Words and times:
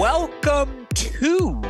welcome 0.00 0.86
to 0.94 1.60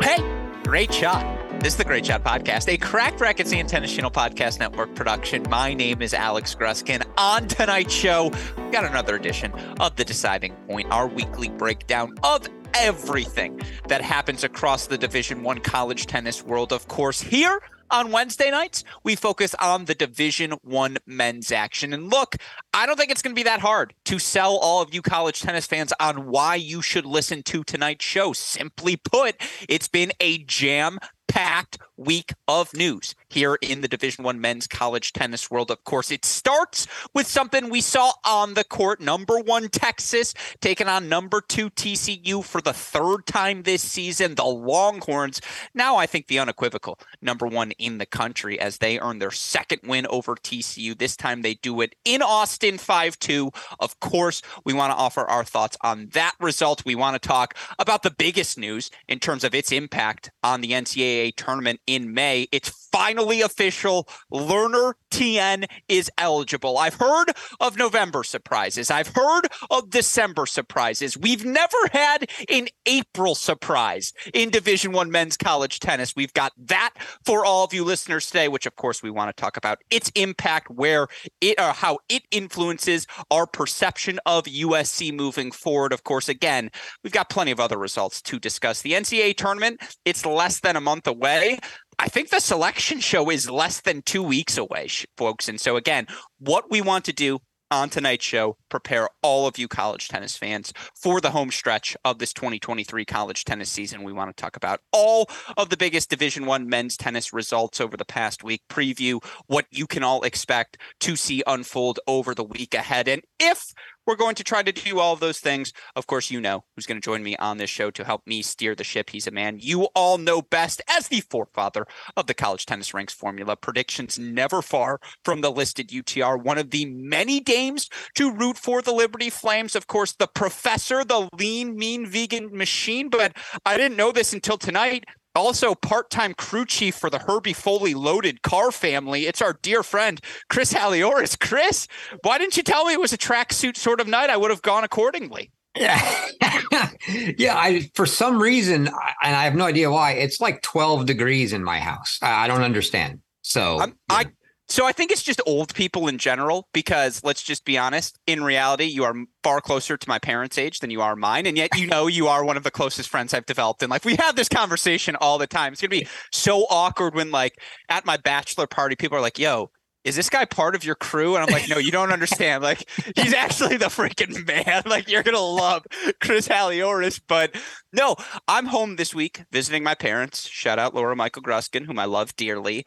Hey, 0.00 0.22
Great 0.62 0.94
Shot. 0.94 1.24
This 1.58 1.72
is 1.72 1.76
the 1.76 1.84
Great 1.84 2.06
Shot 2.06 2.22
Podcast, 2.22 2.72
a 2.72 2.76
Cracked 2.76 3.18
Racquets 3.18 3.52
and 3.52 3.68
Tennis 3.68 3.92
Channel 3.92 4.12
Podcast 4.12 4.60
Network 4.60 4.94
production. 4.94 5.42
My 5.50 5.74
name 5.74 6.00
is 6.00 6.14
Alex 6.14 6.54
Gruskin. 6.54 7.04
On 7.18 7.48
tonight's 7.48 7.92
show, 7.92 8.30
we 8.56 8.70
got 8.70 8.84
another 8.84 9.16
edition 9.16 9.50
of 9.80 9.96
The 9.96 10.04
Deciding 10.04 10.54
Point, 10.68 10.92
our 10.92 11.08
weekly 11.08 11.48
breakdown 11.48 12.14
of 12.22 12.46
everything 12.74 13.60
that 13.88 14.02
happens 14.02 14.44
across 14.44 14.86
the 14.86 14.98
Division 14.98 15.42
One 15.42 15.60
college 15.60 16.06
tennis 16.06 16.42
world. 16.42 16.72
Of 16.72 16.88
course, 16.88 17.20
here 17.20 17.60
on 17.90 18.10
Wednesday 18.10 18.50
nights, 18.50 18.82
we 19.02 19.14
focus 19.14 19.54
on 19.60 19.84
the 19.84 19.94
Division 19.94 20.52
One 20.62 20.98
men's 21.06 21.52
action. 21.52 21.92
And 21.92 22.10
look, 22.10 22.36
I 22.72 22.86
don't 22.86 22.98
think 22.98 23.10
it's 23.10 23.22
going 23.22 23.34
to 23.34 23.38
be 23.38 23.44
that 23.44 23.60
hard 23.60 23.94
to 24.06 24.18
sell 24.18 24.56
all 24.56 24.82
of 24.82 24.92
you 24.92 25.02
college 25.02 25.40
tennis 25.40 25.66
fans 25.66 25.92
on 26.00 26.26
why 26.26 26.56
you 26.56 26.82
should 26.82 27.06
listen 27.06 27.42
to 27.44 27.62
tonight's 27.64 28.04
show. 28.04 28.32
Simply 28.32 28.96
put, 28.96 29.36
it's 29.68 29.88
been 29.88 30.12
a 30.20 30.38
jam 30.38 30.98
packed 31.28 31.78
week 31.96 32.32
of 32.48 32.72
news 32.74 33.14
here 33.28 33.56
in 33.60 33.80
the 33.80 33.88
division 33.88 34.24
one 34.24 34.40
men's 34.40 34.66
college 34.66 35.12
tennis 35.12 35.50
world. 35.50 35.70
Of 35.70 35.84
course 35.84 36.10
it 36.10 36.24
starts 36.24 36.86
with 37.14 37.26
something 37.26 37.68
we 37.68 37.80
saw 37.80 38.12
on 38.24 38.54
the 38.54 38.64
court. 38.64 39.00
Number 39.00 39.38
one 39.38 39.68
texas 39.68 40.34
taking 40.60 40.88
on 40.88 41.08
number 41.08 41.40
two 41.40 41.70
tcu 41.70 42.44
for 42.44 42.60
the 42.60 42.72
third 42.72 43.26
time 43.26 43.62
this 43.62 43.82
season. 43.82 44.34
The 44.34 44.44
longhorns 44.44 45.40
now 45.74 45.96
i 45.96 46.06
think 46.06 46.26
the 46.26 46.38
unequivocal 46.38 46.98
number 47.20 47.46
one 47.46 47.72
in 47.72 47.98
the 47.98 48.06
country 48.06 48.58
as 48.58 48.78
they 48.78 48.98
earn 48.98 49.18
their 49.18 49.30
second 49.30 49.80
win 49.84 50.06
over 50.08 50.34
tcu 50.34 50.96
this 50.96 51.16
time 51.16 51.42
they 51.42 51.54
do 51.54 51.80
it 51.80 51.94
in 52.04 52.22
austin 52.22 52.76
5-2 52.76 53.54
of 53.80 53.98
course 54.00 54.42
we 54.64 54.72
want 54.72 54.92
to 54.92 54.96
offer 54.96 55.22
our 55.22 55.44
thoughts 55.44 55.76
on 55.82 56.08
that 56.12 56.34
result. 56.40 56.84
We 56.84 56.94
want 56.94 57.20
to 57.20 57.28
talk 57.28 57.54
about 57.78 58.02
the 58.02 58.10
biggest 58.10 58.58
news 58.58 58.90
in 59.08 59.18
terms 59.18 59.44
of 59.44 59.54
its 59.54 59.72
impact 59.72 60.30
on 60.42 60.60
the 60.60 60.70
ncaa 60.70 61.34
tournament 61.36 61.80
in 61.86 62.14
May. 62.14 62.48
It's 62.52 62.83
finally 62.94 63.40
official. 63.40 64.08
Lerner 64.32 64.92
Tien 65.10 65.64
is 65.88 66.10
eligible. 66.16 66.78
I've 66.78 66.94
heard 66.94 67.26
of 67.58 67.76
November 67.76 68.22
surprises. 68.22 68.88
I've 68.90 69.08
heard 69.08 69.48
of 69.70 69.90
December 69.90 70.46
surprises. 70.46 71.16
We've 71.16 71.44
never 71.44 71.76
had 71.92 72.30
an 72.48 72.68
April 72.86 73.34
surprise 73.34 74.12
in 74.32 74.50
Division 74.50 74.92
1 74.92 75.10
men's 75.10 75.36
college 75.36 75.80
tennis. 75.80 76.14
We've 76.14 76.32
got 76.34 76.52
that 76.56 76.94
for 77.24 77.44
all 77.44 77.64
of 77.64 77.74
you 77.74 77.82
listeners 77.84 78.26
today, 78.26 78.46
which 78.46 78.66
of 78.66 78.76
course 78.76 79.02
we 79.02 79.10
want 79.10 79.34
to 79.34 79.40
talk 79.40 79.56
about 79.56 79.78
its 79.90 80.10
impact, 80.14 80.70
where 80.70 81.08
it 81.40 81.60
or 81.60 81.72
how 81.72 81.98
it 82.08 82.22
influences 82.30 83.08
our 83.30 83.46
perception 83.46 84.20
of 84.24 84.44
USC 84.44 85.12
moving 85.12 85.50
forward. 85.50 85.92
Of 85.92 86.04
course, 86.04 86.28
again, 86.28 86.70
we've 87.02 87.12
got 87.12 87.28
plenty 87.28 87.50
of 87.50 87.58
other 87.58 87.78
results 87.78 88.22
to 88.22 88.38
discuss. 88.38 88.82
The 88.82 88.92
NCAA 88.92 89.36
tournament, 89.36 89.80
it's 90.04 90.24
less 90.24 90.60
than 90.60 90.76
a 90.76 90.80
month 90.80 91.08
away. 91.08 91.58
I 91.98 92.08
think 92.08 92.30
the 92.30 92.40
selection 92.40 93.00
show 93.00 93.30
is 93.30 93.50
less 93.50 93.80
than 93.80 94.02
two 94.02 94.22
weeks 94.22 94.56
away, 94.56 94.88
folks. 95.16 95.48
And 95.48 95.60
so, 95.60 95.76
again, 95.76 96.06
what 96.38 96.70
we 96.70 96.80
want 96.80 97.04
to 97.06 97.12
do 97.12 97.40
on 97.70 97.88
tonight's 97.88 98.24
show, 98.24 98.56
prepare 98.68 99.08
all 99.22 99.46
of 99.46 99.58
you 99.58 99.66
college 99.66 100.08
tennis 100.08 100.36
fans 100.36 100.72
for 100.94 101.20
the 101.20 101.30
home 101.30 101.50
stretch 101.50 101.96
of 102.04 102.18
this 102.18 102.32
2023 102.32 103.04
college 103.04 103.44
tennis 103.44 103.70
season. 103.70 104.02
We 104.02 104.12
want 104.12 104.34
to 104.34 104.40
talk 104.40 104.56
about 104.56 104.80
all 104.92 105.28
of 105.56 105.70
the 105.70 105.76
biggest 105.76 106.10
Division 106.10 106.46
One 106.46 106.68
men's 106.68 106.96
tennis 106.96 107.32
results 107.32 107.80
over 107.80 107.96
the 107.96 108.04
past 108.04 108.44
week, 108.44 108.62
preview 108.70 109.24
what 109.46 109.66
you 109.70 109.86
can 109.86 110.04
all 110.04 110.22
expect 110.22 110.78
to 111.00 111.16
see 111.16 111.42
unfold 111.46 111.98
over 112.06 112.34
the 112.34 112.44
week 112.44 112.74
ahead. 112.74 113.08
And 113.08 113.22
if 113.40 113.72
we're 114.06 114.16
going 114.16 114.34
to 114.36 114.44
try 114.44 114.62
to 114.62 114.72
do 114.72 114.98
all 114.98 115.12
of 115.12 115.20
those 115.20 115.40
things. 115.40 115.72
Of 115.96 116.06
course, 116.06 116.30
you 116.30 116.40
know 116.40 116.64
who's 116.74 116.86
going 116.86 117.00
to 117.00 117.04
join 117.04 117.22
me 117.22 117.36
on 117.36 117.58
this 117.58 117.70
show 117.70 117.90
to 117.92 118.04
help 118.04 118.26
me 118.26 118.42
steer 118.42 118.74
the 118.74 118.84
ship. 118.84 119.10
He's 119.10 119.26
a 119.26 119.30
man 119.30 119.58
you 119.60 119.84
all 119.94 120.18
know 120.18 120.42
best 120.42 120.82
as 120.88 121.08
the 121.08 121.20
forefather 121.20 121.86
of 122.16 122.26
the 122.26 122.34
college 122.34 122.66
tennis 122.66 122.94
ranks 122.94 123.14
formula. 123.14 123.56
Predictions 123.56 124.18
never 124.18 124.62
far 124.62 125.00
from 125.24 125.40
the 125.40 125.50
listed 125.50 125.88
UTR. 125.88 126.42
One 126.42 126.58
of 126.58 126.70
the 126.70 126.86
many 126.86 127.40
dames 127.40 127.88
to 128.14 128.32
root 128.32 128.56
for 128.56 128.82
the 128.82 128.92
Liberty 128.92 129.30
Flames. 129.30 129.74
Of 129.74 129.86
course, 129.86 130.12
the 130.12 130.26
professor, 130.26 131.04
the 131.04 131.28
lean, 131.38 131.76
mean 131.76 132.06
vegan 132.06 132.56
machine. 132.56 133.08
But 133.08 133.36
I 133.64 133.76
didn't 133.76 133.96
know 133.96 134.12
this 134.12 134.32
until 134.32 134.58
tonight 134.58 135.04
also 135.34 135.74
part-time 135.74 136.34
crew 136.34 136.64
chief 136.64 136.94
for 136.94 137.10
the 137.10 137.18
Herbie 137.18 137.52
Foley 137.52 137.94
loaded 137.94 138.42
car 138.42 138.70
family. 138.70 139.26
It's 139.26 139.42
our 139.42 139.54
dear 139.62 139.82
friend 139.82 140.20
Chris 140.48 140.72
Halioris. 140.72 141.38
Chris, 141.38 141.86
why 142.22 142.38
didn't 142.38 142.56
you 142.56 142.62
tell 142.62 142.84
me 142.86 142.92
it 142.92 143.00
was 143.00 143.12
a 143.12 143.18
tracksuit 143.18 143.76
sort 143.76 144.00
of 144.00 144.06
night? 144.06 144.30
I 144.30 144.36
would 144.36 144.50
have 144.50 144.62
gone 144.62 144.84
accordingly. 144.84 145.50
Yeah, 145.76 146.28
yeah. 147.36 147.56
I 147.56 147.90
for 147.94 148.06
some 148.06 148.40
reason, 148.40 148.86
and 148.86 149.36
I 149.36 149.42
have 149.44 149.56
no 149.56 149.64
idea 149.64 149.90
why. 149.90 150.12
It's 150.12 150.40
like 150.40 150.62
twelve 150.62 151.06
degrees 151.06 151.52
in 151.52 151.64
my 151.64 151.80
house. 151.80 152.18
I, 152.22 152.44
I 152.44 152.46
don't 152.46 152.62
understand. 152.62 153.20
So 153.42 153.80
I 154.08 154.26
so 154.68 154.86
I 154.86 154.92
think 154.92 155.10
it's 155.10 155.22
just 155.22 155.40
old 155.46 155.74
people 155.74 156.08
in 156.08 156.18
general 156.18 156.68
because 156.72 157.22
let's 157.22 157.42
just 157.42 157.64
be 157.64 157.76
honest, 157.76 158.18
in 158.26 158.42
reality 158.42 158.84
you 158.84 159.04
are 159.04 159.14
far 159.42 159.60
closer 159.60 159.96
to 159.96 160.08
my 160.08 160.18
parents' 160.18 160.58
age 160.58 160.80
than 160.80 160.90
you 160.90 161.02
are 161.02 161.16
mine 161.16 161.46
and 161.46 161.56
yet 161.56 161.70
you 161.76 161.86
know 161.86 162.06
you 162.06 162.28
are 162.28 162.44
one 162.44 162.56
of 162.56 162.62
the 162.62 162.70
closest 162.70 163.08
friends 163.08 163.34
I've 163.34 163.46
developed 163.46 163.82
in 163.82 163.90
life. 163.90 164.04
We 164.04 164.16
have 164.16 164.36
this 164.36 164.48
conversation 164.48 165.16
all 165.16 165.38
the 165.38 165.46
time. 165.46 165.72
It's 165.72 165.82
going 165.82 165.90
to 165.90 166.04
be 166.04 166.08
so 166.32 166.66
awkward 166.70 167.14
when 167.14 167.30
like 167.30 167.58
at 167.88 168.06
my 168.06 168.16
bachelor 168.16 168.66
party 168.66 168.96
people 168.96 169.18
are 169.18 169.20
like, 169.20 169.38
"Yo, 169.38 169.70
is 170.04 170.16
this 170.16 170.28
guy 170.28 170.44
part 170.44 170.74
of 170.74 170.84
your 170.84 170.94
crew? 170.94 171.34
And 171.34 171.44
I'm 171.44 171.52
like, 171.52 171.68
no, 171.68 171.78
you 171.78 171.90
don't 171.90 172.12
understand. 172.12 172.62
Like, 172.62 172.88
he's 173.16 173.32
actually 173.32 173.78
the 173.78 173.86
freaking 173.86 174.46
man. 174.46 174.82
Like, 174.94 175.08
you're 175.08 175.22
gonna 175.22 175.38
love 175.38 175.84
Chris 176.20 176.46
Halioris. 176.46 177.20
But 177.26 177.56
no, 177.92 178.16
I'm 178.46 178.66
home 178.66 178.96
this 178.96 179.14
week 179.14 179.44
visiting 179.50 179.82
my 179.82 179.94
parents. 179.94 180.46
Shout 180.46 180.78
out 180.78 180.94
Laura 180.94 181.16
Michael 181.16 181.42
Gruskin, 181.42 181.86
whom 181.86 181.98
I 181.98 182.04
love 182.04 182.36
dearly. 182.36 182.84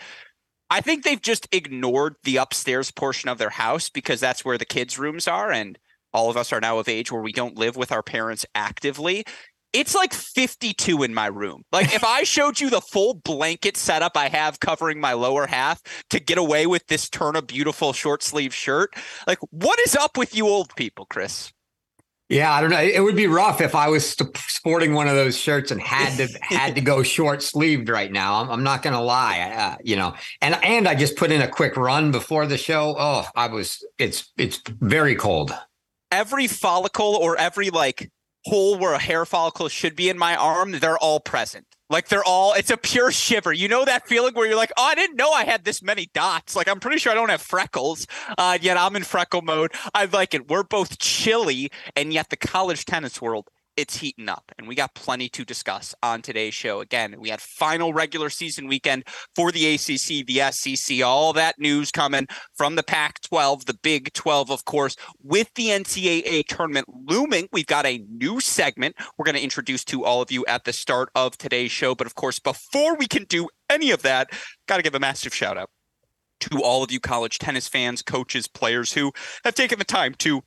I 0.69 0.81
think 0.81 1.03
they've 1.03 1.21
just 1.21 1.47
ignored 1.51 2.15
the 2.23 2.37
upstairs 2.37 2.91
portion 2.91 3.29
of 3.29 3.37
their 3.37 3.49
house 3.49 3.89
because 3.89 4.19
that's 4.19 4.43
where 4.43 4.57
the 4.57 4.65
kids' 4.65 4.99
rooms 4.99 5.27
are. 5.27 5.51
And 5.51 5.77
all 6.13 6.29
of 6.29 6.37
us 6.37 6.51
are 6.51 6.59
now 6.59 6.79
of 6.79 6.89
age 6.89 7.11
where 7.11 7.21
we 7.21 7.31
don't 7.31 7.57
live 7.57 7.75
with 7.75 7.91
our 7.91 8.03
parents 8.03 8.45
actively. 8.55 9.23
It's 9.73 9.93
like 9.93 10.13
52 10.13 11.03
in 11.03 11.13
my 11.13 11.27
room. 11.27 11.63
Like 11.71 11.93
if 11.93 12.03
I 12.03 12.23
showed 12.23 12.59
you 12.59 12.69
the 12.69 12.81
full 12.81 13.15
blanket 13.15 13.77
setup 13.77 14.15
I 14.15 14.29
have 14.29 14.59
covering 14.59 14.99
my 14.99 15.13
lower 15.13 15.45
half 15.45 15.81
to 16.09 16.19
get 16.19 16.37
away 16.37 16.65
with 16.65 16.87
this 16.87 17.09
turn 17.09 17.35
a 17.35 17.41
beautiful 17.41 17.93
short 17.93 18.23
sleeve 18.23 18.53
shirt, 18.53 18.93
like 19.27 19.39
what 19.51 19.79
is 19.81 19.95
up 19.95 20.17
with 20.17 20.35
you 20.35 20.47
old 20.47 20.75
people, 20.75 21.05
Chris? 21.05 21.51
Yeah, 22.29 22.53
I 22.53 22.59
don't 22.59 22.71
know. 22.71 22.81
It 22.81 23.01
would 23.01 23.15
be 23.15 23.27
rough 23.27 23.61
if 23.61 23.73
I 23.73 23.87
was 23.87 24.09
sporting 24.09 24.93
one 24.93 25.07
of 25.07 25.15
those 25.15 25.37
shirts 25.37 25.71
and 25.71 25.81
had 25.81 26.17
to 26.17 26.27
had 26.41 26.75
to 26.75 26.81
go 26.81 27.01
short 27.01 27.41
sleeved 27.41 27.87
right 27.87 28.11
now. 28.11 28.41
I'm, 28.41 28.49
I'm 28.49 28.63
not 28.63 28.83
going 28.83 28.95
to 28.95 29.01
lie, 29.01 29.39
uh, 29.39 29.77
you 29.81 29.95
know. 29.95 30.13
And 30.41 30.55
and 30.63 30.87
I 30.87 30.95
just 30.95 31.15
put 31.15 31.31
in 31.31 31.41
a 31.41 31.47
quick 31.47 31.77
run 31.77 32.11
before 32.11 32.45
the 32.45 32.57
show. 32.57 32.95
Oh, 32.97 33.25
I 33.35 33.47
was. 33.47 33.85
It's 33.97 34.31
it's 34.37 34.61
very 34.81 35.15
cold. 35.15 35.55
Every 36.11 36.47
follicle 36.47 37.15
or 37.15 37.37
every 37.37 37.69
like 37.69 38.11
hole 38.45 38.77
where 38.77 38.93
a 38.93 38.99
hair 38.99 39.25
follicle 39.25 39.69
should 39.69 39.95
be 39.95 40.09
in 40.09 40.17
my 40.17 40.35
arm, 40.35 40.73
they're 40.79 40.97
all 40.97 41.21
present. 41.21 41.65
Like 41.89 42.09
they're 42.09 42.23
all, 42.23 42.53
it's 42.53 42.69
a 42.71 42.77
pure 42.77 43.11
shiver. 43.11 43.53
You 43.53 43.67
know 43.67 43.85
that 43.85 44.07
feeling 44.07 44.33
where 44.33 44.45
you're 44.47 44.57
like, 44.57 44.71
oh, 44.77 44.83
I 44.83 44.95
didn't 44.95 45.15
know 45.15 45.31
I 45.31 45.45
had 45.45 45.63
this 45.63 45.81
many 45.81 46.09
dots. 46.13 46.55
Like 46.55 46.67
I'm 46.67 46.79
pretty 46.79 46.97
sure 46.97 47.11
I 47.11 47.15
don't 47.15 47.29
have 47.29 47.41
freckles, 47.41 48.07
uh, 48.37 48.57
yet 48.61 48.77
I'm 48.77 48.95
in 48.95 49.03
freckle 49.03 49.41
mode. 49.41 49.71
I 49.93 50.05
like 50.05 50.33
it. 50.33 50.49
We're 50.49 50.63
both 50.63 50.99
chilly, 50.99 51.71
and 51.95 52.11
yet 52.11 52.29
the 52.29 52.37
college 52.37 52.85
tennis 52.85 53.21
world 53.21 53.49
it's 53.77 53.95
heating 53.97 54.27
up 54.27 54.51
and 54.57 54.67
we 54.67 54.73
got 54.73 54.93
plenty 54.95 55.29
to 55.29 55.45
discuss 55.45 55.93
on 56.01 56.21
today's 56.21 56.55
show. 56.55 56.81
Again 56.81 57.15
we 57.19 57.29
had 57.29 57.39
final 57.39 57.93
regular 57.93 58.29
season 58.29 58.67
weekend 58.67 59.03
for 59.35 59.51
the 59.51 59.75
acc 59.75 60.25
the 60.25 60.51
sec 60.51 61.05
all 61.05 61.31
that 61.33 61.59
news 61.59 61.91
coming 61.91 62.27
from 62.55 62.75
the 62.75 62.83
pac 62.83 63.21
12 63.21 63.65
the 63.65 63.77
big 63.83 64.11
12 64.13 64.49
of 64.49 64.65
course. 64.65 64.95
With 65.23 65.53
the 65.53 65.67
ncaa 65.67 66.45
tournament 66.47 66.87
looming 66.89 67.47
we've 67.53 67.67
got 67.67 67.85
a 67.85 68.03
new 68.09 68.41
segment 68.41 68.95
we're 69.17 69.25
going 69.25 69.35
to 69.35 69.43
introduce 69.43 69.85
to 69.85 70.03
all 70.03 70.21
of 70.21 70.31
you 70.31 70.43
at 70.47 70.65
the 70.65 70.73
start 70.73 71.09
of 71.13 71.37
today's 71.37 71.71
show. 71.71 71.93
But 71.93 72.07
of 72.07 72.15
course 72.15 72.39
before 72.39 72.95
we 72.95 73.07
can 73.07 73.25
do 73.25 73.47
any 73.69 73.91
of 73.91 74.01
that 74.01 74.31
got 74.67 74.77
to 74.77 74.83
give 74.83 74.95
a 74.95 74.99
massive 74.99 75.35
shout 75.35 75.57
out 75.57 75.69
to 76.39 76.61
all 76.61 76.83
of 76.83 76.91
you 76.91 76.99
college 76.99 77.37
tennis 77.37 77.67
fans 77.67 78.01
coaches 78.01 78.47
players 78.47 78.93
who 78.93 79.11
have 79.43 79.55
taken 79.55 79.77
the 79.77 79.85
time 79.85 80.15
to 80.15 80.41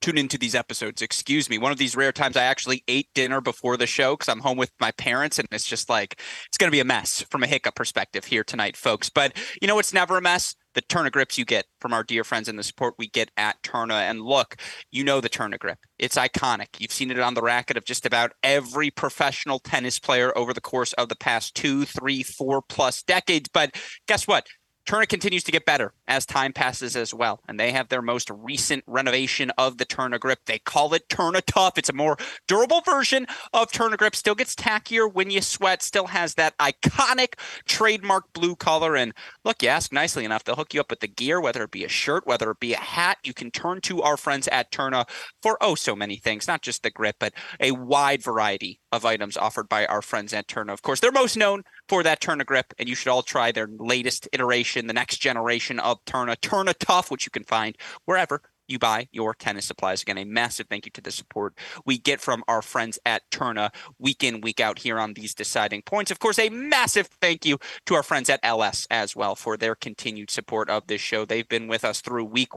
tune 0.00 0.18
into 0.18 0.38
these 0.38 0.54
episodes. 0.54 1.02
Excuse 1.02 1.48
me. 1.48 1.58
One 1.58 1.72
of 1.72 1.78
these 1.78 1.96
rare 1.96 2.12
times 2.12 2.36
I 2.36 2.44
actually 2.44 2.84
ate 2.88 3.08
dinner 3.14 3.40
before 3.40 3.76
the 3.76 3.86
show 3.86 4.16
because 4.16 4.28
I'm 4.28 4.40
home 4.40 4.56
with 4.56 4.72
my 4.80 4.90
parents, 4.92 5.38
and 5.38 5.48
it's 5.50 5.66
just 5.66 5.88
like 5.88 6.20
it's 6.46 6.58
going 6.58 6.68
to 6.70 6.74
be 6.74 6.80
a 6.80 6.84
mess 6.84 7.24
from 7.30 7.42
a 7.42 7.46
hiccup 7.46 7.74
perspective 7.74 8.24
here 8.24 8.44
tonight, 8.44 8.76
folks. 8.76 9.10
But 9.10 9.36
you 9.60 9.68
know, 9.68 9.78
it's 9.78 9.92
never 9.92 10.16
a 10.16 10.22
mess. 10.22 10.54
The 10.74 10.82
Tourna 10.82 11.10
grips 11.10 11.36
you 11.36 11.44
get 11.44 11.66
from 11.80 11.92
our 11.92 12.04
dear 12.04 12.22
friends 12.22 12.48
and 12.48 12.56
the 12.56 12.62
support 12.62 12.94
we 12.96 13.08
get 13.08 13.30
at 13.36 13.60
Tourna. 13.62 14.08
And 14.08 14.22
look, 14.22 14.54
you 14.92 15.02
know 15.02 15.20
the 15.20 15.28
Tourna 15.28 15.58
grip. 15.58 15.78
It's 15.98 16.16
iconic. 16.16 16.68
You've 16.78 16.92
seen 16.92 17.10
it 17.10 17.18
on 17.18 17.34
the 17.34 17.42
racket 17.42 17.76
of 17.76 17.84
just 17.84 18.06
about 18.06 18.32
every 18.44 18.90
professional 18.90 19.58
tennis 19.58 19.98
player 19.98 20.36
over 20.38 20.54
the 20.54 20.60
course 20.60 20.92
of 20.92 21.08
the 21.08 21.16
past 21.16 21.56
two, 21.56 21.84
three, 21.84 22.22
four 22.22 22.62
plus 22.62 23.02
decades. 23.02 23.48
But 23.52 23.74
guess 24.06 24.28
what? 24.28 24.46
Tourna 24.90 25.08
continues 25.08 25.44
to 25.44 25.52
get 25.52 25.64
better 25.64 25.94
as 26.08 26.26
time 26.26 26.52
passes 26.52 26.96
as 26.96 27.14
well. 27.14 27.40
And 27.46 27.60
they 27.60 27.70
have 27.70 27.90
their 27.90 28.02
most 28.02 28.28
recent 28.28 28.82
renovation 28.88 29.52
of 29.56 29.78
the 29.78 29.86
Tourna 29.86 30.18
grip. 30.18 30.40
They 30.46 30.58
call 30.58 30.92
it 30.94 31.08
Tourna 31.08 31.42
Tuff. 31.46 31.78
It's 31.78 31.88
a 31.88 31.92
more 31.92 32.16
durable 32.48 32.80
version 32.80 33.28
of 33.52 33.70
Tourna 33.70 33.96
grip. 33.96 34.16
Still 34.16 34.34
gets 34.34 34.56
tackier 34.56 35.06
when 35.06 35.30
you 35.30 35.42
sweat, 35.42 35.84
still 35.84 36.08
has 36.08 36.34
that 36.34 36.58
iconic 36.58 37.34
trademark 37.66 38.32
blue 38.32 38.56
color. 38.56 38.96
And 38.96 39.14
look, 39.44 39.62
you 39.62 39.68
ask 39.68 39.92
nicely 39.92 40.24
enough, 40.24 40.42
they'll 40.42 40.56
hook 40.56 40.74
you 40.74 40.80
up 40.80 40.90
with 40.90 40.98
the 40.98 41.06
gear, 41.06 41.40
whether 41.40 41.62
it 41.62 41.70
be 41.70 41.84
a 41.84 41.88
shirt, 41.88 42.26
whether 42.26 42.50
it 42.50 42.58
be 42.58 42.74
a 42.74 42.78
hat. 42.78 43.18
You 43.22 43.32
can 43.32 43.52
turn 43.52 43.82
to 43.82 44.02
our 44.02 44.16
friends 44.16 44.48
at 44.48 44.72
Tourna 44.72 45.08
for 45.40 45.56
oh 45.60 45.76
so 45.76 45.94
many 45.94 46.16
things, 46.16 46.48
not 46.48 46.62
just 46.62 46.82
the 46.82 46.90
grip, 46.90 47.14
but 47.20 47.32
a 47.60 47.70
wide 47.70 48.24
variety 48.24 48.80
of 48.90 49.04
items 49.04 49.36
offered 49.36 49.68
by 49.68 49.86
our 49.86 50.02
friends 50.02 50.32
at 50.32 50.48
Tourna. 50.48 50.72
Of 50.72 50.82
course, 50.82 50.98
they're 50.98 51.12
most 51.12 51.36
known 51.36 51.62
for 51.90 52.04
that 52.04 52.20
Tourna 52.20 52.46
grip, 52.46 52.72
and 52.78 52.88
you 52.88 52.94
should 52.94 53.10
all 53.10 53.24
try 53.24 53.50
their 53.50 53.66
latest 53.66 54.28
iteration, 54.32 54.86
the 54.86 54.92
next 54.92 55.16
generation 55.16 55.80
of 55.80 55.98
Tourna, 56.04 56.36
Tourna 56.36 56.72
Tuff, 56.78 57.10
which 57.10 57.26
you 57.26 57.32
can 57.32 57.42
find 57.42 57.76
wherever 58.04 58.42
you 58.68 58.78
buy 58.78 59.08
your 59.10 59.34
tennis 59.34 59.64
supplies. 59.64 60.00
Again, 60.00 60.16
a 60.16 60.24
massive 60.24 60.68
thank 60.68 60.86
you 60.86 60.92
to 60.92 61.00
the 61.00 61.10
support 61.10 61.58
we 61.84 61.98
get 61.98 62.20
from 62.20 62.44
our 62.46 62.62
friends 62.62 63.00
at 63.04 63.28
Tourna 63.32 63.70
week 63.98 64.22
in, 64.22 64.40
week 64.40 64.60
out 64.60 64.78
here 64.78 65.00
on 65.00 65.14
these 65.14 65.34
deciding 65.34 65.82
points. 65.82 66.12
Of 66.12 66.20
course, 66.20 66.38
a 66.38 66.48
massive 66.48 67.08
thank 67.20 67.44
you 67.44 67.58
to 67.86 67.96
our 67.96 68.04
friends 68.04 68.30
at 68.30 68.40
Ellesse 68.44 68.86
as 68.88 69.16
well 69.16 69.34
for 69.34 69.56
their 69.56 69.74
continued 69.74 70.30
support 70.30 70.70
of 70.70 70.86
this 70.86 71.00
show. 71.00 71.24
They've 71.24 71.48
been 71.48 71.66
with 71.66 71.84
us 71.84 72.00
through 72.00 72.26
week 72.26 72.50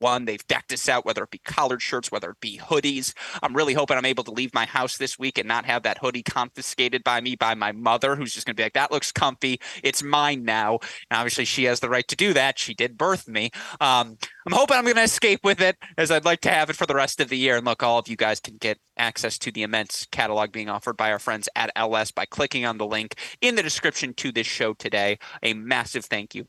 one. 0.00 0.24
They've 0.24 0.46
decked 0.46 0.72
us 0.72 0.88
out, 0.88 1.04
whether 1.04 1.24
it 1.24 1.30
be 1.30 1.40
collared 1.44 1.82
shirts, 1.82 2.10
whether 2.10 2.30
it 2.30 2.40
be 2.40 2.58
hoodies. 2.58 3.14
I'm 3.42 3.54
really 3.54 3.74
hoping 3.74 3.96
I'm 3.96 4.04
able 4.04 4.24
to 4.24 4.30
leave 4.30 4.54
my 4.54 4.66
house 4.66 4.96
this 4.96 5.18
week 5.18 5.38
and 5.38 5.48
not 5.48 5.64
have 5.66 5.82
that 5.82 5.98
hoodie 5.98 6.22
confiscated 6.22 7.04
by 7.04 7.20
me 7.20 7.36
by 7.36 7.54
my 7.54 7.72
mother, 7.72 8.16
who's 8.16 8.34
just 8.34 8.46
going 8.46 8.54
to 8.54 8.60
be 8.60 8.64
like, 8.64 8.74
that 8.74 8.92
looks 8.92 9.12
comfy. 9.12 9.60
It's 9.82 10.02
mine 10.02 10.44
now. 10.44 10.78
And 11.10 11.18
obviously, 11.18 11.44
she 11.44 11.64
has 11.64 11.80
the 11.80 11.88
right 11.88 12.06
to 12.08 12.16
do 12.16 12.32
that. 12.34 12.58
She 12.58 12.74
did 12.74 12.98
birth 12.98 13.28
me. 13.28 13.50
Um, 13.80 14.18
I'm 14.46 14.52
hoping 14.52 14.76
I'm 14.76 14.84
going 14.84 14.96
to 14.96 15.02
escape 15.02 15.40
with 15.44 15.60
it 15.60 15.76
as 15.96 16.10
I'd 16.10 16.24
like 16.24 16.40
to 16.42 16.50
have 16.50 16.70
it 16.70 16.76
for 16.76 16.86
the 16.86 16.94
rest 16.94 17.20
of 17.20 17.28
the 17.28 17.38
year. 17.38 17.56
And 17.56 17.66
look, 17.66 17.82
all 17.82 17.98
of 17.98 18.08
you 18.08 18.16
guys 18.16 18.40
can 18.40 18.56
get 18.56 18.78
access 18.96 19.38
to 19.38 19.52
the 19.52 19.62
immense 19.62 20.06
catalog 20.10 20.52
being 20.52 20.68
offered 20.68 20.96
by 20.96 21.12
our 21.12 21.18
friends 21.18 21.48
at 21.54 21.74
Ellesse 21.76 22.14
by 22.14 22.24
clicking 22.24 22.64
on 22.64 22.78
the 22.78 22.86
link 22.86 23.14
in 23.40 23.54
the 23.54 23.62
description 23.62 24.14
to 24.14 24.32
this 24.32 24.46
show 24.46 24.74
today. 24.74 25.18
A 25.42 25.54
massive 25.54 26.04
thank 26.04 26.34
you 26.34 26.46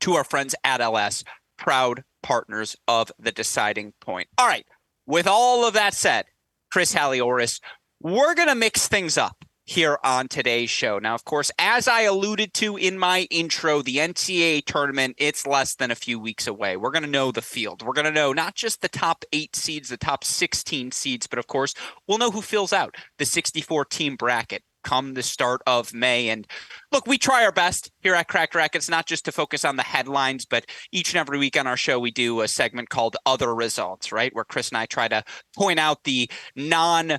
to 0.00 0.14
our 0.14 0.24
friends 0.24 0.54
at 0.64 0.80
Ellesse 0.80 1.24
proud 1.56 2.04
partners 2.22 2.76
of 2.88 3.10
the 3.18 3.32
deciding 3.32 3.92
point. 4.00 4.28
All 4.38 4.46
right. 4.46 4.66
With 5.06 5.26
all 5.26 5.66
of 5.66 5.74
that 5.74 5.94
said, 5.94 6.26
Chris 6.72 6.94
Halioris, 6.94 7.60
we're 8.00 8.34
going 8.34 8.48
to 8.48 8.54
mix 8.54 8.88
things 8.88 9.16
up 9.16 9.44
here 9.66 9.98
on 10.04 10.28
today's 10.28 10.70
show. 10.70 10.98
Now, 10.98 11.14
of 11.14 11.24
course, 11.24 11.50
as 11.58 11.88
I 11.88 12.02
alluded 12.02 12.54
to 12.54 12.76
in 12.76 12.98
my 12.98 13.26
intro, 13.30 13.82
the 13.82 13.96
NCAA 13.96 14.64
tournament, 14.64 15.16
it's 15.18 15.46
less 15.46 15.74
than 15.74 15.90
a 15.90 15.96
few 15.96 16.20
weeks 16.20 16.46
away. 16.46 16.76
We're 16.76 16.92
going 16.92 17.02
to 17.02 17.10
know 17.10 17.32
the 17.32 17.42
field. 17.42 17.82
We're 17.82 17.92
going 17.92 18.06
to 18.06 18.12
know 18.12 18.32
not 18.32 18.54
just 18.54 18.80
the 18.80 18.88
top 18.88 19.24
eight 19.32 19.56
seeds, 19.56 19.88
the 19.88 19.96
top 19.96 20.22
16 20.22 20.92
seeds, 20.92 21.26
but 21.26 21.40
of 21.40 21.48
course, 21.48 21.74
we'll 22.06 22.18
know 22.18 22.30
who 22.30 22.42
fills 22.42 22.72
out 22.72 22.94
the 23.18 23.24
64 23.24 23.84
team 23.86 24.14
bracket 24.14 24.62
come 24.86 25.14
the 25.14 25.22
start 25.22 25.60
of 25.66 25.92
May. 25.92 26.28
And 26.28 26.46
look, 26.92 27.08
we 27.08 27.18
try 27.18 27.44
our 27.44 27.50
best 27.50 27.90
here 28.00 28.14
at 28.14 28.28
Cracked 28.28 28.54
Racquets, 28.54 28.88
not 28.88 29.06
just 29.06 29.24
to 29.24 29.32
focus 29.32 29.64
on 29.64 29.74
the 29.74 29.82
headlines, 29.82 30.46
but 30.46 30.64
each 30.92 31.12
and 31.12 31.18
every 31.18 31.38
week 31.38 31.58
on 31.58 31.66
our 31.66 31.76
show, 31.76 31.98
we 31.98 32.12
do 32.12 32.40
a 32.40 32.48
segment 32.48 32.88
called 32.88 33.16
Other 33.26 33.52
Results, 33.52 34.12
right? 34.12 34.32
Where 34.32 34.44
Chris 34.44 34.68
and 34.68 34.78
I 34.78 34.86
try 34.86 35.08
to 35.08 35.24
point 35.56 35.80
out 35.80 36.04
the 36.04 36.30
non 36.54 37.18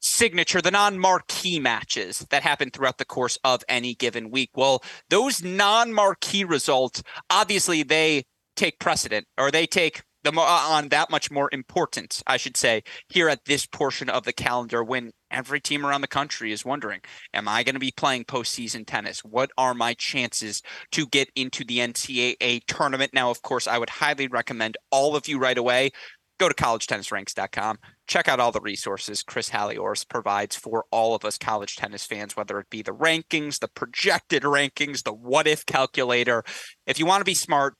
signature, 0.00 0.60
the 0.60 0.70
non 0.70 0.98
marquee 0.98 1.58
matches 1.58 2.26
that 2.30 2.42
happen 2.42 2.70
throughout 2.70 2.98
the 2.98 3.06
course 3.06 3.38
of 3.44 3.64
any 3.66 3.94
given 3.94 4.30
week. 4.30 4.50
Well, 4.54 4.82
those 5.08 5.42
non 5.42 5.94
marquee 5.94 6.44
results, 6.44 7.02
obviously, 7.30 7.82
they 7.82 8.24
take 8.56 8.78
precedent 8.78 9.26
or 9.38 9.50
they 9.50 9.66
take 9.66 10.02
the 10.26 10.40
uh, 10.40 10.66
on 10.68 10.88
that 10.88 11.10
much 11.10 11.30
more 11.30 11.48
important, 11.52 12.22
I 12.26 12.36
should 12.36 12.56
say, 12.56 12.82
here 13.08 13.28
at 13.28 13.44
this 13.44 13.66
portion 13.66 14.10
of 14.10 14.24
the 14.24 14.32
calendar 14.32 14.82
when 14.84 15.12
every 15.30 15.60
team 15.60 15.86
around 15.86 16.02
the 16.02 16.08
country 16.08 16.52
is 16.52 16.64
wondering, 16.64 17.00
am 17.32 17.48
I 17.48 17.62
going 17.62 17.74
to 17.74 17.80
be 17.80 17.92
playing 17.96 18.24
postseason 18.24 18.86
tennis? 18.86 19.20
What 19.20 19.50
are 19.56 19.74
my 19.74 19.94
chances 19.94 20.62
to 20.92 21.06
get 21.06 21.30
into 21.34 21.64
the 21.64 21.78
NCAA 21.78 22.62
tournament? 22.66 23.14
Now, 23.14 23.30
of 23.30 23.42
course, 23.42 23.66
I 23.66 23.78
would 23.78 23.90
highly 23.90 24.28
recommend 24.28 24.76
all 24.90 25.16
of 25.16 25.28
you 25.28 25.38
right 25.38 25.58
away 25.58 25.92
go 26.38 26.48
to 26.48 26.54
collegetennisranks.com. 26.54 27.78
Check 28.06 28.28
out 28.28 28.40
all 28.40 28.52
the 28.52 28.60
resources 28.60 29.22
Chris 29.22 29.50
Halioris 29.50 30.08
provides 30.08 30.54
for 30.54 30.84
all 30.90 31.14
of 31.14 31.24
us 31.24 31.38
college 31.38 31.76
tennis 31.76 32.04
fans, 32.04 32.36
whether 32.36 32.58
it 32.58 32.70
be 32.70 32.82
the 32.82 32.94
rankings, 32.94 33.58
the 33.58 33.68
projected 33.68 34.42
rankings, 34.42 35.02
the 35.02 35.12
what 35.12 35.46
if 35.46 35.64
calculator. 35.66 36.44
If 36.86 36.98
you 36.98 37.06
want 37.06 37.20
to 37.20 37.24
be 37.24 37.34
smart, 37.34 37.74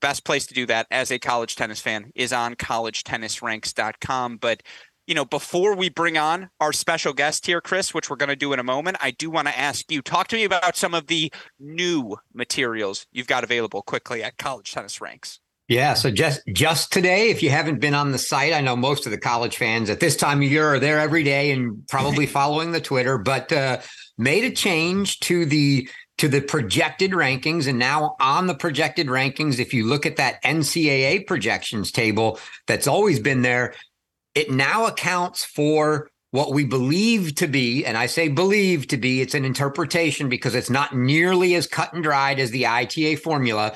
best 0.00 0.24
place 0.24 0.46
to 0.46 0.54
do 0.54 0.66
that 0.66 0.86
as 0.90 1.10
a 1.10 1.18
college 1.18 1.56
tennis 1.56 1.80
fan 1.80 2.10
is 2.14 2.32
on 2.32 2.54
collegetennisranks.com. 2.54 4.36
But 4.38 4.62
you 5.06 5.14
know, 5.14 5.24
before 5.24 5.74
we 5.74 5.88
bring 5.88 6.18
on 6.18 6.50
our 6.60 6.72
special 6.72 7.14
guest 7.14 7.46
here, 7.46 7.62
Chris, 7.62 7.94
which 7.94 8.10
we're 8.10 8.16
going 8.16 8.28
to 8.28 8.36
do 8.36 8.52
in 8.52 8.58
a 8.58 8.64
moment, 8.64 8.98
I 9.00 9.10
do 9.10 9.30
want 9.30 9.48
to 9.48 9.58
ask 9.58 9.90
you 9.90 10.02
talk 10.02 10.28
to 10.28 10.36
me 10.36 10.44
about 10.44 10.76
some 10.76 10.92
of 10.92 11.06
the 11.06 11.32
new 11.58 12.16
materials 12.34 13.06
you've 13.10 13.26
got 13.26 13.42
available 13.42 13.80
quickly 13.80 14.22
at 14.22 14.36
College 14.36 14.70
Tennis 14.70 15.00
Ranks. 15.00 15.40
Yeah, 15.66 15.94
so 15.94 16.10
just 16.10 16.42
just 16.52 16.92
today, 16.92 17.28
if 17.28 17.42
you 17.42 17.50
haven't 17.50 17.80
been 17.80 17.94
on 17.94 18.12
the 18.12 18.18
site, 18.18 18.54
I 18.54 18.60
know 18.62 18.74
most 18.74 19.06
of 19.06 19.12
the 19.12 19.18
college 19.18 19.56
fans 19.56 19.90
at 19.90 20.00
this 20.00 20.16
time 20.16 20.42
of 20.42 20.50
year 20.50 20.66
are 20.66 20.78
there 20.78 20.98
every 20.98 21.22
day 21.22 21.52
and 21.52 21.86
probably 21.88 22.26
following 22.40 22.72
the 22.72 22.80
Twitter, 22.80 23.18
but 23.18 23.52
uh, 23.52 23.78
made 24.16 24.44
a 24.44 24.50
change 24.50 25.20
to 25.20 25.44
the 25.44 25.88
to 26.18 26.28
the 26.28 26.40
projected 26.40 27.12
rankings. 27.12 27.66
And 27.66 27.78
now 27.78 28.16
on 28.20 28.46
the 28.46 28.54
projected 28.54 29.06
rankings, 29.06 29.58
if 29.58 29.72
you 29.72 29.86
look 29.86 30.04
at 30.04 30.16
that 30.16 30.42
NCAA 30.42 31.26
projections 31.26 31.90
table 31.90 32.38
that's 32.66 32.86
always 32.86 33.18
been 33.18 33.42
there, 33.42 33.74
it 34.34 34.50
now 34.50 34.86
accounts 34.86 35.44
for 35.44 36.10
what 36.30 36.52
we 36.52 36.64
believe 36.64 37.34
to 37.36 37.46
be, 37.46 37.84
and 37.86 37.96
I 37.96 38.06
say 38.06 38.28
believe 38.28 38.86
to 38.88 38.98
be, 38.98 39.22
it's 39.22 39.34
an 39.34 39.46
interpretation 39.46 40.28
because 40.28 40.54
it's 40.54 40.68
not 40.68 40.94
nearly 40.94 41.54
as 41.54 41.66
cut 41.66 41.94
and 41.94 42.02
dried 42.02 42.38
as 42.38 42.50
the 42.50 42.66
ITA 42.66 43.16
formula. 43.16 43.74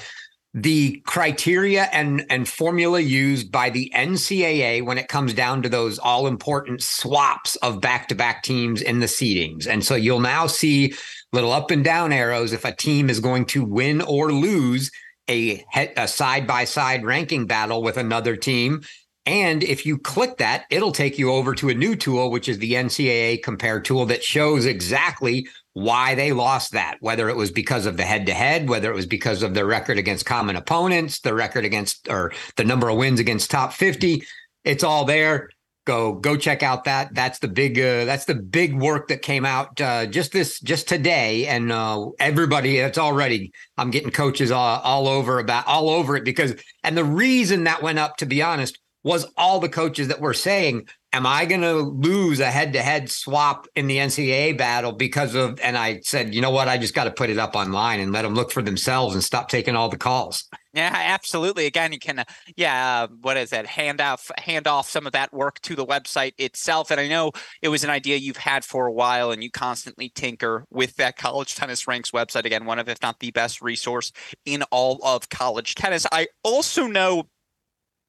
The 0.53 1.03
criteria 1.07 1.85
and, 1.93 2.27
and 2.29 2.47
formula 2.47 3.01
used 3.01 3.51
by 3.51 3.71
the 3.71 3.91
NCAA 3.97 4.85
when 4.85 4.99
it 4.99 5.09
comes 5.09 5.33
down 5.33 5.63
to 5.63 5.71
those 5.71 5.99
all 5.99 6.27
important 6.27 6.83
swaps 6.83 7.57
of 7.57 7.81
back 7.81 8.09
to 8.09 8.15
back 8.15 8.43
teams 8.43 8.83
in 8.83 9.01
the 9.01 9.07
seedings. 9.07 9.67
And 9.67 9.83
so 9.83 9.95
you'll 9.95 10.21
now 10.21 10.47
see 10.47 10.93
little 11.33 11.53
up 11.53 11.71
and 11.71 11.83
down 11.83 12.13
arrows 12.13 12.53
if 12.53 12.65
a 12.65 12.75
team 12.75 13.09
is 13.09 13.21
going 13.21 13.47
to 13.47 13.65
win 13.65 14.01
or 14.03 14.33
lose 14.33 14.91
a 15.29 15.65
side 16.07 16.47
by 16.47 16.65
side 16.65 17.05
ranking 17.05 17.47
battle 17.47 17.83
with 17.83 17.97
another 17.97 18.37
team. 18.37 18.83
And 19.25 19.63
if 19.63 19.87
you 19.87 19.99
click 19.99 20.39
that, 20.39 20.65
it'll 20.69 20.93
take 20.93 21.17
you 21.17 21.31
over 21.33 21.55
to 21.55 21.69
a 21.69 21.75
new 21.75 21.95
tool, 21.95 22.31
which 22.31 22.49
is 22.49 22.59
the 22.59 22.73
NCAA 22.73 23.43
compare 23.43 23.81
tool 23.81 24.05
that 24.07 24.25
shows 24.25 24.67
exactly 24.67 25.47
why 25.75 26.15
they 26.15 26.33
lost 26.33 26.73
that, 26.73 26.99
whether 27.01 27.31
it 27.31 27.37
was 27.37 27.51
because 27.51 27.87
of 27.87 27.97
the 27.97 28.03
head 28.03 28.27
to 28.27 28.35
head, 28.35 28.69
whether 28.69 28.91
it 28.91 28.95
was 28.97 29.07
because 29.07 29.43
of 29.43 29.55
their 29.55 29.65
record 29.65 29.97
against 29.97 30.27
common 30.27 30.57
opponents, 30.57 31.21
the 31.21 31.33
record 31.33 31.65
against 31.65 32.11
or 32.11 32.33
the 32.57 32.65
number 32.65 32.89
of 32.89 32.99
wins 32.99 33.21
against 33.21 33.51
top 33.51 33.73
50. 33.73 34.23
It's 34.65 34.85
all 34.85 35.05
there 35.07 35.49
go 35.85 36.15
go 36.15 36.37
check 36.37 36.63
out 36.63 36.85
that 36.85 37.15
that's 37.15 37.39
the 37.41 37.49
big 37.49 37.79
uh, 37.79 38.05
that's 38.05 38.25
the 38.25 38.35
big 38.35 38.81
work 38.81 39.09
that 39.09 39.23
came 39.23 39.45
out 39.45 39.81
uh, 39.81 40.07
just 40.07 40.33
this 40.33 40.61
just 40.61 40.89
today 40.89 41.47
and 41.47 41.73
uh, 41.73 42.07
everybody 42.19 42.79
it's 42.79 42.99
already 42.99 43.53
i'm 43.77 43.91
getting 43.91 44.11
coaches 44.11 44.51
all, 44.51 44.81
all 44.81 45.09
over 45.09 45.39
about 45.39 45.67
all 45.67 45.91
over 45.91 46.17
it 46.17 46.25
because 46.25 46.55
and 46.85 46.97
the 46.97 47.05
reason 47.05 47.65
that 47.65 47.83
went 47.83 47.99
up 47.99 48.17
to 48.17 48.27
be 48.27 48.43
honest 48.43 48.79
was 49.03 49.27
all 49.37 49.59
the 49.59 49.69
coaches 49.69 50.09
that 50.09 50.21
were 50.21 50.35
saying 50.35 50.87
am 51.13 51.27
I 51.27 51.45
going 51.45 51.61
to 51.61 51.75
lose 51.75 52.41
a 52.41 52.51
head 52.51 52.73
to 52.73 52.83
head 52.83 53.11
swap 53.11 53.67
in 53.75 53.87
the 53.87 53.99
NCAA 53.99 54.57
battle 54.57 54.93
because 54.93 55.35
of, 55.35 55.61
and 55.61 55.77
I 55.77 56.01
said, 56.01 56.35
you 56.35 56.41
know 56.41 56.51
what? 56.51 56.69
I 56.69 56.79
just 56.79 56.95
got 56.95 57.05
to 57.05 57.11
put 57.11 57.31
it 57.31 57.39
up 57.39 57.55
online 57.55 58.01
and 58.01 58.13
let 58.13 58.23
them 58.23 58.35
look 58.35 58.51
for 58.51 58.63
themselves 58.63 59.15
and 59.15 59.23
stop 59.23 59.49
taking 59.49 59.77
all 59.77 59.89
the 59.89 59.99
calls. 59.99 60.49
Yeah, 60.75 60.91
absolutely. 60.95 61.67
Again, 61.67 61.93
you 61.93 61.99
can, 61.99 62.21
uh, 62.21 62.25
yeah, 62.57 63.03
uh, 63.03 63.09
what 63.21 63.37
is 63.37 63.51
that? 63.51 63.67
Hand 63.67 64.01
off, 64.01 64.31
hand 64.39 64.67
off 64.67 64.89
some 64.89 65.07
of 65.07 65.13
that 65.13 65.33
work 65.33 65.61
to 65.63 65.77
the 65.77 65.85
website 65.85 66.33
itself. 66.39 66.91
And 66.91 66.99
I 66.99 67.09
know 67.09 67.33
it 67.61 67.69
was 67.69 67.85
an 67.85 67.91
idea 67.91 68.17
you've 68.17 68.39
had 68.39 68.65
for 68.65 68.87
a 68.87 68.93
while, 68.93 69.31
and 69.33 69.43
you 69.43 69.51
constantly 69.51 70.09
tinker 70.15 70.65
with 70.71 70.97
that 70.97 71.19
College 71.19 71.55
Tennis 71.55 71.87
Ranks 71.87 72.11
website. 72.13 72.47
Again, 72.47 72.65
one 72.65 72.79
of, 72.79 72.89
if 72.89 73.03
not 73.03 73.21
the 73.21 73.31
best 73.33 73.61
resource 73.61 74.13
in 74.47 74.63
all 74.71 74.99
of 75.05 75.29
college 75.29 75.75
tennis. 75.75 76.07
I 76.11 76.29
also 76.43 76.87
know 76.87 77.25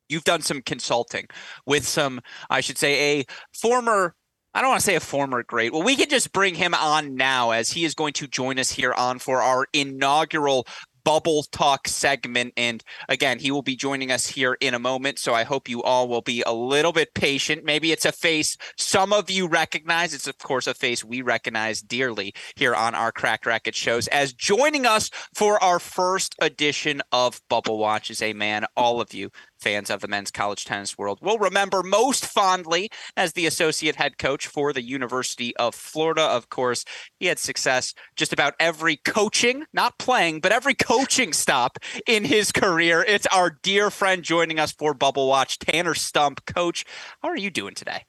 you've 0.08 0.24
done 0.24 0.41
some 0.41 0.62
consulting 0.62 1.27
with 1.65 1.86
some, 1.86 2.22
I 2.50 2.62
should 2.62 2.77
say, 2.77 3.20
a 3.20 3.25
former 3.53 4.15
I 4.55 4.62
don't 4.62 4.70
want 4.70 4.82
to 4.82 4.86
say 4.86 4.93
a 4.93 5.00
former 5.00 5.41
great. 5.41 5.74
Well, 5.74 5.82
we 5.82 5.96
can 5.96 6.10
just 6.10 6.32
bring 6.32 6.53
him 6.53 6.75
on 6.75 7.15
now 7.15 7.51
as 7.51 7.72
he 7.72 7.86
is 7.86 7.96
going 7.96 8.13
to 8.13 8.27
join 8.27 8.60
us 8.60 8.70
here 8.70 8.93
on 8.93 9.17
for 9.17 9.41
our 9.41 9.65
inaugural 9.74 10.67
bubble 11.03 11.43
talk 11.43 11.88
segment. 11.88 12.53
And 12.57 12.83
again, 13.10 13.39
he 13.39 13.51
will 13.51 13.62
be 13.62 13.75
joining 13.75 14.12
us 14.12 14.27
here 14.27 14.57
in 14.60 14.74
a 14.74 14.79
moment. 14.79 15.19
So 15.19 15.33
I 15.33 15.43
hope 15.43 15.69
you 15.69 15.83
all 15.83 16.07
will 16.07 16.22
be 16.22 16.43
a 16.45 16.53
little 16.53 16.91
bit 16.91 17.13
patient. 17.13 17.63
Maybe 17.63 17.91
it's 17.91 18.05
a 18.05 18.12
face 18.12 18.57
some 18.77 19.13
of 19.13 19.29
you 19.29 19.48
recognize. 19.48 20.13
It's, 20.13 20.27
of 20.27 20.38
course, 20.38 20.67
a 20.67 20.74
face 20.74 21.03
we 21.03 21.22
recognize 21.22 21.81
dearly 21.81 22.33
here 22.55 22.75
on 22.75 22.95
our 22.95 23.12
Cracked 23.12 23.45
Racquets 23.45 23.77
shows. 23.77 24.07
As 24.07 24.33
joining 24.33 24.86
us 24.86 25.10
for 25.33 25.62
our 25.63 25.79
first 25.79 26.36
edition 26.39 27.01
of 27.12 27.41
Bubble 27.50 27.77
Watch 27.77 28.10
is 28.10 28.22
a 28.22 28.33
man 28.33 28.65
all 28.75 29.01
of 29.01 29.13
you 29.13 29.31
fans 29.63 29.89
of 29.89 30.01
the 30.01 30.10
men's 30.10 30.29
college 30.29 30.65
tennis 30.65 30.98
world 30.98 31.20
will 31.22 31.38
remember 31.38 31.82
most 31.82 32.25
fondly 32.25 32.89
as 33.15 33.32
the 33.32 33.46
associate 33.46 33.96
head 33.96 34.17
coach 34.17 34.46
for 34.46 34.74
the 34.74 34.84
University 34.84 35.55
of 35.55 35.74
Florida. 35.74 36.22
Of 36.22 36.50
course, 36.50 36.84
he 37.17 37.27
had 37.27 37.39
success 37.39 37.93
just 38.17 38.34
about 38.34 38.55
every 38.60 38.98
coaching, 38.98 39.63
not 39.72 39.98
playing, 39.98 40.41
but 40.41 40.51
every 40.51 40.74
coaching 40.74 41.32
stop 41.32 41.79
in 42.05 42.25
his 42.25 42.51
career. 42.51 43.05
It's 43.08 43.27
our 43.27 43.58
dear 43.63 43.89
friend 43.89 44.22
joining 44.22 44.60
us 44.60 44.74
for 44.74 44.93
Bubble 44.93 45.29
Watch, 45.29 45.60
Tanner 45.60 45.93
Stump. 45.96 46.46
Coach, 46.46 46.84
how 47.22 47.29
are 47.29 47.38
you 47.38 47.50
doing 47.50 47.74
today? 47.74 48.03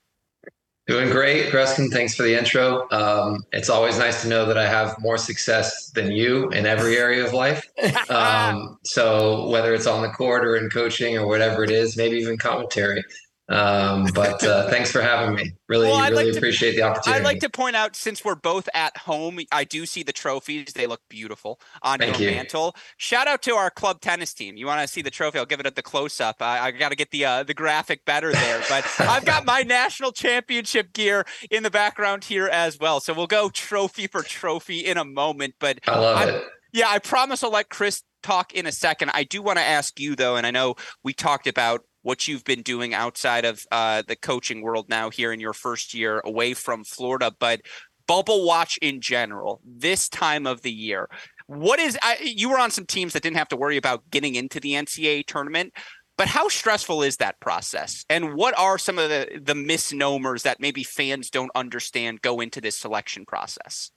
Doing 0.87 1.09
great, 1.09 1.51
Gruskin. 1.51 1.91
Thanks 1.91 2.15
for 2.15 2.25
the 2.25 2.37
intro. 2.37 2.87
Um, 2.91 3.43
it's 3.53 3.71
always 3.71 3.99
nice 3.99 4.21
to 4.21 4.29
know 4.29 4.45
that 4.45 4.59
I 4.59 4.67
have 4.67 5.01
more 5.01 5.17
success 5.17 5.89
than 5.91 6.13
you 6.13 6.51
in 6.51 6.67
every 6.67 6.99
area 6.99 7.25
of 7.25 7.33
life. 7.33 7.71
Um, 8.11 8.79
so 8.85 9.49
whether 9.49 9.75
it's 9.75 9.87
on 9.87 10.03
the 10.03 10.09
court 10.09 10.45
or 10.45 10.57
in 10.57 10.69
coaching 10.69 11.17
or 11.17 11.27
whatever 11.27 11.65
it 11.65 11.71
is, 11.71 11.97
maybe 11.97 12.19
even 12.19 12.37
commentary, 12.37 13.03
um, 13.49 14.07
but 14.15 14.43
uh, 14.43 14.71
thanks 14.71 14.91
for 14.91 15.03
having 15.03 15.35
me. 15.35 15.53
Really, 15.69 15.89
well, 15.89 16.01
really 16.11 16.27
like 16.29 16.37
appreciate 16.37 16.73
to, 16.73 16.77
the 16.77 16.83
opportunity. 16.83 17.21
I'd 17.21 17.25
like 17.25 17.41
to 17.41 17.51
point 17.51 17.77
out, 17.77 17.95
since 17.95 18.25
we're 18.25 18.37
both 18.37 18.69
at 18.73 18.97
home, 18.97 19.39
I 19.53 19.65
do 19.65 19.85
see 19.85 20.03
the 20.03 20.13
trophies. 20.13 20.73
They 20.73 20.87
look 20.87 21.03
beautiful 21.11 21.61
on 21.83 21.99
Thank 21.99 22.19
your 22.19 22.31
you. 22.31 22.37
mantle. 22.37 22.75
Shout 22.97 23.29
out 23.29 23.43
to 23.43 23.55
our 23.55 23.71
club 23.71 24.01
tennis 24.01 24.33
team. 24.33 24.57
You 24.57 24.67
want 24.67 24.81
to 24.81 24.89
see 24.89 25.03
the 25.03 25.11
trophy? 25.11 25.39
I'll 25.39 25.47
give 25.47 25.61
it 25.61 25.67
at 25.67 25.77
the 25.77 25.83
close 25.83 26.21
up. 26.21 26.37
I, 26.41 26.59
I 26.61 26.71
got 26.71 26.89
to 26.89 26.97
get 26.97 27.11
the 27.11 27.27
uh, 27.27 27.43
the 27.43 27.55
graphic 27.55 28.07
better 28.07 28.33
there, 28.33 28.63
but 28.69 28.87
I've 29.01 29.27
got 29.27 29.45
my 29.45 29.61
national 29.61 30.13
championship 30.13 30.95
gear 30.95 31.27
in 31.51 31.63
the 31.63 31.71
background 31.71 32.25
here 32.25 32.49
as 32.49 32.79
well. 32.79 33.01
So 33.01 33.13
we'll 33.13 33.27
go 33.27 33.51
trophy 33.51 34.07
for 34.07 34.23
trophy 34.23 34.81
in 34.81 34.97
a 34.97 35.05
moment. 35.05 35.55
But 35.61 35.81
I 35.87 35.99
love 35.99 36.17
I'm, 36.17 36.29
it. 36.31 36.45
Yeah, 36.73 36.89
I 36.89 36.99
promise 36.99 37.45
I'll 37.45 37.53
let 37.53 37.69
Chris 37.69 38.03
talk 38.23 38.55
in 38.55 38.67
a 38.67 38.73
second. 38.73 39.11
I 39.13 39.25
do 39.25 39.43
want 39.43 39.59
to 39.59 39.65
ask 39.65 40.01
you 40.01 40.17
though, 40.17 40.37
and 40.37 40.47
I 40.47 40.51
know 40.51 40.77
we 41.03 41.13
talked 41.13 41.47
about 41.47 41.83
what 42.05 42.29
you've 42.29 42.45
been 42.45 42.63
doing 42.63 42.95
outside 42.95 43.45
of 43.45 43.67
uh, 43.73 44.03
the 44.07 44.15
coaching 44.15 44.61
world 44.63 44.89
now 44.89 45.11
here 45.11 45.33
in 45.33 45.41
your 45.41 45.55
first 45.55 45.95
year 45.95 46.21
away 46.25 46.55
from 46.55 46.85
Florida, 46.85 47.33
but 47.39 47.63
bubble 48.07 48.47
watch 48.47 48.79
in 48.83 49.01
general 49.01 49.61
this 49.65 50.09
time 50.09 50.47
of 50.47 50.63
the 50.63 50.71
year. 50.71 51.09
What 51.47 51.81
is 51.81 51.99
I, 52.03 52.19
you 52.23 52.51
were 52.51 52.59
on 52.59 52.71
some 52.71 52.87
teams 52.87 53.15
that 53.15 53.23
didn't 53.23 53.39
have 53.39 53.49
to 53.49 53.57
worry 53.57 53.79
about 53.79 54.09
getting 54.11 54.35
into 54.35 54.61
the 54.61 54.73
NCAA 54.73 55.27
tournament, 55.27 55.73
but 56.19 56.29
how 56.29 56.49
stressful 56.49 57.03
is 57.03 57.17
that 57.17 57.41
process? 57.41 58.05
And 58.11 58.35
what 58.35 58.57
are 58.59 58.79
some 58.79 58.99
of 58.99 59.09
the 59.09 59.41
the 59.43 59.55
misnomers 59.55 60.43
that 60.43 60.61
maybe 60.61 60.85
fans 60.85 61.31
don't 61.31 61.51
understand 61.55 62.21
go 62.21 62.41
into 62.41 62.61
this 62.61 62.77
selection 62.77 63.25
process? 63.25 63.91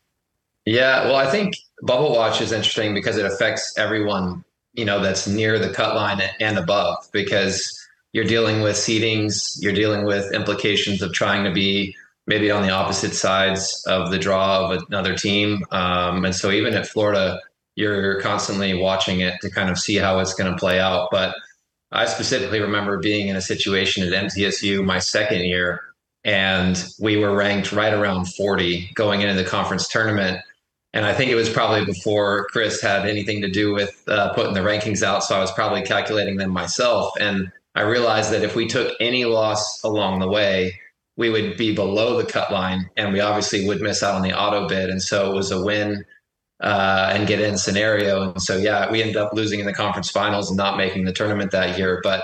Yeah, 0.65 1.05
well, 1.05 1.15
I 1.15 1.29
think 1.29 1.55
bubble 1.83 2.13
watch 2.13 2.41
is 2.41 2.53
interesting 2.53 2.93
because 2.93 3.17
it 3.17 3.25
affects 3.25 3.77
everyone, 3.77 4.43
you 4.73 4.85
know, 4.85 5.01
that's 5.01 5.27
near 5.27 5.59
the 5.59 5.69
cut 5.69 5.95
line 5.95 6.21
and 6.39 6.57
above 6.57 7.07
because 7.13 7.86
you're 8.17 8.25
dealing 8.25 8.61
with 8.61 8.75
seedings, 8.75 9.61
you're 9.61 9.71
dealing 9.71 10.03
with 10.03 10.33
implications 10.33 11.03
of 11.03 11.13
trying 11.13 11.43
to 11.43 11.51
be 11.51 11.95
maybe 12.25 12.49
on 12.49 12.63
the 12.63 12.71
opposite 12.71 13.13
sides 13.13 13.83
of 13.85 14.09
the 14.09 14.17
draw 14.17 14.71
of 14.71 14.81
another 14.89 15.15
team. 15.15 15.63
Um, 15.69 16.25
and 16.25 16.33
so 16.33 16.49
even 16.49 16.73
at 16.73 16.87
Florida, 16.87 17.39
you're 17.75 18.19
constantly 18.21 18.73
watching 18.73 19.19
it 19.19 19.35
to 19.41 19.51
kind 19.51 19.69
of 19.69 19.77
see 19.77 19.97
how 19.97 20.17
it's 20.17 20.33
going 20.33 20.51
to 20.51 20.57
play 20.57 20.79
out. 20.79 21.09
But 21.11 21.35
I 21.91 22.07
specifically 22.07 22.59
remember 22.59 22.97
being 22.97 23.27
in 23.27 23.35
a 23.35 23.41
situation 23.41 24.01
at 24.01 24.25
MTSU 24.25 24.83
my 24.83 24.97
second 24.97 25.43
year, 25.43 25.83
and 26.23 26.83
we 26.99 27.17
were 27.17 27.35
ranked 27.35 27.71
right 27.71 27.93
around 27.93 28.25
40 28.33 28.93
going 28.95 29.21
into 29.21 29.35
the 29.35 29.47
conference 29.47 29.87
tournament. 29.87 30.39
And 30.91 31.05
I 31.05 31.13
think 31.13 31.29
it 31.29 31.35
was 31.35 31.51
probably 31.51 31.85
before 31.85 32.47
Chris 32.49 32.81
had 32.81 33.07
anything 33.07 33.43
to 33.43 33.47
do 33.47 33.75
with 33.75 34.01
uh, 34.07 34.33
putting 34.33 34.55
the 34.55 34.61
rankings 34.61 35.03
out. 35.03 35.23
So 35.23 35.35
I 35.35 35.39
was 35.39 35.51
probably 35.51 35.83
calculating 35.83 36.37
them 36.37 36.49
myself. 36.49 37.13
And 37.19 37.51
I 37.77 37.81
realized 37.81 38.31
that 38.31 38.41
if 38.41 38.55
we 38.55 38.65
took 38.65 38.95
any 38.99 39.25
loss 39.25 39.83
along 39.83 40.19
the 40.19 40.27
way, 40.27 40.79
we 41.15 41.29
would 41.29 41.57
be 41.57 41.75
below 41.75 42.19
the 42.19 42.25
cut 42.25 42.51
line 42.51 42.89
and 42.97 43.13
we 43.13 43.19
obviously 43.19 43.67
would 43.67 43.81
miss 43.81 44.01
out 44.01 44.15
on 44.15 44.23
the 44.23 44.35
auto 44.35 44.67
bid. 44.67 44.89
And 44.89 45.01
so 45.01 45.31
it 45.31 45.35
was 45.35 45.51
a 45.51 45.63
win 45.63 46.03
uh, 46.59 47.11
and 47.13 47.27
get 47.27 47.39
in 47.39 47.55
scenario. 47.55 48.31
And 48.31 48.41
so, 48.41 48.57
yeah, 48.57 48.91
we 48.91 49.01
ended 49.01 49.15
up 49.15 49.31
losing 49.33 49.59
in 49.59 49.67
the 49.67 49.75
conference 49.75 50.09
finals 50.09 50.49
and 50.49 50.57
not 50.57 50.75
making 50.75 51.05
the 51.05 51.13
tournament 51.13 51.51
that 51.51 51.77
year. 51.77 51.99
But 52.01 52.23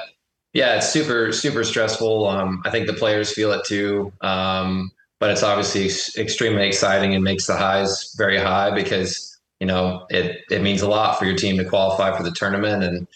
yeah, 0.53 0.77
it's 0.77 0.89
super, 0.89 1.31
super 1.31 1.63
stressful. 1.63 2.27
Um, 2.27 2.63
I 2.65 2.71
think 2.71 2.87
the 2.87 2.93
players 2.93 3.31
feel 3.31 3.51
it 3.51 3.63
too. 3.63 4.11
Um, 4.21 4.91
but 5.19 5.29
it's 5.29 5.43
obviously 5.43 5.85
ex- 5.85 6.17
extremely 6.17 6.65
exciting 6.65 7.13
and 7.13 7.23
makes 7.23 7.45
the 7.45 7.55
highs 7.55 8.11
very 8.17 8.39
high 8.39 8.71
because, 8.71 9.39
you 9.59 9.67
know, 9.67 10.07
it, 10.09 10.41
it 10.49 10.63
means 10.63 10.81
a 10.81 10.89
lot 10.89 11.19
for 11.19 11.25
your 11.25 11.35
team 11.35 11.57
to 11.57 11.65
qualify 11.65 12.17
for 12.17 12.23
the 12.23 12.31
tournament. 12.31 12.83
And 12.83 13.07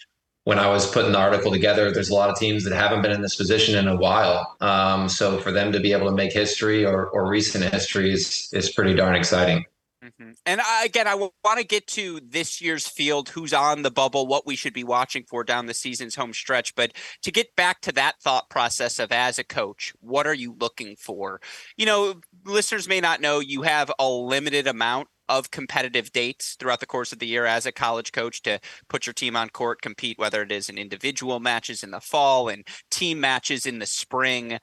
when 0.48 0.58
I 0.58 0.66
was 0.70 0.90
putting 0.90 1.12
the 1.12 1.18
article 1.18 1.50
together, 1.50 1.92
there's 1.92 2.08
a 2.08 2.14
lot 2.14 2.30
of 2.30 2.38
teams 2.38 2.64
that 2.64 2.72
haven't 2.72 3.02
been 3.02 3.10
in 3.10 3.20
this 3.20 3.36
position 3.36 3.76
in 3.76 3.86
a 3.86 3.94
while. 3.94 4.56
Um, 4.62 5.06
so 5.06 5.36
for 5.36 5.52
them 5.52 5.72
to 5.72 5.78
be 5.78 5.92
able 5.92 6.06
to 6.06 6.16
make 6.16 6.32
history 6.32 6.86
or, 6.86 7.08
or 7.08 7.28
recent 7.28 7.64
history 7.64 8.10
is, 8.10 8.48
is 8.54 8.72
pretty 8.72 8.94
darn 8.94 9.14
exciting. 9.14 9.66
Mm-hmm. 10.02 10.30
And 10.46 10.62
I, 10.62 10.86
again, 10.86 11.06
I 11.06 11.16
want 11.16 11.58
to 11.58 11.66
get 11.66 11.86
to 11.88 12.20
this 12.26 12.62
year's 12.62 12.88
field, 12.88 13.28
who's 13.28 13.52
on 13.52 13.82
the 13.82 13.90
bubble, 13.90 14.26
what 14.26 14.46
we 14.46 14.56
should 14.56 14.72
be 14.72 14.84
watching 14.84 15.24
for 15.28 15.44
down 15.44 15.66
the 15.66 15.74
season's 15.74 16.14
home 16.14 16.32
stretch. 16.32 16.74
But 16.74 16.92
to 17.24 17.30
get 17.30 17.54
back 17.54 17.82
to 17.82 17.92
that 17.92 18.14
thought 18.22 18.48
process 18.48 18.98
of 18.98 19.12
as 19.12 19.38
a 19.38 19.44
coach, 19.44 19.92
what 20.00 20.26
are 20.26 20.32
you 20.32 20.56
looking 20.58 20.96
for? 20.96 21.42
You 21.76 21.84
know, 21.84 22.22
listeners 22.46 22.88
may 22.88 23.02
not 23.02 23.20
know 23.20 23.40
you 23.40 23.62
have 23.62 23.92
a 23.98 24.08
limited 24.08 24.66
amount 24.66 25.08
of 25.28 25.50
competitive 25.50 26.12
dates 26.12 26.56
throughout 26.58 26.80
the 26.80 26.86
course 26.86 27.12
of 27.12 27.18
the 27.18 27.26
year 27.26 27.46
as 27.46 27.66
a 27.66 27.72
college 27.72 28.12
coach 28.12 28.42
to 28.42 28.60
put 28.88 29.06
your 29.06 29.14
team 29.14 29.36
on 29.36 29.48
court, 29.50 29.82
compete, 29.82 30.18
whether 30.18 30.42
it 30.42 30.52
is 30.52 30.68
in 30.68 30.78
individual 30.78 31.40
matches 31.40 31.82
in 31.82 31.90
the 31.90 32.00
fall 32.00 32.48
and 32.48 32.66
team 32.90 33.20
matches 33.20 33.66
in 33.66 33.78
the 33.78 33.86
spring. 33.86 34.58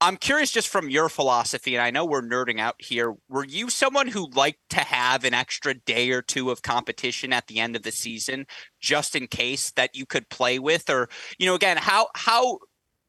I'm 0.00 0.18
curious 0.18 0.50
just 0.50 0.68
from 0.68 0.90
your 0.90 1.08
philosophy, 1.08 1.74
and 1.74 1.82
I 1.82 1.90
know 1.90 2.04
we're 2.04 2.20
nerding 2.20 2.60
out 2.60 2.74
here. 2.78 3.14
Were 3.30 3.46
you 3.46 3.70
someone 3.70 4.08
who 4.08 4.30
liked 4.34 4.60
to 4.70 4.80
have 4.80 5.24
an 5.24 5.32
extra 5.32 5.72
day 5.72 6.10
or 6.10 6.20
two 6.20 6.50
of 6.50 6.60
competition 6.60 7.32
at 7.32 7.46
the 7.46 7.60
end 7.60 7.76
of 7.76 7.82
the 7.82 7.92
season 7.92 8.46
just 8.78 9.16
in 9.16 9.26
case 9.26 9.70
that 9.72 9.96
you 9.96 10.04
could 10.04 10.28
play 10.28 10.58
with? 10.58 10.90
Or, 10.90 11.08
you 11.38 11.46
know, 11.46 11.54
again, 11.54 11.78
how 11.78 12.08
how 12.14 12.58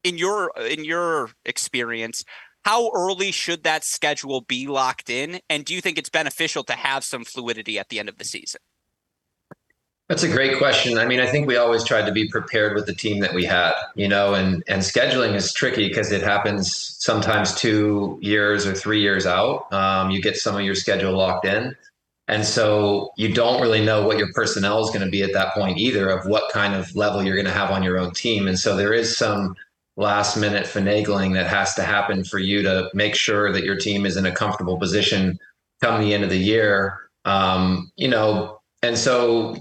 in 0.06 0.18
your 0.18 0.51
in 0.58 0.86
your 0.86 1.30
experience, 1.44 2.24
how 2.65 2.91
early 2.93 3.31
should 3.31 3.63
that 3.63 3.83
schedule 3.83 4.41
be 4.41 4.67
locked 4.67 5.09
in? 5.09 5.39
And 5.49 5.63
do 5.63 5.73
you 5.73 5.81
think 5.81 5.97
it's 5.97 6.09
beneficial 6.09 6.63
to 6.65 6.73
have 6.73 7.03
some 7.03 7.23
fluidity 7.23 7.79
at 7.79 7.89
the 7.89 7.99
end 7.99 8.09
of 8.09 8.17
the 8.17 8.25
season? 8.25 8.59
That's 10.09 10.23
a 10.23 10.29
great 10.29 10.57
question. 10.57 10.97
I 10.97 11.05
mean, 11.05 11.19
I 11.19 11.27
think 11.27 11.47
we 11.47 11.57
always 11.57 11.83
tried 11.83 12.05
to 12.05 12.13
be 12.13 12.29
prepared 12.29 12.75
with 12.75 12.85
the 12.85 12.93
team 12.93 13.19
that 13.19 13.33
we 13.33 13.43
had, 13.43 13.73
you 13.95 14.07
know, 14.07 14.35
and 14.35 14.63
and 14.69 14.81
scheduling 14.81 15.35
is 15.35 15.51
tricky 15.51 15.89
because 15.89 16.13
it 16.13 16.21
happens 16.21 16.95
sometimes 16.99 17.53
two 17.55 18.17
years 18.21 18.65
or 18.65 18.73
three 18.73 19.01
years 19.01 19.25
out. 19.25 19.71
Um, 19.73 20.09
you 20.09 20.21
get 20.21 20.37
some 20.37 20.55
of 20.55 20.61
your 20.61 20.75
schedule 20.75 21.11
locked 21.11 21.45
in, 21.45 21.75
and 22.29 22.45
so 22.45 23.11
you 23.17 23.33
don't 23.33 23.61
really 23.61 23.83
know 23.83 24.07
what 24.07 24.17
your 24.17 24.31
personnel 24.33 24.81
is 24.81 24.91
going 24.91 25.03
to 25.03 25.11
be 25.11 25.23
at 25.23 25.33
that 25.33 25.53
point 25.53 25.77
either, 25.77 26.07
of 26.07 26.25
what 26.25 26.53
kind 26.53 26.73
of 26.73 26.95
level 26.95 27.21
you're 27.21 27.35
going 27.35 27.45
to 27.45 27.51
have 27.51 27.71
on 27.71 27.83
your 27.83 27.97
own 27.97 28.11
team. 28.13 28.47
And 28.47 28.57
so 28.57 28.77
there 28.77 28.93
is 28.93 29.17
some 29.17 29.57
last 29.98 30.38
minute 30.38 30.66
finagling 30.66 31.34
that 31.34 31.48
has 31.48 31.74
to 31.74 31.82
happen 31.82 32.24
for 32.24 32.39
you 32.39 32.62
to 32.62 32.89
make 32.94 33.16
sure 33.16 33.51
that 33.51 33.63
your 33.63 33.75
team 33.75 34.06
is 34.06 34.16
in 34.16 34.25
a 34.25 34.32
comfortable 34.32 34.77
position 34.77 35.38
come 35.82 36.00
the 36.00 36.13
end 36.13 36.24
of 36.24 36.30
the 36.30 36.38
year. 36.38 37.00
Um, 37.25 37.92
you 37.96 38.08
know, 38.08 38.62
and 38.82 38.98
so 38.98 39.58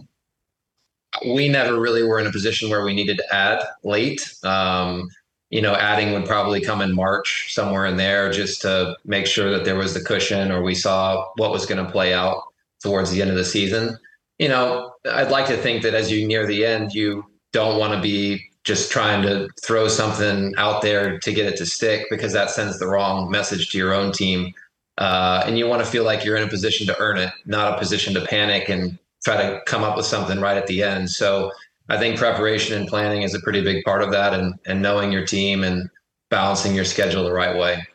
we 1.26 1.48
never 1.48 1.80
really 1.80 2.02
were 2.02 2.20
in 2.20 2.26
a 2.26 2.32
position 2.32 2.70
where 2.70 2.84
we 2.84 2.94
needed 2.94 3.16
to 3.16 3.34
add 3.34 3.60
late. 3.82 4.34
Um, 4.44 5.08
you 5.48 5.62
know, 5.62 5.74
adding 5.74 6.12
would 6.12 6.26
probably 6.26 6.60
come 6.60 6.82
in 6.82 6.94
March, 6.94 7.54
somewhere 7.54 7.86
in 7.86 7.96
there, 7.96 8.30
just 8.30 8.60
to 8.62 8.96
make 9.04 9.26
sure 9.26 9.50
that 9.50 9.64
there 9.64 9.76
was 9.76 9.94
the 9.94 10.00
cushion 10.00 10.50
or 10.50 10.62
we 10.62 10.74
saw 10.74 11.26
what 11.36 11.52
was 11.52 11.66
going 11.66 11.84
to 11.84 11.90
play 11.90 12.12
out 12.12 12.42
towards 12.82 13.10
the 13.10 13.22
end 13.22 13.30
of 13.30 13.36
the 13.36 13.44
season. 13.44 13.96
You 14.38 14.48
know, 14.48 14.92
I'd 15.10 15.30
like 15.30 15.46
to 15.46 15.56
think 15.56 15.82
that 15.82 15.94
as 15.94 16.10
you 16.10 16.26
near 16.26 16.46
the 16.46 16.66
end, 16.66 16.92
you 16.92 17.24
don't 17.52 17.78
want 17.78 17.94
to 17.94 18.00
be 18.00 18.44
just 18.66 18.90
trying 18.90 19.22
to 19.22 19.48
throw 19.64 19.86
something 19.86 20.52
out 20.58 20.82
there 20.82 21.18
to 21.20 21.32
get 21.32 21.46
it 21.46 21.56
to 21.56 21.64
stick 21.64 22.06
because 22.10 22.32
that 22.32 22.50
sends 22.50 22.78
the 22.78 22.86
wrong 22.86 23.30
message 23.30 23.70
to 23.70 23.78
your 23.78 23.94
own 23.94 24.10
team. 24.10 24.52
Uh, 24.98 25.42
and 25.46 25.56
you 25.56 25.68
want 25.68 25.82
to 25.84 25.88
feel 25.88 26.04
like 26.04 26.24
you're 26.24 26.36
in 26.36 26.42
a 26.42 26.48
position 26.48 26.84
to 26.86 26.98
earn 26.98 27.16
it, 27.16 27.30
not 27.44 27.72
a 27.72 27.78
position 27.78 28.12
to 28.12 28.26
panic 28.26 28.68
and 28.68 28.98
try 29.24 29.36
to 29.36 29.60
come 29.66 29.84
up 29.84 29.96
with 29.96 30.04
something 30.04 30.40
right 30.40 30.56
at 30.56 30.66
the 30.66 30.82
end. 30.82 31.08
So 31.08 31.52
I 31.88 31.96
think 31.96 32.18
preparation 32.18 32.76
and 32.76 32.88
planning 32.88 33.22
is 33.22 33.34
a 33.34 33.40
pretty 33.40 33.62
big 33.62 33.84
part 33.84 34.02
of 34.02 34.10
that, 34.10 34.34
and 34.34 34.54
and 34.66 34.82
knowing 34.82 35.12
your 35.12 35.24
team 35.24 35.62
and 35.62 35.88
balancing 36.30 36.74
your 36.74 36.84
schedule 36.84 37.22
the 37.22 37.32
right 37.32 37.56
way. 37.56 37.86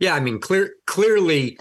Yeah, 0.00 0.14
I 0.14 0.20
mean, 0.20 0.40
clear 0.40 0.74
clearly 0.86 1.58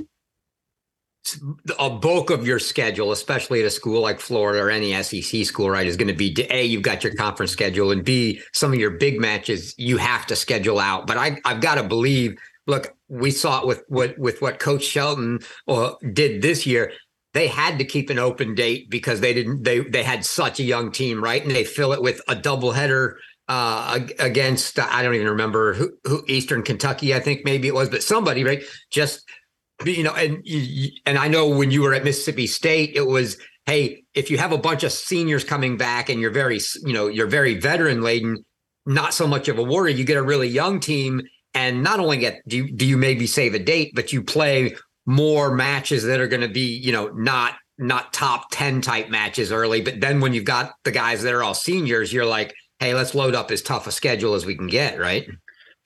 a 1.79 1.89
bulk 1.89 2.29
of 2.29 2.45
your 2.45 2.59
schedule, 2.59 3.11
especially 3.11 3.61
at 3.61 3.65
a 3.65 3.71
school 3.71 4.01
like 4.01 4.19
Florida 4.19 4.63
or 4.63 4.69
any 4.69 5.01
SEC 5.01 5.45
school, 5.45 5.69
right, 5.69 5.87
is 5.87 5.97
going 5.97 6.07
to 6.07 6.13
be 6.13 6.35
a 6.49 6.65
you've 6.65 6.83
got 6.83 7.03
your 7.03 7.15
conference 7.15 7.51
schedule, 7.51 7.91
and 7.91 8.03
b 8.03 8.41
some 8.53 8.73
of 8.73 8.79
your 8.79 8.91
big 8.91 9.19
matches 9.19 9.73
you 9.77 9.97
have 9.97 10.25
to 10.27 10.35
schedule 10.35 10.79
out. 10.79 11.07
But 11.07 11.17
I 11.17 11.39
I've 11.45 11.61
got 11.61 11.75
to 11.75 11.83
believe. 11.83 12.37
Look, 12.67 12.95
we 13.07 13.29
saw 13.29 13.61
it 13.61 13.67
with 13.67 13.83
what 13.87 14.17
with 14.17 14.41
what 14.41 14.59
Coach 14.59 14.83
Shelton 14.83 15.39
uh, 15.67 15.93
did 16.13 16.41
this 16.41 16.65
year. 16.65 16.91
They 17.33 17.47
had 17.47 17.79
to 17.79 17.85
keep 17.85 18.09
an 18.09 18.17
open 18.17 18.55
date 18.55 18.89
because 18.89 19.19
they 19.19 19.33
didn't 19.33 19.63
they 19.63 19.79
they 19.79 20.03
had 20.03 20.25
such 20.25 20.59
a 20.59 20.63
young 20.63 20.91
team, 20.91 21.23
right? 21.23 21.43
And 21.43 21.55
they 21.55 21.63
fill 21.63 21.93
it 21.93 22.01
with 22.01 22.21
a 22.27 22.35
doubleheader 22.35 23.15
uh, 23.47 23.99
against 24.19 24.79
I 24.79 25.03
don't 25.03 25.15
even 25.15 25.27
remember 25.27 25.73
who, 25.73 25.91
who 26.05 26.23
Eastern 26.27 26.63
Kentucky, 26.63 27.13
I 27.13 27.19
think 27.19 27.45
maybe 27.45 27.67
it 27.67 27.73
was, 27.73 27.89
but 27.89 28.03
somebody, 28.03 28.43
right? 28.43 28.63
Just 28.89 29.23
you 29.83 30.03
know, 30.03 30.13
and 30.13 30.45
and 31.05 31.17
I 31.17 31.27
know 31.27 31.49
when 31.49 31.71
you 31.71 31.81
were 31.81 31.93
at 31.93 32.03
Mississippi 32.03 32.47
State, 32.47 32.91
it 32.95 33.05
was 33.05 33.37
hey, 33.65 34.03
if 34.13 34.29
you 34.29 34.37
have 34.37 34.51
a 34.51 34.57
bunch 34.57 34.83
of 34.83 34.91
seniors 34.91 35.43
coming 35.43 35.75
back 35.75 36.09
and 36.09 36.19
you're 36.19 36.31
very 36.31 36.59
you 36.83 36.93
know 36.93 37.07
you're 37.07 37.27
very 37.27 37.59
veteran 37.59 38.01
laden, 38.01 38.43
not 38.85 39.13
so 39.13 39.27
much 39.27 39.47
of 39.47 39.57
a 39.57 39.63
worry. 39.63 39.93
You 39.93 40.03
get 40.03 40.17
a 40.17 40.23
really 40.23 40.47
young 40.47 40.79
team, 40.79 41.21
and 41.53 41.83
not 41.83 41.99
only 41.99 42.17
get 42.17 42.41
do 42.47 42.57
you, 42.57 42.71
do 42.71 42.85
you 42.85 42.97
maybe 42.97 43.27
save 43.27 43.53
a 43.53 43.59
date, 43.59 43.91
but 43.95 44.13
you 44.13 44.23
play 44.23 44.75
more 45.05 45.53
matches 45.53 46.03
that 46.03 46.19
are 46.19 46.27
going 46.27 46.41
to 46.41 46.47
be 46.47 46.77
you 46.77 46.91
know 46.91 47.09
not 47.09 47.55
not 47.77 48.13
top 48.13 48.47
10 48.51 48.79
type 48.79 49.09
matches 49.09 49.51
early 49.51 49.81
but 49.81 49.99
then 49.99 50.21
when 50.21 50.33
you've 50.33 50.45
got 50.45 50.71
the 50.85 50.91
guys 50.91 51.21
that 51.21 51.33
are 51.33 51.43
all 51.43 51.53
seniors 51.53 52.13
you're 52.13 52.25
like 52.25 52.55
hey, 52.79 52.93
let's 52.93 53.15
load 53.15 53.35
up 53.35 53.51
as 53.51 53.61
tough 53.61 53.87
a 53.87 53.91
schedule 53.91 54.33
as 54.33 54.45
we 54.45 54.55
can 54.55 54.67
get, 54.67 54.99
right? 54.99 55.27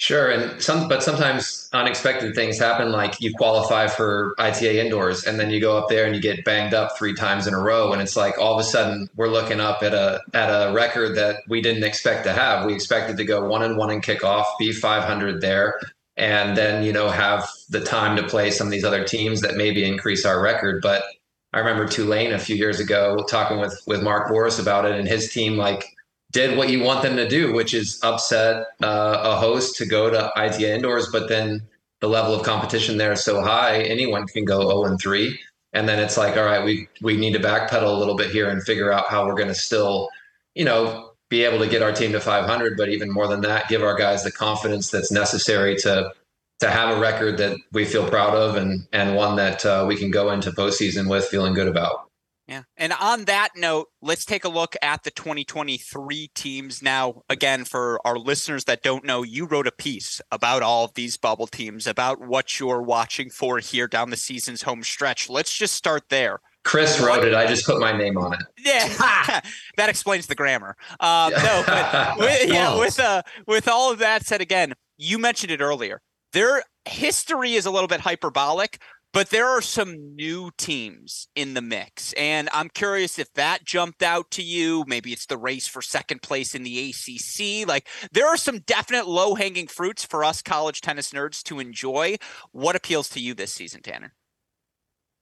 Sure, 0.02 0.32
and 0.32 0.62
some, 0.62 0.88
but 0.88 1.04
sometimes 1.04 1.68
unexpected 1.74 2.34
things 2.34 2.58
happen. 2.58 2.90
Like 2.90 3.20
you 3.20 3.34
qualify 3.34 3.88
for 3.88 4.34
ITA 4.40 4.80
indoors, 4.80 5.26
and 5.26 5.38
then 5.38 5.50
you 5.50 5.60
go 5.60 5.78
up 5.78 5.90
there 5.90 6.06
and 6.06 6.16
you 6.16 6.22
get 6.22 6.46
banged 6.46 6.74
up 6.74 6.98
three 6.98 7.14
times 7.14 7.48
in 7.48 7.54
a 7.54 7.60
row, 7.60 7.92
and 7.92 8.02
it's 8.02 8.16
like 8.16 8.38
all 8.38 8.54
of 8.54 8.62
a 8.62 8.64
sudden 8.64 9.10
we're 9.18 9.28
looking 9.28 9.60
up 9.60 9.84
at 9.84 9.94
a 9.94 10.22
at 10.34 10.48
a 10.48 10.72
record 10.72 11.18
that 11.18 11.42
we 11.50 11.62
didn't 11.62 11.84
expect 11.84 12.24
to 12.24 12.32
have. 12.32 12.66
We 12.66 12.74
expected 12.74 13.18
to 13.18 13.26
go 13.26 13.44
one 13.50 13.62
and 13.62 13.76
one 13.76 13.90
in 13.92 14.00
kickoff, 14.00 14.46
be 14.58 14.72
500 14.72 15.42
there, 15.42 15.78
and 16.16 16.56
then 16.56 16.86
you 16.86 16.94
know 16.94 17.10
have 17.10 17.50
the 17.70 17.82
time 17.82 18.16
to 18.16 18.24
play 18.24 18.52
some 18.52 18.68
of 18.68 18.72
these 18.72 18.86
other 18.86 19.04
teams 19.04 19.42
that 19.42 19.58
maybe 19.58 19.84
increase 19.84 20.26
our 20.26 20.42
record. 20.42 20.82
But 20.82 21.04
I 21.52 21.60
remember 21.60 21.86
Tulane 21.86 22.32
a 22.32 22.40
few 22.40 22.56
years 22.56 22.80
ago 22.80 23.26
talking 23.30 23.60
with 23.60 23.78
with 23.86 24.02
Mark 24.02 24.32
Booras 24.32 24.62
about 24.62 24.86
it, 24.86 24.98
and 24.98 25.10
his 25.10 25.30
team 25.34 25.58
like 25.58 25.84
did 26.32 26.58
what 26.58 26.70
you 26.70 26.82
want 26.84 27.02
them 27.02 27.16
to 27.16 27.28
do, 27.28 27.54
which 27.54 27.74
is 27.74 28.00
upset 28.04 28.68
uh, 28.84 29.22
a 29.24 29.36
host 29.36 29.78
to 29.78 29.86
go 29.86 30.10
to 30.10 30.32
ITA 30.36 30.76
indoors. 30.76 31.10
But 31.12 31.28
then 31.28 31.62
the 32.02 32.10
level 32.10 32.34
of 32.34 32.44
competition 32.44 32.98
there 32.98 33.12
is 33.12 33.24
so 33.24 33.42
high, 33.42 33.82
anyone 33.82 34.28
can 34.28 34.46
go 34.46 34.62
0 34.62 34.86
and 34.86 35.00
3. 35.00 35.38
And 35.74 35.88
then 35.88 36.00
it's 36.00 36.18
like, 36.18 36.38
all 36.38 36.46
right, 36.46 36.64
we 36.64 36.88
we 37.02 37.18
need 37.18 37.34
to 37.34 37.40
backpedal 37.40 37.84
a 37.84 38.00
little 38.00 38.16
bit 38.16 38.32
here 38.32 38.50
and 38.50 38.64
figure 38.64 38.92
out 38.92 39.08
how 39.08 39.26
we're 39.26 39.36
going 39.36 39.50
to 39.50 39.56
still, 39.56 40.10
you 40.56 40.66
know, 40.66 41.12
be 41.30 41.44
able 41.44 41.60
to 41.60 41.68
get 41.68 41.84
our 41.84 41.92
team 41.92 42.12
to 42.14 42.20
500. 42.20 42.76
But 42.76 42.90
even 42.90 43.12
more 43.12 43.28
than 43.28 43.42
that, 43.42 43.70
give 43.70 43.84
our 43.84 43.96
guys 43.96 44.24
the 44.24 44.32
confidence 44.32 44.90
that's 44.90 45.12
necessary 45.12 45.76
to 45.78 46.12
to 46.60 46.70
have 46.70 46.98
a 46.98 47.00
record 47.00 47.38
that 47.38 47.58
we 47.72 47.86
feel 47.86 48.08
proud 48.08 48.36
of 48.36 48.56
and 48.56 48.88
and 48.94 49.16
one 49.16 49.36
that 49.36 49.66
uh, 49.66 49.86
we 49.88 49.96
can 49.96 50.10
go 50.10 50.32
into 50.32 50.52
postseason 50.52 51.08
with 51.08 51.26
feeling 51.26 51.54
good 51.54 51.68
about. 51.68 52.09
Yeah. 52.50 52.64
And 52.78 52.94
on 52.94 53.26
that 53.26 53.50
note, 53.56 53.90
let's 54.02 54.26
take 54.26 54.44
a 54.44 54.50
look 54.50 54.76
at 54.82 55.04
the 55.04 55.12
2023 55.12 56.32
teams 56.34 56.82
now. 56.82 57.22
Again, 57.30 57.64
for 57.64 58.02
our 58.04 58.18
listeners 58.18 58.66
that 58.66 58.82
don't 58.82 59.06
know, 59.06 59.22
you 59.22 59.46
wrote 59.46 59.68
a 59.68 59.72
piece 59.72 60.20
about 60.32 60.64
all 60.64 60.86
of 60.86 60.96
these 60.96 61.16
bubble 61.16 61.46
teams, 61.46 61.86
about 61.86 62.20
what 62.20 62.60
you're 62.60 62.82
watching 62.82 63.30
for 63.30 63.60
here 63.60 63.88
down 63.88 64.10
the 64.10 64.18
season's 64.18 64.64
home 64.64 64.82
stretch. 64.82 65.30
Let's 65.30 65.56
just 65.56 65.76
start 65.76 66.06
there. 66.10 66.40
Chris 66.64 67.00
wrote 67.00 67.24
it. 67.24 67.36
I 67.36 67.46
just 67.46 67.68
put 67.68 67.80
my 67.80 67.96
name 67.96 68.18
on 68.18 68.34
it. 68.34 68.40
Yeah, 68.66 68.88
that 69.78 69.90
explains 69.90 70.28
the 70.28 70.36
grammar. 70.36 70.76
Um, 71.00 71.32
no, 71.32 71.64
but 71.66 72.18
with, 72.18 72.50
yeah, 72.50 72.78
with 72.78 73.00
uh, 73.00 73.22
with 73.48 73.68
all 73.68 73.92
of 73.92 74.00
that 74.00 74.26
said, 74.26 74.42
again, 74.42 74.74
you 74.98 75.18
mentioned 75.18 75.52
it 75.52 75.62
earlier. 75.62 76.02
Their 76.34 76.64
history 76.86 77.54
is 77.56 77.66
a 77.66 77.72
little 77.72 77.88
bit 77.88 78.02
hyperbolic, 78.02 78.82
but 79.14 79.30
there 79.30 79.48
are 79.48 79.62
some 79.62 80.16
new 80.16 80.52
teams 80.58 81.28
in 81.36 81.54
the 81.54 81.62
mix. 81.62 82.14
And 82.14 82.50
I'm 82.54 82.70
curious 82.70 83.18
if 83.18 83.34
that 83.34 83.66
jumped 83.66 84.04
out 84.04 84.30
to 84.32 84.44
you. 84.44 84.84
Maybe 84.88 85.12
it's 85.12 85.26
the 85.26 85.38
race 85.38 85.68
for 85.68 85.82
second 85.82 86.22
place 86.22 86.54
in 86.54 86.64
the 86.64 86.90
ACC. 86.90 87.68
Like 87.68 87.88
there 88.12 88.28
are 88.28 88.38
some 88.38 88.60
definite 88.60 89.08
low 89.08 89.36
hanging 89.36 89.68
fruits 89.68 90.06
for 90.06 90.24
us 90.24 90.42
college 90.42 90.82
tennis 90.82 91.12
nerds 91.12 91.42
to 91.44 91.60
enjoy. 91.60 92.18
What 92.52 92.76
appeals 92.76 93.10
to 93.10 93.20
you 93.20 93.34
this 93.34 93.54
season, 93.54 93.82
Tanner? 93.82 94.14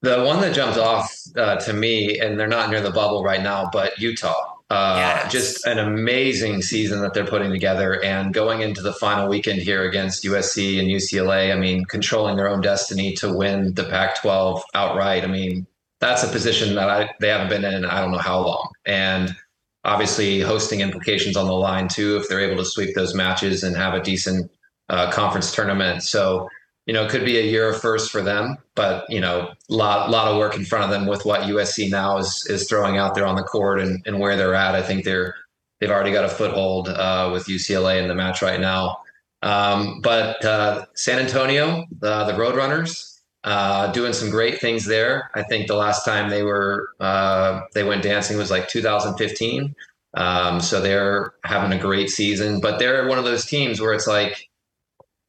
The 0.02 0.24
one 0.24 0.42
that 0.42 0.54
jumped 0.54 0.78
off 0.78 1.12
uh, 1.36 1.56
to 1.58 1.74
me, 1.74 2.20
and 2.20 2.40
they're 2.40 2.48
not 2.48 2.70
near 2.70 2.82
the 2.82 2.92
bubble 2.92 3.24
right 3.24 3.42
now, 3.42 3.70
but 3.72 3.98
Utah. 4.00 4.54
Uh, 4.70 4.96
yes. 4.98 5.32
Just 5.32 5.66
an 5.66 5.80
amazing 5.80 6.62
season 6.62 7.02
that 7.02 7.14
they're 7.14 7.26
putting 7.26 7.52
together, 7.52 8.04
and 8.04 8.34
going 8.34 8.62
into 8.62 8.82
the 8.82 8.94
final 8.94 9.28
weekend 9.28 9.62
here 9.62 9.86
against 9.86 10.24
USC 10.24 10.80
and 10.80 10.88
UCLA. 10.90 11.54
I 11.54 11.58
mean, 11.58 11.86
controlling 11.86 12.36
their 12.36 12.50
own 12.50 12.62
destiny 12.62 13.14
to 13.16 13.34
win 13.34 13.74
the 13.74 13.86
Pac-12 13.86 14.62
outright. 14.76 15.24
I 15.24 15.28
mean, 15.28 15.66
that's 16.00 16.24
a 16.24 16.28
position 16.28 16.76
that 16.76 16.90
I 16.90 17.10
they 17.20 17.30
haven't 17.30 17.50
been 17.50 17.64
in 17.64 17.86
I 17.86 18.02
don't 18.02 18.12
know 18.12 18.18
how 18.18 18.46
long, 18.46 18.70
and 18.86 19.36
obviously 19.84 20.42
hosting 20.42 20.82
implications 20.82 21.38
on 21.38 21.48
the 21.48 21.54
line 21.54 21.88
too 21.88 22.18
if 22.18 22.28
they're 22.28 22.42
able 22.42 22.58
to 22.58 22.66
sweep 22.70 22.94
those 22.94 23.16
matches 23.16 23.64
and 23.64 23.76
have 23.76 23.94
a 23.94 24.02
decent 24.02 24.52
uh, 24.90 25.10
conference 25.12 25.54
tournament. 25.54 26.04
So 26.04 26.50
you 26.88 26.94
know, 26.94 27.04
it 27.04 27.12
could 27.12 27.26
be 27.26 27.38
a 27.38 27.44
year 27.44 27.70
of 27.70 27.80
first 27.80 28.12
for 28.12 28.22
them, 28.22 28.58
but 28.74 29.06
you 29.10 29.20
know, 29.20 29.52
lot 29.70 30.10
lot 30.10 30.30
of 30.30 30.38
work 30.38 30.56
in 30.56 30.64
front 30.64 30.86
of 30.86 30.90
them 30.90 31.06
with 31.06 31.26
what 31.26 31.42
USC 31.42 31.92
now 31.92 32.18
is 32.18 32.48
is 32.50 32.68
throwing 32.68 32.98
out 32.98 33.14
there 33.14 33.28
on 33.28 33.36
the 33.36 33.44
court 33.44 33.80
and, 33.82 34.02
and 34.08 34.20
where 34.20 34.38
they're 34.38 34.56
at. 34.56 34.74
I 34.74 34.82
think 34.82 35.04
they're 35.04 35.36
they've 35.80 35.92
already 35.92 36.14
got 36.14 36.24
a 36.24 36.30
foothold 36.30 36.88
uh, 36.88 37.30
with 37.32 37.48
UCLA 37.48 38.02
in 38.02 38.08
the 38.08 38.16
match 38.16 38.42
right 38.42 38.60
now. 38.60 39.00
Um, 39.44 40.00
but 40.02 40.44
uh, 40.44 40.86
San 40.96 41.20
Antonio, 41.20 41.86
the, 42.00 42.24
the 42.24 42.34
Roadrunners, 42.34 43.20
uh, 43.44 43.92
doing 43.92 44.14
some 44.14 44.30
great 44.30 44.60
things 44.60 44.86
there. 44.86 45.30
I 45.36 45.44
think 45.44 45.68
the 45.68 45.76
last 45.76 46.06
time 46.06 46.30
they 46.30 46.44
were 46.44 46.90
uh, 47.02 47.62
they 47.74 47.84
went 47.84 48.02
dancing 48.02 48.38
was 48.38 48.50
like 48.50 48.70
2015. 48.70 49.76
Um, 50.14 50.62
so 50.62 50.80
they're 50.80 51.34
having 51.44 51.78
a 51.78 51.82
great 51.82 52.10
season, 52.10 52.62
but 52.62 52.80
they're 52.80 53.08
one 53.08 53.20
of 53.20 53.26
those 53.26 53.46
teams 53.46 53.82
where 53.82 53.94
it's 53.94 54.08
like 54.08 54.47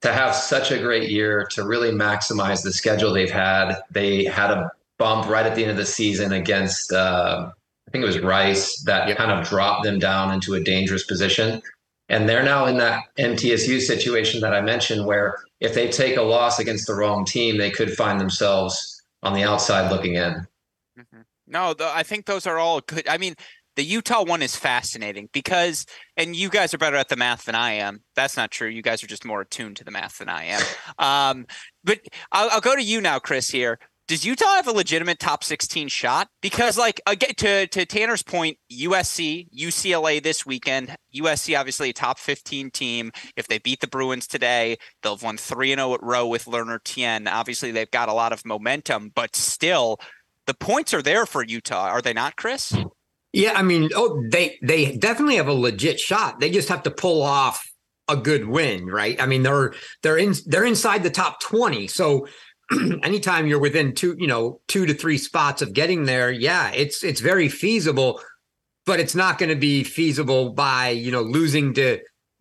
to 0.03 0.13
have 0.13 0.35
such 0.35 0.71
a 0.71 0.79
great 0.79 1.11
year 1.11 1.47
to 1.51 1.65
really 1.65 1.91
maximize 1.91 2.63
the 2.63 2.73
schedule 2.73 3.13
they've 3.13 3.31
had. 3.31 3.81
They 3.91 4.25
had 4.25 4.51
a 4.51 4.71
bump 4.99 5.29
right 5.29 5.47
at 5.47 5.55
the 5.55 5.63
end 5.63 5.71
of 5.71 5.77
the 5.77 5.87
season 5.87 6.33
against, 6.33 6.93
uh, 6.93 7.51
I 7.51 7.91
think 7.91 8.03
it 8.03 8.07
was 8.07 8.21
Rice, 8.21 8.83
that 8.83 9.17
kind 9.17 9.33
of 9.33 9.47
dropped 9.47 9.85
them 9.85 9.99
down 9.99 10.33
into 10.33 10.55
a 10.55 10.61
dangerous 10.61 11.05
position. 11.05 11.63
And 12.09 12.29
they're 12.29 12.43
now 12.43 12.67
in 12.67 12.79
that 12.79 13.03
MTSU 13.19 13.81
situation 13.81 14.41
that 14.41 14.55
I 14.55 14.61
mentioned, 14.61 15.05
where 15.05 15.37
if 15.61 15.75
they 15.75 15.89
take 15.89 16.17
a 16.17 16.23
loss 16.23 16.59
against 16.59 16.87
the 16.87 16.95
wrong 16.95 17.25
team, 17.25 17.59
they 17.59 17.71
could 17.71 17.93
find 17.93 18.21
themselves 18.21 19.03
on 19.23 19.35
the 19.35 19.43
outside 19.43 19.91
looking 19.91 20.15
in. 20.15 20.47
Mm-hmm. 20.99 21.21
No, 21.47 21.75
the, 21.75 21.91
I 21.93 22.03
think 22.03 22.27
those 22.27 22.47
are 22.47 22.59
all 22.59 22.81
good. 22.81 23.09
I 23.09 23.19
mean, 23.19 23.35
the 23.79 23.85
Utah 23.85 24.25
one 24.25 24.43
is 24.43 24.57
fascinating 24.57 25.29
because, 25.33 25.87
and 26.17 26.35
you 26.35 26.49
guys 26.49 26.75
are 26.75 26.79
better 26.79 26.97
at 26.97 27.09
the 27.09 27.15
math 27.15 27.45
than 27.45 27.55
I 27.55 27.75
am. 27.75 28.03
That's 28.17 28.37
not 28.37 28.51
true. 28.51 28.67
You 28.67 28.83
guys 28.83 29.05
are 29.05 29.07
just 29.07 29.25
more 29.25 29.43
attuned 29.43 29.77
to 29.77 29.85
the 29.85 29.93
math 29.93 30.19
than 30.19 30.29
I 30.29 30.45
am. 30.47 30.63
Um, 30.99 31.47
but 31.85 32.01
I'll, 32.33 32.51
I'll 32.51 32.61
go 32.61 32.75
to 32.75 32.83
you 32.83 33.01
now, 33.01 33.21
Chris. 33.21 33.51
Here, 33.51 33.79
does 34.09 34.27
Utah 34.27 34.57
have 34.57 34.67
a 34.67 34.73
legitimate 34.73 35.21
top 35.21 35.45
16 35.45 35.87
shot? 35.87 36.29
Because, 36.41 36.77
like, 36.77 37.01
again, 37.07 37.35
to 37.37 37.69
to 37.69 37.87
Tanner's 37.87 38.25
point, 38.25 38.59
USC, 38.73 39.49
UCLA 39.57 40.21
this 40.21 40.45
weekend. 40.45 40.97
USC 41.15 41.59
obviously 41.59 41.91
a 41.91 41.93
top 41.93 42.19
15 42.19 42.73
team. 42.73 43.13
If 43.37 43.47
they 43.47 43.59
beat 43.59 43.81
the 43.81 43.87
Bruins 43.87 44.27
today, 44.27 44.79
they'll 45.03 45.15
have 45.15 45.23
won 45.23 45.37
three 45.37 45.71
and 45.71 45.79
zero 45.79 45.91
oh 45.91 45.95
at 45.95 46.03
row 46.03 46.27
with 46.27 46.47
Lerner 46.47 46.83
Tien. 46.83 47.29
Obviously, 47.29 47.71
they've 47.71 47.91
got 47.91 48.09
a 48.09 48.15
lot 48.15 48.33
of 48.33 48.45
momentum, 48.45 49.13
but 49.15 49.37
still, 49.37 50.01
the 50.47 50.55
points 50.55 50.93
are 50.93 51.03
there 51.03 51.27
for 51.27 51.45
Utah, 51.45 51.89
are 51.89 52.03
they 52.03 52.13
not, 52.13 52.35
Chris? 52.35 52.75
Yeah, 53.33 53.53
I 53.55 53.63
mean, 53.63 53.91
oh, 53.95 54.23
they 54.31 54.59
they 54.63 54.97
definitely 54.97 55.37
have 55.37 55.49
a 55.49 55.53
legit 55.53 56.01
shot. 56.01 56.41
They 56.41 56.51
just 56.51 56.69
have 56.69 56.83
to 56.85 56.91
pull 56.91 57.23
off 57.23 57.71
a 58.09 58.17
good 58.17 58.49
win, 58.49 58.87
right? 58.87 59.21
I 59.21 59.27
mean, 59.27 59.43
they're 59.43 59.75
they're 60.03 60.17
in 60.17 60.35
they're 60.47 60.65
inside 60.65 61.03
the 61.03 61.11
top 61.11 61.41
20. 61.41 61.89
So 61.89 62.27
anytime 63.03 63.47
you're 63.47 63.59
within 63.61 63.95
two, 63.95 64.17
you 64.19 64.27
know, 64.27 64.61
two 64.67 64.87
to 64.87 64.95
three 64.95 65.19
spots 65.19 65.63
of 65.63 65.75
getting 65.75 66.05
there, 66.05 66.31
yeah, 66.31 66.71
it's 66.73 67.05
it's 67.05 67.21
very 67.21 67.49
feasible, 67.49 68.21
but 68.87 68.99
it's 68.99 69.15
not 69.15 69.39
going 69.39 69.51
to 69.51 69.57
be 69.57 69.85
feasible 69.85 70.51
by, 70.55 70.89
you 70.89 71.13
know, 71.13 71.23
losing 71.23 71.75
to 71.75 72.01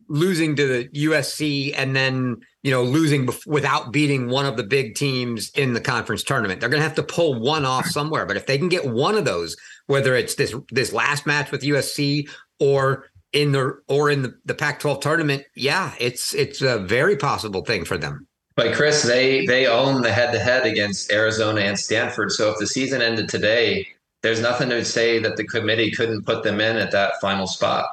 losing 0.09 0.55
to 0.55 0.67
the 0.67 0.87
USC 0.89 1.73
and 1.75 1.93
then 1.93 2.37
you 2.63 2.71
know 2.71 2.81
losing 2.81 3.27
bef- 3.27 3.45
without 3.45 3.91
beating 3.91 4.29
one 4.29 4.45
of 4.45 4.55
the 4.55 4.63
big 4.63 4.95
teams 4.95 5.49
in 5.51 5.73
the 5.73 5.81
conference 5.81 6.23
tournament. 6.23 6.61
They're 6.61 6.69
going 6.69 6.79
to 6.79 6.87
have 6.87 6.95
to 6.95 7.03
pull 7.03 7.39
one 7.39 7.65
off 7.65 7.87
somewhere. 7.87 8.25
But 8.25 8.37
if 8.37 8.45
they 8.45 8.57
can 8.57 8.69
get 8.69 8.85
one 8.85 9.15
of 9.15 9.25
those, 9.25 9.57
whether 9.87 10.15
it's 10.15 10.35
this 10.35 10.53
this 10.71 10.93
last 10.93 11.25
match 11.25 11.51
with 11.51 11.63
USC 11.63 12.29
or 12.59 13.09
in 13.33 13.51
the 13.51 13.79
or 13.87 14.09
in 14.09 14.21
the, 14.21 14.37
the 14.45 14.53
Pac-12 14.53 15.01
tournament, 15.01 15.43
yeah, 15.55 15.93
it's 15.99 16.33
it's 16.33 16.61
a 16.61 16.79
very 16.79 17.17
possible 17.17 17.65
thing 17.65 17.83
for 17.85 17.97
them. 17.97 18.27
But 18.55 18.73
Chris, 18.73 19.03
they 19.03 19.45
they 19.45 19.67
own 19.67 20.01
the 20.01 20.11
head 20.11 20.31
to 20.33 20.39
head 20.39 20.65
against 20.65 21.11
Arizona 21.11 21.61
and 21.61 21.77
Stanford. 21.77 22.31
So 22.31 22.51
if 22.51 22.57
the 22.57 22.67
season 22.67 23.01
ended 23.01 23.29
today, 23.29 23.87
there's 24.23 24.41
nothing 24.41 24.69
to 24.69 24.83
say 24.83 25.19
that 25.19 25.37
the 25.37 25.43
committee 25.45 25.91
couldn't 25.91 26.25
put 26.25 26.43
them 26.43 26.59
in 26.59 26.77
at 26.77 26.91
that 26.91 27.13
final 27.21 27.45
spot, 27.45 27.85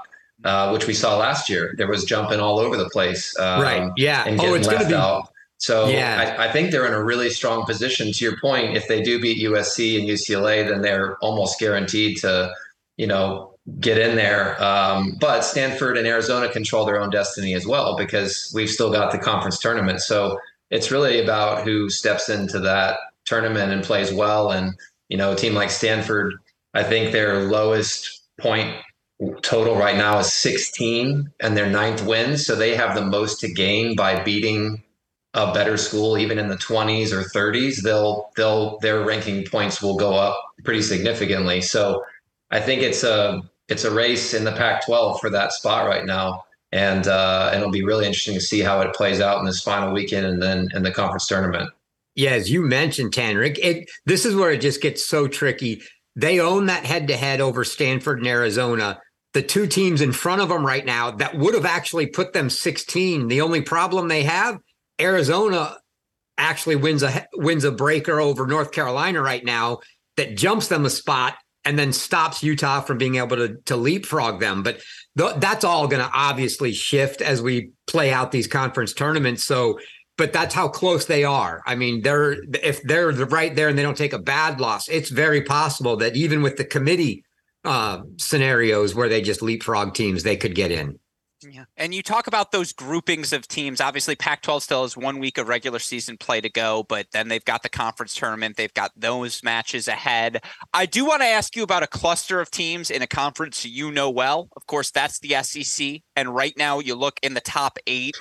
uh, 0.44 0.70
which 0.70 0.86
we 0.86 0.94
saw 0.94 1.18
last 1.18 1.50
year. 1.50 1.74
There 1.76 1.86
was 1.86 2.04
jumping 2.04 2.40
all 2.40 2.58
over 2.58 2.78
the 2.78 2.88
place. 2.88 3.38
Um, 3.38 3.60
right. 3.60 3.92
Yeah. 3.96 4.24
Oh, 4.40 4.54
it's 4.54 4.66
going 4.66 4.80
to 4.80 4.88
be. 4.88 4.94
Out. 4.94 5.30
So 5.58 5.88
yeah. 5.88 6.36
I, 6.38 6.46
I, 6.46 6.52
think 6.52 6.70
they're 6.70 6.86
in 6.86 6.92
a 6.92 7.02
really 7.02 7.30
strong 7.30 7.64
position. 7.64 8.12
To 8.12 8.24
your 8.24 8.38
point, 8.40 8.76
if 8.76 8.88
they 8.88 9.02
do 9.02 9.20
beat 9.20 9.42
USC 9.42 9.98
and 9.98 10.08
UCLA, 10.08 10.68
then 10.68 10.82
they're 10.82 11.16
almost 11.18 11.58
guaranteed 11.58 12.18
to, 12.18 12.52
you 12.96 13.06
know, 13.06 13.54
get 13.80 13.98
in 13.98 14.16
there. 14.16 14.62
Um, 14.62 15.16
but 15.20 15.42
Stanford 15.42 15.96
and 15.96 16.06
Arizona 16.06 16.50
control 16.50 16.84
their 16.84 17.00
own 17.00 17.10
destiny 17.10 17.54
as 17.54 17.66
well 17.66 17.96
because 17.96 18.52
we've 18.54 18.68
still 18.68 18.92
got 18.92 19.12
the 19.12 19.18
conference 19.18 19.58
tournament. 19.58 20.00
So 20.02 20.38
it's 20.70 20.90
really 20.90 21.22
about 21.22 21.64
who 21.64 21.88
steps 21.88 22.28
into 22.28 22.58
that 22.60 22.98
tournament 23.24 23.72
and 23.72 23.82
plays 23.82 24.12
well. 24.12 24.50
And 24.50 24.74
you 25.08 25.16
know, 25.16 25.32
a 25.32 25.36
team 25.36 25.54
like 25.54 25.70
Stanford, 25.70 26.34
I 26.74 26.82
think 26.82 27.12
their 27.12 27.44
lowest 27.44 28.22
point 28.38 28.76
total 29.42 29.76
right 29.76 29.96
now 29.96 30.18
is 30.18 30.32
16 30.32 31.30
and 31.40 31.56
their 31.56 31.70
ninth 31.70 32.04
win. 32.04 32.36
So 32.36 32.54
they 32.54 32.74
have 32.74 32.94
the 32.94 33.04
most 33.04 33.40
to 33.40 33.52
gain 33.52 33.96
by 33.96 34.22
beating 34.22 34.82
a 35.34 35.52
better 35.52 35.76
school, 35.76 36.16
even 36.16 36.38
in 36.38 36.48
the 36.48 36.56
20s 36.56 37.12
or 37.12 37.22
30s. 37.22 37.82
They'll 37.82 38.30
they'll 38.36 38.78
their 38.78 39.04
ranking 39.04 39.44
points 39.44 39.82
will 39.82 39.96
go 39.96 40.14
up 40.14 40.40
pretty 40.64 40.82
significantly. 40.82 41.60
So 41.60 42.04
I 42.50 42.60
think 42.60 42.82
it's 42.82 43.02
a 43.02 43.42
it's 43.68 43.84
a 43.84 43.90
race 43.90 44.34
in 44.34 44.44
the 44.44 44.52
Pac-12 44.52 45.20
for 45.20 45.30
that 45.30 45.52
spot 45.52 45.86
right 45.86 46.04
now. 46.04 46.44
And 46.72 47.06
uh, 47.06 47.50
and 47.52 47.60
it'll 47.60 47.72
be 47.72 47.84
really 47.84 48.06
interesting 48.06 48.34
to 48.34 48.40
see 48.40 48.60
how 48.60 48.80
it 48.80 48.94
plays 48.94 49.20
out 49.20 49.38
in 49.38 49.44
this 49.44 49.62
final 49.62 49.92
weekend 49.92 50.26
and 50.26 50.42
then 50.42 50.68
in 50.74 50.82
the 50.82 50.90
conference 50.90 51.26
tournament. 51.26 51.70
Yeah, 52.16 52.30
as 52.30 52.50
you 52.50 52.62
mentioned, 52.62 53.12
Tanner, 53.12 53.42
it, 53.42 53.90
this 54.06 54.24
is 54.24 54.36
where 54.36 54.52
it 54.52 54.60
just 54.60 54.80
gets 54.80 55.04
so 55.04 55.26
tricky. 55.26 55.82
They 56.14 56.38
own 56.38 56.66
that 56.66 56.84
head 56.84 57.08
to 57.08 57.16
head 57.16 57.40
over 57.40 57.64
Stanford 57.64 58.18
and 58.18 58.26
Arizona. 58.26 59.00
The 59.32 59.42
two 59.42 59.66
teams 59.66 60.00
in 60.00 60.12
front 60.12 60.40
of 60.40 60.48
them 60.48 60.64
right 60.64 60.84
now 60.84 61.10
that 61.12 61.36
would 61.36 61.54
have 61.54 61.64
actually 61.64 62.06
put 62.06 62.32
them 62.32 62.50
16. 62.50 63.26
The 63.26 63.40
only 63.40 63.62
problem 63.62 64.06
they 64.06 64.22
have, 64.22 64.60
Arizona 65.00 65.76
actually 66.38 66.76
wins 66.76 67.02
a 67.02 67.26
wins 67.34 67.64
a 67.64 67.72
breaker 67.72 68.20
over 68.20 68.46
North 68.46 68.72
Carolina 68.72 69.20
right 69.22 69.44
now 69.44 69.78
that 70.16 70.36
jumps 70.36 70.68
them 70.68 70.84
a 70.84 70.90
spot 70.90 71.34
and 71.64 71.78
then 71.78 71.92
stops 71.92 72.42
Utah 72.42 72.80
from 72.80 72.98
being 72.98 73.16
able 73.16 73.36
to 73.36 73.56
to 73.66 73.76
leapfrog 73.76 74.40
them. 74.40 74.62
But 74.62 74.80
th- 75.16 75.36
that's 75.38 75.64
all 75.64 75.88
going 75.88 76.02
to 76.02 76.10
obviously 76.12 76.72
shift 76.72 77.22
as 77.22 77.40
we 77.40 77.70
play 77.86 78.12
out 78.12 78.32
these 78.32 78.46
conference 78.46 78.92
tournaments. 78.92 79.44
So 79.44 79.78
but 80.16 80.32
that's 80.32 80.54
how 80.54 80.68
close 80.68 81.06
they 81.06 81.24
are. 81.24 81.62
I 81.66 81.74
mean, 81.74 82.02
they're 82.02 82.36
if 82.62 82.82
they're 82.82 83.10
right 83.10 83.54
there 83.54 83.68
and 83.68 83.76
they 83.76 83.82
don't 83.82 83.96
take 83.96 84.12
a 84.12 84.18
bad 84.18 84.60
loss, 84.60 84.88
it's 84.88 85.10
very 85.10 85.42
possible 85.42 85.96
that 85.96 86.16
even 86.16 86.42
with 86.42 86.56
the 86.56 86.64
committee 86.64 87.24
uh, 87.64 88.02
scenarios 88.18 88.94
where 88.94 89.08
they 89.08 89.22
just 89.22 89.42
leapfrog 89.42 89.94
teams, 89.94 90.22
they 90.22 90.36
could 90.36 90.54
get 90.54 90.70
in. 90.70 90.98
Yeah. 91.50 91.64
And 91.76 91.94
you 91.94 92.02
talk 92.02 92.26
about 92.26 92.52
those 92.52 92.72
groupings 92.72 93.32
of 93.32 93.46
teams. 93.48 93.80
Obviously, 93.80 94.16
Pac 94.16 94.42
12 94.42 94.62
still 94.62 94.82
has 94.82 94.96
one 94.96 95.18
week 95.18 95.38
of 95.38 95.48
regular 95.48 95.78
season 95.78 96.16
play 96.16 96.40
to 96.40 96.50
go, 96.50 96.84
but 96.88 97.06
then 97.12 97.28
they've 97.28 97.44
got 97.44 97.62
the 97.62 97.68
conference 97.68 98.14
tournament. 98.14 98.56
They've 98.56 98.72
got 98.74 98.92
those 98.96 99.42
matches 99.42 99.88
ahead. 99.88 100.42
I 100.72 100.86
do 100.86 101.04
want 101.04 101.22
to 101.22 101.26
ask 101.26 101.56
you 101.56 101.62
about 101.62 101.82
a 101.82 101.88
cluster 101.88 102.40
of 102.40 102.50
teams 102.50 102.90
in 102.90 103.02
a 103.02 103.06
conference 103.06 103.64
you 103.64 103.90
know 103.90 104.10
well. 104.10 104.48
Of 104.56 104.66
course, 104.66 104.90
that's 104.90 105.18
the 105.20 105.42
SEC. 105.42 106.00
And 106.16 106.34
right 106.34 106.54
now, 106.56 106.78
you 106.78 106.94
look 106.94 107.18
in 107.22 107.34
the 107.34 107.40
top 107.40 107.78
eight, 107.86 108.16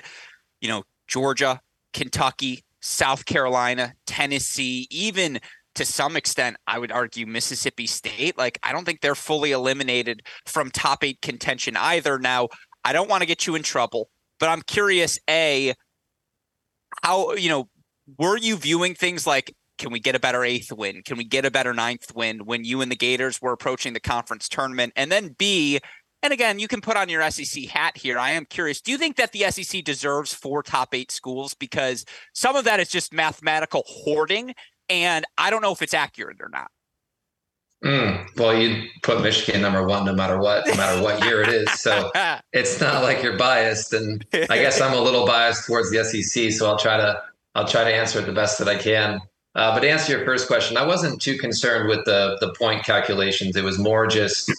you 0.61 0.69
know, 0.69 0.83
Georgia, 1.07 1.61
Kentucky, 1.93 2.63
South 2.81 3.25
Carolina, 3.25 3.93
Tennessee, 4.05 4.87
even 4.89 5.39
to 5.75 5.85
some 5.85 6.15
extent, 6.15 6.57
I 6.67 6.79
would 6.79 6.91
argue 6.91 7.25
Mississippi 7.25 7.87
State. 7.87 8.37
Like, 8.37 8.59
I 8.63 8.71
don't 8.71 8.85
think 8.85 9.01
they're 9.01 9.15
fully 9.15 9.51
eliminated 9.51 10.21
from 10.45 10.69
top 10.69 11.03
eight 11.03 11.21
contention 11.21 11.75
either. 11.75 12.19
Now, 12.19 12.49
I 12.83 12.93
don't 12.93 13.09
want 13.09 13.21
to 13.21 13.27
get 13.27 13.47
you 13.47 13.55
in 13.55 13.63
trouble, 13.63 14.09
but 14.39 14.49
I'm 14.49 14.61
curious, 14.61 15.19
A, 15.29 15.73
how, 17.01 17.33
you 17.33 17.49
know, 17.49 17.69
were 18.17 18.37
you 18.37 18.55
viewing 18.55 18.95
things 18.95 19.25
like, 19.25 19.55
can 19.77 19.91
we 19.91 19.99
get 19.99 20.15
a 20.15 20.19
better 20.19 20.43
eighth 20.43 20.71
win? 20.71 21.01
Can 21.03 21.17
we 21.17 21.23
get 21.23 21.45
a 21.45 21.51
better 21.51 21.73
ninth 21.73 22.13
win 22.15 22.45
when 22.45 22.63
you 22.63 22.81
and 22.81 22.91
the 22.91 22.95
Gators 22.95 23.41
were 23.41 23.51
approaching 23.51 23.93
the 23.93 23.99
conference 23.99 24.47
tournament? 24.47 24.93
And 24.95 25.11
then 25.11 25.35
B, 25.37 25.79
and 26.21 26.31
again, 26.31 26.59
you 26.59 26.67
can 26.67 26.79
put 26.79 26.95
on 26.95 27.09
your 27.09 27.29
SEC 27.29 27.65
hat 27.65 27.97
here. 27.97 28.17
I 28.17 28.31
am 28.31 28.45
curious. 28.45 28.79
Do 28.79 28.91
you 28.91 28.97
think 28.97 29.17
that 29.17 29.33
the 29.33 29.51
SEC 29.51 29.83
deserves 29.83 30.33
four 30.33 30.63
top 30.63 30.93
eight 30.93 31.11
schools? 31.11 31.53
Because 31.53 32.05
some 32.33 32.55
of 32.55 32.63
that 32.63 32.79
is 32.79 32.87
just 32.87 33.13
mathematical 33.13 33.83
hoarding. 33.85 34.53
And 34.87 35.25
I 35.37 35.49
don't 35.49 35.61
know 35.61 35.73
if 35.73 35.81
it's 35.81 35.93
accurate 35.93 36.37
or 36.39 36.49
not. 36.49 36.69
Mm, 37.83 38.37
well, 38.37 38.57
you 38.57 38.87
put 39.01 39.21
Michigan 39.21 39.61
number 39.61 39.85
one 39.85 40.05
no 40.05 40.13
matter 40.13 40.39
what, 40.39 40.65
no 40.67 40.75
matter 40.75 41.01
what 41.01 41.23
year 41.25 41.41
it 41.41 41.49
is. 41.49 41.69
So 41.81 42.11
it's 42.53 42.79
not 42.79 43.03
like 43.03 43.21
you're 43.21 43.37
biased. 43.37 43.93
And 43.93 44.25
I 44.33 44.57
guess 44.57 44.79
I'm 44.79 44.93
a 44.93 45.01
little 45.01 45.25
biased 45.25 45.67
towards 45.67 45.91
the 45.91 46.03
SEC. 46.03 46.51
So 46.51 46.67
I'll 46.67 46.79
try 46.79 46.97
to 46.97 47.21
I'll 47.55 47.67
try 47.67 47.83
to 47.83 47.93
answer 47.93 48.19
it 48.19 48.25
the 48.25 48.31
best 48.31 48.57
that 48.59 48.67
I 48.67 48.77
can. 48.77 49.19
Uh, 49.55 49.73
but 49.73 49.81
to 49.81 49.89
answer 49.89 50.15
your 50.15 50.25
first 50.25 50.47
question, 50.47 50.77
I 50.77 50.85
wasn't 50.85 51.21
too 51.21 51.37
concerned 51.37 51.89
with 51.89 52.05
the 52.05 52.37
the 52.39 52.53
point 52.53 52.85
calculations. 52.85 53.55
It 53.57 53.63
was 53.63 53.77
more 53.77 54.07
just 54.07 54.51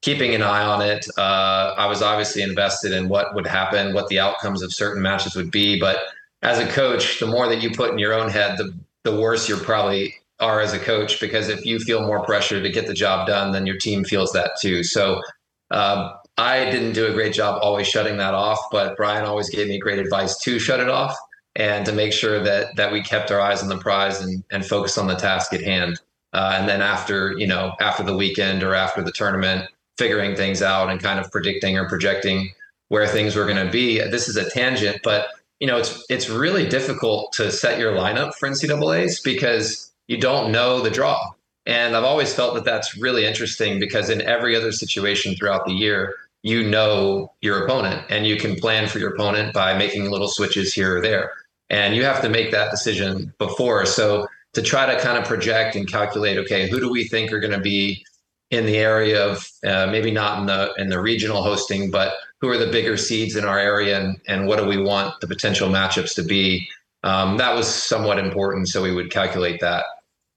keeping 0.00 0.34
an 0.34 0.42
eye 0.42 0.64
on 0.64 0.80
it. 0.80 1.06
Uh, 1.18 1.74
I 1.76 1.86
was 1.86 2.02
obviously 2.02 2.42
invested 2.42 2.92
in 2.92 3.08
what 3.08 3.34
would 3.34 3.46
happen, 3.46 3.92
what 3.92 4.08
the 4.08 4.18
outcomes 4.18 4.62
of 4.62 4.72
certain 4.72 5.02
matches 5.02 5.36
would 5.36 5.50
be. 5.50 5.78
But 5.78 5.98
as 6.42 6.58
a 6.58 6.66
coach, 6.66 7.20
the 7.20 7.26
more 7.26 7.48
that 7.48 7.62
you 7.62 7.70
put 7.70 7.90
in 7.90 7.98
your 7.98 8.14
own 8.14 8.30
head, 8.30 8.56
the 8.56 8.72
the 9.04 9.14
worse 9.14 9.48
you're 9.48 9.58
probably 9.58 10.14
are 10.42 10.60
as 10.60 10.74
a 10.74 10.78
coach. 10.78 11.18
Because 11.20 11.48
if 11.48 11.64
you 11.64 11.78
feel 11.78 12.06
more 12.06 12.22
pressure 12.24 12.62
to 12.62 12.70
get 12.70 12.86
the 12.86 12.94
job 12.94 13.26
done, 13.26 13.52
then 13.52 13.64
your 13.64 13.78
team 13.78 14.04
feels 14.04 14.32
that 14.32 14.52
too. 14.60 14.82
So. 14.82 15.22
Uh, 15.70 16.12
I 16.38 16.64
didn't 16.70 16.92
do 16.92 17.06
a 17.06 17.12
great 17.12 17.34
job 17.34 17.60
always 17.62 17.86
shutting 17.86 18.16
that 18.16 18.34
off, 18.34 18.58
but 18.70 18.96
Bryan 18.96 19.24
always 19.24 19.50
gave 19.50 19.68
me 19.68 19.78
great 19.78 19.98
advice 19.98 20.38
to 20.38 20.58
shut 20.58 20.80
it 20.80 20.88
off 20.88 21.16
and 21.56 21.84
to 21.86 21.92
make 21.92 22.12
sure 22.12 22.42
that 22.42 22.76
that 22.76 22.92
we 22.92 23.02
kept 23.02 23.30
our 23.30 23.40
eyes 23.40 23.62
on 23.62 23.68
the 23.68 23.78
prize 23.78 24.20
and, 24.20 24.42
and 24.50 24.64
focused 24.64 24.98
on 24.98 25.06
the 25.06 25.14
task 25.14 25.52
at 25.52 25.62
hand. 25.62 26.00
Uh, 26.32 26.56
and 26.58 26.68
then 26.68 26.80
after 26.80 27.32
you 27.36 27.46
know 27.46 27.74
after 27.80 28.02
the 28.02 28.16
weekend 28.16 28.62
or 28.62 28.74
after 28.74 29.02
the 29.02 29.12
tournament, 29.12 29.68
figuring 29.98 30.34
things 30.34 30.62
out 30.62 30.88
and 30.88 31.00
kind 31.00 31.20
of 31.20 31.30
predicting 31.30 31.76
or 31.76 31.88
projecting 31.88 32.50
where 32.88 33.06
things 33.06 33.36
were 33.36 33.44
going 33.44 33.64
to 33.64 33.70
be. 33.70 33.98
This 33.98 34.28
is 34.28 34.36
a 34.36 34.48
tangent, 34.48 35.00
but 35.02 35.28
you 35.60 35.66
know, 35.66 35.76
it's 35.76 36.04
it's 36.08 36.28
really 36.28 36.66
difficult 36.68 37.32
to 37.34 37.52
set 37.52 37.78
your 37.78 37.92
lineup 37.92 38.34
for 38.34 38.48
NCAA's 38.48 39.20
because 39.20 39.91
you 40.12 40.18
don't 40.18 40.52
know 40.52 40.80
the 40.80 40.90
draw. 40.90 41.32
And 41.64 41.96
I've 41.96 42.04
always 42.04 42.34
felt 42.34 42.54
that 42.54 42.64
that's 42.64 42.98
really 42.98 43.24
interesting 43.24 43.80
because 43.80 44.10
in 44.10 44.20
every 44.20 44.54
other 44.54 44.70
situation 44.70 45.34
throughout 45.34 45.64
the 45.64 45.72
year, 45.72 46.14
you 46.42 46.68
know 46.68 47.32
your 47.40 47.64
opponent 47.64 48.04
and 48.10 48.26
you 48.26 48.36
can 48.36 48.56
plan 48.56 48.88
for 48.88 48.98
your 48.98 49.14
opponent 49.14 49.54
by 49.54 49.76
making 49.76 50.10
little 50.10 50.28
switches 50.28 50.74
here 50.74 50.98
or 50.98 51.00
there. 51.00 51.32
And 51.70 51.96
you 51.96 52.04
have 52.04 52.20
to 52.22 52.28
make 52.28 52.50
that 52.50 52.70
decision 52.70 53.32
before. 53.38 53.86
So 53.86 54.26
to 54.52 54.60
try 54.60 54.92
to 54.92 55.00
kind 55.00 55.16
of 55.16 55.24
project 55.24 55.76
and 55.76 55.88
calculate, 55.88 56.36
okay, 56.38 56.68
who 56.68 56.78
do 56.78 56.90
we 56.90 57.04
think 57.04 57.32
are 57.32 57.40
going 57.40 57.52
to 57.54 57.60
be 57.60 58.04
in 58.50 58.66
the 58.66 58.76
area 58.76 59.24
of 59.26 59.48
uh, 59.66 59.86
maybe 59.86 60.10
not 60.10 60.40
in 60.40 60.46
the 60.46 60.74
in 60.76 60.88
the 60.90 61.00
regional 61.00 61.42
hosting, 61.42 61.90
but 61.90 62.12
who 62.42 62.50
are 62.50 62.58
the 62.58 62.66
bigger 62.66 62.98
seeds 62.98 63.34
in 63.34 63.46
our 63.46 63.58
area 63.58 63.98
and, 63.98 64.20
and 64.28 64.46
what 64.46 64.58
do 64.58 64.66
we 64.66 64.76
want 64.76 65.18
the 65.22 65.26
potential 65.26 65.70
matchups 65.70 66.14
to 66.16 66.22
be? 66.22 66.68
Um, 67.02 67.38
that 67.38 67.54
was 67.54 67.66
somewhat 67.66 68.18
important, 68.18 68.68
so 68.68 68.82
we 68.82 68.92
would 68.92 69.10
calculate 69.10 69.60
that. 69.60 69.86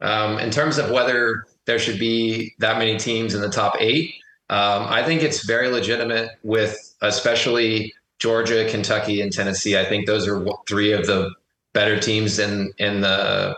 Um, 0.01 0.39
in 0.39 0.51
terms 0.51 0.77
of 0.77 0.91
whether 0.91 1.45
there 1.65 1.79
should 1.79 1.99
be 1.99 2.53
that 2.59 2.77
many 2.77 2.97
teams 2.97 3.33
in 3.33 3.41
the 3.41 3.49
top 3.49 3.75
eight, 3.79 4.15
um, 4.49 4.85
I 4.87 5.03
think 5.03 5.23
it's 5.23 5.45
very 5.45 5.69
legitimate 5.69 6.31
with 6.43 6.95
especially 7.01 7.93
Georgia, 8.19 8.67
Kentucky, 8.69 9.21
and 9.21 9.31
Tennessee. 9.31 9.77
I 9.77 9.85
think 9.85 10.05
those 10.05 10.27
are 10.27 10.45
three 10.67 10.91
of 10.91 11.05
the 11.07 11.31
better 11.73 11.99
teams 11.99 12.39
in 12.39 12.71
in 12.77 13.01
the 13.01 13.57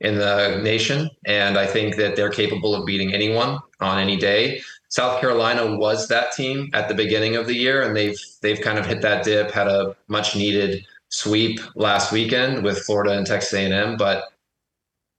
in 0.00 0.16
the 0.16 0.60
nation, 0.62 1.10
and 1.24 1.58
I 1.58 1.66
think 1.66 1.96
that 1.96 2.16
they're 2.16 2.30
capable 2.30 2.74
of 2.74 2.86
beating 2.86 3.12
anyone 3.12 3.58
on 3.80 3.98
any 3.98 4.16
day. 4.16 4.60
South 4.90 5.20
Carolina 5.20 5.76
was 5.76 6.08
that 6.08 6.32
team 6.32 6.70
at 6.72 6.88
the 6.88 6.94
beginning 6.94 7.36
of 7.36 7.46
the 7.46 7.54
year, 7.54 7.82
and 7.82 7.96
they've 7.96 8.18
they've 8.42 8.60
kind 8.60 8.78
of 8.78 8.86
hit 8.86 9.02
that 9.02 9.24
dip, 9.24 9.50
had 9.50 9.68
a 9.68 9.96
much 10.08 10.34
needed 10.34 10.84
sweep 11.10 11.60
last 11.74 12.12
weekend 12.12 12.62
with 12.62 12.78
Florida 12.78 13.16
and 13.16 13.26
Texas 13.26 13.54
A&M, 13.54 13.96
but 13.96 14.24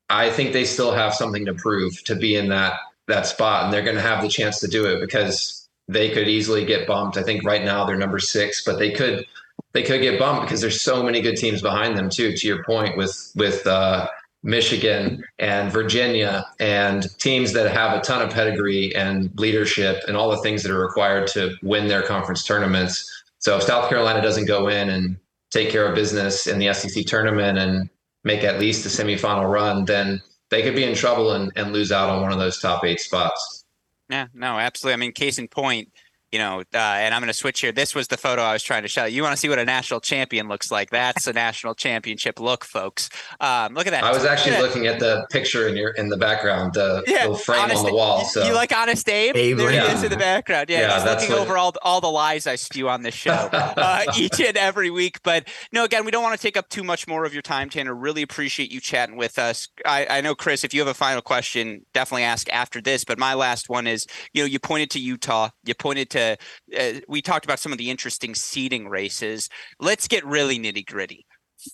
I 0.10 0.30
think 0.30 0.54
they 0.54 0.65
still 0.65 0.91
have 0.91 1.13
something 1.13 1.45
to 1.45 1.54
prove 1.54 2.04
to 2.06 2.15
be 2.15 2.36
in 2.36 2.50
that 2.50 2.74
that 3.08 3.26
spot, 3.26 3.65
and 3.65 3.74
they're 3.74 3.84
going 3.84 3.95
to 3.95 4.02
have 4.02 4.22
the 4.22 4.30
chance 4.30 4.60
to 4.60 4.67
do 4.67 4.86
it 4.86 5.00
because 5.00 5.67
they 5.88 6.10
could 6.10 6.28
easily 6.28 6.63
get 6.65 6.88
bumped. 6.88 7.17
I 7.17 7.24
think 7.24 7.43
right 7.43 7.63
now 7.63 7.86
they're 7.86 7.98
number 7.98 8.19
six, 8.19 8.63
but 8.63 8.78
they 8.78 8.91
could 8.91 9.26
they 9.74 9.84
could 9.84 10.02
get 10.02 10.19
bumped 10.19 10.43
because 10.43 10.62
there's 10.62 10.82
so 10.82 11.04
many 11.04 11.22
good 11.22 11.36
teams 11.36 11.62
behind 11.62 11.98
them 11.98 12.10
too. 12.10 12.36
To 12.36 12.48
your 12.48 12.63
point, 12.63 12.98
with 12.98 13.32
with 13.36 13.65
uh, 13.67 14.08
Michigan 14.43 15.24
and 15.38 15.72
Virginia 15.72 16.45
and 16.60 17.08
teams 17.19 17.54
that 17.54 17.72
have 17.72 17.98
a 17.98 18.02
ton 18.02 18.22
of 18.22 18.32
pedigree 18.32 18.95
and 18.95 19.32
leadership 19.38 20.02
and 20.08 20.15
all 20.15 20.30
the 20.30 20.38
things 20.38 20.63
that 20.63 20.72
are 20.72 20.80
required 20.80 21.28
to 21.28 21.56
win 21.62 21.88
their 21.88 22.02
conference 22.02 22.43
tournaments. 22.43 23.06
So 23.39 23.58
if 23.58 23.63
South 23.63 23.89
Carolina 23.89 24.22
doesn't 24.22 24.45
go 24.45 24.67
in 24.67 24.89
and 24.89 25.17
take 25.52 25.69
care 25.69 25.86
of 25.86 25.95
business 25.95 26.48
in 26.48 26.60
the 26.60 26.74
SEC 26.74 27.06
tournament 27.06 27.58
and 27.58 27.89
make 28.23 28.43
at 28.43 28.60
least 28.60 28.86
a 28.86 28.89
semifinal 28.89 29.51
run, 29.51 29.86
then 29.86 30.21
they 30.49 30.62
could 30.62 30.75
be 30.75 30.84
in 30.84 30.95
trouble 30.95 31.34
and, 31.34 31.51
and 31.55 31.73
lose 31.73 31.91
out 31.91 32.10
on 32.10 32.21
one 32.21 32.32
of 32.32 32.39
those 32.39 32.60
top 32.60 32.84
eight 32.84 32.99
spots. 32.99 33.65
Yeah, 34.10 34.27
no, 34.34 34.58
absolutely. 34.58 34.93
I 34.93 34.97
mean, 34.97 35.12
case 35.12 35.38
in 35.38 35.47
point, 35.47 35.91
you 36.32 36.39
know, 36.39 36.60
uh, 36.74 36.78
and 36.78 37.13
I'm 37.13 37.22
going 37.22 37.28
to 37.28 37.34
switch 37.34 37.62
here. 37.62 37.72
This 37.72 37.96
was 37.96 38.08
the 38.08 38.18
photo 38.18 38.42
I 38.42 38.54
was 38.54 38.63
trying 38.63 38.84
to 38.84 38.88
show. 38.88 39.06
You 39.06 39.24
want 39.24 39.34
to 39.34 39.38
see 39.38 39.50
what 39.50 39.60
a 39.60 39.65
national 39.65 40.00
champion 40.00 40.48
looks 40.48 40.72
like? 40.72 40.89
That's 40.92 41.26
a 41.28 41.34
national 41.34 41.76
championship 41.76 42.39
look, 42.39 42.63
folks. 42.63 43.10
Um, 43.39 43.74
look 43.74 43.88
at 43.88 43.92
that. 43.92 44.04
I 44.04 44.12
was 44.12 44.26
actually 44.26 44.56
at 44.56 44.62
looking 44.62 44.88
at 44.88 45.00
the 45.00 45.26
picture 45.32 45.68
in 45.68 45.76
your 45.76 45.92
in 45.92 46.10
the 46.10 46.18
background, 46.18 46.74
the 46.74 47.04
yeah, 47.08 47.22
little 47.22 47.36
frame 47.36 47.62
honest, 47.62 47.80
on 47.80 47.86
the 47.86 47.94
wall. 47.94 48.26
So 48.26 48.46
you 48.46 48.54
like 48.54 48.72
Honest 48.76 49.10
Abe? 49.10 49.36
Abe 49.36 49.58
there 49.58 49.72
yeah. 49.72 49.88
he 49.88 49.94
is 49.94 50.04
in 50.04 50.12
the 50.12 50.18
background. 50.18 50.70
Yeah, 50.70 50.82
yeah 50.82 50.96
he's 50.96 51.06
looking 51.06 51.30
what... 51.32 51.39
over 51.39 51.58
all 51.58 51.74
all 51.82 52.02
the 52.02 52.08
lies 52.08 52.46
I 52.46 52.56
spew 52.56 52.89
on 52.89 53.02
this 53.02 53.15
show 53.15 53.32
uh, 53.52 54.06
each 54.18 54.39
and 54.39 54.56
every 54.56 54.92
week. 54.92 55.22
But 55.24 55.48
no, 55.72 55.84
again, 55.84 56.06
we 56.06 56.12
don't 56.12 56.24
want 56.24 56.39
to 56.39 56.42
take 56.42 56.58
up 56.58 56.70
too 56.70 56.84
much 56.84 57.08
more 57.08 57.26
of 57.26 57.34
your 57.34 57.42
time, 57.42 57.70
Tanner. 57.70 57.96
Really 57.96 58.22
appreciate 58.22 58.72
you 58.72 58.80
chatting 58.80 59.18
with 59.18 59.39
us. 59.39 59.68
I, 59.86 60.06
I 60.10 60.22
know, 60.22 60.36
Chris, 60.36 60.63
if 60.63 60.74
you 60.74 60.82
have 60.82 60.88
a 60.88 60.94
final 60.94 61.22
question, 61.22 61.86
definitely 61.94 62.24
ask 62.24 62.48
after 62.52 62.82
this. 62.82 63.04
But 63.04 63.18
my 63.18 63.34
last 63.34 63.70
one 63.70 63.88
is, 63.88 64.06
you 64.34 64.44
know, 64.44 64.48
you 64.48 64.60
pointed 64.60 64.92
to 64.92 65.00
Utah. 65.00 65.50
You 65.63 65.74
pointed 65.74 66.10
to. 66.12 66.18
Uh, 66.19 66.99
we 67.08 67.21
talked 67.21 67.45
about 67.45 67.60
some 67.60 67.71
of 67.71 67.77
the 67.77 67.89
interesting 67.89 68.36
seeding 68.36 68.88
races. 68.88 69.49
Let's 69.79 70.08
get 70.08 70.25
really 70.25 70.60
nitty 70.60 70.86
gritty. 70.86 71.25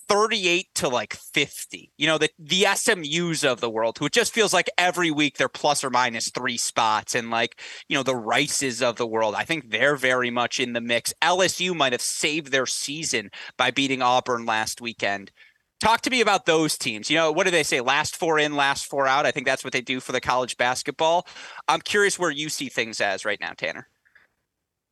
38 0.08 0.66
to 0.74 0.88
like 0.88 1.14
50. 1.14 1.92
You 1.96 2.06
know, 2.06 2.18
the 2.18 2.28
the 2.38 2.62
SMUs 2.64 3.44
of 3.44 3.60
the 3.60 3.70
world, 3.70 3.98
who 3.98 4.06
it 4.06 4.12
just 4.12 4.34
feels 4.34 4.52
like 4.52 4.68
every 4.76 5.10
week 5.10 5.36
they're 5.36 5.48
plus 5.48 5.84
or 5.84 5.90
minus 5.90 6.30
three 6.30 6.56
spots. 6.56 7.14
And 7.14 7.30
like, 7.30 7.60
you 7.88 7.96
know, 7.96 8.02
the 8.02 8.16
Rices 8.16 8.82
of 8.82 8.96
the 8.96 9.06
world, 9.06 9.34
I 9.36 9.44
think 9.44 9.70
they're 9.70 9.96
very 9.96 10.30
much 10.30 10.58
in 10.58 10.72
the 10.72 10.80
mix. 10.80 11.14
LSU 11.22 11.74
might 11.74 11.92
have 11.92 12.02
saved 12.02 12.50
their 12.50 12.66
season 12.66 13.30
by 13.56 13.70
beating 13.70 14.02
Auburn 14.02 14.44
last 14.44 14.80
weekend. 14.80 15.30
Talk 15.78 16.00
to 16.02 16.10
me 16.10 16.20
about 16.22 16.46
those 16.46 16.78
teams. 16.78 17.10
You 17.10 17.16
know, 17.16 17.30
what 17.30 17.44
do 17.44 17.50
they 17.50 17.62
say? 17.62 17.80
Last 17.80 18.16
four 18.16 18.38
in, 18.38 18.56
last 18.56 18.86
four 18.86 19.06
out. 19.06 19.26
I 19.26 19.30
think 19.30 19.46
that's 19.46 19.62
what 19.62 19.74
they 19.74 19.82
do 19.82 20.00
for 20.00 20.12
the 20.12 20.22
college 20.22 20.56
basketball. 20.56 21.26
I'm 21.68 21.80
curious 21.80 22.18
where 22.18 22.30
you 22.30 22.48
see 22.48 22.70
things 22.70 23.00
as 23.00 23.26
right 23.26 23.40
now, 23.40 23.52
Tanner. 23.52 23.88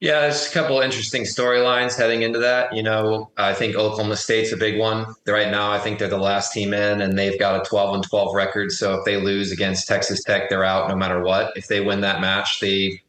Yeah, 0.01 0.21
there's 0.23 0.47
a 0.47 0.51
couple 0.51 0.81
interesting 0.81 1.23
storylines 1.23 1.97
heading 1.97 2.23
into 2.23 2.39
that. 2.41 2.75
You 2.75 2.83
know, 2.83 3.31
I 3.39 3.55
think 3.55 3.75
Oklahoma 3.75 4.17
State's 4.17 4.53
a 4.53 4.57
big 4.57 4.79
one. 4.79 5.07
Right 5.27 5.51
now, 5.51 5.71
I 5.71 5.79
think 5.79 5.99
they're 5.99 6.09
the 6.09 6.19
last 6.19 6.53
team 6.53 6.75
in, 6.75 7.01
and 7.01 7.19
they've 7.19 7.39
got 7.39 7.65
a 7.65 7.69
12 7.69 7.95
and 7.95 8.05
12 8.05 8.35
record. 8.35 8.73
So 8.73 8.95
if 8.95 9.05
they 9.05 9.17
lose 9.17 9.51
against 9.51 9.87
Texas 9.89 10.23
Tech, 10.23 10.51
they're 10.51 10.65
out 10.65 10.89
no 10.89 10.97
matter 10.97 11.23
what. 11.23 11.57
If 11.57 11.69
they 11.69 11.81
win 11.81 12.03
that 12.03 12.21
match, 12.21 12.61
they 12.61 13.01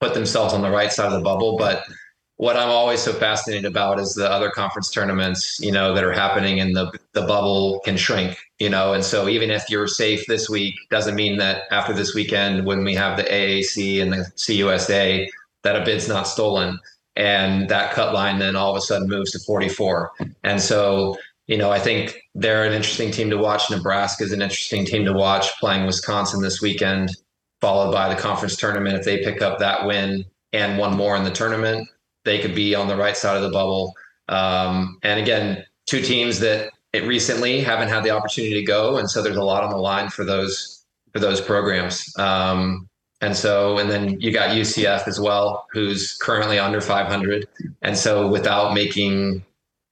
put 0.00 0.14
themselves 0.14 0.54
on 0.54 0.62
the 0.62 0.70
right 0.70 0.92
side 0.92 1.06
of 1.06 1.12
the 1.12 1.20
bubble. 1.20 1.58
But 1.58 1.84
what 2.36 2.56
I'm 2.56 2.70
always 2.70 3.00
so 3.00 3.12
fascinated 3.12 3.66
about 3.66 4.00
is 4.00 4.14
the 4.14 4.30
other 4.30 4.50
conference 4.50 4.90
tournaments, 4.90 5.60
you 5.60 5.70
know, 5.70 5.92
that 5.94 6.02
are 6.02 6.12
happening 6.12 6.60
and 6.60 6.74
the 6.74 6.90
the 7.12 7.22
bubble 7.22 7.80
can 7.84 7.96
shrink, 7.96 8.38
you 8.58 8.70
know. 8.70 8.94
And 8.94 9.04
so 9.04 9.28
even 9.28 9.50
if 9.50 9.68
you're 9.68 9.86
safe 9.86 10.24
this 10.26 10.48
week, 10.48 10.74
doesn't 10.90 11.14
mean 11.14 11.36
that 11.38 11.64
after 11.70 11.92
this 11.92 12.14
weekend, 12.14 12.64
when 12.64 12.84
we 12.84 12.94
have 12.94 13.16
the 13.18 13.24
AAC 13.24 14.00
and 14.00 14.12
the 14.12 14.32
CUSA 14.36 15.28
that 15.62 15.76
a 15.76 15.84
bid's 15.84 16.08
not 16.08 16.26
stolen. 16.26 16.78
And 17.14 17.68
that 17.68 17.92
cut 17.92 18.14
line 18.14 18.38
then 18.38 18.56
all 18.56 18.70
of 18.70 18.76
a 18.76 18.80
sudden 18.80 19.08
moves 19.08 19.32
to 19.32 19.38
44. 19.40 20.12
And 20.44 20.60
so, 20.60 21.16
you 21.46 21.58
know, 21.58 21.70
I 21.70 21.78
think 21.78 22.22
they're 22.34 22.64
an 22.64 22.72
interesting 22.72 23.10
team 23.10 23.28
to 23.30 23.36
watch. 23.36 23.70
Nebraska 23.70 24.24
is 24.24 24.32
an 24.32 24.40
interesting 24.40 24.86
team 24.86 25.04
to 25.04 25.12
watch 25.12 25.48
playing 25.60 25.86
Wisconsin 25.86 26.40
this 26.40 26.62
weekend, 26.62 27.10
followed 27.60 27.92
by 27.92 28.12
the 28.12 28.20
conference 28.20 28.56
tournament. 28.56 28.96
If 28.96 29.04
they 29.04 29.22
pick 29.22 29.42
up 29.42 29.58
that 29.58 29.86
win 29.86 30.24
and 30.52 30.78
one 30.78 30.96
more 30.96 31.16
in 31.16 31.24
the 31.24 31.30
tournament, 31.30 31.88
they 32.24 32.38
could 32.38 32.54
be 32.54 32.74
on 32.74 32.88
the 32.88 32.96
right 32.96 33.16
side 33.16 33.36
of 33.36 33.42
the 33.42 33.50
bubble. 33.50 33.94
Um, 34.28 34.98
and 35.02 35.20
again, 35.20 35.64
two 35.86 36.00
teams 36.00 36.40
that 36.40 36.70
it 36.92 37.04
recently 37.06 37.60
haven't 37.60 37.88
had 37.88 38.04
the 38.04 38.10
opportunity 38.10 38.54
to 38.54 38.62
go. 38.62 38.98
And 38.98 39.10
so 39.10 39.22
there's 39.22 39.36
a 39.36 39.44
lot 39.44 39.64
on 39.64 39.70
the 39.70 39.78
line 39.78 40.08
for 40.08 40.24
those 40.24 40.84
for 41.12 41.18
those 41.18 41.40
programs. 41.40 42.10
Um, 42.18 42.88
and 43.22 43.36
so, 43.36 43.78
and 43.78 43.88
then 43.88 44.20
you 44.20 44.32
got 44.32 44.50
UCF 44.50 45.06
as 45.06 45.20
well, 45.20 45.68
who's 45.70 46.14
currently 46.14 46.58
under 46.58 46.80
500. 46.80 47.46
And 47.80 47.96
so, 47.96 48.26
without 48.26 48.74
making 48.74 49.44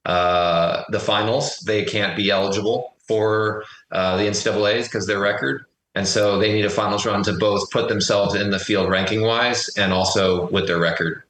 uh, 0.05 0.83
the 0.89 0.99
finals, 0.99 1.59
they 1.59 1.85
can't 1.85 2.17
be 2.17 2.29
eligible 2.29 2.93
for 3.07 3.63
uh, 3.91 4.17
the 4.17 4.23
NCAA's 4.23 4.87
because 4.87 5.07
their 5.07 5.19
record. 5.19 5.65
And 5.95 6.05
so, 6.05 6.39
they 6.39 6.51
need 6.51 6.65
a 6.65 6.69
finals 6.69 7.05
run 7.05 7.23
to 7.23 7.31
both 7.31 7.71
put 7.71 7.87
themselves 7.87 8.35
in 8.35 8.51
the 8.51 8.59
field 8.59 8.89
ranking 8.89 9.21
wise 9.21 9.69
and 9.77 9.93
also 9.93 10.49
with 10.49 10.67
their 10.67 10.79
record. 10.79 11.23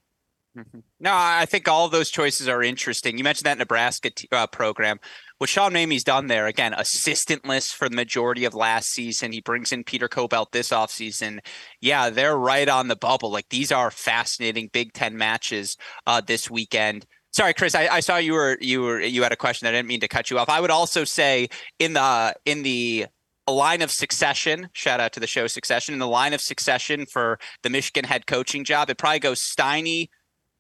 Mm-hmm. 0.58 0.80
No, 1.00 1.12
I 1.14 1.46
think 1.46 1.68
all 1.68 1.88
those 1.88 2.10
choices 2.10 2.48
are 2.48 2.64
interesting. 2.64 3.20
You 3.20 3.24
mentioned 3.24 3.46
that 3.46 3.60
Nebraska 3.60 4.10
t- 4.10 4.28
uh, 4.32 4.48
program 4.48 5.00
what 5.41 5.49
Sean 5.49 5.73
Maymi's 5.73 6.04
done 6.04 6.27
there, 6.27 6.45
again, 6.45 6.75
assistantless 6.77 7.71
for 7.71 7.89
the 7.89 7.95
majority 7.95 8.45
of 8.45 8.54
last 8.54 8.91
season. 8.91 9.32
He 9.32 9.41
brings 9.41 9.71
in 9.71 9.84
Peter 9.84 10.08
Kobelt 10.08 10.51
this 10.51 10.69
offseason. 10.69 11.39
Yeah, 11.80 12.12
they're 12.12 12.38
right 12.38 12.69
on 12.69 12.89
the 12.89 12.95
bubble. 12.95 13.32
Like 13.32 13.49
these 13.49 13.71
are 13.71 13.89
fascinating 13.89 14.69
Big 14.71 14.93
Ten 14.93 15.17
matches 15.17 15.77
uh, 16.06 16.21
this 16.21 16.51
weekend. 16.51 17.08
Sorry, 17.32 17.56
Chris. 17.56 17.73
I, 17.73 17.88
I, 17.88 17.99
saw 18.01 18.17
you 18.17 18.34
were 18.34 18.56
you 18.62 18.84
were 18.84 19.01
you 19.01 19.23
had 19.23 19.32
a 19.32 19.36
question. 19.36 19.67
I 19.67 19.71
didn't 19.71 19.88
mean 19.88 20.01
to 20.01 20.08
cut 20.08 20.30
you 20.30 20.38
off. 20.38 20.47
I 20.47 20.62
would 20.62 20.69
also 20.69 21.06
say 21.06 21.49
in 21.80 21.93
the 21.93 22.36
in 22.45 22.62
the 22.62 23.08
line 23.49 23.82
of 23.82 23.89
succession. 23.89 24.69
Shout 24.73 24.99
out 24.99 25.12
to 25.13 25.19
the 25.19 25.25
show 25.25 25.47
Succession. 25.47 25.93
In 25.93 25.99
the 25.99 26.08
line 26.08 26.34
of 26.34 26.41
succession 26.41 27.08
for 27.08 27.39
the 27.63 27.71
Michigan 27.71 28.06
head 28.06 28.27
coaching 28.27 28.63
job, 28.63 28.91
it 28.91 28.99
probably 28.99 29.17
goes 29.17 29.41
Steiny, 29.41 30.10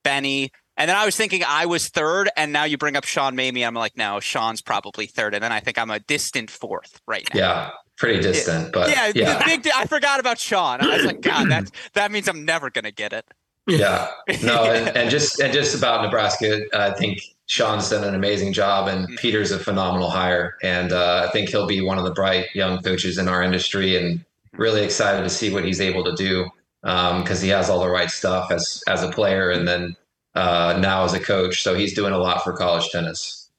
Benny, 0.03 0.49
and 0.81 0.89
then 0.89 0.95
I 0.95 1.05
was 1.05 1.15
thinking 1.15 1.43
I 1.47 1.67
was 1.67 1.89
third, 1.89 2.31
and 2.35 2.51
now 2.51 2.63
you 2.63 2.75
bring 2.75 2.95
up 2.95 3.05
Sean 3.05 3.37
Maymi. 3.37 3.65
I'm 3.65 3.75
like, 3.75 3.95
no, 3.95 4.19
Sean's 4.19 4.63
probably 4.63 5.05
third, 5.05 5.35
and 5.35 5.43
then 5.43 5.51
I 5.51 5.59
think 5.59 5.77
I'm 5.77 5.91
a 5.91 5.99
distant 5.99 6.49
fourth 6.49 6.99
right 7.05 7.29
now. 7.31 7.39
Yeah, 7.39 7.69
pretty 7.97 8.19
distant, 8.19 8.65
yeah. 8.65 8.71
but 8.73 8.89
yeah, 8.89 9.11
yeah. 9.13 9.45
big. 9.45 9.67
I 9.75 9.85
forgot 9.85 10.19
about 10.19 10.39
Sean. 10.39 10.81
I 10.81 10.97
was 10.97 11.05
like, 11.05 11.21
God, 11.21 11.51
that 11.51 11.69
that 11.93 12.11
means 12.11 12.27
I'm 12.27 12.45
never 12.45 12.71
gonna 12.71 12.89
get 12.89 13.13
it. 13.13 13.25
Yeah, 13.67 14.09
no, 14.41 14.63
and, 14.71 14.97
and 14.97 15.11
just 15.11 15.39
and 15.39 15.53
just 15.53 15.77
about 15.77 16.01
Nebraska, 16.01 16.63
I 16.73 16.89
think 16.89 17.21
Sean's 17.45 17.87
done 17.87 18.03
an 18.03 18.15
amazing 18.15 18.51
job, 18.51 18.87
and 18.87 19.05
mm-hmm. 19.05 19.15
Peter's 19.17 19.51
a 19.51 19.59
phenomenal 19.59 20.09
hire, 20.09 20.57
and 20.63 20.91
uh, 20.91 21.27
I 21.27 21.31
think 21.31 21.49
he'll 21.49 21.67
be 21.67 21.81
one 21.81 21.99
of 21.99 22.05
the 22.05 22.11
bright 22.11 22.47
young 22.55 22.81
coaches 22.81 23.19
in 23.19 23.27
our 23.27 23.43
industry, 23.43 23.97
and 23.97 24.25
really 24.53 24.83
excited 24.83 25.21
to 25.21 25.29
see 25.29 25.53
what 25.53 25.63
he's 25.63 25.79
able 25.79 26.03
to 26.05 26.15
do 26.15 26.49
because 26.81 27.39
um, 27.39 27.43
he 27.43 27.49
has 27.49 27.69
all 27.69 27.81
the 27.81 27.89
right 27.89 28.09
stuff 28.09 28.51
as 28.51 28.81
as 28.87 29.03
a 29.03 29.11
player, 29.11 29.51
and 29.51 29.67
then 29.67 29.95
uh, 30.35 30.77
now 30.81 31.03
as 31.03 31.13
a 31.13 31.19
coach. 31.19 31.61
So 31.61 31.75
he's 31.75 31.93
doing 31.93 32.13
a 32.13 32.17
lot 32.17 32.43
for 32.43 32.53
college 32.53 32.89
tennis. 32.89 33.49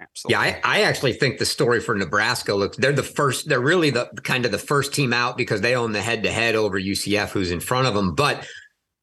Absolutely. 0.00 0.48
Yeah, 0.48 0.60
I, 0.64 0.78
I 0.78 0.82
actually 0.82 1.12
think 1.12 1.38
the 1.38 1.46
story 1.46 1.80
for 1.80 1.94
Nebraska 1.94 2.54
looks 2.54 2.76
they're 2.76 2.92
the 2.92 3.02
first, 3.02 3.48
they're 3.48 3.60
really 3.60 3.90
the 3.90 4.06
kind 4.22 4.44
of 4.44 4.52
the 4.52 4.58
first 4.58 4.94
team 4.94 5.12
out 5.12 5.36
because 5.36 5.60
they 5.60 5.74
own 5.74 5.92
the 5.92 6.00
head 6.00 6.22
to 6.22 6.30
head 6.30 6.54
over 6.54 6.80
UCF, 6.80 7.30
who's 7.30 7.50
in 7.50 7.60
front 7.60 7.88
of 7.88 7.94
them. 7.94 8.14
But 8.14 8.46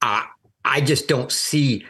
uh, 0.01 0.23
I 0.63 0.81
just 0.81 1.07
don't 1.07 1.31
see 1.31 1.85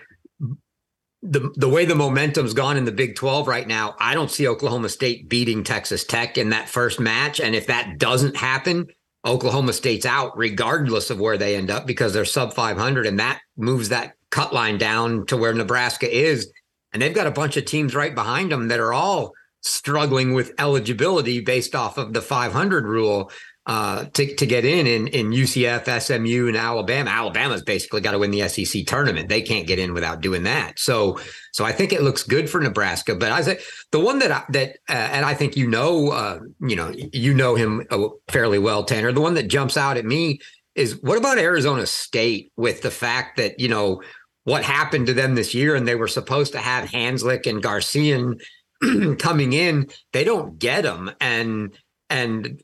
the 1.22 1.52
the 1.56 1.70
way 1.70 1.86
the 1.86 1.96
momentum's 1.96 2.54
gone 2.54 2.78
in 2.78 2.86
the 2.86 2.92
Big 2.92 3.16
12 3.16 3.48
right 3.48 3.68
now. 3.68 3.96
I 4.00 4.14
don't 4.14 4.32
see 4.32 4.48
Oklahoma 4.48 4.90
State 4.90 5.30
beating 5.30 5.64
Texas 5.64 6.04
Tech 6.04 6.38
in 6.38 6.50
that 6.50 6.70
first 6.70 7.00
match. 7.00 7.40
And 7.40 7.56
if 7.56 7.68
that 7.68 7.98
doesn't 7.98 8.36
happen, 8.36 8.88
Oklahoma 9.26 9.74
State's 9.74 10.06
out 10.06 10.38
regardless 10.38 11.10
of 11.10 11.20
where 11.20 11.38
they 11.38 11.56
end 11.56 11.72
up 11.72 11.88
because 11.88 12.14
they're 12.14 12.26
sub 12.26 12.54
500 12.54 13.08
and 13.08 13.20
that 13.20 13.42
moves 13.58 13.90
that 13.90 14.14
cut 14.32 14.54
line 14.54 14.78
down 14.78 15.26
to 15.28 15.38
where 15.38 15.54
Nebraska 15.54 16.14
is. 16.14 16.52
And 16.94 17.02
they've 17.02 17.14
got 17.14 17.28
a 17.28 17.32
bunch 17.32 17.58
of 17.58 17.66
teams 17.66 17.96
right 17.96 18.16
behind 18.16 18.52
them 18.52 18.70
that 18.70 18.80
are 18.80 18.94
all 18.94 19.34
struggling 19.62 20.34
with 20.34 20.54
eligibility 20.60 21.42
based 21.42 21.76
off 21.76 21.98
of 21.98 22.14
the 22.14 22.22
500 22.22 22.86
rule 22.86 23.32
uh, 23.68 24.06
to, 24.14 24.36
to 24.36 24.46
get 24.46 24.64
in, 24.64 24.86
in 24.86 25.08
in 25.08 25.32
UCF, 25.32 26.02
SMU, 26.02 26.48
and 26.48 26.56
Alabama. 26.56 27.10
Alabama's 27.10 27.64
basically 27.64 28.00
got 28.00 28.12
to 28.12 28.20
win 28.20 28.30
the 28.30 28.48
SEC 28.48 28.86
tournament. 28.86 29.28
They 29.28 29.42
can't 29.42 29.66
get 29.66 29.80
in 29.80 29.94
without 29.94 30.22
doing 30.22 30.44
that. 30.44 30.78
So 30.78 31.20
so 31.52 31.66
I 31.66 31.72
think 31.72 31.92
it 31.92 32.04
looks 32.04 32.22
good 32.22 32.48
for 32.48 32.62
Nebraska. 32.62 33.16
But 33.16 33.32
I 33.32 33.42
say 33.42 33.60
the 33.92 34.00
one 34.00 34.20
that 34.20 34.32
I, 34.32 34.44
that 34.50 34.78
uh, 34.88 34.94
and 34.94 35.26
I 35.26 35.34
think 35.34 35.58
you 35.58 35.68
know 35.68 36.10
uh, 36.12 36.40
you 36.62 36.76
know 36.76 36.94
you 36.96 37.34
know 37.34 37.56
him 37.56 37.84
uh, 37.90 38.10
fairly 38.28 38.60
well, 38.60 38.84
Tanner. 38.84 39.12
The 39.12 39.22
one 39.22 39.34
that 39.34 39.48
jumps 39.48 39.78
out 39.78 39.98
at 39.98 40.06
me 40.06 40.40
is 40.76 41.02
what 41.02 41.18
about 41.18 41.38
Arizona 41.38 41.86
State 41.86 42.52
with 42.58 42.82
the 42.82 42.92
fact 42.92 43.38
that 43.38 43.60
you 43.60 43.70
know 43.70 44.02
what 44.44 44.64
happened 44.64 45.08
to 45.08 45.14
them 45.14 45.36
this 45.36 45.54
year, 45.54 45.76
and 45.76 45.88
they 45.88 45.96
were 45.96 46.08
supposed 46.08 46.52
to 46.54 46.60
have 46.60 46.90
Hanslick 46.90 47.48
and 47.48 47.64
Garcian 47.64 48.40
coming 49.20 49.54
in. 49.54 49.88
They 50.14 50.24
don't 50.24 50.60
get 50.60 50.84
them, 50.84 51.12
and 51.20 51.78
and 52.10 52.62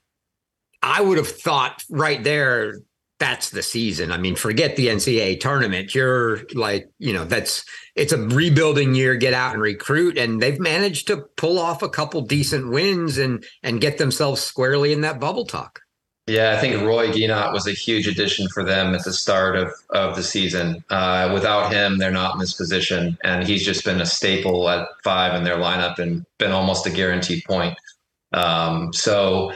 I 0.83 1.01
would 1.01 1.17
have 1.17 1.27
thought 1.27 1.83
right 1.89 2.23
there 2.23 2.79
that's 3.21 3.51
the 3.51 3.61
season. 3.61 4.11
I 4.11 4.17
mean, 4.17 4.35
forget 4.35 4.75
the 4.75 4.87
NCAA 4.87 5.39
tournament. 5.39 5.93
You're 5.93 6.41
like, 6.55 6.89
you 6.97 7.13
know, 7.13 7.23
that's 7.23 7.63
it's 7.95 8.13
a 8.13 8.17
rebuilding 8.17 8.95
year. 8.95 9.15
Get 9.15 9.35
out 9.35 9.53
and 9.53 9.61
recruit, 9.61 10.17
and 10.17 10.41
they've 10.41 10.59
managed 10.59 11.07
to 11.07 11.25
pull 11.37 11.59
off 11.59 11.83
a 11.83 11.89
couple 11.89 12.21
decent 12.21 12.71
wins 12.71 13.19
and 13.19 13.45
and 13.61 13.79
get 13.79 13.99
themselves 13.99 14.41
squarely 14.41 14.91
in 14.91 15.01
that 15.01 15.19
bubble 15.19 15.45
talk. 15.45 15.81
Yeah, 16.27 16.53
I 16.55 16.61
think 16.61 16.81
Roy 16.83 17.09
Guinot 17.09 17.51
was 17.51 17.67
a 17.67 17.71
huge 17.71 18.07
addition 18.07 18.47
for 18.49 18.63
them 18.63 18.93
at 18.93 19.03
the 19.03 19.11
start 19.11 19.55
of, 19.55 19.73
of 19.89 20.15
the 20.15 20.23
season. 20.23 20.83
Uh, 20.89 21.31
without 21.33 21.73
him, 21.73 21.97
they're 21.97 22.11
not 22.11 22.33
in 22.35 22.39
this 22.39 22.53
position, 22.53 23.17
and 23.23 23.45
he's 23.45 23.65
just 23.65 23.83
been 23.83 23.99
a 23.99 24.05
staple 24.05 24.69
at 24.69 24.87
five 25.03 25.33
in 25.33 25.43
their 25.43 25.57
lineup 25.57 25.97
and 25.97 26.25
been 26.37 26.51
almost 26.51 26.85
a 26.85 26.91
guaranteed 26.91 27.43
point. 27.45 27.75
Um, 28.33 28.93
so 28.93 29.51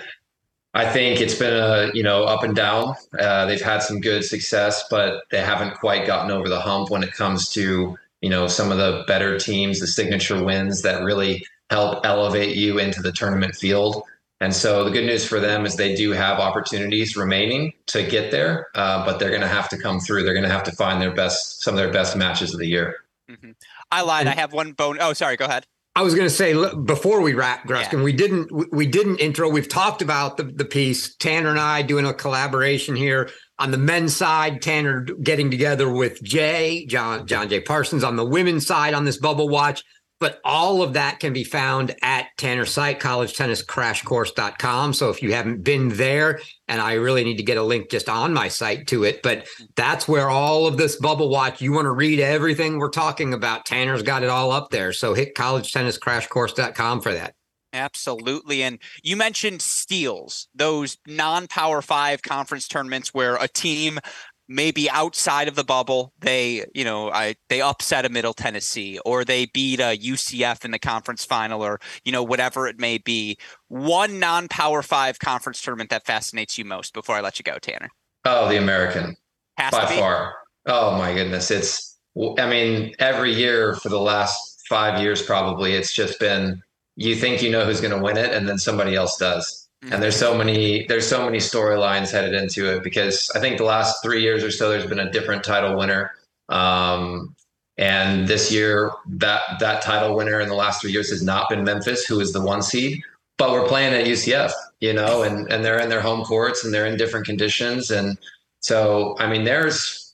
I 0.74 0.92
think 0.92 1.22
it's 1.22 1.36
been 1.36 1.54
a 1.54 1.92
you 1.94 2.04
know 2.04 2.26
up 2.26 2.44
and 2.44 2.56
down. 2.56 2.96
Uh, 3.18 3.46
they've 3.46 3.62
had 3.62 3.82
some 3.82 4.02
good 4.02 4.26
success, 4.26 4.86
but 4.90 5.24
they 5.32 5.42
haven't 5.42 5.76
quite 5.76 6.06
gotten 6.06 6.32
over 6.32 6.50
the 6.50 6.60
hump 6.60 6.90
when 6.90 7.04
it 7.04 7.14
comes 7.14 7.48
to 7.50 7.98
you 8.22 8.30
know 8.30 8.48
some 8.48 8.72
of 8.72 8.78
the 8.78 9.06
better 9.08 9.40
teams, 9.40 9.80
the 9.80 9.88
signature 9.88 10.44
wins 10.44 10.82
that 10.82 11.04
really 11.04 11.46
help 11.70 12.06
elevate 12.06 12.58
you 12.58 12.80
into 12.80 13.02
the 13.02 13.12
tournament 13.12 13.56
field. 13.56 14.04
And 14.46 14.54
so 14.54 14.84
the 14.84 14.92
good 14.92 15.08
news 15.08 15.26
for 15.26 15.40
them 15.40 15.66
is 15.66 15.76
they 15.76 15.96
do 15.96 16.12
have 16.12 16.38
opportunities 16.38 17.18
remaining 17.18 17.74
to 17.88 18.04
get 18.04 18.30
there, 18.30 18.68
uh, 18.76 19.04
but 19.04 19.18
they're 19.18 19.32
going 19.32 19.42
to 19.42 19.48
have 19.48 19.68
to 19.70 19.78
come 19.78 20.00
through. 20.00 20.22
They're 20.22 20.36
going 20.36 20.46
to 20.46 20.52
have 20.52 20.62
to 20.66 20.72
find 20.72 21.02
their 21.02 21.16
best, 21.16 21.64
some 21.64 21.74
of 21.74 21.80
their 21.80 21.92
best 21.92 22.16
matches 22.16 22.54
of 22.54 22.60
the 22.60 22.68
year. 22.68 22.96
Mm-hmm. 23.28 23.54
I 23.92 24.02
lied. 24.02 24.28
I 24.28 24.36
have 24.36 24.54
one 24.54 24.74
bone. 24.74 25.00
Oh, 25.02 25.14
sorry. 25.14 25.36
Go 25.36 25.46
ahead. 25.46 25.66
I 25.96 26.04
was 26.04 26.14
going 26.14 26.28
to 26.28 26.34
say 26.34 26.54
before 26.76 27.22
we 27.22 27.34
wrap, 27.34 27.68
Gruskin, 27.68 27.94
yeah. 27.94 28.04
we 28.04 28.14
didn't 28.14 28.72
we 28.72 28.86
didn't 28.86 29.18
intro. 29.18 29.50
We've 29.50 29.68
talked 29.68 30.04
about 30.04 30.38
the 30.38 30.44
the 30.44 30.66
piece. 30.66 31.16
Tanner 31.16 31.50
and 31.50 31.60
I 31.60 31.82
doing 31.82 32.06
a 32.06 32.14
collaboration 32.14 32.96
here 32.96 33.32
on 33.58 33.72
the 33.72 33.80
men's 33.80 34.16
side. 34.16 34.62
Tanner 34.62 35.02
getting 35.24 35.50
together 35.50 35.90
with 35.90 36.22
Jay 36.22 36.86
John 36.86 37.26
John 37.26 37.50
Jay 37.50 37.62
Parsons 37.62 38.04
on 38.04 38.16
the 38.16 38.26
women's 38.26 38.68
side 38.68 38.94
on 38.94 39.06
this 39.06 39.18
bubble 39.18 39.50
watch. 39.50 39.84
But 40.20 40.40
all 40.46 40.82
of 40.82 40.94
that 40.94 41.20
can 41.20 41.34
be 41.34 41.44
found 41.44 41.96
at 42.02 42.28
Tanner's 42.38 42.72
site, 42.72 43.00
collegetenniscrashcourse.com. 43.00 44.94
So 44.94 45.10
if 45.10 45.22
you 45.22 45.34
haven't 45.34 45.64
been 45.64 45.90
there, 45.90 46.40
and 46.68 46.80
I 46.82 46.94
really 46.94 47.24
need 47.24 47.38
to 47.38 47.44
get 47.44 47.58
a 47.58 47.64
link 47.64 47.90
just 47.92 48.08
on 48.08 48.34
my 48.34 48.48
site 48.48 48.88
to 48.88 49.04
it, 49.04 49.22
but 49.22 49.46
that's 49.76 50.08
where 50.08 50.30
all 50.30 50.68
of 50.68 50.78
this 50.78 50.96
bubble 50.96 51.30
watch, 51.30 51.62
you 51.62 51.74
want 51.74 51.86
to 51.86 51.92
read 51.92 52.20
everything 52.20 52.78
we're 52.78 52.90
talking 52.90 53.34
about. 53.34 53.66
Tanner's 53.66 54.04
got 54.04 54.24
it 54.24 54.30
all 54.30 54.52
up 54.52 54.70
there. 54.70 54.94
So 54.94 55.14
hit 55.14 55.36
collegetenniscrashcourse.com 55.36 57.02
for 57.02 57.14
that. 57.14 57.36
Absolutely. 57.76 58.64
And 58.64 58.80
you 59.04 59.18
mentioned 59.18 59.62
steals, 59.62 60.48
those 60.56 60.98
non 61.06 61.48
power 61.48 61.82
five 61.82 62.22
conference 62.22 62.70
tournaments 62.70 63.14
where 63.14 63.36
a 63.36 63.50
team 63.50 64.00
maybe 64.48 64.90
outside 64.90 65.48
of 65.48 65.56
the 65.56 65.64
bubble 65.64 66.14
they 66.20 66.66
you 66.74 66.84
know 66.84 67.12
I 67.12 67.36
they 67.50 67.62
upset 67.62 68.06
a 68.06 68.10
middle 68.10 68.34
Tennessee 68.34 69.00
or 69.06 69.26
they 69.26 69.48
beat 69.48 69.80
a 69.80 69.98
UCF 69.98 70.64
in 70.66 70.72
the 70.72 70.80
conference 70.80 71.26
final 71.26 71.64
or 71.64 71.80
you 72.04 72.12
know 72.12 72.24
whatever 72.24 72.68
it 72.68 72.80
may 72.80 72.98
be. 72.98 73.38
One 73.68 74.20
non-power 74.20 74.82
5 74.82 75.20
conference 75.20 75.62
tournament 75.62 75.90
that 75.90 76.06
fascinates 76.06 76.58
you 76.58 76.66
most 76.66 76.94
before 76.94 77.16
I 77.16 77.22
let 77.22 77.40
you 77.40 77.44
go 77.44 77.58
Tanner? 77.58 77.90
Oh 78.26 78.48
the 78.50 78.58
American. 78.58 79.16
Has 79.58 79.72
by 79.72 79.86
far. 79.86 80.36
Oh 80.66 80.98
my 80.98 81.14
goodness. 81.14 81.52
It's 81.52 81.98
I 82.38 82.48
mean 82.48 82.94
every 83.00 83.34
year 83.34 83.76
for 83.76 83.90
the 83.90 84.00
last 84.00 84.62
5 84.70 85.02
years 85.02 85.22
probably 85.22 85.74
it's 85.74 85.94
just 85.94 86.20
been 86.20 86.62
you 86.96 87.16
think 87.16 87.42
you 87.42 87.52
know 87.52 87.66
who's 87.66 87.82
going 87.82 87.96
to 87.96 88.02
win 88.02 88.18
it 88.18 88.32
and 88.32 88.48
then 88.48 88.58
somebody 88.58 88.96
else 88.96 89.18
does 89.18 89.65
and 89.92 90.02
there's 90.02 90.16
so 90.16 90.36
many 90.36 90.86
there's 90.88 91.08
so 91.08 91.26
many 91.26 91.38
storylines 91.38 92.12
headed 92.12 92.34
into 92.34 92.72
it 92.74 92.84
because 92.84 93.30
I 93.36 93.40
think 93.40 93.58
the 93.58 93.66
last 93.66 94.02
three 94.02 94.22
years 94.22 94.44
or 94.44 94.52
so 94.52 94.70
there's 94.70 94.86
been 94.86 95.00
a 95.00 95.12
different 95.12 95.44
title 95.44 95.78
winner. 95.78 96.12
Um, 96.50 97.36
and 97.78 98.28
this 98.28 98.52
year 98.52 98.92
that 99.08 99.42
that 99.60 99.82
title 99.82 100.16
winner 100.16 100.40
in 100.40 100.48
the 100.48 100.56
last 100.56 100.82
three 100.82 100.92
years 100.92 101.10
has 101.10 101.22
not 101.22 101.50
been 101.50 101.64
Memphis, 101.64 102.06
who 102.06 102.20
is 102.20 102.32
the 102.32 102.42
one 102.42 102.62
seed. 102.62 103.02
But 103.38 103.52
we're 103.52 103.68
playing 103.68 103.94
at 103.94 104.06
UCF, 104.06 104.54
you 104.80 104.94
know, 104.94 105.24
and 105.24 105.52
and 105.52 105.64
they're 105.64 105.80
in 105.80 105.90
their 105.90 106.02
home 106.02 106.24
courts 106.24 106.64
and 106.64 106.74
they're 106.74 106.86
in 106.86 106.98
different 106.98 107.26
conditions. 107.26 107.92
And 107.92 108.18
so 108.62 109.16
I 109.20 109.30
mean 109.30 109.44
there's 109.44 110.14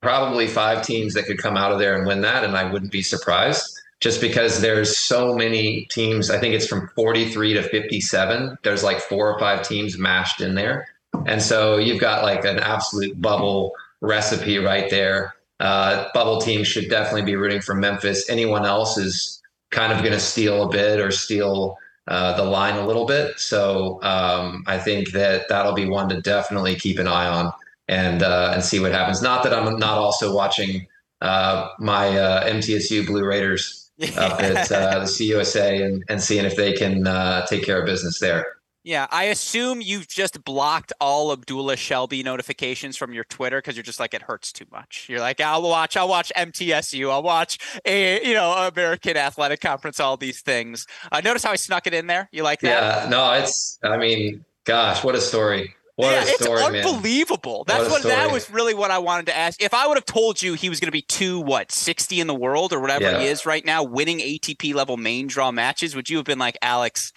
probably 0.00 0.46
five 0.46 0.84
teams 0.84 1.14
that 1.14 1.26
could 1.26 1.38
come 1.38 1.56
out 1.56 1.72
of 1.72 1.78
there 1.78 1.96
and 1.96 2.06
win 2.06 2.22
that, 2.22 2.44
and 2.44 2.56
I 2.56 2.70
wouldn't 2.70 2.92
be 2.92 3.02
surprised 3.02 3.71
just 4.02 4.20
because 4.20 4.60
there's 4.60 4.96
so 4.96 5.32
many 5.32 5.84
teams. 5.84 6.28
I 6.28 6.38
think 6.38 6.56
it's 6.56 6.66
from 6.66 6.88
43 6.96 7.54
to 7.54 7.62
57. 7.62 8.58
There's 8.64 8.82
like 8.82 8.98
four 8.98 9.32
or 9.32 9.38
five 9.38 9.66
teams 9.66 9.96
mashed 9.96 10.40
in 10.40 10.56
there. 10.56 10.88
And 11.24 11.40
so 11.40 11.78
you've 11.78 12.00
got 12.00 12.24
like 12.24 12.44
an 12.44 12.58
absolute 12.58 13.22
bubble 13.22 13.72
recipe 14.00 14.58
right 14.58 14.90
there. 14.90 15.34
Uh, 15.60 16.08
bubble 16.14 16.40
teams 16.40 16.66
should 16.66 16.90
definitely 16.90 17.22
be 17.22 17.36
rooting 17.36 17.60
for 17.60 17.76
Memphis. 17.76 18.28
Anyone 18.28 18.66
else 18.66 18.98
is 18.98 19.40
kind 19.70 19.92
of 19.92 20.00
going 20.00 20.12
to 20.12 20.20
steal 20.20 20.64
a 20.64 20.68
bit 20.68 20.98
or 20.98 21.12
steal 21.12 21.78
uh, 22.08 22.36
the 22.36 22.42
line 22.42 22.74
a 22.74 22.84
little 22.84 23.06
bit. 23.06 23.38
So 23.38 24.02
um, 24.02 24.64
I 24.66 24.78
think 24.78 25.12
that 25.12 25.48
that'll 25.48 25.74
be 25.74 25.86
one 25.86 26.08
to 26.08 26.20
definitely 26.20 26.74
keep 26.74 26.98
an 26.98 27.06
eye 27.06 27.28
on 27.28 27.52
and 27.86 28.24
uh, 28.24 28.50
and 28.52 28.64
see 28.64 28.80
what 28.80 28.90
happens. 28.90 29.22
Not 29.22 29.44
that 29.44 29.54
I'm 29.54 29.78
not 29.78 29.98
also 29.98 30.34
watching 30.34 30.88
uh, 31.20 31.68
my 31.78 32.08
uh, 32.18 32.48
MTSU 32.48 33.06
Blue 33.06 33.24
Raiders 33.24 33.81
up 34.16 34.40
at 34.42 34.70
uh, 34.70 35.00
the 35.00 35.04
CUSA 35.06 35.84
and, 35.84 36.04
and 36.08 36.22
seeing 36.22 36.44
if 36.44 36.56
they 36.56 36.72
can 36.72 37.06
uh, 37.06 37.46
take 37.46 37.64
care 37.64 37.80
of 37.80 37.86
business 37.86 38.18
there. 38.18 38.44
Yeah, 38.84 39.06
I 39.12 39.24
assume 39.24 39.80
you've 39.80 40.08
just 40.08 40.42
blocked 40.42 40.92
all 41.00 41.32
Abdullah 41.32 41.76
Shelbayh 41.76 42.24
notifications 42.24 42.96
from 42.96 43.12
your 43.12 43.22
Twitter 43.22 43.58
because 43.58 43.76
you're 43.76 43.84
just 43.84 44.00
like 44.00 44.12
it 44.12 44.22
hurts 44.22 44.52
too 44.52 44.64
much. 44.72 45.06
You're 45.08 45.20
like, 45.20 45.40
I'll 45.40 45.62
watch, 45.62 45.96
I'll 45.96 46.08
watch 46.08 46.32
MTSU, 46.36 47.08
I'll 47.08 47.22
watch 47.22 47.58
a 47.84 48.26
you 48.26 48.34
know 48.34 48.50
American 48.52 49.16
Athletic 49.16 49.60
Conference, 49.60 50.00
all 50.00 50.16
these 50.16 50.40
things. 50.40 50.86
Uh, 51.12 51.20
notice 51.20 51.44
how 51.44 51.52
I 51.52 51.56
snuck 51.56 51.86
it 51.86 51.94
in 51.94 52.08
there. 52.08 52.28
You 52.32 52.42
like 52.42 52.60
that? 52.60 53.04
Yeah, 53.04 53.08
no, 53.08 53.32
it's. 53.34 53.78
I 53.84 53.96
mean, 53.98 54.44
gosh, 54.64 55.04
what 55.04 55.14
a 55.14 55.20
story. 55.20 55.76
What 55.96 56.12
yeah, 56.12 56.24
story, 56.24 56.62
it's 56.78 56.86
unbelievable. 56.86 57.64
Man. 57.68 57.76
That's 57.76 57.90
what, 57.90 58.02
what 58.02 58.08
that 58.08 58.32
was 58.32 58.50
really 58.50 58.72
what 58.72 58.90
I 58.90 58.98
wanted 58.98 59.26
to 59.26 59.36
ask. 59.36 59.62
If 59.62 59.74
I 59.74 59.86
would 59.86 59.98
have 59.98 60.06
told 60.06 60.40
you 60.40 60.54
he 60.54 60.70
was 60.70 60.80
going 60.80 60.88
to 60.88 60.92
be 60.92 61.02
two, 61.02 61.38
what, 61.40 61.70
60 61.70 62.18
in 62.18 62.26
the 62.26 62.34
world 62.34 62.72
or 62.72 62.80
whatever 62.80 63.04
yeah. 63.04 63.20
he 63.20 63.26
is 63.26 63.44
right 63.44 63.64
now, 63.64 63.82
winning 63.82 64.18
ATP 64.18 64.74
level 64.74 64.96
main 64.96 65.26
draw 65.26 65.52
matches, 65.52 65.94
would 65.94 66.08
you 66.08 66.16
have 66.16 66.24
been 66.24 66.38
like, 66.38 66.56
Alex, 66.62 67.12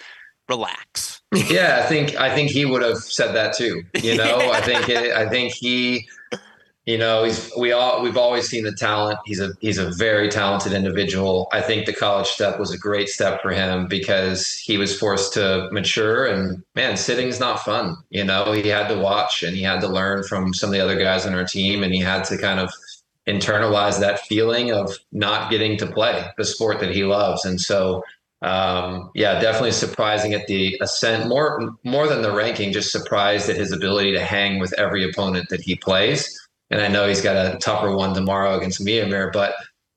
relax? 0.49 1.21
Yeah, 1.33 1.81
I 1.83 1.87
think 1.87 2.15
I 2.15 2.33
think 2.33 2.51
he 2.51 2.65
would 2.65 2.81
have 2.81 2.97
said 2.97 3.33
that 3.33 3.55
too. 3.55 3.83
You 3.95 4.17
know, 4.17 4.41
yeah. 4.41 4.49
I 4.53 4.61
think 4.61 4.89
it, 4.89 5.11
I 5.11 5.27
think 5.27 5.53
he 5.53 6.07
you 6.85 6.99
know, 6.99 7.23
he's 7.23 7.51
we 7.57 7.71
all 7.71 8.03
we've 8.03 8.17
always 8.17 8.47
seen 8.47 8.63
the 8.63 8.71
talent. 8.71 9.17
He's 9.25 9.39
a 9.39 9.53
he's 9.59 9.79
a 9.79 9.89
very 9.89 10.29
talented 10.29 10.71
individual. 10.71 11.47
I 11.51 11.61
think 11.61 11.87
the 11.87 11.93
college 11.93 12.27
step 12.27 12.59
was 12.59 12.71
a 12.71 12.77
great 12.77 13.09
step 13.09 13.41
for 13.41 13.51
him 13.51 13.87
because 13.87 14.55
he 14.55 14.77
was 14.77 14.97
forced 14.97 15.33
to 15.33 15.67
mature 15.71 16.27
and 16.27 16.63
man, 16.75 16.95
sitting's 16.95 17.39
not 17.39 17.61
fun. 17.61 17.97
You 18.11 18.23
know, 18.23 18.51
he 18.51 18.67
had 18.67 18.87
to 18.89 18.99
watch 18.99 19.41
and 19.41 19.55
he 19.55 19.63
had 19.63 19.81
to 19.81 19.87
learn 19.87 20.23
from 20.23 20.53
some 20.53 20.69
of 20.69 20.73
the 20.73 20.79
other 20.79 20.97
guys 20.97 21.25
on 21.25 21.33
our 21.33 21.45
team 21.45 21.81
and 21.81 21.91
he 21.91 21.99
had 21.99 22.23
to 22.25 22.37
kind 22.37 22.59
of 22.59 22.71
internalize 23.27 23.99
that 23.99 24.19
feeling 24.19 24.71
of 24.71 24.95
not 25.11 25.49
getting 25.49 25.77
to 25.79 25.87
play 25.87 26.23
the 26.37 26.45
sport 26.45 26.79
that 26.81 26.93
he 26.93 27.03
loves. 27.03 27.45
And 27.45 27.59
so 27.59 28.03
um, 28.43 29.09
yeah, 29.15 29.39
definitely 29.39 29.71
surprising 29.71 30.35
at 30.35 30.45
the 30.45 30.77
ascent 30.81 31.27
more 31.27 31.75
more 31.83 32.07
than 32.07 32.21
the 32.21 32.31
ranking, 32.31 32.71
just 32.71 32.91
surprised 32.91 33.49
at 33.49 33.55
his 33.55 33.71
ability 33.71 34.11
to 34.13 34.23
hang 34.23 34.59
with 34.59 34.71
every 34.77 35.09
opponent 35.09 35.49
that 35.49 35.61
he 35.61 35.75
plays 35.75 36.44
and 36.71 36.81
I 36.81 36.87
know 36.87 37.07
he's 37.07 37.21
got 37.21 37.35
a 37.35 37.57
tougher 37.57 37.95
one 37.95 38.13
tomorrow 38.13 38.57
against 38.57 38.83
Miomir, 38.83 39.31
but 39.31 39.55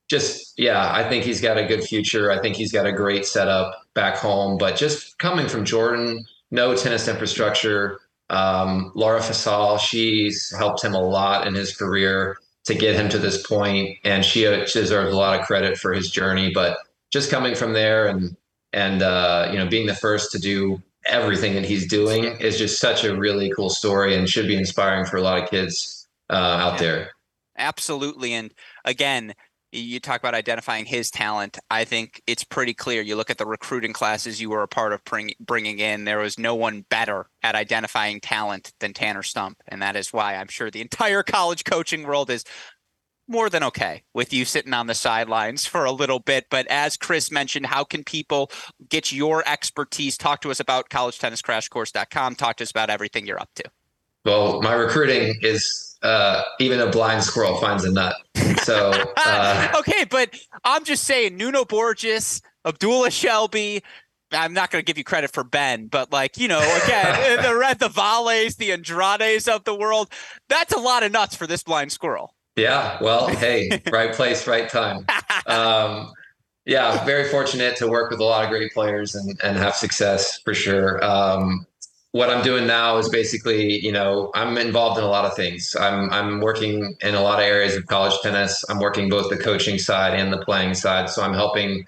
just 0.09 0.53
yeah, 0.57 0.91
I 0.93 1.07
think 1.07 1.23
he's 1.23 1.41
got 1.41 1.57
a 1.57 1.65
good 1.65 1.83
future. 1.83 2.31
I 2.31 2.39
think 2.39 2.55
he's 2.55 2.71
got 2.71 2.85
a 2.85 2.91
great 2.91 3.25
setup 3.25 3.83
back 3.93 4.17
home. 4.17 4.57
But 4.57 4.75
just 4.75 5.17
coming 5.19 5.47
from 5.47 5.65
Jordan, 5.65 6.25
no 6.51 6.75
tennis 6.75 7.07
infrastructure. 7.07 7.99
Um, 8.29 8.91
Laura 8.95 9.19
Fasal, 9.19 9.79
she's 9.79 10.53
helped 10.57 10.83
him 10.83 10.93
a 10.93 11.01
lot 11.01 11.47
in 11.47 11.55
his 11.55 11.75
career 11.75 12.37
to 12.65 12.75
get 12.75 12.95
him 12.95 13.09
to 13.09 13.17
this 13.17 13.45
point, 13.47 13.97
and 14.03 14.23
she 14.23 14.43
deserves 14.43 15.13
a 15.13 15.17
lot 15.17 15.39
of 15.39 15.45
credit 15.45 15.77
for 15.77 15.93
his 15.93 16.11
journey. 16.11 16.51
But 16.53 16.77
just 17.11 17.31
coming 17.31 17.55
from 17.55 17.73
there 17.73 18.07
and 18.07 18.35
and 18.73 19.01
uh, 19.01 19.49
you 19.51 19.57
know 19.57 19.67
being 19.67 19.87
the 19.87 19.95
first 19.95 20.31
to 20.33 20.39
do 20.39 20.81
everything 21.05 21.55
that 21.55 21.65
he's 21.65 21.87
doing 21.87 22.25
is 22.39 22.57
just 22.57 22.79
such 22.79 23.03
a 23.03 23.15
really 23.15 23.51
cool 23.55 23.69
story 23.69 24.15
and 24.15 24.29
should 24.29 24.47
be 24.47 24.55
inspiring 24.55 25.05
for 25.05 25.17
a 25.17 25.21
lot 25.21 25.41
of 25.41 25.49
kids 25.49 25.98
uh, 26.29 26.33
out 26.33 26.73
yeah. 26.73 26.77
there. 26.79 27.11
Absolutely. 27.57 28.33
And 28.33 28.53
again, 28.85 29.33
you 29.71 29.99
talk 29.99 30.19
about 30.19 30.33
identifying 30.33 30.85
his 30.85 31.11
talent. 31.11 31.59
I 31.69 31.85
think 31.85 32.21
it's 32.25 32.43
pretty 32.43 32.73
clear. 32.73 33.01
You 33.01 33.15
look 33.15 33.29
at 33.29 33.37
the 33.37 33.45
recruiting 33.45 33.93
classes 33.93 34.41
you 34.41 34.49
were 34.49 34.63
a 34.63 34.67
part 34.67 34.93
of 34.93 35.03
bring, 35.03 35.31
bringing 35.39 35.79
in, 35.79 36.05
there 36.05 36.19
was 36.19 36.39
no 36.39 36.55
one 36.55 36.85
better 36.89 37.27
at 37.43 37.55
identifying 37.55 38.19
talent 38.19 38.73
than 38.79 38.93
Tanner 38.93 39.23
Stump. 39.23 39.57
And 39.67 39.81
that 39.81 39.95
is 39.95 40.11
why 40.11 40.35
I'm 40.35 40.47
sure 40.47 40.71
the 40.71 40.81
entire 40.81 41.23
college 41.23 41.65
coaching 41.65 42.03
world 42.03 42.29
is 42.29 42.43
more 43.27 43.49
than 43.49 43.63
okay 43.63 44.01
with 44.15 44.33
you 44.33 44.43
sitting 44.43 44.73
on 44.73 44.87
the 44.87 44.95
sidelines 44.95 45.67
for 45.67 45.85
a 45.85 45.91
little 45.91 46.19
bit. 46.19 46.47
But 46.49 46.65
as 46.67 46.97
Chris 46.97 47.31
mentioned, 47.31 47.67
how 47.67 47.83
can 47.83 48.03
people 48.03 48.49
get 48.89 49.11
your 49.11 49.43
expertise? 49.47 50.17
Talk 50.17 50.41
to 50.41 50.51
us 50.51 50.59
about 50.59 50.89
collegetenniscrashcourse.com. 50.89 52.35
Talk 52.35 52.57
to 52.57 52.63
us 52.63 52.71
about 52.71 52.89
everything 52.89 53.27
you're 53.27 53.39
up 53.39 53.51
to. 53.55 53.63
Well, 54.29 54.61
my 54.61 54.73
recruiting 54.73 55.39
is 55.41 55.97
uh, 56.03 56.43
even 56.59 56.79
a 56.79 56.87
blind 56.87 57.23
squirrel 57.23 57.57
finds 57.57 57.83
a 57.83 57.91
nut. 57.91 58.15
So 58.61 58.91
uh, 59.17 59.73
okay, 59.79 60.05
but 60.07 60.37
I'm 60.63 60.83
just 60.83 61.05
saying, 61.05 61.35
Nuno 61.35 61.65
Borges, 61.65 62.43
Abdullah 62.63 63.09
Shelbayh, 63.09 63.81
I'm 64.31 64.53
not 64.53 64.69
going 64.69 64.83
to 64.83 64.85
give 64.85 64.99
you 64.99 65.03
credit 65.03 65.31
for 65.31 65.43
Ben, 65.43 65.87
but 65.87 66.11
like 66.11 66.37
you 66.37 66.47
know, 66.47 66.59
again, 66.83 67.41
the 67.43 67.55
Red, 67.55 67.79
the 67.79 67.89
Valles, 67.89 68.57
the 68.57 68.71
Andrades 68.71 69.47
of 69.47 69.63
the 69.63 69.73
world. 69.73 70.09
That's 70.47 70.73
a 70.73 70.79
lot 70.79 71.01
of 71.01 71.11
nuts 71.11 71.35
for 71.35 71.47
this 71.47 71.63
blind 71.63 71.91
squirrel. 71.91 72.35
Yeah. 72.55 73.01
Well, 73.01 73.27
hey, 73.35 73.81
right 73.91 74.13
place, 74.13 74.45
right 74.45 74.69
time. 74.69 75.07
Um, 75.47 76.11
yeah, 76.65 77.03
very 77.03 77.27
fortunate 77.29 77.77
to 77.77 77.87
work 77.87 78.11
with 78.11 78.19
a 78.19 78.23
lot 78.23 78.43
of 78.43 78.51
great 78.51 78.73
players 78.73 79.15
and, 79.15 79.39
and 79.43 79.57
have 79.57 79.73
success 79.73 80.39
for 80.43 80.53
sure. 80.53 81.03
Um, 81.03 81.65
what 82.11 82.29
I'm 82.29 82.43
doing 82.43 82.65
now 82.65 82.97
is 82.97 83.07
basically, 83.07 83.79
you 83.85 83.91
know, 83.91 84.31
I'm 84.33 84.57
involved 84.57 84.97
in 84.97 85.03
a 85.03 85.07
lot 85.07 85.25
of 85.25 85.35
things. 85.35 85.75
I'm 85.79 86.09
I'm 86.11 86.39
working 86.39 86.95
in 87.01 87.15
a 87.15 87.21
lot 87.21 87.39
of 87.39 87.45
areas 87.45 87.75
of 87.75 87.85
college 87.85 88.19
tennis. 88.21 88.65
I'm 88.69 88.79
working 88.79 89.09
both 89.09 89.29
the 89.29 89.37
coaching 89.37 89.77
side 89.77 90.19
and 90.19 90.33
the 90.33 90.43
playing 90.43 90.73
side. 90.73 91.09
So 91.09 91.21
I'm 91.21 91.33
helping 91.33 91.85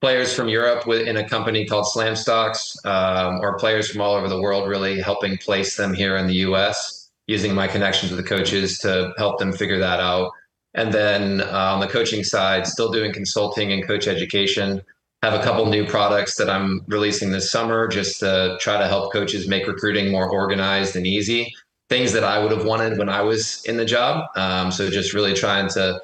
players 0.00 0.32
from 0.32 0.48
Europe 0.48 0.86
in 0.86 1.16
a 1.16 1.28
company 1.28 1.66
called 1.66 1.88
Slam 1.88 2.14
Stocks, 2.14 2.76
um, 2.84 3.40
or 3.40 3.58
players 3.58 3.90
from 3.90 4.00
all 4.00 4.14
over 4.14 4.28
the 4.28 4.40
world, 4.40 4.68
really 4.68 5.00
helping 5.00 5.36
place 5.38 5.76
them 5.76 5.94
here 5.94 6.16
in 6.16 6.28
the 6.28 6.34
U.S. 6.34 7.10
using 7.26 7.54
my 7.54 7.66
connections 7.66 8.12
with 8.12 8.22
the 8.22 8.28
coaches 8.28 8.78
to 8.80 9.12
help 9.18 9.38
them 9.40 9.52
figure 9.52 9.78
that 9.78 9.98
out. 9.98 10.30
And 10.74 10.92
then 10.92 11.40
uh, 11.40 11.72
on 11.74 11.80
the 11.80 11.88
coaching 11.88 12.22
side, 12.22 12.66
still 12.66 12.92
doing 12.92 13.12
consulting 13.12 13.72
and 13.72 13.84
coach 13.84 14.06
education 14.06 14.82
have 15.30 15.40
a 15.40 15.42
couple 15.42 15.66
new 15.66 15.84
products 15.84 16.36
that 16.36 16.48
I'm 16.48 16.84
releasing 16.86 17.32
this 17.32 17.50
summer 17.50 17.88
just 17.88 18.20
to 18.20 18.56
try 18.60 18.78
to 18.78 18.86
help 18.86 19.12
coaches 19.12 19.48
make 19.48 19.66
recruiting 19.66 20.12
more 20.12 20.30
organized 20.30 20.94
and 20.94 21.04
easy. 21.04 21.52
Things 21.88 22.12
that 22.12 22.22
I 22.22 22.38
would 22.38 22.52
have 22.52 22.64
wanted 22.64 22.96
when 22.96 23.08
I 23.08 23.22
was 23.22 23.64
in 23.64 23.76
the 23.76 23.84
job. 23.84 24.26
Um, 24.36 24.70
so 24.70 24.88
just 24.88 25.14
really 25.14 25.34
trying 25.34 25.68
to 25.70 26.00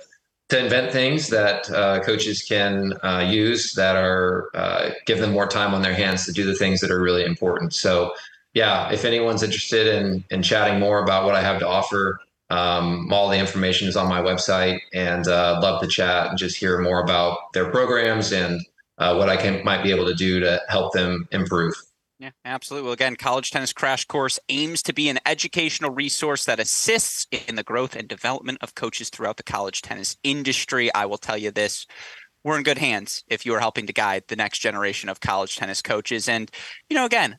to 0.48 0.62
invent 0.62 0.92
things 0.92 1.28
that 1.28 1.70
uh, 1.70 2.00
coaches 2.00 2.42
can 2.42 2.92
uh, 3.02 3.26
use 3.26 3.72
that 3.74 3.96
are 3.96 4.50
uh, 4.54 4.90
give 5.06 5.18
them 5.18 5.32
more 5.32 5.46
time 5.46 5.72
on 5.72 5.82
their 5.82 5.94
hands 5.94 6.26
to 6.26 6.32
do 6.32 6.44
the 6.44 6.54
things 6.54 6.80
that 6.80 6.90
are 6.90 7.00
really 7.00 7.24
important. 7.24 7.72
So 7.72 8.12
yeah, 8.54 8.92
if 8.92 9.04
anyone's 9.04 9.44
interested 9.44 9.86
in 9.86 10.24
in 10.30 10.42
chatting 10.42 10.80
more 10.80 10.98
about 11.02 11.24
what 11.24 11.36
I 11.36 11.42
have 11.42 11.60
to 11.60 11.68
offer, 11.68 12.18
um, 12.50 13.10
all 13.12 13.28
the 13.28 13.38
information 13.38 13.86
is 13.88 13.96
on 13.96 14.08
my 14.08 14.20
website, 14.20 14.80
and 14.92 15.28
uh, 15.28 15.60
love 15.62 15.80
to 15.80 15.86
chat 15.86 16.30
and 16.30 16.38
just 16.38 16.56
hear 16.56 16.80
more 16.80 17.00
about 17.00 17.52
their 17.54 17.70
programs 17.70 18.32
and 18.32 18.60
uh, 18.98 19.14
what 19.16 19.28
I 19.28 19.36
can 19.36 19.64
might 19.64 19.82
be 19.82 19.90
able 19.90 20.06
to 20.06 20.14
do 20.14 20.40
to 20.40 20.60
help 20.68 20.92
them 20.92 21.26
improve. 21.32 21.74
Yeah, 22.18 22.30
absolutely. 22.44 22.84
Well, 22.84 22.92
again, 22.92 23.16
College 23.16 23.50
Tennis 23.50 23.72
Crash 23.72 24.04
Course 24.04 24.38
aims 24.48 24.80
to 24.82 24.92
be 24.92 25.08
an 25.08 25.18
educational 25.26 25.90
resource 25.90 26.44
that 26.44 26.60
assists 26.60 27.26
in 27.48 27.56
the 27.56 27.64
growth 27.64 27.96
and 27.96 28.06
development 28.06 28.58
of 28.60 28.76
coaches 28.76 29.10
throughout 29.10 29.38
the 29.38 29.42
college 29.42 29.82
tennis 29.82 30.16
industry. 30.22 30.94
I 30.94 31.06
will 31.06 31.18
tell 31.18 31.36
you 31.36 31.50
this 31.50 31.84
we're 32.44 32.56
in 32.56 32.62
good 32.62 32.78
hands 32.78 33.24
if 33.26 33.44
you 33.44 33.54
are 33.54 33.60
helping 33.60 33.86
to 33.86 33.92
guide 33.92 34.24
the 34.28 34.36
next 34.36 34.58
generation 34.58 35.08
of 35.08 35.20
college 35.20 35.56
tennis 35.56 35.82
coaches. 35.82 36.28
And, 36.28 36.50
you 36.88 36.96
know, 36.96 37.06
again, 37.06 37.38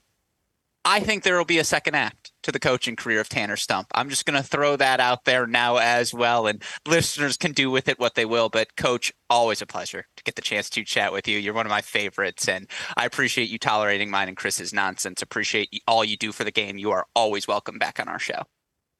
I 0.85 0.99
think 0.99 1.23
there 1.23 1.37
will 1.37 1.45
be 1.45 1.59
a 1.59 1.63
second 1.63 1.95
act 1.95 2.33
to 2.43 2.51
the 2.51 2.59
coaching 2.59 2.97
career 2.97 3.21
of 3.21 3.29
Tanner 3.29 3.55
Stump. 3.55 3.87
I'm 3.95 4.09
just 4.09 4.25
going 4.25 4.41
to 4.41 4.47
throw 4.47 4.75
that 4.75 4.99
out 4.99 5.23
there 5.23 5.47
now 5.47 5.77
as 5.77 6.13
well, 6.13 6.45
and 6.45 6.61
listeners 6.85 7.37
can 7.37 7.53
do 7.53 7.71
with 7.71 7.87
it 7.87 7.99
what 7.99 8.15
they 8.15 8.25
will. 8.25 8.49
But, 8.49 8.75
Coach, 8.75 9.13
always 9.29 9.61
a 9.61 9.65
pleasure 9.65 10.05
to 10.17 10.23
get 10.23 10.35
the 10.35 10.41
chance 10.41 10.69
to 10.71 10.83
chat 10.83 11.13
with 11.13 11.25
you. 11.25 11.37
You're 11.37 11.53
one 11.53 11.65
of 11.65 11.69
my 11.69 11.81
favorites, 11.81 12.49
and 12.49 12.69
I 12.97 13.05
appreciate 13.05 13.49
you 13.49 13.57
tolerating 13.57 14.11
mine 14.11 14.27
and 14.27 14.35
Chris's 14.35 14.73
nonsense. 14.73 15.21
Appreciate 15.21 15.69
all 15.87 16.03
you 16.03 16.17
do 16.17 16.33
for 16.33 16.43
the 16.43 16.51
game. 16.51 16.77
You 16.77 16.91
are 16.91 17.05
always 17.15 17.47
welcome 17.47 17.77
back 17.77 17.97
on 18.01 18.09
our 18.09 18.19
show. 18.19 18.43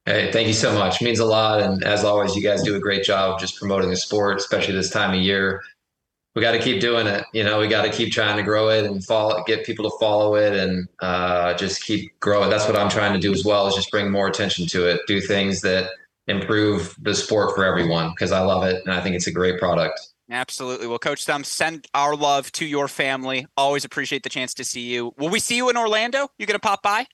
Hey, 0.06 0.32
thank 0.32 0.48
you 0.48 0.54
so 0.54 0.72
much. 0.78 1.02
It 1.02 1.04
means 1.04 1.18
a 1.18 1.26
lot. 1.26 1.60
And 1.60 1.84
as 1.84 2.02
always, 2.02 2.34
you 2.34 2.42
guys 2.42 2.62
do 2.62 2.76
a 2.76 2.80
great 2.80 3.04
job 3.04 3.40
just 3.40 3.58
promoting 3.58 3.90
the 3.90 3.96
sport, 3.96 4.38
especially 4.38 4.74
this 4.74 4.90
time 4.90 5.14
of 5.14 5.20
year 5.20 5.62
we 6.34 6.42
got 6.42 6.52
to 6.52 6.58
keep 6.58 6.80
doing 6.80 7.06
it. 7.06 7.24
You 7.32 7.44
know, 7.44 7.60
we 7.60 7.68
got 7.68 7.82
to 7.82 7.90
keep 7.90 8.12
trying 8.12 8.36
to 8.36 8.42
grow 8.42 8.68
it 8.68 8.84
and 8.84 9.04
follow, 9.04 9.42
get 9.44 9.64
people 9.64 9.88
to 9.88 9.96
follow 9.98 10.34
it, 10.34 10.52
and 10.52 10.88
uh, 11.00 11.54
just 11.54 11.84
keep 11.84 12.18
growing. 12.20 12.50
That's 12.50 12.66
what 12.66 12.76
I'm 12.76 12.90
trying 12.90 13.12
to 13.12 13.20
do 13.20 13.32
as 13.32 13.44
well. 13.44 13.66
Is 13.68 13.74
just 13.74 13.90
bring 13.90 14.10
more 14.10 14.26
attention 14.26 14.66
to 14.68 14.88
it. 14.88 15.00
Do 15.06 15.20
things 15.20 15.60
that 15.60 15.90
improve 16.26 16.96
the 17.02 17.14
sport 17.14 17.54
for 17.54 17.64
everyone 17.64 18.10
because 18.10 18.32
I 18.32 18.40
love 18.40 18.64
it 18.64 18.82
and 18.84 18.94
I 18.94 19.00
think 19.02 19.14
it's 19.14 19.26
a 19.26 19.32
great 19.32 19.58
product. 19.58 20.00
Absolutely. 20.30 20.86
Well, 20.86 20.98
Coach 20.98 21.20
Stump, 21.20 21.44
send 21.44 21.86
our 21.92 22.16
love 22.16 22.50
to 22.52 22.64
your 22.64 22.88
family. 22.88 23.46
Always 23.58 23.84
appreciate 23.84 24.22
the 24.22 24.30
chance 24.30 24.54
to 24.54 24.64
see 24.64 24.80
you. 24.80 25.12
Will 25.18 25.28
we 25.28 25.38
see 25.38 25.56
you 25.56 25.68
in 25.68 25.76
Orlando? 25.76 26.28
You 26.38 26.46
gonna 26.46 26.58
pop 26.58 26.82
by? 26.82 27.06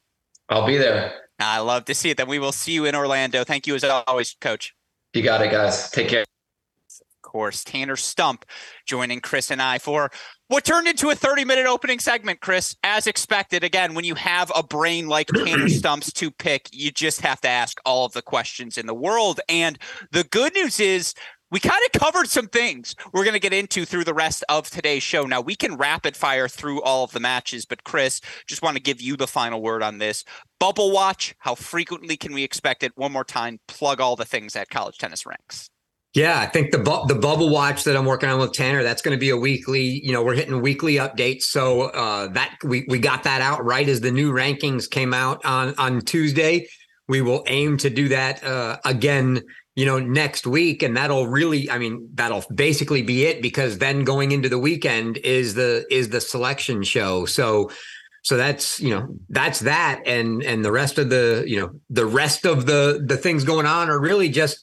I'll 0.49 0.67
be 0.67 0.77
there. 0.77 1.13
I 1.41 1.59
love 1.59 1.87
to 1.87 1.95
see 1.95 2.11
it. 2.11 2.17
Then 2.17 2.29
we 2.29 2.39
will 2.39 2.53
see 2.53 2.73
you 2.73 2.85
in 2.85 2.95
Orlando. 2.95 3.45
Thank 3.45 3.67
you 3.67 3.75
as 3.75 3.83
always, 3.83 4.37
Coach. 4.41 4.75
You 5.13 5.23
got 5.23 5.43
it, 5.43 5.51
guys. 5.51 5.91
Take 5.91 6.09
care 6.09 6.25
course. 7.31 7.63
Tanner 7.63 7.97
Stump 7.97 8.45
joining 8.87 9.21
Chris 9.21 9.53
and 9.53 9.63
I 9.63 9.79
for 9.79 10.11
what 10.49 10.65
turned 10.65 10.89
into 10.89 11.11
a 11.11 11.15
30 11.15 11.45
minute 11.45 11.67
opening 11.67 12.01
segment, 12.01 12.41
Chris. 12.41 12.75
As 12.83 13.07
expected, 13.07 13.63
again, 13.63 13.95
when 13.95 14.05
you 14.05 14.17
have 14.17 14.51
a 14.55 14.65
brain 14.65 15.07
like 15.07 15.29
Tanner 15.29 15.69
Stump's 15.69 16.13
to 16.15 16.33
pick, 16.33 16.69
you 16.73 16.91
just 16.91 17.21
have 17.21 17.41
to 17.43 17.49
ask 17.49 17.79
all 17.85 18.05
of 18.05 18.13
the 18.15 18.23
questions 18.23 18.77
in 18.77 18.87
the 18.87 18.95
world. 18.95 19.41
And 19.49 19.79
the 20.11 20.25
good 20.25 20.55
news 20.55 20.81
is, 20.81 21.15
we 21.53 21.59
kind 21.59 21.83
of 21.85 22.01
covered 22.01 22.29
some 22.29 22.47
things 22.47 22.95
we're 23.13 23.25
going 23.25 23.35
to 23.35 23.41
get 23.41 23.53
into 23.53 23.85
through 23.85 24.05
the 24.05 24.15
rest 24.15 24.45
of 24.49 24.71
today's 24.71 25.03
show. 25.03 25.25
Now, 25.25 25.41
we 25.41 25.57
can 25.57 25.77
rapid 25.77 26.17
fire 26.17 26.47
through 26.47 26.81
all 26.83 27.03
of 27.03 27.11
the 27.11 27.19
matches, 27.19 27.67
but 27.67 27.83
Chris, 27.83 28.21
just 28.47 28.63
want 28.63 28.77
to 28.77 28.83
give 28.83 29.01
you 29.01 29.17
the 29.17 29.27
final 29.27 29.61
word 29.61 29.83
on 29.83 29.99
this. 29.99 30.25
Bubble 30.61 30.93
watch, 30.93 31.35
how 31.39 31.57
frequently 31.57 32.17
can 32.17 32.33
we 32.33 32.45
expect 32.45 32.85
it? 32.85 32.93
One 32.97 33.11
more 33.11 33.25
time, 33.25 33.59
plug 33.67 34.01
all 34.01 34.15
the 34.15 34.25
things 34.25 34.55
at 34.55 34.69
College 34.69 34.99
Tennis 34.99 35.27
Ranks. 35.27 35.71
Yeah, 36.15 36.41
I 36.41 36.47
think 36.47 36.73
the 36.73 36.79
bu- 36.79 37.07
the 37.07 37.15
bubble 37.15 37.51
watch 37.51 37.85
that 37.85 37.97
I'm 37.97 38.05
working 38.05 38.29
on 38.29 38.41
with 38.41 38.53
Tanner, 38.53 38.83
that's 38.83 39.01
going 39.01 39.17
to 39.17 39.21
be 39.21 39.31
a 39.31 39.37
weekly. 39.37 40.05
You 40.05 40.13
know, 40.13 40.25
we're 40.25 40.35
hitting 40.35 40.61
weekly 40.61 40.95
updates, 40.95 41.43
so 41.43 41.83
uh, 41.83 42.27
that 42.33 42.57
we 42.65 42.85
we 42.89 42.99
got 42.99 43.23
that 43.25 43.41
out 43.41 43.65
right 43.65 43.89
as 43.89 44.01
the 44.01 44.11
new 44.11 44.33
rankings 44.33 44.91
came 44.91 45.15
out 45.15 45.45
on 45.45 45.73
on 45.79 46.01
Tuesday. 46.01 46.67
We 47.07 47.23
will 47.23 47.45
aim 47.47 47.77
to 47.79 47.91
do 47.91 48.09
that 48.09 48.43
uh, 48.43 48.79
again. 48.85 49.43
You 49.77 49.87
know, 49.87 50.01
next 50.01 50.49
week, 50.49 50.83
and 50.83 50.97
that'll 50.97 51.29
really, 51.29 51.71
I 51.71 51.79
mean, 51.79 52.09
that'll 52.15 52.45
basically 52.53 53.03
be 53.03 53.25
it 53.25 53.41
because 53.41 53.79
then 53.79 54.03
going 54.03 54.33
into 54.33 54.49
the 54.49 54.59
weekend 54.59 55.17
is 55.19 55.55
the 55.55 55.87
is 55.91 56.09
the 56.09 56.21
selection 56.21 56.83
show. 56.83 57.25
So 57.25 57.71
so 58.23 58.37
that's 58.37 58.81
you 58.81 58.91
know 58.91 59.07
that's 59.29 59.61
that 59.61 60.03
and 60.07 60.43
and 60.43 60.65
the 60.65 60.73
rest 60.73 60.99
of 60.99 61.09
the 61.09 61.45
you 61.47 61.61
know 61.61 61.71
the 61.89 62.05
rest 62.05 62.45
of 62.45 62.67
the 62.67 63.03
the 63.07 63.17
things 63.17 63.45
going 63.45 63.67
on 63.67 63.89
are 63.89 64.01
really 64.01 64.29
just 64.29 64.61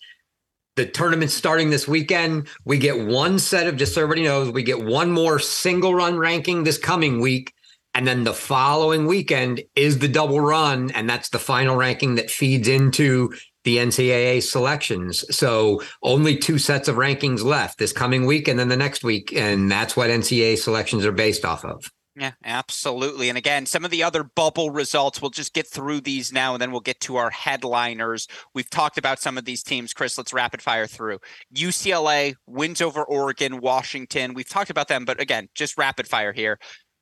the 0.78 0.86
tournament's 0.86 1.34
starting 1.34 1.70
this 1.70 1.88
weekend. 1.88 2.48
We 2.64 2.78
get 2.78 3.06
one 3.06 3.40
set 3.40 3.68
of, 3.68 3.76
just 3.76 3.94
so 3.94 4.04
everybody 4.04 4.24
knows, 4.24 4.52
we 4.52 4.64
get 4.64 4.86
one 4.86 5.12
more 5.12 5.40
single 5.40 5.94
run 5.94 6.18
ranking 6.18 6.64
this 6.64 6.78
coming 6.78 7.20
week. 7.20 7.54
And 7.94 8.08
then 8.08 8.24
the 8.24 8.34
following 8.34 9.08
weekend 9.08 9.64
is 9.76 9.98
the 9.98 10.08
double 10.08 10.40
run. 10.40 10.92
And 10.92 11.10
that's 11.10 11.30
the 11.30 11.40
final 11.40 11.76
ranking 11.76 12.16
that 12.16 12.30
feeds 12.30 12.68
into 12.68 13.34
the 13.64 13.78
NCAA 13.78 14.44
selections. 14.44 15.26
So 15.36 15.82
only 16.04 16.38
two 16.38 16.60
sets 16.60 16.88
of 16.88 16.96
rankings 16.96 17.44
left 17.44 17.80
this 17.80 17.92
coming 17.92 18.28
week 18.28 18.48
and 18.48 18.60
then 18.60 18.70
the 18.70 18.78
next 18.78 19.04
week. 19.04 19.34
And 19.36 19.70
that's 19.70 19.98
what 19.98 20.12
NCAA 20.12 20.60
selections 20.60 21.06
are 21.06 21.12
based 21.12 21.44
off 21.44 21.66
of. 21.66 21.92
Yeah, 22.20 22.32
absolutely. 22.44 23.30
And 23.30 23.38
again, 23.38 23.68
some 23.68 23.86
of 23.86 23.92
the 23.92 24.02
other 24.02 24.24
bubble 24.24 24.72
results, 24.72 25.22
we'll 25.22 25.30
just 25.30 25.54
get 25.54 25.68
through 25.68 26.02
these 26.02 26.34
now 26.34 26.54
and 26.54 26.62
then 26.62 26.72
we'll 26.72 26.82
get 26.82 27.00
to 27.02 27.18
our 27.18 27.30
headliners. 27.30 28.28
We've 28.56 28.70
talked 28.72 28.98
about 28.98 29.20
some 29.20 29.38
of 29.38 29.46
these 29.46 29.62
teams. 29.62 29.94
Chris, 29.94 30.18
let's 30.18 30.34
rapid 30.34 30.60
fire 30.60 30.88
through. 30.88 31.20
UCLA 31.56 32.34
wins 32.48 32.82
over 32.82 33.04
Oregon, 33.04 33.62
Washington. 33.62 34.34
We've 34.34 34.50
talked 34.50 34.72
about 34.72 34.88
them, 34.88 35.06
but 35.06 35.22
again, 35.22 35.48
just 35.54 35.78
rapid 35.78 36.08
fire 36.08 36.34
here. 36.34 36.58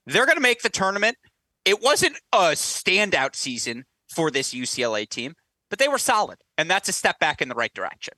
They're 0.06 0.26
going 0.26 0.36
to 0.36 0.42
make 0.42 0.64
the 0.64 0.70
tournament. 0.70 1.16
It 1.64 1.82
wasn't 1.82 2.18
a 2.34 2.52
standout 2.52 3.36
season 3.36 3.86
for 4.14 4.30
this 4.30 4.54
UCLA 4.54 5.08
team, 5.08 5.34
but 5.70 5.80
they 5.80 5.88
were 5.88 5.98
solid. 5.98 6.40
And 6.58 6.70
that's 6.70 6.90
a 6.90 6.94
step 6.94 7.20
back 7.20 7.42
in 7.42 7.48
the 7.48 7.56
right 7.56 7.74
direction. 7.74 8.16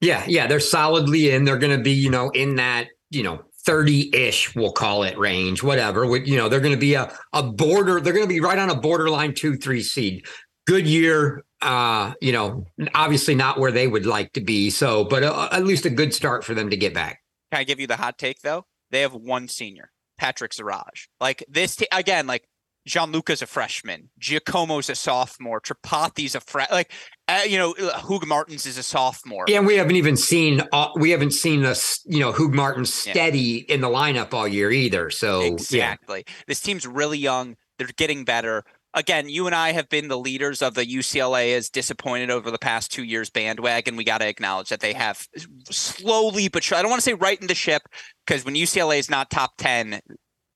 Yeah, 0.00 0.24
yeah, 0.26 0.46
they're 0.46 0.60
solidly 0.60 1.30
in. 1.30 1.44
They're 1.44 1.58
going 1.58 1.76
to 1.76 1.82
be, 1.82 1.92
you 1.92 2.08
know, 2.08 2.30
in 2.30 2.56
that, 2.56 2.88
you 3.10 3.22
know, 3.22 3.42
30-ish 3.66 4.54
we'll 4.54 4.72
call 4.72 5.02
it 5.04 5.16
range 5.18 5.62
whatever. 5.62 6.16
You 6.16 6.36
know 6.36 6.48
they're 6.48 6.60
going 6.60 6.74
to 6.74 6.80
be 6.80 6.94
a, 6.94 7.12
a 7.32 7.42
border 7.42 8.00
they're 8.00 8.12
going 8.12 8.26
to 8.26 8.32
be 8.32 8.40
right 8.40 8.58
on 8.58 8.70
a 8.70 8.74
borderline 8.74 9.32
2-3 9.32 9.82
seed. 9.82 10.26
Good 10.66 10.86
year 10.86 11.44
uh 11.60 12.14
you 12.20 12.32
know 12.32 12.66
obviously 12.94 13.34
not 13.34 13.58
where 13.58 13.70
they 13.70 13.86
would 13.86 14.04
like 14.04 14.32
to 14.32 14.40
be 14.40 14.68
so 14.68 15.04
but 15.04 15.22
uh, 15.22 15.48
at 15.52 15.64
least 15.64 15.86
a 15.86 15.90
good 15.90 16.12
start 16.12 16.44
for 16.44 16.54
them 16.54 16.70
to 16.70 16.76
get 16.76 16.92
back. 16.92 17.20
Can 17.52 17.60
i 17.60 17.64
give 17.64 17.78
you 17.78 17.86
the 17.86 17.96
hot 17.96 18.18
take 18.18 18.40
though? 18.42 18.66
They 18.90 19.00
have 19.02 19.14
one 19.14 19.48
senior 19.48 19.90
patrick 20.18 20.52
Zahraj. 20.52 21.06
like 21.20 21.44
this 21.48 21.76
t- 21.76 21.88
again 21.92 22.26
like 22.26 22.46
Gianluca's 22.86 23.42
a 23.42 23.46
freshman. 23.46 24.10
Giacomo's 24.18 24.90
a 24.90 24.94
sophomore. 24.94 25.60
Tripathi's 25.60 26.34
a 26.34 26.40
fresh. 26.40 26.70
Like, 26.70 26.92
uh, 27.28 27.42
you 27.46 27.56
know, 27.56 27.74
Hoogmartens 27.74 28.66
is 28.66 28.76
a 28.76 28.82
sophomore. 28.82 29.44
Yeah, 29.48 29.58
and 29.58 29.66
we 29.66 29.76
haven't 29.76 29.96
even 29.96 30.16
seen 30.16 30.62
uh, 30.72 30.88
we 30.96 31.10
haven't 31.10 31.32
seen 31.32 31.64
us, 31.64 32.00
you 32.04 32.20
know, 32.20 32.32
Hoogmartens 32.32 32.88
steady 32.88 33.64
yeah. 33.68 33.74
in 33.74 33.80
the 33.80 33.88
lineup 33.88 34.34
all 34.34 34.48
year 34.48 34.70
either. 34.70 35.10
So 35.10 35.42
exactly, 35.42 36.24
yeah. 36.26 36.34
this 36.46 36.60
team's 36.60 36.86
really 36.86 37.18
young. 37.18 37.56
They're 37.78 37.88
getting 37.96 38.24
better. 38.24 38.64
Again, 38.94 39.30
you 39.30 39.46
and 39.46 39.54
I 39.54 39.72
have 39.72 39.88
been 39.88 40.08
the 40.08 40.18
leaders 40.18 40.60
of 40.60 40.74
the 40.74 40.84
UCLA 40.84 41.56
as 41.56 41.70
disappointed 41.70 42.30
over 42.30 42.50
the 42.50 42.58
past 42.58 42.92
two 42.92 43.04
years 43.04 43.30
bandwagon. 43.30 43.96
We 43.96 44.04
got 44.04 44.18
to 44.18 44.28
acknowledge 44.28 44.68
that 44.68 44.80
they 44.80 44.92
have 44.92 45.26
slowly 45.70 46.48
but 46.48 46.62
sure. 46.62 46.76
I 46.76 46.82
don't 46.82 46.90
want 46.90 47.00
to 47.00 47.04
say 47.04 47.14
right 47.14 47.40
in 47.40 47.46
the 47.46 47.54
ship 47.54 47.82
because 48.26 48.44
when 48.44 48.54
UCLA 48.54 48.98
is 48.98 49.08
not 49.08 49.30
top 49.30 49.52
ten, 49.56 50.00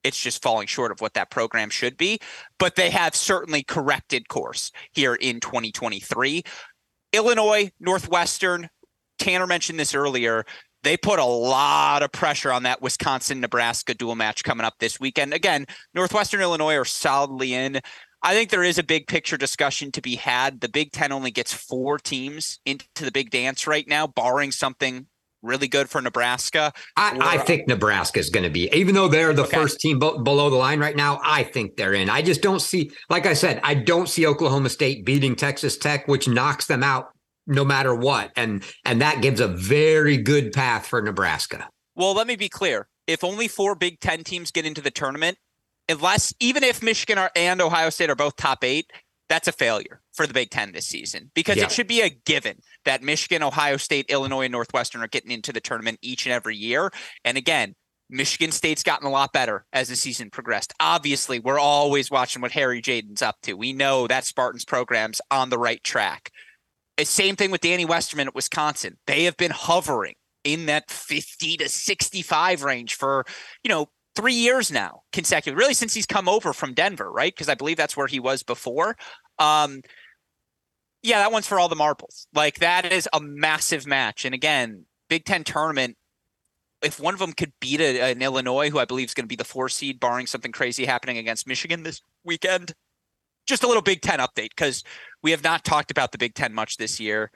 It's 0.07 0.21
just 0.21 0.43
falling 0.43 0.67
short 0.67 0.93
of 0.93 1.01
what 1.01 1.15
that 1.15 1.31
program 1.31 1.71
should 1.71 1.97
be. 1.97 2.19
But 2.59 2.77
they 2.77 2.91
have 2.91 3.15
certainly 3.15 3.63
corrected 3.63 4.29
course 4.29 4.71
here 4.93 5.15
in 5.15 5.41
2023. 5.41 6.43
Illinois, 7.13 7.71
Northwestern, 7.81 8.69
Tanner 9.19 9.47
mentioned 9.47 9.81
this 9.81 9.95
earlier. 9.95 10.45
They 10.83 10.97
put 10.97 11.19
a 11.19 11.25
lot 11.25 12.03
of 12.03 12.13
pressure 12.13 12.53
on 12.53 12.63
that 12.63 12.81
Wisconsin 12.81 13.41
Nebraska 13.41 13.95
dual 13.95 14.15
match 14.15 14.45
coming 14.45 14.65
up 14.65 14.75
this 14.79 15.01
weekend. 15.01 15.35
Again, 15.35 15.67
Northwestern 15.95 16.41
Illinois 16.41 16.77
are 16.77 16.85
solidly 16.85 17.55
in. 17.55 17.81
I 18.23 18.35
think 18.35 18.51
there 18.51 18.63
is 18.63 18.79
a 18.79 18.85
big 18.85 19.07
picture 19.09 19.37
discussion 19.37 19.91
to 19.93 20.03
be 20.03 20.17
had. 20.17 20.61
The 20.61 20.69
Big 20.69 20.93
Ten 20.93 21.13
only 21.13 21.31
gets 21.31 21.53
four 21.53 21.99
teams 21.99 22.61
into 22.65 22.87
the 23.01 23.11
big 23.11 23.31
dance 23.31 23.67
right 23.67 23.87
now, 23.89 24.07
barring 24.07 24.53
something 24.53 25.07
really 25.47 25.69
good 25.69 25.89
for 25.89 26.01
Nebraska. 26.01 26.73
I, 26.97 27.19
I 27.21 27.39
think 27.39 27.69
Nebraska 27.69 28.19
is 28.19 28.31
going 28.31 28.45
to 28.45 28.51
be, 28.51 28.69
even 28.73 28.95
though 28.95 29.09
they're 29.09 29.33
the 29.33 29.45
okay. 29.45 29.57
first 29.57 29.81
team 29.81 29.99
b- 29.99 30.19
below 30.23 30.51
the 30.51 30.57
line 30.57 30.81
right 30.81 30.97
now, 30.97 31.21
I 31.23 31.45
think 31.45 31.77
they're 31.77 31.95
in. 31.95 32.11
I 32.11 32.23
just 32.23 32.43
don't 32.43 32.61
see, 32.61 32.91
like 33.09 33.27
I 33.27 33.35
said, 33.35 33.61
I 33.63 33.75
don't 33.75 34.09
see 34.09 34.27
Oklahoma 34.27 34.69
State 34.69 35.05
beating 35.05 35.37
Texas 35.37 35.77
Tech, 35.79 36.09
which 36.09 36.29
knocks 36.29 36.67
them 36.67 36.83
out 36.83 37.11
no 37.47 37.65
matter 37.65 37.95
what. 37.95 38.33
And 38.37 38.65
and 38.85 39.01
that 39.01 39.23
gives 39.23 39.41
a 39.41 39.49
very 39.49 40.17
good 40.17 40.53
path 40.53 40.87
for 40.87 41.01
Nebraska. 41.01 41.69
Well, 41.95 42.15
let 42.15 42.27
me 42.27 42.37
be 42.37 42.49
clear. 42.49 42.89
If 43.07 43.23
only 43.23 43.49
four 43.49 43.75
Big 43.75 44.01
Ten 44.01 44.25
teams 44.25 44.51
get 44.51 44.67
into 44.67 44.81
the 44.81 44.91
tournament, 44.91 45.39
unless 45.89 46.35
even 46.41 46.65
if 46.65 46.83
Michigan 46.83 47.19
are, 47.19 47.31
and 47.37 47.61
Ohio 47.61 47.91
State 47.91 48.11
are 48.11 48.17
both 48.17 48.37
top 48.37 48.65
eight, 48.65 48.93
that's 49.29 49.49
a 49.49 49.53
failure 49.53 50.01
for 50.17 50.27
the 50.27 50.35
Big 50.35 50.51
Ten 50.51 50.73
this 50.73 50.87
season 50.87 51.31
because 51.35 51.57
yeah. 51.57 51.65
it 51.65 51.73
should 51.73 51.87
be 51.87 52.01
a 52.01 52.09
given 52.11 52.59
that 52.85 53.03
Michigan, 53.03 53.43
Ohio 53.43 53.77
State, 53.77 54.07
Illinois, 54.09 54.45
and 54.45 54.53
Northwestern 54.53 55.03
are 55.03 55.09
getting 55.09 55.31
into 55.31 55.53
the 55.53 55.61
tournament 55.61 55.99
each 56.03 56.27
and 56.27 56.33
every 56.33 56.57
year. 56.57 56.91
And 57.25 57.37
again, 57.37 57.75
Michigan 58.09 58.53
State's 58.53 58.83
gotten 58.83 59.07
a 59.07 59.11
lot 59.11 59.33
better 59.33 59.67
as 59.73 59.89
the 59.89 59.97
season 59.97 60.31
progressed. 60.31 60.73
Obviously, 60.81 61.39
we're 61.39 61.59
always 61.59 62.11
watching 62.11 62.41
what 62.41 62.53
Harry 62.53 62.81
Jadun's 62.81 63.23
up 63.23 63.37
to. 63.43 63.55
We 63.55 63.73
know 63.73 64.07
that 64.07 64.25
Spartans 64.25 64.65
program's 64.65 65.21
on 65.31 65.51
the 65.51 65.59
right 65.59 65.83
track. 65.83 66.31
Same 67.03 67.37
thing 67.37 67.51
with 67.51 67.61
Danny 67.61 67.85
Westerman 67.85 68.29
at 68.29 68.35
Wisconsin. 68.35 68.97
They 69.07 69.25
have 69.25 69.37
been 69.37 69.51
hovering 69.51 70.15
in 70.45 70.67
that 70.67 70.91
50 70.91 71.59
to 71.59 71.69
65 71.69 72.63
range 72.63 72.95
for, 72.95 73.25
you 73.63 73.69
know, 73.69 73.89
three 74.15 74.35
years 74.35 74.73
now 74.73 75.03
consecutively, 75.13 75.61
really 75.61 75.75
since 75.75 75.93
he's 75.93 76.07
come 76.07 76.29
over 76.29 76.53
from 76.53 76.73
Denver, 76.73 77.13
right? 77.13 77.35
Because 77.35 77.51
I 77.51 77.55
believe 77.55 77.77
that's 77.77 77.97
where 77.97 78.07
he 78.07 78.19
was 78.19 78.43
before. 78.43 78.97
Um, 79.39 79.83
yeah, 81.07 81.21
that 81.21 81.31
one's 81.31 81.47
for 81.47 81.61
all 81.61 81.69
the 81.69 81.77
marbles. 81.77 82.27
Like 82.35 82.59
that 82.59 82.93
is 82.93 83.09
a 83.13 83.21
massive 83.21 83.87
match. 83.87 84.25
And 84.25 84.35
again, 84.35 84.85
Big 85.09 85.25
Ten 85.25 85.45
tournament. 85.45 85.97
If 86.83 87.01
one 87.01 87.15
of 87.15 87.21
them 87.21 87.33
could 87.33 87.53
beat 87.61 87.81
a, 87.81 88.01
an 88.11 88.21
Illinois, 88.21 88.71
who 88.71 88.79
I 88.79 88.85
believe 88.85 89.09
is 89.09 89.15
going 89.15 89.25
to 89.25 89.29
be 89.29 89.37
the 89.37 89.45
four 89.45 89.69
seed, 89.69 89.99
barring 89.99 90.27
something 90.27 90.53
crazy 90.53 90.85
happening 90.85 91.17
against 91.17 91.47
Michigan 91.47 91.85
this 91.85 92.03
weekend, 92.25 92.75
just 93.47 93.63
a 93.63 93.67
little 93.67 93.83
Big 93.83 94.03
Ten 94.03 94.19
update 94.19 94.51
because 94.51 94.83
we 95.23 95.31
have 95.31 95.45
not 95.45 95.65
talked 95.65 95.91
about 95.91 96.13
the 96.13 96.19
Big 96.19 96.35
Ten 96.35 96.53
much 96.53 96.77
this 96.77 96.99
year 96.99 97.31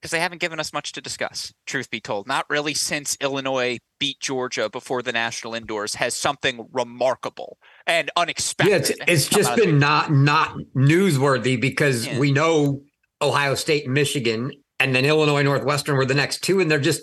because 0.00 0.10
they 0.10 0.18
haven't 0.18 0.40
given 0.40 0.58
us 0.58 0.72
much 0.72 0.92
to 0.92 1.00
discuss, 1.00 1.52
truth 1.66 1.90
be 1.90 2.00
told. 2.00 2.26
Not 2.26 2.48
really 2.50 2.74
since 2.74 3.16
Illinois 3.20 3.78
beat 4.00 4.18
Georgia 4.20 4.68
before 4.68 5.02
the 5.02 5.12
national 5.12 5.54
indoors 5.54 5.94
has 5.94 6.14
something 6.14 6.66
remarkable 6.72 7.58
and 7.86 8.10
unexpected. 8.16 8.96
Yeah, 8.98 9.04
it's, 9.06 9.28
it's 9.28 9.28
just 9.28 9.54
been 9.54 9.78
not 9.78 10.10
not 10.10 10.56
newsworthy 10.74 11.60
because 11.60 12.06
yeah. 12.06 12.18
we 12.18 12.32
know 12.32 12.82
Ohio 13.22 13.54
State 13.54 13.84
and 13.84 13.94
Michigan 13.94 14.52
and 14.78 14.94
then 14.94 15.04
Illinois 15.04 15.42
Northwestern 15.42 15.96
were 15.96 16.04
the 16.04 16.14
next 16.14 16.42
two 16.42 16.60
and 16.60 16.70
they're 16.70 16.80
just 16.80 17.02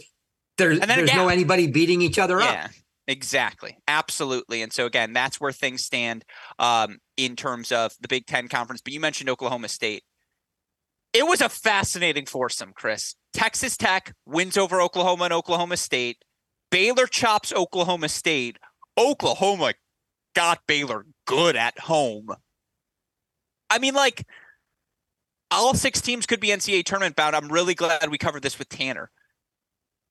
there's 0.58 0.80
there's 0.80 1.14
no 1.14 1.30
anybody 1.30 1.68
beating 1.68 2.02
each 2.02 2.20
other 2.20 2.40
yeah. 2.40 2.66
up. 2.66 2.72
Exactly. 3.08 3.76
Absolutely. 3.88 4.62
And 4.62 4.72
so 4.72 4.86
again, 4.86 5.14
that's 5.14 5.42
where 5.42 5.52
things 5.52 5.84
stand 5.84 6.24
um, 6.60 7.00
in 7.18 7.36
terms 7.36 7.72
of 7.72 7.94
the 8.00 8.08
Big 8.08 8.28
Ten 8.28 8.48
conference. 8.48 8.82
But 8.82 8.94
you 8.94 9.00
mentioned 9.00 9.32
Oklahoma 9.32 9.68
State. 9.68 10.04
It 11.12 11.26
was 11.26 11.42
a 11.42 11.50
fascinating 11.50 12.28
foursome, 12.28 12.72
Chris. 12.76 13.16
Texas 13.34 13.78
Tech 13.78 14.14
wins 14.28 14.58
over 14.58 14.80
Oklahoma 14.80 15.24
and 15.24 15.34
Oklahoma 15.34 15.78
State. 15.78 16.18
Baylor 16.70 17.08
chops 17.08 17.52
Oklahoma 17.52 18.10
State. 18.10 18.58
Oklahoma 18.96 19.74
got 20.36 20.60
Baylor 20.68 21.06
good 21.26 21.56
at 21.56 21.80
home. 21.80 22.28
I 23.72 23.80
mean, 23.80 23.96
like, 23.96 24.28
all 25.52 25.74
six 25.74 26.02
teams 26.02 26.26
could 26.26 26.40
be 26.40 26.50
NCAA 26.50 26.84
tournament 26.84 27.16
bound. 27.16 27.36
I'm 27.36 27.52
really 27.52 27.76
glad 27.76 28.10
we 28.10 28.18
covered 28.18 28.44
this 28.44 28.60
with 28.60 28.70
Tanner. 28.70 29.12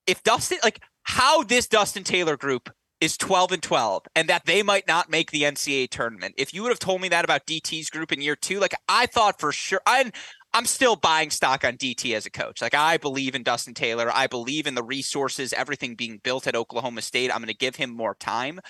If 0.06 0.22
Dustin, 0.22 0.58
like, 0.64 0.82
how 1.02 1.42
this 1.42 1.66
Dustin 1.66 2.04
Taylor 2.04 2.36
group 2.36 2.70
is 3.00 3.16
12 3.16 3.52
and 3.52 3.62
12 3.62 4.02
and 4.16 4.28
that 4.28 4.44
they 4.46 4.62
might 4.62 4.88
not 4.88 5.10
make 5.10 5.30
the 5.30 5.42
NCAA 5.42 5.88
tournament. 5.88 6.34
If 6.36 6.52
you 6.52 6.62
would 6.62 6.70
have 6.70 6.78
told 6.78 7.00
me 7.00 7.08
that 7.10 7.24
about 7.24 7.46
DT's 7.46 7.90
group 7.90 8.12
in 8.12 8.20
year 8.20 8.34
2, 8.34 8.58
like 8.58 8.74
I 8.88 9.06
thought 9.06 9.38
for 9.38 9.52
sure 9.52 9.80
I 9.86 10.10
I'm 10.52 10.64
still 10.64 10.96
buying 10.96 11.30
stock 11.30 11.64
on 11.64 11.76
DT 11.76 12.16
as 12.16 12.26
a 12.26 12.30
coach. 12.30 12.60
Like 12.60 12.74
I 12.74 12.96
believe 12.96 13.34
in 13.34 13.42
Dustin 13.42 13.74
Taylor. 13.74 14.10
I 14.12 14.26
believe 14.26 14.66
in 14.66 14.74
the 14.74 14.82
resources, 14.82 15.52
everything 15.52 15.94
being 15.94 16.20
built 16.24 16.46
at 16.46 16.56
Oklahoma 16.56 17.02
State. 17.02 17.30
I'm 17.30 17.38
going 17.38 17.48
to 17.48 17.54
give 17.54 17.76
him 17.76 17.90
more 17.90 18.14
time. 18.14 18.60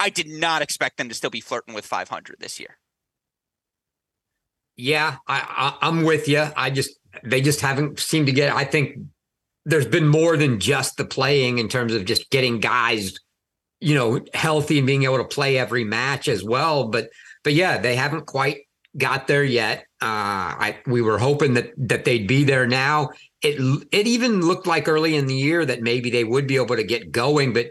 I 0.00 0.10
did 0.10 0.28
not 0.28 0.62
expect 0.62 0.98
them 0.98 1.08
to 1.08 1.14
still 1.14 1.30
be 1.30 1.40
flirting 1.40 1.74
with 1.74 1.86
500 1.86 2.36
this 2.40 2.58
year. 2.58 2.76
Yeah, 4.76 5.16
I, 5.26 5.76
I 5.80 5.88
I'm 5.88 6.04
with 6.04 6.28
you. 6.28 6.46
I 6.56 6.70
just 6.70 6.98
they 7.24 7.40
just 7.40 7.60
haven't 7.60 7.98
seemed 7.98 8.26
to 8.26 8.32
get. 8.32 8.54
I 8.54 8.64
think 8.64 8.98
there's 9.64 9.86
been 9.86 10.08
more 10.08 10.36
than 10.36 10.60
just 10.60 10.96
the 10.96 11.04
playing 11.04 11.58
in 11.58 11.68
terms 11.68 11.94
of 11.94 12.04
just 12.04 12.30
getting 12.30 12.58
guys, 12.58 13.14
you 13.80 13.94
know, 13.94 14.20
healthy 14.34 14.78
and 14.78 14.86
being 14.86 15.04
able 15.04 15.18
to 15.18 15.24
play 15.24 15.58
every 15.58 15.84
match 15.84 16.28
as 16.28 16.42
well. 16.42 16.88
But 16.88 17.10
but 17.44 17.54
yeah, 17.54 17.78
they 17.78 17.96
haven't 17.96 18.26
quite 18.26 18.62
got 18.96 19.26
there 19.26 19.44
yet. 19.44 19.80
Uh, 20.00 20.56
I 20.58 20.78
we 20.86 21.02
were 21.02 21.18
hoping 21.18 21.54
that 21.54 21.72
that 21.76 22.04
they'd 22.04 22.26
be 22.26 22.44
there 22.44 22.66
now. 22.66 23.10
It 23.42 23.86
it 23.92 24.06
even 24.06 24.40
looked 24.40 24.66
like 24.66 24.88
early 24.88 25.16
in 25.16 25.26
the 25.26 25.34
year 25.34 25.64
that 25.64 25.82
maybe 25.82 26.10
they 26.10 26.24
would 26.24 26.46
be 26.46 26.56
able 26.56 26.76
to 26.76 26.84
get 26.84 27.12
going, 27.12 27.52
but 27.52 27.66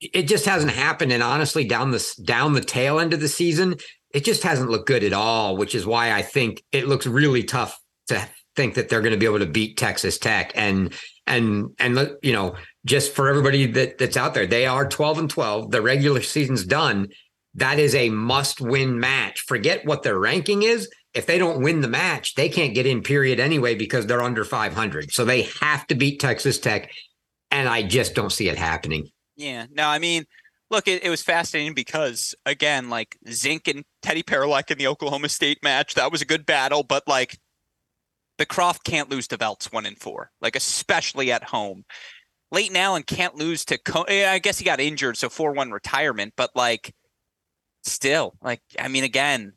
it 0.00 0.22
just 0.24 0.44
hasn't 0.44 0.72
happened. 0.72 1.12
And 1.12 1.22
honestly, 1.22 1.64
down 1.64 1.90
the 1.90 2.14
down 2.24 2.52
the 2.52 2.60
tail 2.60 2.98
end 2.98 3.12
of 3.12 3.20
the 3.20 3.28
season, 3.28 3.76
it 4.12 4.24
just 4.24 4.42
hasn't 4.42 4.70
looked 4.70 4.86
good 4.86 5.04
at 5.04 5.12
all. 5.12 5.56
Which 5.56 5.74
is 5.74 5.86
why 5.86 6.12
I 6.12 6.22
think 6.22 6.62
it 6.72 6.88
looks 6.88 7.06
really 7.06 7.44
tough 7.44 7.78
to 8.08 8.26
think 8.56 8.74
that 8.74 8.88
they're 8.88 9.00
going 9.00 9.12
to 9.12 9.18
be 9.18 9.26
able 9.26 9.38
to 9.38 9.46
beat 9.46 9.76
Texas 9.76 10.18
Tech. 10.18 10.52
And 10.54 10.92
and 11.26 11.70
and 11.78 12.16
you 12.22 12.32
know, 12.32 12.54
just 12.84 13.14
for 13.14 13.28
everybody 13.28 13.66
that 13.66 13.98
that's 13.98 14.16
out 14.16 14.34
there, 14.34 14.46
they 14.46 14.66
are 14.66 14.88
twelve 14.88 15.18
and 15.18 15.30
twelve. 15.30 15.70
The 15.70 15.82
regular 15.82 16.22
season's 16.22 16.64
done. 16.64 17.08
That 17.54 17.78
is 17.78 17.94
a 17.94 18.08
must 18.08 18.60
win 18.60 18.98
match. 18.98 19.40
Forget 19.40 19.84
what 19.84 20.02
their 20.02 20.18
ranking 20.18 20.62
is 20.62 20.88
if 21.14 21.26
they 21.26 21.38
don't 21.38 21.62
win 21.62 21.80
the 21.80 21.88
match, 21.88 22.34
they 22.34 22.48
can't 22.48 22.74
get 22.74 22.86
in 22.86 23.02
period 23.02 23.38
anyway 23.38 23.74
because 23.74 24.06
they're 24.06 24.22
under 24.22 24.44
500. 24.44 25.12
So 25.12 25.24
they 25.24 25.42
have 25.60 25.86
to 25.88 25.94
beat 25.94 26.20
Texas 26.20 26.58
Tech. 26.58 26.90
And 27.50 27.68
I 27.68 27.82
just 27.82 28.14
don't 28.14 28.32
see 28.32 28.48
it 28.48 28.56
happening. 28.56 29.10
Yeah. 29.36 29.66
No, 29.70 29.86
I 29.86 29.98
mean, 29.98 30.24
look, 30.72 30.88
it, 30.88 31.04
it 31.04 31.10
was 31.10 31.22
fascinating 31.22 31.74
because, 31.74 32.34
again, 32.46 32.90
like 32.90 33.16
Zink 33.28 33.68
and 33.68 33.84
Teddy 34.00 34.22
Paroulek 34.22 34.70
in 34.70 34.78
the 34.78 34.88
Oklahoma 34.88 35.28
State 35.28 35.62
match, 35.62 35.94
that 35.94 36.10
was 36.10 36.22
a 36.22 36.26
good 36.26 36.46
battle. 36.46 36.82
But 36.82 37.06
like 37.06 37.38
the 38.38 38.46
Croft 38.46 38.82
can't 38.82 39.10
lose 39.10 39.28
to 39.28 39.38
Velcz 39.38 39.72
one 39.72 39.86
and 39.86 39.98
four, 39.98 40.30
like 40.40 40.56
especially 40.56 41.30
at 41.30 41.44
home. 41.44 41.84
Leighton 42.50 42.76
Allen 42.76 43.02
can't 43.04 43.36
lose 43.36 43.64
to, 43.66 43.78
Co- 43.78 44.04
I 44.08 44.38
guess 44.38 44.58
he 44.58 44.64
got 44.64 44.80
injured. 44.80 45.16
So 45.16 45.30
4 45.30 45.52
1 45.52 45.70
retirement. 45.70 46.34
But 46.36 46.50
like, 46.54 46.92
still, 47.82 48.34
like, 48.42 48.60
I 48.78 48.88
mean, 48.88 49.04
again, 49.04 49.54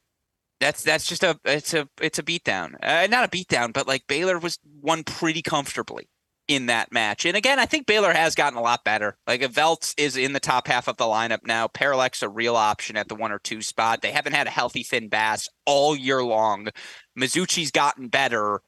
that's 0.61 0.83
that's 0.83 1.05
just 1.05 1.21
a 1.23 1.37
it's 1.43 1.73
a 1.73 1.89
it's 2.01 2.19
a 2.19 2.23
beatdown. 2.23 2.75
Uh, 2.81 3.07
not 3.07 3.25
a 3.25 3.27
beatdown, 3.27 3.73
but 3.73 3.87
like 3.87 4.07
Baylor 4.07 4.39
was 4.39 4.57
won 4.81 5.03
pretty 5.03 5.41
comfortably 5.41 6.07
in 6.47 6.67
that 6.67 6.91
match. 6.91 7.25
And 7.25 7.35
again, 7.35 7.59
I 7.59 7.65
think 7.65 7.87
Baylor 7.87 8.13
has 8.13 8.35
gotten 8.35 8.57
a 8.57 8.61
lot 8.61 8.83
better. 8.83 9.17
Like 9.27 9.41
if 9.41 9.53
Velcz 9.53 9.93
is 9.97 10.15
in 10.17 10.33
the 10.33 10.39
top 10.39 10.67
half 10.67 10.87
of 10.87 10.97
the 10.97 11.05
lineup 11.05 11.45
now, 11.45 11.67
Parallax 11.67 12.21
a 12.21 12.29
real 12.29 12.55
option 12.55 12.97
at 12.97 13.07
the 13.07 13.15
one 13.15 13.31
or 13.31 13.39
two 13.39 13.61
spot. 13.61 14.01
They 14.01 14.11
haven't 14.11 14.33
had 14.33 14.47
a 14.47 14.51
healthy 14.51 14.83
Finn 14.83 15.09
Bass 15.09 15.47
all 15.65 15.95
year 15.95 16.23
long. 16.23 16.69
Mizuchi's 17.17 17.71
gotten 17.71 18.07
better. 18.07 18.61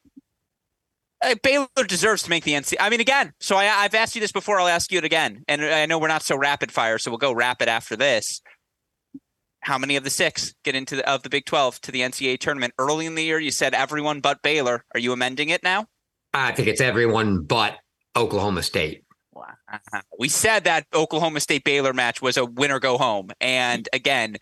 Uh, 1.23 1.35
Baylor 1.41 1.67
deserves 1.87 2.23
to 2.23 2.29
make 2.29 2.43
the 2.43 2.53
NC. 2.53 2.75
I 2.79 2.89
mean, 2.89 3.01
again, 3.01 3.33
so 3.39 3.57
I, 3.57 3.65
I've 3.65 3.95
asked 3.95 4.15
you 4.15 4.21
this 4.21 4.31
before. 4.31 4.59
I'll 4.59 4.67
ask 4.67 4.91
you 4.91 4.99
it 4.99 5.03
again. 5.03 5.43
And 5.47 5.63
I 5.63 5.85
know 5.85 5.97
we're 5.99 6.07
not 6.07 6.23
so 6.23 6.37
rapid 6.37 6.71
fire, 6.71 6.97
so 6.97 7.09
we'll 7.11 7.17
go 7.17 7.31
rapid 7.31 7.67
after 7.67 7.95
this 7.95 8.41
how 9.67 9.77
many 9.77 9.97
of 9.97 10.03
the 10.03 10.09
six 10.09 10.53
get 10.63 10.75
into 10.75 10.95
the, 10.95 11.09
of 11.09 11.23
the 11.23 11.29
Big 11.29 11.45
12 11.45 11.81
to 11.81 11.91
the 11.91 11.99
NCAA 11.99 12.39
tournament? 12.39 12.73
Early 12.79 13.05
in 13.05 13.15
the 13.15 13.23
year, 13.23 13.37
you 13.37 13.51
said 13.51 13.73
everyone 13.73 14.21
but 14.21 14.41
Baylor. 14.41 14.85
Are 14.93 14.99
you 14.99 15.11
amending 15.11 15.49
it 15.49 15.61
now? 15.61 15.87
I 16.45 16.51
think 16.51 16.67
it's 16.67 16.81
everyone 16.81 17.43
but 17.43 17.77
Oklahoma 18.15 18.63
State. 18.63 19.03
We 20.17 20.29
said 20.29 20.63
that 20.63 20.87
Oklahoma 20.93 21.39
State 21.39 21.63
Baylor 21.63 21.93
match 21.93 22.21
was 22.21 22.37
a 22.37 22.45
winner 22.45 22.79
go 22.79 22.97
home. 22.97 23.29
And 23.41 23.87
again, 23.93 24.37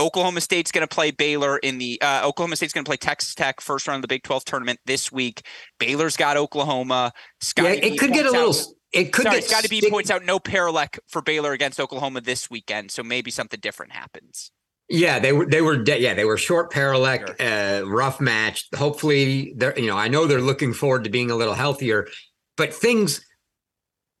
Oklahoma 0.00 0.40
State's 0.40 0.72
going 0.72 0.86
to 0.86 0.92
play 0.92 1.10
Baylor 1.10 1.58
in 1.58 1.78
the 1.78 2.00
uh, 2.00 2.26
Oklahoma 2.26 2.56
State's 2.56 2.72
going 2.72 2.84
to 2.84 2.88
play 2.88 2.96
Texas 2.96 3.34
Tech 3.34 3.60
first 3.60 3.86
round 3.86 3.98
of 3.98 4.02
the 4.02 4.08
Big 4.08 4.22
12 4.22 4.44
tournament 4.44 4.80
this 4.86 5.12
week. 5.12 5.42
Baylor's 5.78 6.16
got 6.16 6.36
Oklahoma. 6.36 7.12
Scotty 7.40 7.78
yeah, 7.78 7.92
it 7.92 7.98
could 7.98 8.12
get 8.12 8.26
a 8.26 8.30
little 8.30 8.54
it 8.92 9.12
could 9.12 9.24
Sorry, 9.24 9.36
get 9.36 9.44
Scotty 9.44 9.68
B 9.68 9.88
points 9.88 10.10
out 10.10 10.24
no 10.24 10.38
Paroulek 10.38 10.98
for 11.08 11.22
Baylor 11.22 11.52
against 11.52 11.80
Oklahoma 11.80 12.20
this 12.20 12.50
weekend, 12.50 12.90
so 12.90 13.02
maybe 13.02 13.30
something 13.30 13.60
different 13.60 13.92
happens. 13.92 14.50
Yeah, 14.88 15.18
they 15.18 15.32
were 15.32 15.46
they 15.46 15.62
were 15.62 15.76
de- 15.76 16.00
yeah 16.00 16.14
they 16.14 16.24
were 16.24 16.36
short 16.36 16.72
Paroulek, 16.72 17.36
uh, 17.40 17.88
rough 17.88 18.20
match. 18.20 18.68
Hopefully, 18.74 19.54
they're 19.56 19.78
you 19.78 19.86
know 19.86 19.96
I 19.96 20.08
know 20.08 20.26
they're 20.26 20.40
looking 20.40 20.72
forward 20.72 21.04
to 21.04 21.10
being 21.10 21.30
a 21.30 21.36
little 21.36 21.54
healthier, 21.54 22.08
but 22.56 22.74
things 22.74 23.24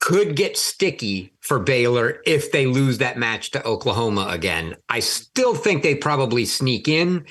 could 0.00 0.34
get 0.34 0.56
sticky 0.56 1.32
for 1.40 1.60
Baylor 1.60 2.20
if 2.26 2.50
they 2.50 2.66
lose 2.66 2.98
that 2.98 3.18
match 3.18 3.52
to 3.52 3.64
Oklahoma 3.64 4.26
again. 4.30 4.76
I 4.88 4.98
still 5.00 5.54
think 5.54 5.82
they 5.82 5.94
probably 5.94 6.44
sneak 6.44 6.88
in, 6.88 7.26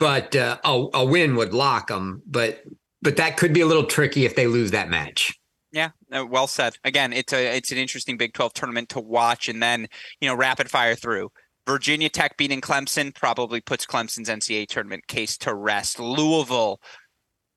but 0.00 0.34
uh, 0.34 0.58
a, 0.64 0.86
a 0.94 1.04
win 1.04 1.36
would 1.36 1.54
lock 1.54 1.88
them. 1.88 2.22
But 2.26 2.64
but 3.02 3.16
that 3.16 3.36
could 3.36 3.52
be 3.52 3.60
a 3.60 3.66
little 3.66 3.84
tricky 3.84 4.24
if 4.24 4.34
they 4.34 4.46
lose 4.46 4.70
that 4.70 4.88
match. 4.88 5.38
Yeah, 5.72 5.90
well 6.10 6.46
said. 6.46 6.76
Again, 6.84 7.12
it's 7.12 7.32
a 7.32 7.56
it's 7.56 7.72
an 7.72 7.78
interesting 7.78 8.16
Big 8.16 8.34
12 8.34 8.52
tournament 8.52 8.90
to 8.90 9.00
watch 9.00 9.48
and 9.48 9.62
then, 9.62 9.88
you 10.20 10.28
know, 10.28 10.34
rapid 10.34 10.70
fire 10.70 10.94
through. 10.94 11.30
Virginia 11.66 12.08
Tech 12.08 12.36
beating 12.36 12.60
Clemson 12.60 13.14
probably 13.14 13.60
puts 13.60 13.86
Clemson's 13.86 14.28
NCAA 14.28 14.66
tournament 14.66 15.06
case 15.06 15.36
to 15.38 15.54
rest. 15.54 16.00
Louisville, 16.00 16.80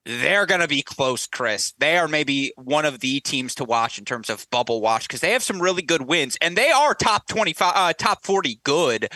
they're 0.06 0.46
going 0.46 0.62
to 0.62 0.68
be 0.68 0.84
close, 0.84 1.26
Chris. 1.26 1.74
They 1.80 1.98
are 1.98 2.08
maybe 2.08 2.54
one 2.56 2.86
of 2.86 3.00
the 3.00 3.20
teams 3.22 3.56
to 3.56 3.64
watch 3.64 3.98
in 3.98 4.06
terms 4.06 4.30
of 4.30 4.46
bubble 4.52 4.82
watch 4.82 5.08
because 5.08 5.22
they 5.22 5.32
have 5.32 5.44
some 5.44 5.62
really 5.62 5.82
good 5.82 6.04
wins 6.04 6.38
and 6.42 6.56
they 6.56 6.70
are 6.70 6.94
top 6.94 7.28
25 7.28 7.74
uh, 7.76 7.94
top 7.94 8.24
40 8.24 8.60
good. 8.64 9.08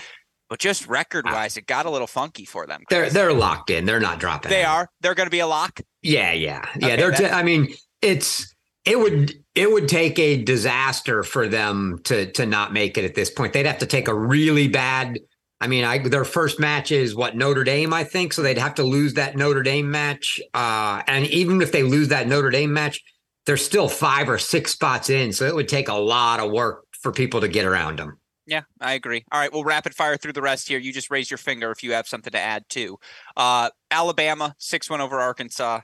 But 0.50 0.58
just 0.60 0.88
record 0.88 1.26
wise, 1.26 1.58
it 1.58 1.68
got 1.68 1.86
a 1.86 1.92
little 1.92 2.08
funky 2.08 2.44
for 2.44 2.66
them. 2.66 2.82
They're 2.90 3.12
they're 3.12 3.34
locked 3.34 3.70
in. 3.70 3.86
They're 3.86 4.00
not 4.00 4.20
dropping. 4.20 4.50
They 4.50 4.64
out. 4.64 4.78
are. 4.78 4.90
They're 5.00 5.14
going 5.14 5.28
to 5.28 5.32
be 5.32 5.42
a 5.42 5.48
lock. 5.48 5.80
Yeah, 6.02 6.32
yeah, 6.32 6.68
yeah. 6.76 6.88
Okay, 6.88 6.96
they're. 6.96 7.12
T- 7.12 7.26
I 7.28 7.44
mean, 7.44 7.76
it's 8.02 8.56
it 8.86 9.00
would 9.00 9.34
it 9.56 9.72
would 9.72 9.88
take 9.88 10.18
a 10.20 10.42
disaster 10.42 11.24
for 11.24 11.48
them 11.48 12.00
to 12.06 12.32
to 12.34 12.46
not 12.46 12.74
make 12.74 12.98
it 12.98 13.06
at 13.06 13.16
this 13.16 13.30
point. 13.30 13.54
They'd 13.54 13.66
have 13.66 13.80
to 13.80 13.86
take 13.86 14.08
a 14.08 14.16
really 14.16 14.68
bad. 14.68 15.20
I 15.62 15.68
mean, 15.68 15.84
I 15.84 15.98
their 15.98 16.26
first 16.26 16.60
match 16.60 16.92
is 16.92 17.16
what 17.16 17.36
Notre 17.36 17.64
Dame, 17.64 17.94
I 17.94 18.04
think, 18.04 18.32
so 18.34 18.42
they'd 18.42 18.58
have 18.58 18.76
to 18.76 18.84
lose 18.84 19.16
that 19.16 19.36
Notre 19.36 19.64
Dame 19.64 19.92
match. 19.92 20.40
Uh, 20.54 21.02
and 21.08 21.28
even 21.28 21.62
if 21.62 21.72
they 21.72 21.84
lose 21.84 22.08
that 22.10 22.28
Notre 22.28 22.50
Dame 22.50 22.72
match, 22.72 23.02
they're 23.46 23.58
still 23.58 23.90
five 23.90 24.30
or 24.30 24.38
six 24.38 24.72
spots 24.72 25.10
in, 25.10 25.34
so 25.34 25.46
it 25.46 25.56
would 25.56 25.68
take 25.68 25.90
a 25.90 25.94
lot 25.94 26.40
of 26.40 26.52
work 26.52 26.86
for 27.02 27.12
people 27.12 27.42
to 27.42 27.48
get 27.48 27.66
around 27.66 28.00
them. 28.00 28.20
Yeah, 28.50 28.62
I 28.82 28.94
agree. 28.94 29.24
All 29.32 29.40
right, 29.40 29.54
we'll 29.54 29.64
rapid 29.64 29.94
fire 29.94 30.18
through 30.18 30.34
the 30.34 30.42
rest 30.42 30.68
here. 30.68 30.80
You 30.80 30.92
just 30.92 31.12
raise 31.12 31.30
your 31.30 31.38
finger 31.38 31.70
if 31.72 31.84
you 31.84 31.92
have 31.94 32.08
something 32.08 32.32
to 32.32 32.40
add 32.40 32.64
too. 32.68 32.98
Uh, 33.38 33.70
Alabama 33.92 34.56
six 34.58 34.90
one 34.90 35.02
over 35.02 35.20
Arkansas. 35.20 35.82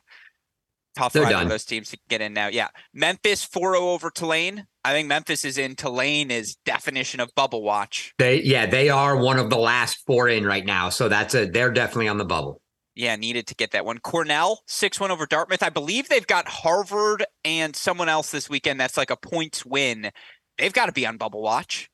Tough 0.95 1.13
They're 1.13 1.23
ride 1.23 1.31
done. 1.31 1.43
for 1.43 1.49
those 1.49 1.65
teams 1.65 1.89
to 1.91 1.97
get 2.09 2.21
in 2.21 2.33
now. 2.33 2.47
Yeah, 2.47 2.69
Memphis 2.93 3.45
4-0 3.45 3.75
over 3.81 4.09
Tulane. 4.09 4.65
I 4.83 4.91
think 4.93 5.07
Memphis 5.07 5.43
is 5.43 5.57
in. 5.57 5.75
Tulane 5.75 6.31
is 6.31 6.55
definition 6.65 7.19
of 7.19 7.33
bubble 7.35 7.63
watch. 7.63 8.13
They, 8.17 8.41
yeah, 8.43 8.65
they 8.65 8.89
are 8.89 9.17
one 9.17 9.37
of 9.39 9.49
the 9.49 9.57
last 9.57 10.03
four 10.05 10.29
in 10.29 10.45
right 10.45 10.65
now, 10.65 10.89
so 10.89 11.09
that's 11.09 11.33
a 11.35 11.45
they're 11.45 11.71
definitely 11.71 12.07
on 12.07 12.17
the 12.17 12.25
bubble. 12.25 12.61
Yeah, 12.95 13.15
needed 13.17 13.45
to 13.47 13.55
get 13.55 13.71
that 13.71 13.85
one. 13.85 13.97
Cornell 13.97 14.61
six 14.67 14.99
one 14.99 15.11
over 15.11 15.25
Dartmouth. 15.25 15.61
I 15.63 15.69
believe 15.69 16.07
they've 16.07 16.25
got 16.25 16.47
Harvard 16.47 17.25
and 17.43 17.75
someone 17.75 18.07
else 18.07 18.31
this 18.31 18.49
weekend. 18.49 18.79
That's 18.79 18.95
like 18.95 19.09
a 19.09 19.17
points 19.17 19.65
win. 19.65 20.11
They've 20.57 20.71
got 20.71 20.85
to 20.85 20.93
be 20.93 21.05
on 21.05 21.17
bubble 21.17 21.41
watch. 21.41 21.89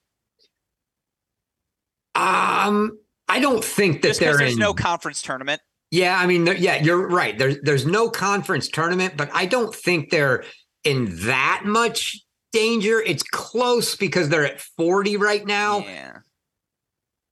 Um, 2.13 2.99
I 3.27 3.39
don't 3.39 3.63
think 3.63 4.01
that 4.01 4.09
Just 4.09 4.19
they're 4.19 4.37
there's 4.37 4.53
in. 4.53 4.59
no 4.59 4.73
conference 4.73 5.21
tournament. 5.21 5.61
Yeah, 5.91 6.17
I 6.17 6.25
mean, 6.25 6.47
yeah, 6.57 6.81
you're 6.81 7.05
right. 7.07 7.37
There's 7.37 7.57
there's 7.61 7.85
no 7.85 8.09
conference 8.09 8.69
tournament, 8.69 9.15
but 9.17 9.29
I 9.33 9.45
don't 9.45 9.75
think 9.75 10.09
they're 10.09 10.45
in 10.85 11.09
that 11.25 11.63
much 11.65 12.17
danger. 12.53 13.01
It's 13.01 13.23
close 13.23 13.95
because 13.95 14.29
they're 14.29 14.45
at 14.45 14.61
40 14.61 15.17
right 15.17 15.45
now. 15.45 15.79
Yeah. 15.79 16.17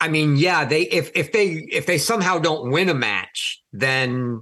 I 0.02 0.08
mean, 0.08 0.36
yeah, 0.36 0.66
they 0.66 0.84
if 0.84 1.12
if 1.16 1.32
they 1.32 1.68
if 1.72 1.86
they 1.86 1.98
somehow 1.98 2.38
don't 2.38 2.72
win 2.72 2.90
a 2.90 2.94
match, 2.94 3.62
then 3.72 4.42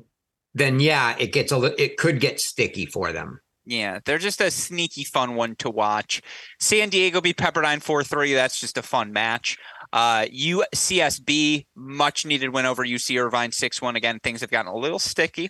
then 0.54 0.80
yeah, 0.80 1.16
it 1.20 1.32
gets 1.32 1.52
a 1.52 1.82
it 1.82 1.98
could 1.98 2.20
get 2.20 2.40
sticky 2.40 2.86
for 2.88 3.12
them. 3.12 3.40
Yeah, 3.66 4.00
they're 4.06 4.18
just 4.18 4.40
a 4.40 4.50
sneaky 4.50 5.04
fun 5.04 5.36
one 5.36 5.56
to 5.58 5.70
watch. 5.70 6.22
San 6.60 6.88
Diego 6.88 7.20
beat 7.20 7.36
Pepperdine 7.36 7.84
4-3. 7.84 8.34
That's 8.34 8.62
just 8.62 8.78
a 8.78 8.82
fun 8.82 9.12
match. 9.12 9.58
Uh 9.94 10.26
UCSB, 10.26 11.66
much 11.76 12.26
needed 12.26 12.50
win 12.50 12.66
over 12.66 12.84
UC 12.84 13.22
Irvine 13.22 13.52
6-1. 13.52 13.96
Again, 13.96 14.20
things 14.22 14.42
have 14.42 14.52
gotten 14.52 14.72
a 14.72 14.76
little 14.76 15.00
sticky 15.00 15.50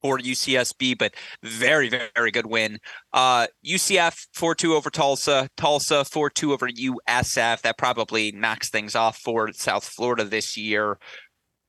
for 0.00 0.18
UCSB, 0.18 0.98
but 0.98 1.14
very, 1.42 1.88
very, 1.88 2.30
good 2.30 2.46
win. 2.46 2.78
Uh 3.12 3.46
UCF 3.66 4.26
4-2 4.36 4.74
over 4.74 4.90
Tulsa, 4.90 5.48
Tulsa 5.56 6.04
4-2 6.04 6.52
over 6.52 6.68
USF. 6.68 7.62
That 7.62 7.78
probably 7.78 8.32
knocks 8.32 8.70
things 8.70 8.94
off 8.94 9.18
for 9.18 9.52
South 9.52 9.84
Florida 9.84 10.24
this 10.24 10.56
year. 10.56 10.98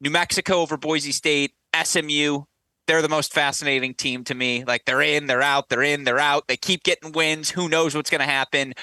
New 0.02 0.10
Mexico 0.10 0.56
over 0.56 0.76
Boise 0.76 1.14
State, 1.14 1.54
SMU, 1.82 2.44
they're 2.88 3.02
the 3.02 3.10
most 3.10 3.34
fascinating 3.34 3.94
team 3.94 4.24
to 4.26 4.36
me. 4.36 4.64
Like 4.66 4.86
they're 4.86 5.02
in, 5.02 5.28
they're 5.28 5.42
out, 5.42 5.70
they're 5.70 5.84
in, 5.84 6.04
they're 6.04 6.20
out. 6.20 6.48
They 6.48 6.58
keep 6.58 6.84
getting 6.84 7.12
wins. 7.14 7.50
Who 7.50 7.70
knows 7.70 7.96
what's 7.96 8.10
going 8.10 8.20
to 8.20 8.26
happen? 8.26 8.74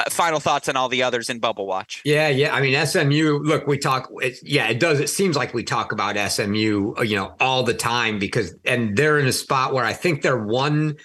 Uh, 0.00 0.08
final 0.08 0.40
thoughts 0.40 0.68
on 0.68 0.76
all 0.76 0.88
the 0.88 1.02
others 1.02 1.28
in 1.28 1.38
Bubble 1.38 1.66
Watch. 1.66 2.00
Yeah, 2.04 2.28
yeah. 2.28 2.54
I 2.54 2.60
mean, 2.60 2.86
SMU. 2.86 3.40
Look, 3.42 3.66
we 3.66 3.76
talk. 3.76 4.08
It's, 4.22 4.42
yeah, 4.42 4.68
it 4.68 4.80
does. 4.80 4.98
It 4.98 5.08
seems 5.08 5.36
like 5.36 5.52
we 5.52 5.62
talk 5.62 5.92
about 5.92 6.16
SMU, 6.30 6.94
uh, 6.96 7.02
you 7.02 7.16
know, 7.16 7.34
all 7.38 7.62
the 7.62 7.74
time 7.74 8.18
because, 8.18 8.54
and 8.64 8.96
they're 8.96 9.18
in 9.18 9.26
a 9.26 9.32
spot 9.32 9.74
where 9.74 9.84
I 9.84 9.92
think 9.92 10.22
they're 10.22 10.42
one, 10.42 10.96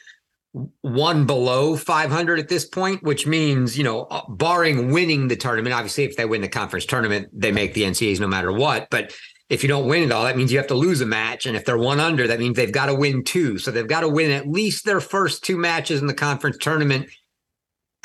one 0.81 1.25
below 1.25 1.75
500 1.75 2.39
at 2.39 2.47
this 2.47 2.65
point, 2.65 3.03
which 3.03 3.27
means, 3.27 3.77
you 3.77 3.83
know, 3.83 4.03
uh, 4.03 4.21
barring 4.29 4.91
winning 4.91 5.27
the 5.27 5.35
tournament. 5.35 5.75
Obviously, 5.75 6.05
if 6.05 6.15
they 6.15 6.25
win 6.25 6.41
the 6.41 6.47
conference 6.47 6.85
tournament, 6.85 7.27
they 7.33 7.51
make 7.51 7.73
the 7.73 7.83
NCAAs 7.83 8.21
no 8.21 8.27
matter 8.27 8.53
what. 8.53 8.89
But 8.89 9.13
if 9.49 9.61
you 9.61 9.67
don't 9.67 9.87
win 9.87 10.03
it 10.03 10.11
all, 10.11 10.23
that 10.23 10.37
means 10.37 10.51
you 10.53 10.57
have 10.57 10.67
to 10.67 10.75
lose 10.75 11.01
a 11.01 11.05
match. 11.05 11.45
And 11.45 11.57
if 11.57 11.65
they're 11.65 11.77
one 11.77 11.99
under, 11.99 12.27
that 12.27 12.39
means 12.39 12.55
they've 12.55 12.71
got 12.71 12.85
to 12.85 12.95
win 12.95 13.25
two. 13.25 13.57
So 13.57 13.71
they've 13.71 13.87
got 13.87 14.01
to 14.01 14.09
win 14.09 14.31
at 14.31 14.47
least 14.47 14.85
their 14.85 15.01
first 15.01 15.43
two 15.43 15.57
matches 15.57 15.99
in 15.99 16.07
the 16.07 16.13
conference 16.13 16.57
tournament. 16.57 17.09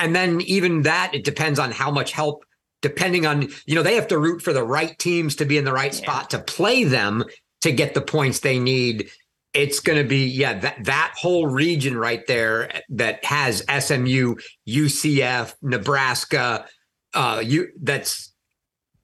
And 0.01 0.17
then 0.17 0.41
even 0.43 0.83
that, 0.83 1.15
it 1.15 1.25
depends 1.25 1.59
on 1.59 1.71
how 1.71 1.91
much 1.91 2.13
help, 2.13 2.45
depending 2.83 3.27
on, 3.27 3.49
you 3.67 3.75
know, 3.75 3.83
they 3.83 3.95
have 3.95 4.09
to 4.09 4.19
root 4.19 4.43
for 4.43 4.53
the 4.53 4.65
right 4.65 4.99
teams 4.99 5.37
to 5.37 5.45
be 5.45 5.59
in 5.59 5.65
the 5.65 5.73
right 5.73 5.93
Yeah. 5.93 6.03
spot 6.03 6.31
to 6.31 6.39
play 6.39 6.85
them 6.85 7.25
to 7.61 7.71
get 7.71 7.95
the 7.95 8.01
points 8.01 8.41
they 8.41 8.59
need. 8.59 9.11
It's 9.53 9.81
going 9.81 9.99
to 10.03 10.09
be, 10.09 10.27
yeah, 10.27 10.59
that, 10.61 10.85
that 10.85 11.13
whole 11.17 11.47
region 11.47 11.99
right 11.99 12.27
there 12.27 12.71
that 12.89 13.25
has 13.25 13.63
SMU, 13.69 14.37
UCF, 14.67 15.55
Nebraska, 15.61 16.67
uh, 17.15 17.43
you 17.45 17.69
that's 17.83 18.33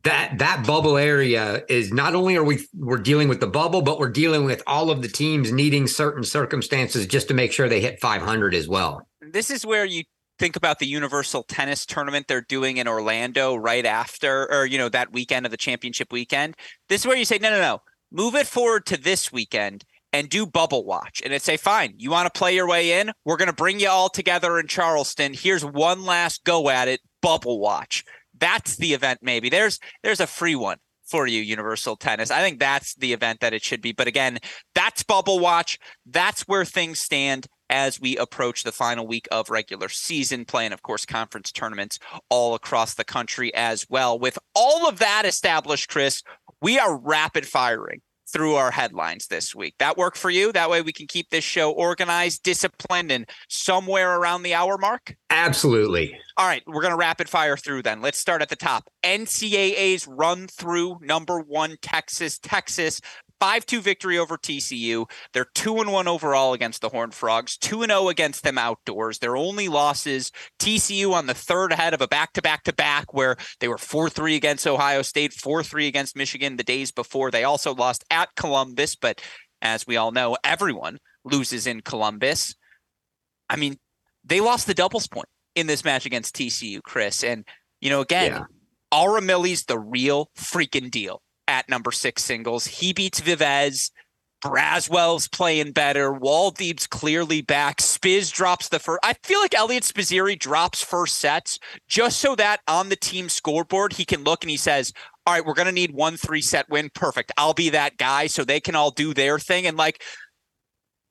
that 0.04 0.38
that 0.38 0.64
bubble 0.64 0.96
area 0.96 1.64
is 1.68 1.92
not 1.92 2.14
only 2.14 2.36
are 2.36 2.44
we 2.44 2.64
we're 2.72 2.96
dealing 2.96 3.28
with 3.28 3.40
the 3.40 3.46
bubble, 3.48 3.82
but 3.82 3.98
we're 3.98 4.08
dealing 4.08 4.44
with 4.44 4.62
all 4.68 4.90
of 4.90 5.02
the 5.02 5.08
teams 5.08 5.50
needing 5.50 5.88
certain 5.88 6.22
circumstances 6.22 7.06
just 7.08 7.26
to 7.26 7.34
make 7.34 7.50
sure 7.52 7.68
they 7.68 7.80
hit 7.80 8.00
500 8.00 8.54
as 8.54 8.68
well. 8.68 9.06
This 9.20 9.50
is 9.50 9.66
where 9.66 9.84
you 9.84 10.04
think 10.38 10.56
about 10.56 10.78
the 10.78 10.86
Universal 10.86 11.44
Tennis 11.44 11.86
Tournament 11.86 12.26
they're 12.28 12.40
doing 12.40 12.76
in 12.76 12.88
Orlando 12.88 13.54
right 13.54 13.86
after, 13.86 14.50
or, 14.52 14.66
you 14.66 14.78
know, 14.78 14.88
that 14.88 15.12
weekend 15.12 15.46
of 15.46 15.50
the 15.50 15.56
championship 15.56 16.12
weekend. 16.12 16.56
This 16.88 17.02
is 17.02 17.06
where 17.06 17.16
you 17.16 17.24
say, 17.24 17.38
no, 17.38 17.50
no, 17.50 17.60
no, 17.60 17.82
move 18.10 18.34
it 18.34 18.46
forward 18.46 18.86
to 18.86 18.96
this 18.96 19.32
weekend 19.32 19.84
and 20.12 20.28
do 20.28 20.46
bubble 20.46 20.84
watch. 20.84 21.20
And 21.24 21.32
it's 21.32 21.44
say, 21.44 21.56
fine, 21.56 21.94
you 21.96 22.10
want 22.10 22.32
to 22.32 22.38
play 22.38 22.54
your 22.54 22.68
way 22.68 23.00
in? 23.00 23.12
We're 23.24 23.36
going 23.36 23.50
to 23.50 23.54
bring 23.54 23.80
you 23.80 23.88
all 23.88 24.08
together 24.08 24.58
in 24.58 24.66
Charleston. 24.66 25.34
Here's 25.34 25.64
one 25.64 26.04
last 26.04 26.44
go 26.44 26.68
at 26.68 26.88
it, 26.88 27.00
bubble 27.22 27.60
watch. 27.60 28.04
That's 28.38 28.76
the 28.76 28.94
event, 28.94 29.20
maybe. 29.22 29.48
There's 29.48 29.78
there's 30.02 30.20
a 30.20 30.26
free 30.26 30.56
one 30.56 30.78
for 31.06 31.26
you, 31.26 31.40
Universal 31.40 31.96
Tennis. 31.96 32.30
I 32.30 32.40
think 32.40 32.58
that's 32.58 32.94
the 32.96 33.12
event 33.12 33.40
that 33.40 33.54
it 33.54 33.62
should 33.62 33.80
be. 33.80 33.92
But 33.92 34.08
again, 34.08 34.38
that's 34.74 35.02
bubble 35.02 35.38
watch. 35.38 35.78
That's 36.04 36.42
where 36.42 36.64
things 36.64 36.98
stand 36.98 37.46
as 37.70 38.00
we 38.00 38.16
approach 38.16 38.62
the 38.62 38.72
final 38.72 39.06
week 39.06 39.28
of 39.30 39.50
regular 39.50 39.88
season 39.88 40.44
play 40.44 40.64
and 40.64 40.74
of 40.74 40.82
course 40.82 41.04
conference 41.04 41.52
tournaments 41.52 41.98
all 42.28 42.54
across 42.54 42.94
the 42.94 43.04
country 43.04 43.52
as 43.54 43.86
well. 43.88 44.18
With 44.18 44.38
all 44.54 44.88
of 44.88 44.98
that 44.98 45.24
established, 45.24 45.88
Chris, 45.88 46.22
we 46.60 46.78
are 46.78 46.96
rapid 46.96 47.46
firing 47.46 48.00
through 48.28 48.54
our 48.54 48.70
headlines 48.70 49.28
this 49.28 49.54
week. 49.54 49.74
That 49.78 49.96
work 49.96 50.16
for 50.16 50.30
you? 50.30 50.52
That 50.52 50.68
way 50.68 50.82
we 50.82 50.92
can 50.92 51.06
keep 51.06 51.30
this 51.30 51.44
show 51.44 51.70
organized, 51.70 52.42
disciplined, 52.42 53.12
and 53.12 53.28
somewhere 53.48 54.18
around 54.18 54.42
the 54.42 54.54
hour 54.54 54.76
mark? 54.78 55.14
Absolutely. 55.30 56.18
All 56.36 56.46
right, 56.46 56.62
we're 56.66 56.82
going 56.82 56.92
to 56.92 56.98
rapid 56.98 57.28
fire 57.28 57.56
through 57.56 57.82
then. 57.82 58.02
Let's 58.02 58.18
start 58.18 58.42
at 58.42 58.48
the 58.48 58.56
top. 58.56 58.88
NCAA's 59.04 60.06
run 60.06 60.48
through 60.48 60.98
number 61.00 61.40
one, 61.40 61.76
Texas. 61.82 62.38
Texas, 62.38 63.00
5 63.40 63.66
2 63.66 63.80
victory 63.80 64.18
over 64.18 64.36
TCU. 64.36 65.08
They're 65.32 65.46
2 65.54 65.80
and 65.80 65.92
1 65.92 66.08
overall 66.08 66.52
against 66.52 66.80
the 66.80 66.88
Horned 66.88 67.14
Frogs, 67.14 67.56
2 67.56 67.82
and 67.82 67.90
0 67.90 68.08
against 68.08 68.42
them 68.42 68.58
outdoors. 68.58 69.18
Their 69.18 69.36
only 69.36 69.68
losses, 69.68 70.32
TCU 70.58 71.12
on 71.12 71.26
the 71.26 71.34
third 71.34 71.72
ahead 71.72 71.94
of 71.94 72.00
a 72.00 72.08
back 72.08 72.32
to 72.34 72.42
back 72.42 72.64
to 72.64 72.72
back 72.72 73.12
where 73.12 73.36
they 73.60 73.68
were 73.68 73.78
4 73.78 74.08
3 74.08 74.36
against 74.36 74.66
Ohio 74.66 75.02
State, 75.02 75.32
4 75.32 75.62
3 75.62 75.86
against 75.86 76.16
Michigan 76.16 76.56
the 76.56 76.62
days 76.62 76.92
before. 76.92 77.30
They 77.30 77.44
also 77.44 77.74
lost 77.74 78.04
at 78.10 78.34
Columbus, 78.36 78.94
but 78.94 79.20
as 79.62 79.86
we 79.86 79.96
all 79.96 80.12
know, 80.12 80.36
everyone 80.44 80.98
loses 81.24 81.66
in 81.66 81.80
Columbus. 81.80 82.54
I 83.48 83.56
mean, 83.56 83.76
they 84.24 84.40
lost 84.40 84.66
the 84.66 84.74
doubles 84.74 85.06
point 85.06 85.28
in 85.54 85.66
this 85.66 85.84
match 85.84 86.06
against 86.06 86.36
TCU, 86.36 86.82
Chris. 86.82 87.24
And, 87.24 87.44
you 87.80 87.90
know, 87.90 88.00
again, 88.00 88.32
yeah. 88.32 88.44
Aura 88.92 89.20
Millie's 89.20 89.64
the 89.64 89.78
real 89.78 90.30
freaking 90.36 90.90
deal 90.90 91.22
at 91.56 91.68
number 91.68 91.90
six 91.90 92.22
singles. 92.22 92.66
He 92.66 92.92
beats 92.92 93.20
Vivez. 93.20 93.90
Braswell's 94.44 95.28
playing 95.28 95.72
better. 95.72 96.12
Woldeab's 96.12 96.86
clearly 96.86 97.40
back. 97.40 97.78
Spiz 97.78 98.30
drops 98.30 98.68
the 98.68 98.78
first. 98.78 99.00
I 99.02 99.14
feel 99.24 99.40
like 99.40 99.54
Eliot 99.54 99.82
Spizzirri 99.82 100.38
drops 100.38 100.84
first 100.84 101.16
sets 101.18 101.58
just 101.88 102.20
so 102.20 102.36
that 102.36 102.60
on 102.68 102.90
the 102.90 102.96
team 102.96 103.30
scoreboard 103.30 103.94
he 103.94 104.04
can 104.04 104.24
look 104.24 104.44
and 104.44 104.50
he 104.50 104.58
says, 104.58 104.92
"All 105.26 105.34
right, 105.34 105.44
we're 105.44 105.54
gonna 105.54 105.72
need 105.72 105.92
one 105.92 106.18
three 106.18 106.42
set 106.42 106.68
win. 106.68 106.90
Perfect. 106.94 107.32
I'll 107.38 107.54
be 107.54 107.70
that 107.70 107.96
guy 107.96 108.26
so 108.26 108.44
they 108.44 108.60
can 108.60 108.76
all 108.76 108.90
do 108.90 109.14
their 109.14 109.38
thing." 109.38 109.66
And 109.66 109.78
like, 109.78 110.02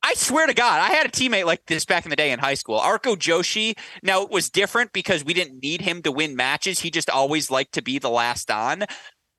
I 0.04 0.14
swear 0.14 0.46
to 0.46 0.54
God, 0.54 0.80
I 0.80 0.94
had 0.94 1.08
a 1.08 1.10
teammate 1.10 1.46
like 1.46 1.66
this 1.66 1.84
back 1.84 2.06
in 2.06 2.12
the 2.12 2.16
day 2.16 2.32
in 2.32 2.38
high 2.38 2.54
school. 2.54 2.80
Arko 2.80 3.16
Joshi. 3.16 3.76
Now 4.04 4.22
it 4.22 4.30
was 4.30 4.52
different 4.52 4.94
because 4.94 5.26
we 5.26 5.34
didn't 5.34 5.64
need 5.64 5.82
him 5.82 6.04
to 6.04 6.12
win 6.12 6.36
matches. 6.36 6.80
He 6.80 6.92
just 6.92 7.10
always 7.10 7.50
liked 7.50 7.74
to 7.74 7.82
be 7.82 7.98
the 7.98 8.12
last 8.12 8.52
on. 8.52 8.86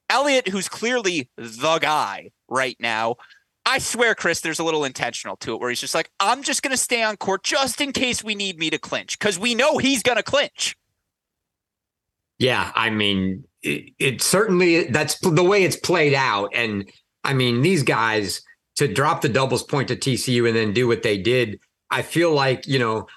Eliot, 0.08 0.48
who's 0.48 0.68
clearly 0.68 1.28
the 1.36 1.78
guy 1.78 2.30
right 2.48 2.76
now, 2.78 3.16
I 3.64 3.78
swear, 3.78 4.14
Chris, 4.14 4.40
there's 4.40 4.60
a 4.60 4.64
little 4.64 4.84
intentional 4.84 5.36
to 5.38 5.54
it 5.54 5.60
where 5.60 5.70
he's 5.70 5.80
just 5.80 5.94
like, 5.94 6.10
I'm 6.20 6.44
just 6.44 6.62
going 6.62 6.70
to 6.70 6.76
stay 6.76 7.02
on 7.02 7.16
court 7.16 7.42
just 7.42 7.80
in 7.80 7.92
case 7.92 8.22
we 8.22 8.36
need 8.36 8.58
me 8.58 8.70
to 8.70 8.78
clinch 8.78 9.18
because 9.18 9.40
we 9.40 9.56
know 9.56 9.78
he's 9.78 10.04
going 10.04 10.16
to 10.16 10.22
clinch. 10.22 10.76
Yeah, 12.38 12.70
I 12.76 12.90
mean, 12.90 13.44
it, 13.62 13.92
it, 13.98 14.22
certainly 14.22 14.84
that's 14.84 15.18
the 15.18 15.42
way 15.42 15.64
it's 15.64 15.76
played 15.76 16.14
out. 16.14 16.50
And 16.54 16.88
I 17.24 17.34
mean, 17.34 17.62
these 17.62 17.82
guys 17.82 18.42
to 18.76 18.86
drop 18.86 19.22
the 19.22 19.28
doubles 19.28 19.64
point 19.64 19.88
to 19.88 19.96
TCU 19.96 20.46
and 20.46 20.56
then 20.56 20.72
do 20.72 20.86
what 20.86 21.02
they 21.02 21.18
did, 21.18 21.58
I 21.90 22.02
feel 22.02 22.32
like, 22.32 22.68
you 22.68 22.78
know, 22.78 23.08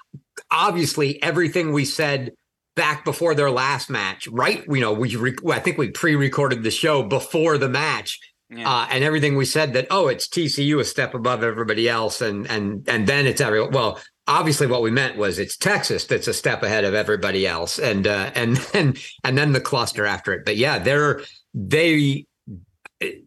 obviously 0.50 1.22
everything 1.22 1.74
we 1.74 1.86
said 1.86 2.32
back 2.80 3.04
before 3.04 3.36
their 3.36 3.52
last 3.52 3.90
match, 3.90 4.26
right? 4.30 4.64
You 4.70 4.80
know, 4.80 4.94
we 4.94 5.14
re- 5.18 5.36
I 5.50 5.60
think 5.60 5.78
we 5.78 5.92
pre-recorded 5.92 6.64
the 6.64 6.72
show 6.72 7.04
before 7.04 7.58
the 7.58 7.68
match, 7.68 8.18
yeah. 8.50 8.70
uh, 8.72 8.88
and 8.90 9.04
everything 9.04 9.36
we 9.36 9.44
said 9.44 9.74
that 9.74 9.88
oh, 9.92 10.08
it's 10.08 10.30
TCU 10.30 10.80
a 10.80 10.86
step 10.86 11.14
above 11.14 11.44
everybody 11.44 11.90
else, 11.90 12.22
and 12.22 12.50
and 12.50 12.88
and 12.88 13.06
then 13.06 13.28
it's 13.28 13.42
every 13.42 13.68
well. 13.68 14.00
Obviously, 14.28 14.66
what 14.66 14.82
we 14.82 14.92
meant 14.92 15.18
was 15.18 15.40
it's 15.40 15.58
Texas 15.58 16.06
that's 16.06 16.28
a 16.30 16.34
step 16.34 16.64
ahead 16.64 16.86
of 16.86 16.94
everybody 16.94 17.46
else, 17.46 17.80
and 17.80 18.08
uh, 18.08 18.32
and 18.34 18.56
then 18.72 18.96
and 19.26 19.38
then 19.38 19.52
the 19.52 19.60
cluster 19.60 20.06
after 20.06 20.32
it. 20.32 20.46
But 20.46 20.56
yeah, 20.56 20.80
they're 20.80 21.22
they 21.54 22.28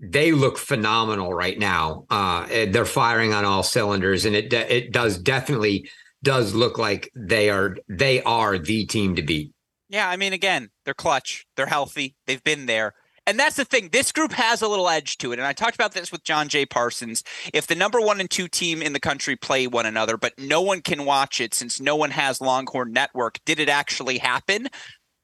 they 0.01 0.33
look 0.33 0.57
phenomenal 0.57 1.35
right 1.35 1.59
now. 1.59 2.07
Uh, 2.09 2.47
they're 2.69 2.87
firing 2.87 3.35
on 3.35 3.45
all 3.45 3.63
cylinders, 3.63 4.25
and 4.25 4.35
it 4.35 4.51
it 4.51 4.93
does 4.93 5.19
definitely 5.19 5.91
does 6.23 6.55
look 6.55 6.79
like 6.79 7.11
they 7.15 7.51
are 7.51 7.77
they 7.89 8.23
are 8.23 8.59
the 8.59 8.87
team 8.87 9.17
to 9.17 9.23
beat. 9.23 9.53
Yeah, 9.89 10.09
I 10.09 10.17
mean, 10.17 10.33
again, 10.33 10.71
they're 10.85 10.95
clutch, 10.95 11.47
they're 11.57 11.67
healthy, 11.67 12.15
they've 12.27 12.43
been 12.43 12.67
there. 12.67 12.95
And 13.27 13.39
that's 13.39 13.57
the 13.57 13.65
thing. 13.65 13.91
This 13.93 14.11
group 14.11 14.33
has 14.33 14.63
a 14.63 14.69
little 14.69 14.89
edge 14.89 15.19
to 15.19 15.33
it. 15.33 15.39
And 15.39 15.47
I 15.47 15.53
talked 15.53 15.77
about 15.77 15.93
this 15.93 16.11
with 16.11 16.25
John 16.25 16.49
J. 16.49 16.67
Parsons. 16.67 17.23
If 17.55 17.69
the 17.69 17.77
number 17.77 18.01
one 18.01 18.19
and 18.19 18.29
two 18.29 18.49
team 18.49 18.83
in 18.83 18.95
the 18.95 19.01
country 19.01 19.37
play 19.37 19.69
one 19.69 19.87
another, 19.87 20.17
but 20.17 20.33
no 20.39 20.61
one 20.61 20.81
can 20.81 21.05
watch 21.05 21.41
it 21.41 21.55
since 21.55 21.81
no 21.81 21.95
one 21.95 22.11
has 22.11 22.41
Longhorn 22.41 22.93
Network, 22.93 23.39
did 23.45 23.61
it 23.61 23.69
actually 23.69 24.19
happen? 24.19 24.69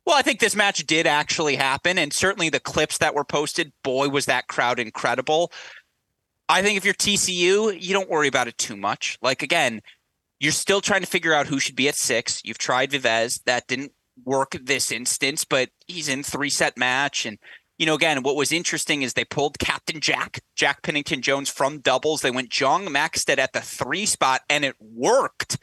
Well, 0.06 0.16
I 0.16 0.22
think 0.22 0.38
this 0.38 0.54
match 0.54 0.86
did 0.86 1.08
actually 1.08 1.56
happen. 1.56 1.98
And 1.98 2.12
certainly 2.12 2.50
the 2.50 2.60
clips 2.60 2.98
that 2.98 3.14
were 3.14 3.24
posted, 3.24 3.72
boy, 3.82 4.08
was 4.08 4.26
that 4.26 4.46
crowd 4.46 4.78
incredible. 4.78 5.50
I 6.48 6.62
think 6.62 6.76
if 6.76 6.84
you're 6.84 6.94
TCU, 6.94 7.78
you 7.78 7.92
don't 7.92 8.08
worry 8.08 8.28
about 8.28 8.48
it 8.48 8.56
too 8.58 8.76
much. 8.76 9.18
Like, 9.20 9.42
again, 9.42 9.82
you're 10.40 10.52
still 10.52 10.80
trying 10.80 11.00
to 11.00 11.06
figure 11.06 11.34
out 11.34 11.46
who 11.46 11.58
should 11.58 11.76
be 11.76 11.88
at 11.88 11.94
six. 11.94 12.40
You've 12.44 12.58
tried 12.58 12.92
Vives. 12.92 13.40
That 13.46 13.66
didn't 13.66 13.92
work 14.24 14.56
this 14.62 14.90
instance, 14.92 15.44
but 15.44 15.70
he's 15.86 16.08
in 16.08 16.22
three 16.22 16.50
set 16.50 16.76
match. 16.76 17.26
And, 17.26 17.38
you 17.76 17.86
know, 17.86 17.94
again, 17.94 18.22
what 18.22 18.36
was 18.36 18.52
interesting 18.52 19.02
is 19.02 19.14
they 19.14 19.24
pulled 19.24 19.58
Captain 19.58 20.00
Jack, 20.00 20.40
Jack 20.54 20.82
Pennington 20.82 21.22
Jones 21.22 21.48
from 21.48 21.80
doubles. 21.80 22.22
They 22.22 22.30
went 22.30 22.50
Jong 22.50 22.90
Maxted 22.90 23.38
at 23.38 23.52
the 23.52 23.60
three 23.60 24.06
spot 24.06 24.42
and 24.48 24.64
it 24.64 24.76
worked. 24.80 25.58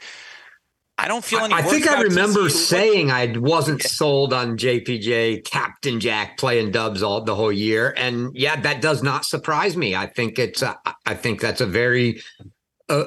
I 0.98 1.08
don't 1.08 1.24
feel 1.24 1.40
any. 1.40 1.52
I 1.52 1.60
think 1.60 1.86
I 1.86 2.00
remember 2.00 2.48
saying 2.48 3.10
I 3.10 3.36
wasn't 3.36 3.82
sold 3.82 4.32
on 4.32 4.56
JPJ 4.56 5.44
Captain 5.44 6.00
Jack 6.00 6.38
playing 6.38 6.70
dubs 6.70 7.02
all 7.02 7.20
the 7.20 7.34
whole 7.34 7.52
year, 7.52 7.92
and 7.98 8.34
yeah, 8.34 8.58
that 8.62 8.80
does 8.80 9.02
not 9.02 9.26
surprise 9.26 9.76
me. 9.76 9.94
I 9.94 10.06
think 10.06 10.38
it's. 10.38 10.62
A, 10.62 10.78
I 11.04 11.12
think 11.12 11.42
that's 11.42 11.60
a 11.60 11.66
very 11.66 12.22
uh, 12.88 13.06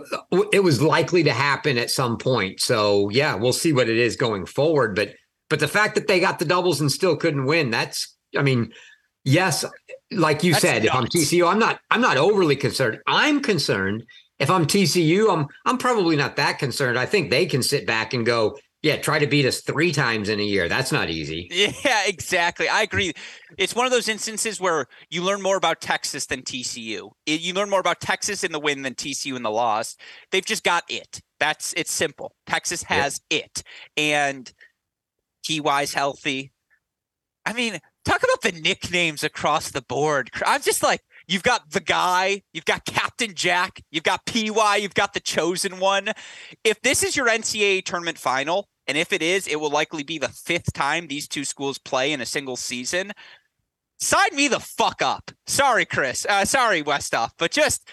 it 0.51 0.63
was 0.63 0.81
likely 0.81 1.23
to 1.23 1.31
happen 1.31 1.77
at 1.77 1.89
some 1.89 2.17
point. 2.17 2.59
So 2.59 3.09
yeah, 3.09 3.35
we'll 3.35 3.53
see 3.53 3.73
what 3.73 3.89
it 3.89 3.97
is 3.97 4.15
going 4.15 4.45
forward. 4.45 4.95
But 4.95 5.13
but 5.49 5.59
the 5.59 5.67
fact 5.67 5.95
that 5.95 6.07
they 6.07 6.19
got 6.19 6.39
the 6.39 6.45
doubles 6.45 6.81
and 6.81 6.91
still 6.91 7.15
couldn't 7.15 7.45
win, 7.45 7.69
that's 7.71 8.15
I 8.37 8.41
mean, 8.41 8.73
yes, 9.23 9.65
like 10.11 10.43
you 10.43 10.53
that's 10.53 10.61
said, 10.61 10.83
nuts. 10.83 10.85
if 10.85 10.95
I'm 10.95 11.07
TCU, 11.07 11.51
I'm 11.51 11.59
not 11.59 11.79
I'm 11.89 12.01
not 12.01 12.17
overly 12.17 12.55
concerned. 12.55 12.99
I'm 13.07 13.41
concerned. 13.41 14.03
If 14.37 14.49
I'm 14.49 14.65
TCU, 14.65 15.31
I'm 15.31 15.47
I'm 15.65 15.77
probably 15.77 16.15
not 16.15 16.35
that 16.35 16.59
concerned. 16.59 16.97
I 16.99 17.05
think 17.05 17.29
they 17.29 17.45
can 17.45 17.63
sit 17.63 17.85
back 17.87 18.13
and 18.13 18.25
go, 18.25 18.57
yeah, 18.81 18.95
try 18.97 19.19
to 19.19 19.27
beat 19.27 19.45
us 19.45 19.59
three 19.61 19.91
times 19.91 20.29
in 20.29 20.39
a 20.39 20.43
year. 20.43 20.69
That's 20.69 20.91
not 20.91 21.09
easy. 21.09 21.49
Yeah, 21.83 22.03
exactly. 22.07 22.69
I 22.69 22.81
agree. 22.81 23.13
It's 23.57 23.75
one 23.75 23.85
of 23.85 23.91
those 23.91 24.07
instances 24.07 24.59
where 24.59 24.87
you 25.09 25.23
learn 25.23 25.41
more 25.41 25.57
about 25.57 25.81
Texas 25.81 26.25
than 26.25 26.41
TCU. 26.41 27.11
You 27.25 27.53
learn 27.53 27.69
more 27.69 27.79
about 27.79 27.99
Texas 27.99 28.43
in 28.43 28.51
the 28.51 28.59
win 28.59 28.81
than 28.81 28.95
TCU 28.95 29.35
in 29.35 29.43
the 29.43 29.51
loss. 29.51 29.95
They've 30.31 30.45
just 30.45 30.63
got 30.63 30.83
it. 30.89 31.21
That's 31.39 31.73
it's 31.75 31.91
simple. 31.91 32.35
Texas 32.45 32.83
has 32.83 33.21
yeah. 33.29 33.39
it, 33.39 33.63
and 33.97 34.51
TY's 35.45 35.93
healthy. 35.93 36.51
I 37.45 37.53
mean, 37.53 37.79
talk 38.05 38.23
about 38.23 38.41
the 38.41 38.59
nicknames 38.61 39.23
across 39.23 39.71
the 39.71 39.81
board. 39.81 40.29
I'm 40.45 40.61
just 40.61 40.83
like, 40.83 41.01
You've 41.29 41.43
got 41.43 41.69
the 41.69 41.79
guy, 41.79 42.41
you've 42.53 42.65
got 42.65 42.85
Captain 42.85 43.35
Jack, 43.35 43.83
you've 43.91 44.01
got 44.03 44.25
PY, 44.25 44.77
you've 44.77 44.95
got 44.95 45.13
the 45.13 45.19
chosen 45.19 45.77
one. 45.77 46.09
If 46.63 46.81
this 46.81 47.03
is 47.03 47.15
your 47.15 47.27
NCAA 47.27 47.85
tournament 47.85 48.17
final, 48.17 48.67
and 48.87 48.97
if 48.97 49.13
it 49.13 49.21
is, 49.21 49.47
it 49.47 49.59
will 49.59 49.69
likely 49.69 50.01
be 50.01 50.17
the 50.17 50.29
fifth 50.29 50.73
time 50.73 51.05
these 51.05 51.27
two 51.27 51.45
schools 51.45 51.77
play 51.77 52.13
in 52.13 52.19
a 52.19 52.25
single 52.25 52.55
season. 52.55 53.11
Sign 53.99 54.35
me 54.35 54.47
the 54.47 54.59
fuck 54.59 55.03
up. 55.03 55.29
Sorry, 55.45 55.85
Chris. 55.85 56.25
Uh, 56.27 56.45
sorry, 56.45 56.81
Westoff, 56.81 57.29
but 57.37 57.51
just 57.51 57.87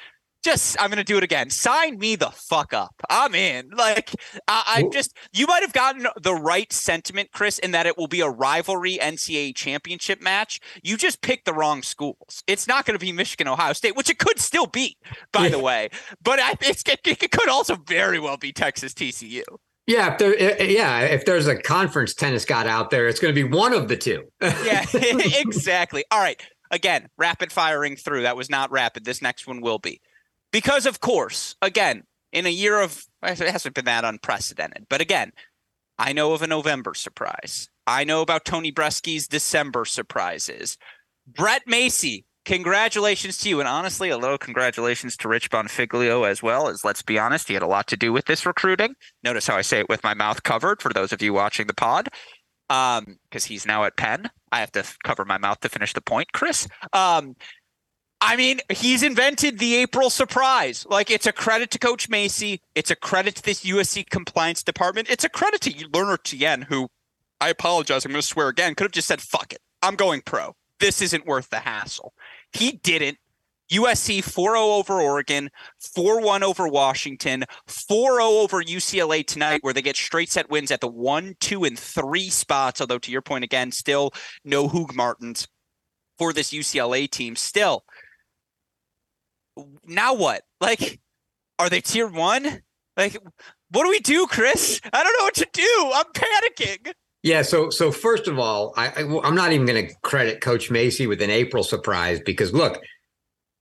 just 0.46 0.80
I'm 0.80 0.90
gonna 0.90 1.02
do 1.02 1.18
it 1.18 1.24
again. 1.24 1.50
Sign 1.50 1.98
me 1.98 2.14
the 2.14 2.30
fuck 2.30 2.72
up. 2.72 2.94
I'm 3.10 3.34
in. 3.34 3.70
Like 3.76 4.12
I, 4.46 4.62
I 4.76 4.88
just 4.92 5.16
you 5.32 5.46
might 5.46 5.62
have 5.62 5.72
gotten 5.72 6.06
the 6.22 6.34
right 6.34 6.72
sentiment, 6.72 7.30
Chris, 7.32 7.58
in 7.58 7.72
that 7.72 7.84
it 7.86 7.98
will 7.98 8.06
be 8.06 8.20
a 8.20 8.28
rivalry 8.28 8.96
NCAA 8.96 9.56
championship 9.56 10.22
match. 10.22 10.60
You 10.84 10.96
just 10.96 11.20
picked 11.20 11.46
the 11.46 11.52
wrong 11.52 11.82
schools. 11.82 12.44
It's 12.46 12.68
not 12.68 12.86
going 12.86 12.96
to 12.96 13.04
be 13.04 13.10
Michigan, 13.10 13.48
Ohio 13.48 13.72
State, 13.72 13.96
which 13.96 14.08
it 14.08 14.18
could 14.18 14.38
still 14.38 14.66
be, 14.66 14.96
by 15.32 15.48
the 15.48 15.58
way. 15.58 15.88
But 16.22 16.38
I, 16.38 16.52
it, 16.60 17.00
it 17.04 17.30
could 17.32 17.48
also 17.48 17.74
very 17.74 18.20
well 18.20 18.36
be 18.36 18.52
Texas 18.52 18.94
TCU. 18.94 19.42
Yeah, 19.88 20.12
if 20.12 20.18
there, 20.18 20.34
eh, 20.38 20.56
eh, 20.58 20.64
yeah, 20.64 21.00
if 21.00 21.24
there's 21.24 21.48
a 21.48 21.56
conference 21.56 22.14
tennis 22.14 22.44
got 22.44 22.68
out 22.68 22.90
there, 22.90 23.08
it's 23.08 23.18
going 23.18 23.34
to 23.34 23.40
be 23.40 23.48
one 23.48 23.72
of 23.72 23.88
the 23.88 23.96
two. 23.96 24.24
yeah, 24.40 24.84
exactly. 24.94 26.04
All 26.10 26.20
right. 26.20 26.40
Again, 26.70 27.08
rapid 27.16 27.52
firing 27.52 27.96
through. 27.96 28.22
That 28.22 28.36
was 28.36 28.48
not 28.48 28.70
rapid. 28.70 29.04
This 29.04 29.22
next 29.22 29.46
one 29.46 29.60
will 29.60 29.78
be. 29.78 30.00
Because, 30.56 30.86
of 30.86 31.00
course, 31.00 31.54
again, 31.60 32.04
in 32.32 32.46
a 32.46 32.48
year 32.48 32.80
of, 32.80 33.04
it 33.22 33.38
hasn't 33.38 33.74
been 33.74 33.84
that 33.84 34.06
unprecedented. 34.06 34.86
But 34.88 35.02
again, 35.02 35.32
I 35.98 36.14
know 36.14 36.32
of 36.32 36.40
a 36.40 36.46
November 36.46 36.94
surprise. 36.94 37.68
I 37.86 38.04
know 38.04 38.22
about 38.22 38.46
Tony 38.46 38.72
Bruschi's 38.72 39.28
December 39.28 39.84
surprises. 39.84 40.78
Brett 41.26 41.60
Macy, 41.66 42.24
congratulations 42.46 43.36
to 43.40 43.50
you. 43.50 43.60
And 43.60 43.68
honestly, 43.68 44.08
a 44.08 44.16
little 44.16 44.38
congratulations 44.38 45.14
to 45.18 45.28
Rich 45.28 45.50
Bonfiglio 45.50 46.26
as 46.26 46.42
well, 46.42 46.68
as 46.68 46.86
let's 46.86 47.02
be 47.02 47.18
honest, 47.18 47.48
he 47.48 47.52
had 47.52 47.62
a 47.62 47.66
lot 47.66 47.86
to 47.88 47.96
do 47.98 48.10
with 48.10 48.24
this 48.24 48.46
recruiting. 48.46 48.94
Notice 49.22 49.46
how 49.46 49.56
I 49.56 49.60
say 49.60 49.80
it 49.80 49.90
with 49.90 50.02
my 50.02 50.14
mouth 50.14 50.42
covered 50.42 50.80
for 50.80 50.90
those 50.90 51.12
of 51.12 51.20
you 51.20 51.34
watching 51.34 51.66
the 51.66 51.74
pod. 51.74 52.08
Um, 52.70 53.18
because 53.24 53.44
he's 53.44 53.66
now 53.66 53.84
at 53.84 53.98
Penn. 53.98 54.30
I 54.50 54.60
have 54.60 54.72
to 54.72 54.84
cover 55.04 55.26
my 55.26 55.36
mouth 55.36 55.60
to 55.60 55.68
finish 55.68 55.92
the 55.92 56.00
point, 56.00 56.32
Chris. 56.32 56.66
Um, 56.94 57.36
I 58.20 58.36
mean, 58.36 58.60
he's 58.72 59.02
invented 59.02 59.58
the 59.58 59.76
April 59.76 60.08
surprise. 60.08 60.86
Like, 60.88 61.10
it's 61.10 61.26
a 61.26 61.32
credit 61.32 61.70
to 61.72 61.78
Coach 61.78 62.08
Macy. 62.08 62.62
It's 62.74 62.90
a 62.90 62.96
credit 62.96 63.36
to 63.36 63.42
this 63.42 63.64
USC 63.64 64.08
compliance 64.08 64.62
department. 64.62 65.10
It's 65.10 65.24
a 65.24 65.28
credit 65.28 65.60
to 65.62 65.70
Lerner 65.70 66.22
Tien, 66.22 66.62
who 66.62 66.88
I 67.40 67.50
apologize. 67.50 68.04
I'm 68.04 68.12
going 68.12 68.22
to 68.22 68.26
swear 68.26 68.48
again. 68.48 68.74
Could 68.74 68.84
have 68.84 68.92
just 68.92 69.08
said, 69.08 69.20
fuck 69.20 69.52
it. 69.52 69.60
I'm 69.82 69.96
going 69.96 70.22
pro. 70.22 70.54
This 70.80 71.02
isn't 71.02 71.26
worth 71.26 71.50
the 71.50 71.58
hassle. 71.58 72.14
He 72.52 72.72
didn't. 72.72 73.18
USC 73.70 74.22
4 74.22 74.54
0 74.54 74.62
over 74.62 75.00
Oregon, 75.00 75.50
4 75.80 76.20
1 76.20 76.42
over 76.44 76.68
Washington, 76.68 77.44
4 77.66 78.20
0 78.20 78.22
over 78.22 78.62
UCLA 78.62 79.26
tonight, 79.26 79.58
where 79.62 79.72
they 79.72 79.82
get 79.82 79.96
straight 79.96 80.30
set 80.30 80.48
wins 80.48 80.70
at 80.70 80.80
the 80.80 80.86
1, 80.86 81.34
2, 81.40 81.64
and 81.64 81.76
3 81.76 82.30
spots. 82.30 82.80
Although, 82.80 83.00
to 83.00 83.10
your 83.10 83.22
point 83.22 83.42
again, 83.42 83.72
still 83.72 84.12
no 84.44 84.68
Hoogmartens 84.68 85.48
for 86.16 86.32
this 86.32 86.52
UCLA 86.52 87.10
team. 87.10 87.34
Still, 87.34 87.84
now 89.86 90.14
what? 90.14 90.42
Like, 90.60 91.00
are 91.58 91.68
they 91.68 91.80
tier 91.80 92.08
one? 92.08 92.62
Like, 92.96 93.16
what 93.70 93.84
do 93.84 93.90
we 93.90 94.00
do, 94.00 94.26
Chris? 94.26 94.80
I 94.92 95.02
don't 95.02 95.18
know 95.18 95.24
what 95.24 95.34
to 95.34 95.48
do. 95.52 95.90
I'm 95.94 96.04
panicking. 96.12 96.92
Yeah. 97.22 97.42
So, 97.42 97.70
so 97.70 97.90
first 97.90 98.28
of 98.28 98.38
all, 98.38 98.72
I, 98.76 98.88
I 98.88 99.00
am 99.00 99.34
not 99.34 99.52
even 99.52 99.66
going 99.66 99.88
to 99.88 99.94
credit 100.02 100.40
Coach 100.40 100.70
Macy 100.70 101.06
with 101.06 101.20
an 101.22 101.30
April 101.30 101.64
surprise 101.64 102.20
because 102.24 102.52
look, 102.52 102.80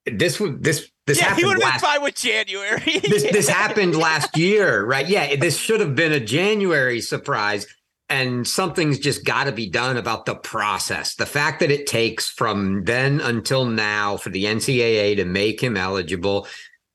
this 0.05 0.39
was 0.39 0.51
this 0.59 0.89
this 1.07 1.17
yeah, 1.17 1.25
happened. 1.25 1.39
he 1.39 1.45
would 1.45 1.53
have 1.53 1.63
last, 1.63 1.81
been 1.81 1.89
fine 1.89 2.03
with 2.03 2.15
January. 2.15 2.99
this 2.99 3.23
this 3.23 3.47
happened 3.49 3.95
last 3.95 4.37
year, 4.37 4.85
right? 4.85 5.07
Yeah, 5.07 5.35
this 5.35 5.57
should 5.57 5.79
have 5.79 5.95
been 5.95 6.11
a 6.11 6.19
January 6.19 7.01
surprise. 7.01 7.65
And 8.07 8.47
something's 8.47 8.99
just 8.99 9.25
got 9.25 9.45
to 9.45 9.51
be 9.51 9.67
done 9.69 9.97
about 9.97 10.25
the 10.25 10.35
process. 10.35 11.15
The 11.15 11.25
fact 11.25 11.59
that 11.59 11.71
it 11.71 11.87
takes 11.87 12.29
from 12.29 12.83
then 12.83 13.19
until 13.19 13.65
now 13.65 14.17
for 14.17 14.29
the 14.29 14.45
NCAA 14.45 15.15
to 15.15 15.25
make 15.25 15.61
him 15.61 15.75
eligible 15.75 16.47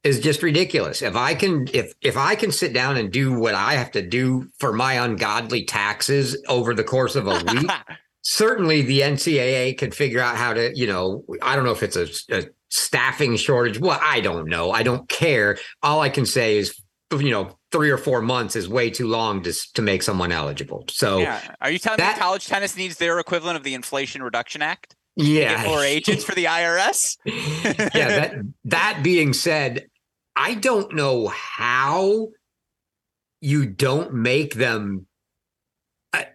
is 0.05 0.21
just 0.21 0.43
ridiculous. 0.43 1.03
If 1.03 1.17
I 1.17 1.35
can 1.35 1.67
if 1.73 1.93
if 2.01 2.17
I 2.17 2.35
can 2.35 2.53
sit 2.53 2.73
down 2.73 2.97
and 2.97 3.13
do 3.13 3.33
what 3.33 3.55
I 3.55 3.75
have 3.75 3.91
to 3.93 4.03
do 4.03 4.49
for 4.59 4.73
my 4.73 4.95
ungodly 4.95 5.65
taxes 5.65 6.41
over 6.49 6.75
the 6.75 6.85
course 6.85 7.17
of 7.17 7.27
a 7.27 7.43
week, 7.53 7.71
certainly 8.23 8.83
the 8.83 9.01
NCAA 9.01 9.77
could 9.79 9.95
figure 9.95 10.21
out 10.21 10.37
how 10.37 10.55
to, 10.55 10.71
you 10.75 10.87
know, 10.87 11.25
I 11.43 11.57
don't 11.57 11.65
know 11.65 11.73
if 11.73 11.83
it's 11.83 11.97
a, 11.97 12.09
a 12.35 12.45
staffing 12.69 13.37
shortage. 13.37 13.79
Well, 13.79 13.99
I 14.01 14.21
don't 14.21 14.49
know. 14.49 14.71
I 14.71 14.83
don't 14.83 15.09
care. 15.09 15.59
All 15.83 16.01
I 16.01 16.09
can 16.09 16.25
say 16.25 16.57
is 16.57 16.81
you 17.13 17.31
know, 17.31 17.59
three 17.73 17.91
or 17.91 17.99
four 17.99 18.21
months 18.21 18.57
is 18.57 18.68
way 18.68 18.91
too 18.91 19.07
long 19.07 19.43
to 19.43 19.53
to 19.75 19.83
make 19.83 20.03
someone 20.03 20.33
eligible. 20.33 20.85
So, 20.89 21.18
yeah. 21.18 21.55
are 21.61 21.71
you 21.71 21.79
telling 21.79 21.99
that- 21.99 22.16
me 22.16 22.21
college 22.21 22.47
tennis 22.47 22.77
needs 22.77 22.97
their 22.99 23.18
equivalent 23.18 23.57
of 23.57 23.62
the 23.62 23.75
Inflation 23.75 24.23
Reduction 24.23 24.62
Act? 24.62 24.97
yeah, 25.16 25.64
more 25.66 25.83
agents 25.83 26.25
for 26.25 26.35
the 26.35 26.45
IRS? 26.45 27.16
yeah. 27.25 27.91
That 27.93 28.35
that 28.64 29.01
being 29.03 29.33
said, 29.33 29.87
I 30.37 30.55
don't 30.55 30.95
know 30.95 31.29
how 31.29 32.29
you 33.41 33.66
don't 33.66 34.14
make 34.14 34.55
them, 34.55 35.07
a, 36.12 36.27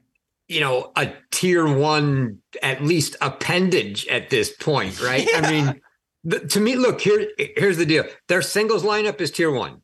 you 0.47 0.59
know, 0.59 0.91
a 0.95 1.13
tier 1.31 1.67
one 1.67 2.39
at 2.61 2.83
least 2.83 3.15
appendage 3.21 4.07
at 4.07 4.29
this 4.29 4.53
point, 4.53 5.01
right? 5.01 5.27
I 5.35 5.51
mean, 5.51 5.81
the, 6.23 6.39
to 6.47 6.59
me, 6.59 6.75
look 6.75 7.01
here. 7.01 7.27
Here's 7.37 7.77
the 7.77 7.85
deal: 7.85 8.05
their 8.27 8.41
singles 8.41 8.83
lineup 8.83 9.21
is 9.21 9.31
tier 9.31 9.51
one. 9.51 9.81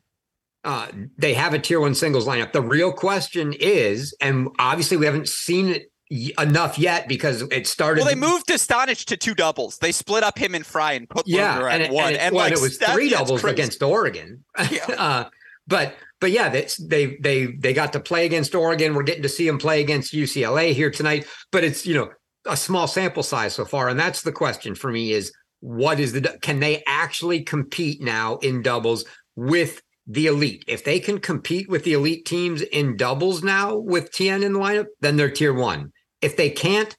Uh, 0.64 0.86
they 1.18 1.34
have 1.34 1.54
a 1.54 1.58
tier 1.58 1.80
one 1.80 1.94
singles 1.94 2.26
lineup. 2.26 2.52
The 2.52 2.62
real 2.62 2.92
question 2.92 3.52
is, 3.58 4.14
and 4.20 4.48
obviously 4.58 4.96
we 4.96 5.06
haven't 5.06 5.28
seen 5.28 5.68
it 5.68 5.90
y- 6.10 6.30
enough 6.40 6.78
yet 6.78 7.08
because 7.08 7.42
it 7.42 7.66
started. 7.66 8.02
Well, 8.02 8.08
they 8.08 8.14
moved 8.20 8.46
Astonich 8.48 9.04
to 9.06 9.16
two 9.16 9.34
doubles. 9.34 9.78
They 9.78 9.90
split 9.90 10.22
up 10.22 10.38
him 10.38 10.54
and 10.54 10.64
Fry 10.64 10.92
and 10.92 11.08
put 11.08 11.26
yeah, 11.26 11.58
Lerner 11.58 11.72
and 11.72 11.82
at 11.82 11.90
it, 11.90 11.92
one. 11.92 12.04
and, 12.06 12.14
it, 12.14 12.20
and 12.20 12.34
well, 12.36 12.44
like 12.44 12.52
it 12.52 12.60
was 12.60 12.78
that- 12.78 12.92
three 12.94 13.08
doubles 13.10 13.40
crazy. 13.40 13.54
against 13.54 13.82
Oregon. 13.82 14.44
Yeah. 14.70 14.84
uh, 14.98 15.24
but 15.66 15.94
but 16.20 16.30
yeah, 16.30 16.48
that's 16.48 16.76
they 16.76 17.16
they 17.16 17.46
they 17.46 17.72
got 17.72 17.92
to 17.94 18.00
play 18.00 18.24
against 18.26 18.54
Oregon. 18.54 18.94
We're 18.94 19.02
getting 19.02 19.22
to 19.22 19.28
see 19.28 19.46
them 19.46 19.58
play 19.58 19.80
against 19.80 20.12
UCLA 20.12 20.72
here 20.74 20.90
tonight. 20.90 21.26
But 21.50 21.64
it's 21.64 21.84
you 21.86 21.94
know 21.94 22.10
a 22.46 22.56
small 22.56 22.86
sample 22.86 23.22
size 23.22 23.54
so 23.54 23.64
far, 23.64 23.88
and 23.88 23.98
that's 23.98 24.22
the 24.22 24.32
question 24.32 24.74
for 24.74 24.90
me: 24.90 25.12
is 25.12 25.32
what 25.60 25.98
is 26.00 26.12
the 26.12 26.38
can 26.42 26.60
they 26.60 26.82
actually 26.86 27.42
compete 27.42 28.00
now 28.02 28.36
in 28.38 28.62
doubles 28.62 29.04
with 29.36 29.80
the 30.06 30.26
elite? 30.26 30.64
If 30.66 30.84
they 30.84 31.00
can 31.00 31.20
compete 31.20 31.68
with 31.68 31.84
the 31.84 31.92
elite 31.92 32.24
teams 32.24 32.62
in 32.62 32.96
doubles 32.96 33.42
now 33.42 33.76
with 33.76 34.12
Tien 34.12 34.42
in 34.42 34.52
the 34.52 34.58
lineup, 34.58 34.86
then 35.00 35.16
they're 35.16 35.30
tier 35.30 35.54
one. 35.54 35.92
If 36.20 36.36
they 36.36 36.50
can't, 36.50 36.96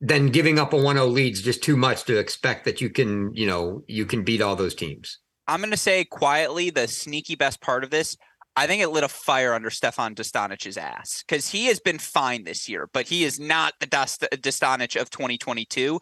then 0.00 0.26
giving 0.26 0.58
up 0.58 0.72
a 0.72 0.76
1-0 0.76 1.12
lead's 1.12 1.40
just 1.40 1.62
too 1.62 1.76
much 1.76 2.04
to 2.04 2.18
expect 2.18 2.64
that 2.64 2.80
you 2.80 2.90
can, 2.90 3.32
you 3.34 3.46
know, 3.46 3.84
you 3.86 4.04
can 4.04 4.24
beat 4.24 4.42
all 4.42 4.56
those 4.56 4.74
teams. 4.74 5.18
I'm 5.46 5.60
going 5.60 5.70
to 5.70 5.76
say 5.76 6.04
quietly 6.04 6.70
the 6.70 6.88
sneaky 6.88 7.36
best 7.36 7.60
part 7.60 7.84
of 7.84 7.90
this. 7.90 8.16
I 8.54 8.66
think 8.66 8.82
it 8.82 8.88
lit 8.88 9.04
a 9.04 9.08
fire 9.08 9.54
under 9.54 9.70
Stefan 9.70 10.14
Dostanic's 10.14 10.76
ass 10.76 11.24
because 11.26 11.48
he 11.48 11.66
has 11.66 11.80
been 11.80 11.98
fine 11.98 12.44
this 12.44 12.68
year, 12.68 12.88
but 12.92 13.06
he 13.06 13.24
is 13.24 13.40
not 13.40 13.74
the 13.80 13.86
Dost- 13.86 14.24
of 14.24 15.10
2022. 15.10 16.00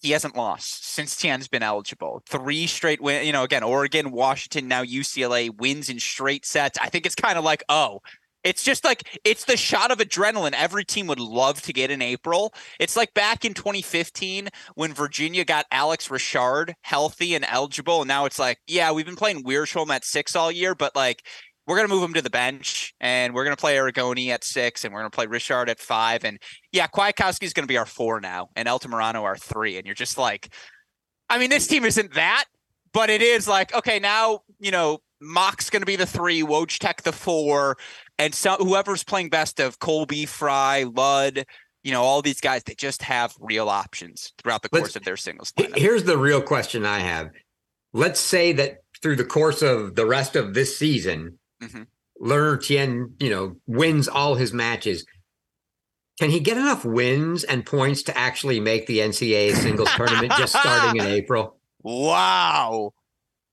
He 0.00 0.12
hasn't 0.12 0.36
lost 0.36 0.86
since 0.86 1.16
Tien's 1.16 1.48
been 1.48 1.62
eligible. 1.62 2.22
Three 2.26 2.66
straight 2.66 3.00
win, 3.00 3.26
you 3.26 3.32
know, 3.32 3.44
again, 3.44 3.62
Oregon, 3.62 4.10
Washington, 4.10 4.68
now 4.68 4.82
UCLA 4.82 5.54
wins 5.54 5.88
in 5.90 5.98
straight 5.98 6.46
sets. 6.46 6.78
I 6.78 6.88
think 6.88 7.06
it's 7.06 7.14
kind 7.14 7.36
of 7.36 7.44
like, 7.44 7.62
oh, 7.68 8.00
it's 8.42 8.62
just 8.62 8.84
like 8.84 9.20
it's 9.24 9.44
the 9.44 9.56
shot 9.56 9.90
of 9.90 9.98
adrenaline 9.98 10.54
every 10.54 10.84
team 10.84 11.06
would 11.08 11.20
love 11.20 11.60
to 11.62 11.72
get 11.72 11.90
in 11.90 12.00
April. 12.00 12.54
It's 12.78 12.96
like 12.96 13.12
back 13.14 13.44
in 13.44 13.54
2015 13.54 14.48
when 14.74 14.94
Virginia 14.94 15.44
got 15.44 15.66
Alex 15.70 16.08
Ritschard 16.08 16.72
healthy 16.82 17.34
and 17.34 17.44
eligible, 17.46 18.00
and 18.00 18.08
now 18.08 18.24
it's 18.24 18.38
like, 18.38 18.58
yeah, 18.66 18.92
we've 18.92 19.06
been 19.06 19.16
playing 19.16 19.44
Wiersholm 19.44 19.90
at 19.90 20.04
six 20.04 20.34
all 20.34 20.50
year, 20.50 20.74
but 20.74 20.96
like 20.96 21.22
we're 21.70 21.76
gonna 21.76 21.88
move 21.88 22.02
him 22.02 22.14
to 22.14 22.22
the 22.22 22.30
bench, 22.30 22.92
and 23.00 23.32
we're 23.32 23.44
gonna 23.44 23.56
play 23.56 23.76
Aragone 23.76 24.28
at 24.28 24.44
six, 24.44 24.84
and 24.84 24.92
we're 24.92 25.00
gonna 25.00 25.10
play 25.10 25.26
Ritschard 25.26 25.68
at 25.68 25.78
five, 25.78 26.24
and 26.24 26.38
yeah, 26.72 26.86
Kwiatkowski 26.88 27.44
is 27.44 27.52
gonna 27.52 27.66
be 27.66 27.78
our 27.78 27.86
four 27.86 28.20
now, 28.20 28.48
and 28.56 28.68
Altamirano 28.68 29.22
our 29.22 29.36
three, 29.36 29.76
and 29.78 29.86
you're 29.86 29.94
just 29.94 30.18
like, 30.18 30.52
I 31.28 31.38
mean, 31.38 31.48
this 31.48 31.66
team 31.66 31.84
isn't 31.84 32.14
that, 32.14 32.44
but 32.92 33.08
it 33.08 33.22
is 33.22 33.46
like, 33.48 33.74
okay, 33.74 33.98
now 33.98 34.40
you 34.58 34.70
know. 34.70 34.98
Mock's 35.22 35.68
going 35.68 35.82
to 35.82 35.86
be 35.86 35.96
the 35.96 36.06
three, 36.06 36.42
Wojtek 36.42 37.02
the 37.02 37.12
four, 37.12 37.76
and 38.18 38.34
so 38.34 38.56
whoever's 38.56 39.04
playing 39.04 39.28
best 39.28 39.60
of 39.60 39.78
Colby, 39.78 40.24
Fry, 40.24 40.84
Ludd, 40.84 41.44
you 41.82 41.92
know, 41.92 42.00
all 42.00 42.22
these 42.22 42.40
guys, 42.40 42.62
they 42.64 42.74
just 42.74 43.02
have 43.02 43.34
real 43.38 43.68
options 43.68 44.32
throughout 44.38 44.62
the 44.62 44.70
Let's- 44.72 44.84
course 44.84 44.96
of 44.96 45.04
their 45.04 45.18
singles 45.18 45.52
lineup. 45.58 45.76
Here's 45.76 46.04
the 46.04 46.16
real 46.16 46.40
question 46.40 46.86
I 46.86 47.00
have. 47.00 47.28
Let's 47.92 48.18
say 48.18 48.52
that 48.52 48.78
through 49.02 49.16
the 49.16 49.26
course 49.26 49.60
of 49.60 49.94
the 49.94 50.06
rest 50.06 50.36
of 50.36 50.54
this 50.54 50.78
season, 50.78 51.38
Mhm. 51.62 51.86
Lerner 52.20 52.62
Tien, 52.62 53.14
you 53.18 53.30
know, 53.30 53.56
wins 53.66 54.08
all 54.08 54.34
his 54.34 54.52
matches. 54.52 55.06
Can 56.18 56.30
he 56.30 56.40
get 56.40 56.58
enough 56.58 56.84
wins 56.84 57.44
and 57.44 57.64
points 57.64 58.02
to 58.04 58.16
actually 58.16 58.60
make 58.60 58.86
the 58.86 58.98
NCAA 59.00 59.54
singles 59.54 59.88
tournament 59.96 60.32
just 60.36 60.54
starting 60.54 61.00
in 61.00 61.06
April? 61.10 61.58
Wow. 61.82 62.92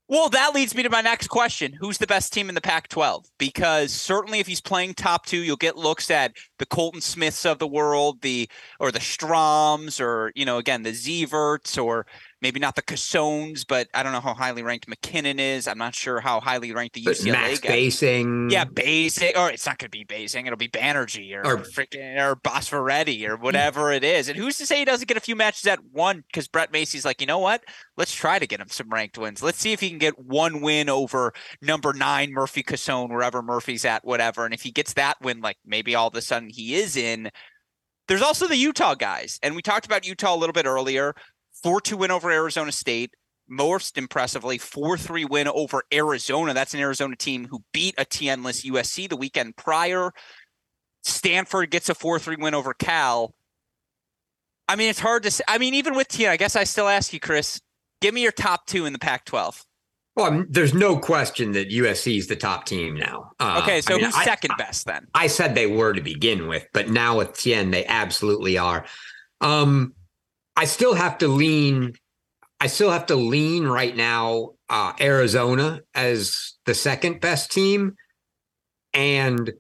Well, 0.10 0.30
that 0.30 0.56
leads 0.56 0.74
me 0.74 0.84
to 0.84 0.90
my 0.90 1.02
next 1.02 1.28
question. 1.28 1.74
Who's 1.74 1.98
the 1.98 2.08
best 2.08 2.32
team 2.32 2.48
in 2.48 2.56
the 2.56 2.62
Pac 2.62 2.88
12? 2.88 3.26
Because 3.38 3.92
certainly 3.92 4.40
if 4.40 4.48
he's 4.48 4.62
playing 4.62 4.94
top 4.94 5.26
two, 5.26 5.40
you'll 5.40 5.58
get 5.58 5.78
looks 5.78 6.10
at 6.10 6.34
the 6.60 6.66
Colton 6.66 7.02
Smiths 7.02 7.46
of 7.46 7.60
the 7.60 7.68
world, 7.68 8.22
the 8.22 8.50
or 8.80 8.90
the 8.90 9.00
Stroms, 9.00 10.00
or 10.00 10.32
you 10.34 10.46
know, 10.46 10.58
again, 10.60 10.84
the 10.84 10.92
Zeverts, 10.92 11.82
or 11.82 12.06
maybe 12.42 12.60
not 12.60 12.76
the 12.76 12.82
Cassones, 12.82 13.66
but 13.68 13.88
I 13.94 14.04
don't 14.04 14.12
know 14.12 14.20
how 14.20 14.34
highly 14.34 14.64
ranked 14.64 14.88
McKinnon 14.88 15.40
is. 15.40 15.68
I'm 15.68 15.78
not 15.78 15.96
sure 15.96 16.20
how 16.20 16.40
highly 16.40 16.72
ranked 16.72 16.96
the 16.96 17.04
But 17.04 17.16
UCLA 17.16 17.32
Max 17.32 17.60
guy. 17.60 17.70
Basing. 17.70 18.50
Yeah, 18.50 18.66
basic, 18.66 19.38
or 19.38 19.50
it's 19.50 19.66
not 19.66 19.78
going 19.78 19.88
to 19.88 19.98
be 19.98 20.04
basing. 20.04 20.46
It'll 20.46 20.58
be 20.58 20.68
Banerjee 20.68 21.34
or, 21.36 21.46
Or- 21.46 21.58
freaking 21.58 22.20
or 22.20 22.36
Bosfaretti 22.36 23.28
or 23.28 23.38
hmm. 23.38 23.44
whatever 23.44 23.92
it 23.92 24.04
is. 24.04 24.30
And 24.30 24.38
who's 24.38 24.58
to 24.58 24.66
say 24.66 24.80
he 24.80 24.86
doesn't 24.86 25.08
get 25.08 25.18
a 25.18 25.22
few 25.22 25.36
matches 25.36 25.66
at 25.66 25.80
one? 25.92 26.24
Because 26.28 26.48
Brett 26.48 26.72
Macy's 26.72 27.06
like, 27.06 27.22
you 27.22 27.28
know 27.28 27.40
what? 27.40 27.64
Let's 27.96 28.14
try 28.14 28.40
to 28.40 28.48
get 28.48 28.60
him 28.60 28.70
some 28.70 28.90
ranked 28.90 29.18
wins. 29.18 29.42
Let's 29.42 29.60
see 29.60 29.74
if 29.74 29.80
he 29.80 29.90
can 29.90 29.98
get 29.98 30.20
one 30.20 30.62
win 30.62 30.90
over 30.90 31.34
number 31.62 31.94
nine 31.94 32.32
Murphy 32.32 32.64
Cassone, 32.64 33.10
wherever 33.10 33.42
Murphy's 33.42 33.86
at, 33.86 34.06
whatever. 34.06 34.46
And 34.46 34.54
if 34.54 34.62
he 34.62 34.72
gets 34.72 34.94
that 34.94 35.18
win, 35.22 35.42
like 35.42 35.58
maybe 35.66 35.96
all 35.96 36.08
of 36.08 36.16
a 36.16 36.22
sudden 36.22 36.50
he 36.50 36.76
is 36.76 36.96
in. 36.96 37.30
There's 38.08 38.22
also 38.22 38.48
the 38.48 38.56
Utah 38.56 38.96
guys, 38.96 39.38
and 39.44 39.54
we 39.54 39.62
talked 39.62 39.86
about 39.86 40.08
Utah 40.08 40.34
a 40.34 40.38
little 40.38 40.54
bit 40.54 40.66
earlier. 40.66 41.14
Four 41.64 41.82
two 41.82 41.98
win 41.98 42.12
over 42.12 42.32
Arizona 42.32 42.72
State 42.72 43.14
most 43.50 43.98
impressively 43.98 44.60
4-3 44.60 45.30
win 45.30 45.48
over 45.48 45.84
Arizona. 45.94 46.54
That's 46.54 46.74
an 46.74 46.80
Arizona 46.80 47.16
team 47.16 47.48
who 47.50 47.64
beat 47.74 47.96
a 47.98 48.06
Tien-less 48.06 48.66
USC 48.66 49.08
the 49.10 49.16
weekend 49.16 49.56
prior. 49.56 50.12
Stanford 51.04 51.72
gets 51.72 51.90
a 51.90 51.96
4-3 51.96 52.40
win 52.42 52.54
over 52.54 52.74
Cal. 52.74 53.34
I 54.68 54.76
mean, 54.76 54.90
it's 54.90 55.00
hard 55.00 55.24
to 55.24 55.32
say. 55.32 55.44
I 55.48 55.58
mean, 55.60 55.74
even 55.76 55.96
with 55.96 56.10
Tien, 56.10 56.30
I 56.30 56.36
guess 56.38 56.56
I 56.56 56.66
still 56.66 56.90
ask 56.90 57.14
you, 57.14 57.20
Chris, 57.22 57.62
give 58.02 58.14
me 58.14 58.22
your 58.22 58.34
top 58.34 58.66
two 58.66 58.86
in 58.86 58.92
the 58.92 59.00
Pac-12. 59.00 59.64
Well, 60.18 60.46
there's 60.50 60.74
no 60.74 60.98
question 60.98 61.52
that 61.54 61.70
USC 61.70 62.18
is 62.18 62.28
the 62.28 62.36
top 62.36 62.66
team 62.66 62.96
now. 62.96 63.32
Uh, 63.40 63.62
Okay, 63.64 63.82
so 63.82 63.94
I 63.94 63.98
mean, 63.98 64.06
who's 64.06 64.16
I- 64.16 64.26
second 64.26 64.52
best 64.58 64.86
then? 64.86 65.08
I 65.14 65.28
said 65.28 65.56
they 65.56 65.68
were 65.68 65.94
to 65.94 66.02
begin 66.02 66.48
with, 66.48 66.68
but 66.74 66.90
now 66.90 67.20
with 67.20 67.38
Tien, 67.38 67.72
they 67.72 67.86
absolutely 67.86 68.58
are. 68.58 68.86
Um, 69.40 69.94
I 70.58 70.66
still 70.66 70.96
have 70.96 71.20
to 71.20 71.28
lean. 71.28 71.94
I 72.60 72.68
still 72.68 72.90
have 72.90 73.06
to 73.06 73.16
lean 73.16 73.66
right 73.66 73.96
now. 73.96 74.54
Uh, 74.70 74.92
Arizona 75.00 75.80
as 75.96 76.56
the 76.66 76.74
second 76.74 77.22
best 77.22 77.52
team, 77.54 77.96
and 78.94 79.54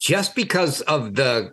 just 0.00 0.34
because 0.34 0.80
of 0.82 1.14
the, 1.14 1.52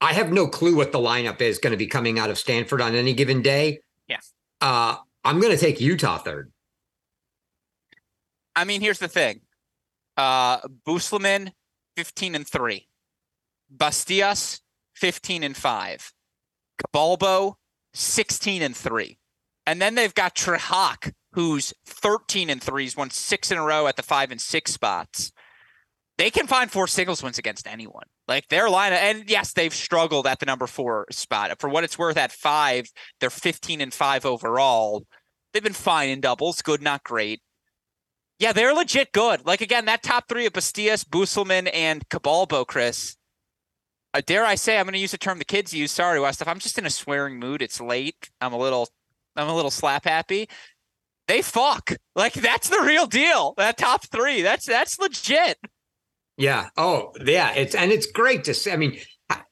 I 0.00 0.12
have 0.12 0.32
no 0.32 0.48
clue 0.48 0.74
what 0.74 0.90
the 0.90 0.98
lineup 0.98 1.40
is 1.40 1.58
going 1.58 1.70
to 1.70 1.76
be 1.76 1.86
coming 1.86 2.18
out 2.18 2.30
of 2.30 2.38
Stanford 2.38 2.80
on 2.80 2.96
any 2.96 3.14
given 3.14 3.42
day. 3.42 3.78
Yeah. 4.08 4.18
Uh, 4.60 4.96
I'm 5.24 5.38
going 5.38 5.56
to 5.56 5.60
take 5.60 5.80
Utah 5.80 6.18
third. 6.18 6.50
I 8.56 8.64
mean, 8.64 8.80
here's 8.80 8.98
the 8.98 9.08
thing. 9.08 9.42
Uh 10.16 10.58
Busleman, 10.86 11.52
15 11.96 12.34
and 12.34 12.46
3. 12.46 12.88
Bastias, 13.70 14.60
15 14.94 15.42
and 15.42 15.56
5. 15.56 16.12
Cabalbo, 16.82 17.54
16 17.94 18.62
and 18.62 18.76
3. 18.76 19.18
And 19.66 19.80
then 19.80 19.94
they've 19.94 20.14
got 20.14 20.34
Trehak 20.34 21.12
who's 21.32 21.72
13 21.86 22.50
and 22.50 22.62
threes, 22.62 22.96
won 22.96 23.10
six 23.10 23.50
in 23.50 23.58
a 23.58 23.62
row 23.62 23.86
at 23.86 23.96
the 23.96 24.02
five 24.02 24.30
and 24.30 24.40
six 24.40 24.72
spots. 24.72 25.32
They 26.18 26.30
can 26.30 26.46
find 26.46 26.70
four 26.70 26.86
singles 26.86 27.22
wins 27.22 27.38
against 27.38 27.66
anyone. 27.66 28.04
Like 28.28 28.48
their 28.48 28.68
line, 28.70 28.92
and 28.92 29.28
yes, 29.28 29.52
they've 29.52 29.74
struggled 29.74 30.26
at 30.26 30.38
the 30.38 30.46
number 30.46 30.66
four 30.66 31.06
spot. 31.10 31.58
For 31.58 31.68
what 31.68 31.84
it's 31.84 31.98
worth, 31.98 32.16
at 32.16 32.32
five, 32.32 32.86
they're 33.18 33.30
15 33.30 33.80
and 33.80 33.92
five 33.92 34.24
overall. 34.26 35.04
They've 35.52 35.62
been 35.62 35.72
fine 35.72 36.10
in 36.10 36.20
doubles, 36.20 36.62
good, 36.62 36.82
not 36.82 37.02
great. 37.02 37.40
Yeah, 38.38 38.52
they're 38.52 38.74
legit 38.74 39.12
good. 39.12 39.46
Like 39.46 39.60
again, 39.60 39.86
that 39.86 40.02
top 40.02 40.28
three 40.28 40.46
of 40.46 40.52
Bastias, 40.52 41.04
Busselman, 41.04 41.70
and 41.72 42.06
Cabalbo, 42.08 42.66
Chris. 42.66 43.16
Uh, 44.14 44.20
dare 44.26 44.44
I 44.44 44.56
say, 44.56 44.78
I'm 44.78 44.84
going 44.84 44.92
to 44.94 44.98
use 44.98 45.12
the 45.12 45.18
term 45.18 45.38
the 45.38 45.44
kids 45.44 45.72
use. 45.72 45.90
Sorry, 45.90 46.20
West. 46.20 46.42
If 46.42 46.48
I'm 46.48 46.58
just 46.58 46.78
in 46.78 46.86
a 46.86 46.90
swearing 46.90 47.38
mood, 47.38 47.62
it's 47.62 47.80
late. 47.80 48.30
I'm 48.40 48.52
a 48.52 48.58
little, 48.58 48.88
I'm 49.36 49.48
a 49.48 49.54
little 49.54 49.70
slap 49.70 50.04
happy. 50.04 50.48
They 51.28 51.40
fuck. 51.40 51.92
Like 52.14 52.34
that's 52.34 52.68
the 52.68 52.82
real 52.84 53.06
deal. 53.06 53.54
That 53.56 53.78
top 53.78 54.06
three. 54.06 54.42
That's 54.42 54.66
that's 54.66 54.98
legit. 54.98 55.56
Yeah. 56.36 56.68
Oh, 56.76 57.12
yeah. 57.24 57.52
It's 57.52 57.74
and 57.74 57.90
it's 57.92 58.06
great 58.06 58.44
to 58.44 58.54
see. 58.54 58.70
I 58.70 58.76
mean, 58.76 58.98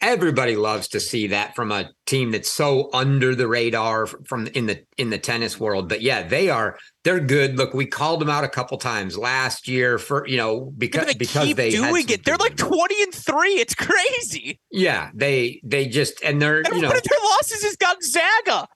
everybody 0.01 0.57
loves 0.57 0.89
to 0.89 1.01
see 1.01 1.29
that 1.29 1.55
from 1.55 1.71
a 1.73 1.91
team 2.07 2.31
that's 2.31 2.51
so 2.51 2.91
under 2.93 3.35
the 3.35 3.47
radar 3.47 4.07
from 4.07 4.47
in 4.49 4.67
the 4.67 4.85
in 4.99 5.11
the 5.11 5.19
tennis 5.19 5.61
world 5.61 5.89
but 5.89 6.01
yeah 6.01 6.23
they 6.27 6.49
are 6.51 6.79
they're 7.03 7.21
good. 7.21 7.57
Look 7.57 7.73
we 7.73 7.87
called 7.87 8.21
them 8.21 8.29
out 8.29 8.45
a 8.45 8.49
couple 8.49 8.77
times 8.77 9.17
last 9.17 9.69
year 9.69 9.99
for 9.99 10.27
you 10.27 10.37
know 10.37 10.73
because 10.77 11.07
they 11.07 11.15
because 11.15 11.55
they 11.55 11.71
doing 11.71 12.09
it. 12.09 12.25
They're 12.25 12.37
like 12.37 12.57
20 12.57 13.03
and 13.03 13.15
3 13.15 13.49
it's 13.49 13.75
crazy. 13.75 14.61
Yeah 14.71 15.11
they 15.15 15.61
they 15.65 15.87
just 15.87 16.23
and 16.23 16.41
they're 16.41 16.59
and 16.59 16.75
you 16.75 16.83
know 16.83 16.89
one 16.89 16.97
of 16.97 17.03
their 17.03 17.19
losses 17.25 17.65
is 17.65 17.77
gonzaga 17.77 18.69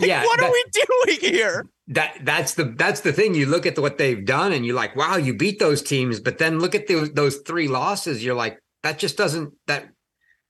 like, 0.00 0.08
Yeah, 0.08 0.24
what 0.24 0.40
that- 0.40 0.46
are 0.46 0.52
we 0.52 0.64
doing 0.72 1.32
here? 1.34 1.66
That 1.88 2.18
that's 2.24 2.54
the 2.54 2.64
that's 2.64 3.02
the 3.02 3.12
thing. 3.12 3.36
You 3.36 3.46
look 3.46 3.64
at 3.64 3.76
the, 3.76 3.82
what 3.82 3.96
they've 3.96 4.24
done 4.24 4.52
and 4.52 4.66
you're 4.66 4.74
like 4.74 4.96
wow 4.96 5.16
you 5.16 5.34
beat 5.34 5.60
those 5.60 5.82
teams. 5.82 6.18
But 6.18 6.38
then 6.38 6.58
look 6.58 6.74
at 6.74 6.88
those 6.88 7.12
those 7.12 7.36
three 7.46 7.68
losses. 7.68 8.24
You're 8.24 8.34
like 8.34 8.58
that 8.82 8.98
just 8.98 9.16
doesn't 9.16 9.54
that 9.68 9.86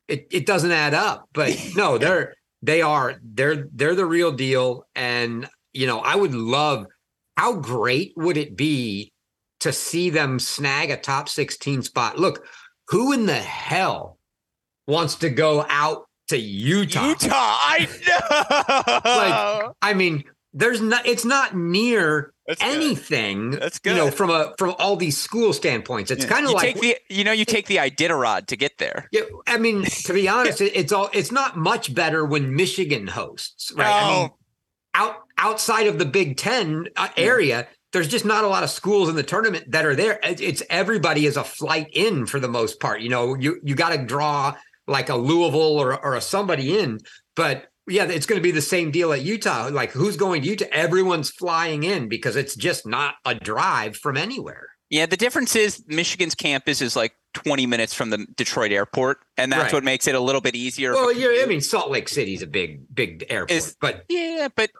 it, 0.09 0.27
it 0.31 0.47
doesn't 0.47 0.73
add 0.73 0.95
up 0.95 1.29
but 1.33 1.57
no 1.77 1.99
they're 1.99 2.35
they 2.63 2.83
are 2.83 3.15
they're 3.23 3.69
they're 3.73 3.95
the 3.95 4.07
real 4.07 4.33
deal. 4.33 4.87
And 4.95 5.49
you 5.73 5.87
know 5.87 6.01
i 6.01 6.17
would 6.17 6.35
love 6.35 6.87
how 7.37 7.55
great 7.55 8.13
would 8.17 8.37
it 8.37 8.57
be 8.57 9.13
to 9.61 9.73
see 9.73 10.11
them 10.11 10.39
snag 10.39 10.91
a 10.91 10.97
top 10.97 11.29
16 11.29 11.83
spot? 11.83 12.19
Look 12.19 12.47
who 12.89 13.13
in 13.13 13.27
the 13.27 13.35
hell 13.35 14.19
wants 14.87 15.17
to 15.17 15.31
go 15.31 15.67
out 15.69 16.07
to 16.29 16.39
utah? 16.39 17.09
Utah 17.09 17.29
i 17.31 17.89
know. 18.07 19.75
I 19.83 19.95
mean 19.95 20.25
there's 20.55 20.81
not 20.81 21.07
it's 21.07 21.25
not 21.25 21.55
near 21.55 22.33
That's 22.47 22.63
good. 22.63 22.75
anything 22.77 23.51
That's 23.51 23.81
you 23.85 23.95
know 23.95 24.11
from 24.11 24.31
a 24.31 24.55
from 24.59 24.75
all 24.79 24.97
these 24.97 25.19
school 25.19 25.53
standpoints 25.53 26.11
it's 26.11 26.25
Yeah. 26.25 26.31
kind 26.31 26.45
of 26.45 26.51
you 26.51 26.57
like 26.57 26.75
take 26.75 26.81
the 26.81 26.97
you 27.09 27.25
know 27.25 27.33
you 27.33 27.45
take 27.45 27.67
the 27.67 27.77
iditarod 27.77 28.47
to 28.47 28.57
get 28.57 28.79
there 28.79 29.09
yeah, 29.13 29.23
I 29.47 29.59
mean, 29.59 29.85
to 29.85 30.13
be 30.13 30.29
honest, 30.37 30.61
it- 30.61 30.77
it's 30.77 30.93
all 30.93 31.11
it's 31.13 31.33
not 31.33 31.57
much 31.57 31.95
better 31.95 32.25
when 32.25 32.55
Michigan 32.55 33.07
hosts, 33.07 33.73
right? 33.75 33.87
I 34.03 34.09
mean, 34.23 34.31
out 34.95 35.17
outside 35.39 35.87
of 35.89 35.99
the 35.99 36.05
Big 36.07 36.37
Ten 36.37 36.87
uh, 36.97 37.09
area, 37.17 37.69
there's 37.93 38.09
just 38.09 38.25
not 38.25 38.45
a 38.45 38.49
lot 38.49 38.63
of 38.65 38.71
schools 38.71 39.09
in 39.09 39.15
the 39.17 39.23
tournament 39.23 39.71
that 39.73 39.85
are 39.85 39.95
there. 39.95 40.19
It's, 40.23 40.41
it's 40.41 40.63
everybody 40.71 41.27
is 41.27 41.37
a 41.37 41.45
flight 41.45 41.89
in 41.93 42.27
for 42.27 42.41
the 42.41 42.49
most 42.49 42.81
part. 42.81 43.01
You 43.01 43.09
know, 43.11 43.35
you 43.35 43.61
you 43.63 43.75
got 43.75 43.91
to 43.91 43.99
draw 44.05 44.55
like 44.87 45.09
a 45.09 45.17
Louisville 45.17 45.79
or 45.79 45.93
or 46.03 46.15
a 46.15 46.21
somebody 46.21 46.79
in, 46.79 47.01
but 47.35 47.67
yeah, 47.89 48.05
it's 48.05 48.27
going 48.27 48.39
to 48.39 48.43
be 48.43 48.51
the 48.51 48.63
same 48.63 48.91
deal 48.91 49.13
at 49.13 49.23
Utah. 49.23 49.69
Like, 49.73 49.93
who's 49.93 50.17
going 50.17 50.43
to 50.43 50.49
Utah? 50.49 50.67
Everyone's 50.73 51.31
flying 51.31 51.83
in 51.85 52.09
because 52.09 52.37
it's 52.37 52.55
just 52.57 52.87
not 52.87 53.15
a 53.25 53.35
drive 53.35 53.97
from 53.97 54.17
anywhere. 54.17 54.69
Yeah, 54.91 55.07
the 55.07 55.17
difference 55.17 55.57
is 55.57 55.83
Michigan's 55.89 56.35
campus 56.37 56.81
is 56.81 56.95
like 56.95 57.13
20 57.35 57.67
minutes 57.67 57.93
from 57.93 58.11
the 58.11 58.25
Detroit 58.37 58.71
airport, 58.71 59.19
and 59.37 59.51
that's 59.51 59.65
Right. 59.65 59.73
what 59.75 59.85
makes 59.85 60.07
it 60.07 60.15
a 60.15 60.21
little 60.21 60.41
bit 60.41 60.55
easier. 60.55 60.93
Well, 60.93 61.13
yeah, 61.13 61.43
I 61.43 61.47
mean, 61.47 61.61
Salt 61.61 61.91
Lake 61.91 62.09
City's 62.09 62.41
a 62.43 62.47
big, 62.47 62.83
big 62.95 63.25
airport, 63.29 63.51
Is- 63.51 63.77
but 63.81 64.05
yeah, 64.09 64.47
but 64.55 64.71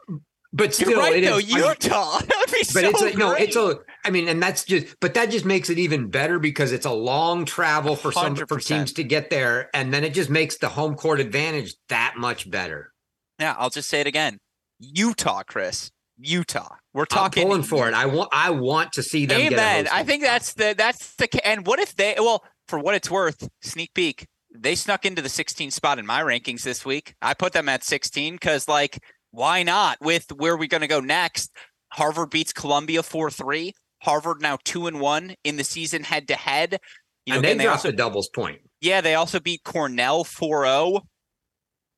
but 0.53 0.73
still, 0.73 0.91
you're 0.91 0.99
right 0.99 1.13
it 1.17 1.23
is- 1.25 1.29
though. 1.29 1.35
I 1.35 1.39
mean, 1.59 1.67
Utah, 1.67 2.19
that 2.19 2.35
would 2.39 2.51
be 2.51 2.59
but 2.59 2.67
so 2.67 2.79
it's 2.89 3.01
a, 3.15 3.17
no, 3.17 3.31
it's 3.33 3.55
a. 3.57 3.79
I 4.05 4.09
mean, 4.09 4.29
and 4.29 4.41
that's 4.41 4.63
just, 4.63 4.95
but 5.01 5.13
that 5.15 5.29
just 5.29 5.43
makes 5.43 5.69
it 5.69 5.77
even 5.77 6.09
better 6.09 6.39
because 6.39 6.71
it's 6.71 6.85
a 6.85 6.91
long 6.91 7.43
travel 7.43 7.97
for 7.97 8.13
some 8.13 8.35
for 8.37 8.59
teams 8.61 8.93
to 8.93 9.03
get 9.03 9.29
there, 9.29 9.69
and 9.73 9.93
then 9.93 10.05
it 10.05 10.13
just 10.13 10.29
makes 10.29 10.57
the 10.57 10.69
home 10.69 10.95
court 10.95 11.19
advantage 11.19 11.75
that 11.89 12.13
much 12.17 12.49
better. 12.49 12.93
Yeah. 13.39 13.55
I'll 13.57 13.69
just 13.69 13.89
say 13.89 14.01
it 14.01 14.07
again. 14.07 14.39
Utah, 14.79 15.43
Chris. 15.43 15.91
Utah. 16.19 16.75
We're 16.93 17.03
I'm 17.03 17.07
talking 17.07 17.47
pulling 17.47 17.63
for 17.63 17.87
it. 17.87 17.93
I 17.93 18.07
want, 18.07 18.29
I 18.31 18.49
want 18.49 18.93
to 18.93 19.03
see 19.03 19.25
them. 19.25 19.39
Amen. 19.39 19.87
I 19.91 20.03
think 20.03 20.23
that's 20.23 20.53
the 20.53 20.73
that's 20.75 21.15
the 21.15 21.47
and 21.47 21.65
what 21.67 21.79
if 21.79 21.95
they 21.95 22.15
well 22.17 22.43
for 22.67 22.79
what 22.79 22.95
it's 22.95 23.09
worth 23.09 23.47
sneak 23.61 23.93
peek 23.93 24.25
they 24.59 24.75
snuck 24.75 25.05
into 25.05 25.21
the 25.21 25.29
16 25.29 25.71
spot 25.71 25.99
in 25.99 26.05
my 26.05 26.21
rankings 26.21 26.63
this 26.63 26.85
week. 26.85 27.15
I 27.21 27.33
put 27.33 27.53
them 27.53 27.69
at 27.69 27.83
16 27.83 28.35
because 28.35 28.67
like 28.67 28.99
why 29.31 29.63
not 29.63 29.97
with 30.01 30.31
where 30.35 30.57
we 30.57 30.67
going 30.67 30.81
to 30.81 30.87
go 30.87 30.99
next? 30.99 31.51
Harvard 31.93 32.29
beats 32.29 32.53
Columbia 32.53 33.01
4-3. 33.01 33.71
Harvard 34.01 34.41
now 34.41 34.57
two 34.63 34.87
and 34.87 34.99
one 34.99 35.35
in 35.43 35.57
the 35.57 35.63
season 35.63 36.03
head 36.03 36.27
to 36.27 36.35
head. 36.35 36.79
You 37.25 37.33
know, 37.33 37.37
and 37.37 37.45
they 37.45 37.53
they 37.55 37.63
dropped 37.65 37.79
also 37.79 37.89
a 37.89 37.93
doubles 37.93 38.29
point. 38.29 38.61
yeah, 38.81 39.01
they 39.01 39.15
also 39.15 39.39
beat 39.39 39.63
Cornell 39.63 40.23
4-0. 40.23 41.01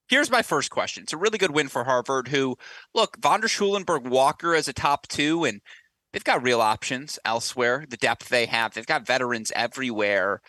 Here's 0.10 0.32
my 0.32 0.42
first 0.42 0.72
question. 0.72 1.04
It's 1.04 1.14
a 1.14 1.18
really 1.18 1.38
good 1.38 1.52
win 1.52 1.68
for 1.68 1.84
Harvard, 1.84 2.30
who 2.30 2.58
look, 2.96 3.18
Von 3.22 3.42
der 3.42 3.48
Schulenburg 3.48 4.08
Walker 4.08 4.56
as 4.56 4.68
a 4.68 4.74
top 4.74 5.08
two, 5.08 5.46
and 5.46 5.62
they've 6.12 6.24
got 6.24 6.42
real 6.42 6.62
options 6.62 7.20
elsewhere. 7.24 7.86
The 7.88 7.98
depth 7.98 8.28
they 8.28 8.48
have, 8.48 8.74
they've 8.74 8.86
got 8.88 9.06
veterans 9.06 9.52
everywhere. 9.56 10.42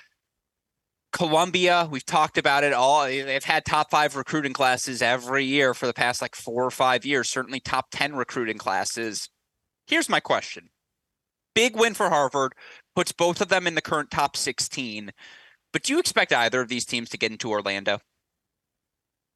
Columbia, 1.12 1.88
we've 1.90 2.06
talked 2.06 2.38
about 2.38 2.64
it 2.64 2.72
all. 2.72 3.04
They've 3.04 3.44
had 3.44 3.66
top 3.66 3.90
five 3.90 4.16
recruiting 4.16 4.54
classes 4.54 5.02
every 5.02 5.44
year 5.44 5.74
for 5.74 5.86
the 5.86 5.92
past 5.92 6.22
like 6.22 6.34
four 6.36 6.64
or 6.64 6.70
five 6.70 7.04
years, 7.04 7.28
certainly 7.28 7.60
top 7.60 7.88
10 7.90 8.14
recruiting 8.14 8.58
classes. 8.58 9.28
Here's 9.86 10.08
my 10.08 10.20
question. 10.20 10.70
Big 11.54 11.76
win 11.76 11.92
for 11.92 12.08
Harvard, 12.08 12.54
puts 12.94 13.12
both 13.12 13.42
of 13.42 13.48
them 13.48 13.66
in 13.66 13.74
the 13.74 13.82
current 13.82 14.10
top 14.10 14.36
16. 14.36 15.10
But 15.72 15.82
do 15.82 15.92
you 15.92 15.98
expect 15.98 16.32
either 16.32 16.62
of 16.62 16.68
these 16.68 16.86
teams 16.86 17.10
to 17.10 17.18
get 17.18 17.32
into 17.32 17.50
Orlando? 17.50 17.98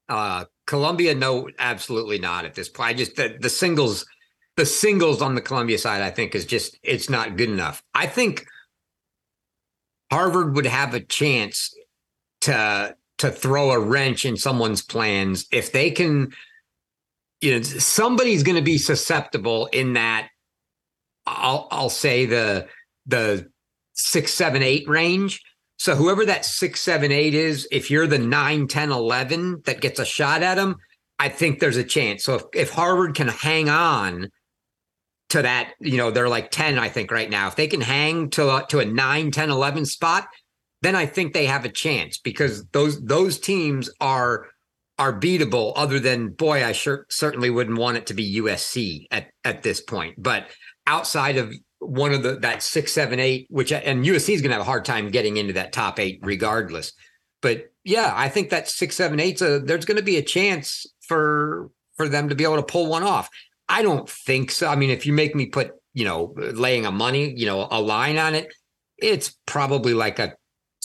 Uh, 0.09 0.44
Columbia, 0.66 1.14
no, 1.14 1.48
absolutely 1.59 2.18
not 2.18 2.44
at 2.44 2.55
this 2.55 2.68
point. 2.68 2.88
I 2.90 2.94
just 2.94 3.16
the, 3.16 3.36
the 3.40 3.50
singles, 3.50 4.07
the 4.57 4.66
singles 4.66 5.22
on 5.22 5.34
the 5.34 5.40
Columbia 5.40 5.78
side, 5.78 6.02
I 6.02 6.11
think 6.11 6.34
is 6.34 6.44
just 6.46 6.78
it's 6.82 7.11
not 7.11 7.36
good 7.36 7.48
enough. 7.48 7.82
I 7.94 8.07
think 8.07 8.46
Harvard 10.11 10.55
would 10.55 10.66
have 10.66 10.94
a 10.94 11.00
chance 11.00 11.74
to 12.42 12.96
to 13.18 13.30
throw 13.30 13.70
a 13.70 13.80
wrench 13.80 14.24
in 14.24 14.36
someone's 14.36 14.82
plans 14.82 15.46
if 15.50 15.72
they 15.72 15.90
can. 15.90 16.32
You 17.40 17.57
know, 17.57 17.62
somebody's 17.62 18.42
going 18.42 18.57
to 18.57 18.62
be 18.62 18.78
susceptible 18.78 19.66
in 19.66 19.94
that. 19.94 20.28
I'll 21.26 21.68
I'll 21.70 21.90
say 21.90 22.26
the 22.26 22.68
the 23.07 23.50
six, 23.94 24.32
seven, 24.32 24.62
eight 24.62 24.88
range. 24.88 25.42
So 25.79 25.95
whoever 25.95 26.25
that 26.27 26.45
six, 26.45 26.81
seven, 26.81 27.12
eight 27.12 27.35
is, 27.35 27.68
if 27.70 27.91
you're 27.91 28.07
the 28.07 28.18
9, 28.18 28.68
10, 28.68 28.93
11 28.93 29.62
that 29.64 29.81
gets 29.81 29.99
a 29.99 30.05
shot 30.05 30.43
at 30.43 30.55
them, 30.55 30.77
I 31.18 31.29
think 31.29 31.59
there's 31.61 31.77
a 31.77 31.85
chance. 31.85 32.25
So 32.25 32.35
if, 32.35 32.43
if 32.55 32.70
Harvard 32.70 33.14
can 33.14 33.29
hang 33.29 33.68
on 33.68 34.29
to 35.31 35.43
that, 35.43 35.72
you 35.81 35.97
know, 35.97 36.11
they're 36.11 36.29
like 36.29 36.51
10, 36.51 36.79
I 36.79 36.89
think 36.89 37.11
right 37.11 37.31
now. 37.31 37.49
If 37.49 37.57
they 37.57 37.66
can 37.66 37.81
hang 37.81 38.31
to 38.31 38.57
a, 38.57 38.66
to 38.68 38.81
a 38.81 38.85
9, 38.85 39.31
10, 39.31 39.51
11 39.51 39.87
spot, 39.87 40.29
then 40.85 40.95
I 40.95 41.07
think 41.07 41.33
they 41.33 41.47
have 41.47 41.64
a 41.64 41.70
chance 41.70 42.18
because 42.18 42.66
those 42.66 43.03
those 43.03 43.39
teams 43.39 43.89
are 44.03 44.49
are 44.99 45.18
beatable 45.18 45.72
other 45.77 45.99
than 45.99 46.29
boy 46.29 46.62
I 46.62 46.72
sure 46.72 47.07
certainly 47.09 47.49
wouldn't 47.49 47.79
want 47.79 47.97
it 47.97 48.07
to 48.09 48.14
be 48.14 48.41
USC 48.41 49.07
at 49.11 49.29
at 49.45 49.62
this 49.62 49.81
point. 49.81 50.22
But 50.22 50.49
outside 50.87 51.39
of 51.39 51.55
one 51.87 52.12
of 52.12 52.22
the 52.22 52.37
that 52.41 52.62
six, 52.62 52.93
seven, 52.93 53.20
eight, 53.20 53.47
which 53.51 53.72
and 53.72 54.05
USC 54.05 54.35
is 54.35 54.41
going 54.41 54.51
to 54.51 54.55
have 54.57 54.62
a 54.62 54.64
hard 54.64 54.85
time 54.85 55.11
getting 55.11 55.37
into 55.37 55.53
that 55.55 55.72
top 55.72 55.99
eight 56.01 56.20
regardless. 56.22 56.93
But 57.43 57.72
yeah, 57.85 58.12
I 58.14 58.28
think 58.28 58.51
that 58.51 58.68
six, 58.68 58.97
seven, 58.97 59.20
eight, 59.20 59.39
so 59.39 59.59
there's 59.59 59.85
going 59.85 59.99
to 59.99 60.03
be 60.03 60.16
a 60.16 60.22
chance 60.22 60.87
for 61.07 61.70
for 61.97 62.09
them 62.09 62.28
to 62.28 62.35
be 62.35 62.45
able 62.45 62.57
to 62.57 62.62
pull 62.62 62.89
one 62.89 63.03
off. 63.03 63.28
I 63.68 63.82
don't 63.82 64.09
think 64.09 64.51
so. 64.51 64.68
I 64.68 64.76
mean, 64.76 64.91
if 64.91 65.07
you 65.07 65.12
make 65.12 65.35
me 65.35 65.47
put, 65.47 65.72
you 65.95 66.05
know, 66.05 66.35
laying 66.37 66.87
a 66.87 66.91
money, 66.91 67.32
you 67.37 67.47
know, 67.47 67.68
a 67.70 67.80
line 67.80 68.18
on 68.18 68.35
it, 68.35 68.53
it's 68.99 69.37
probably 69.47 69.95
like 69.95 70.18
a 70.18 70.35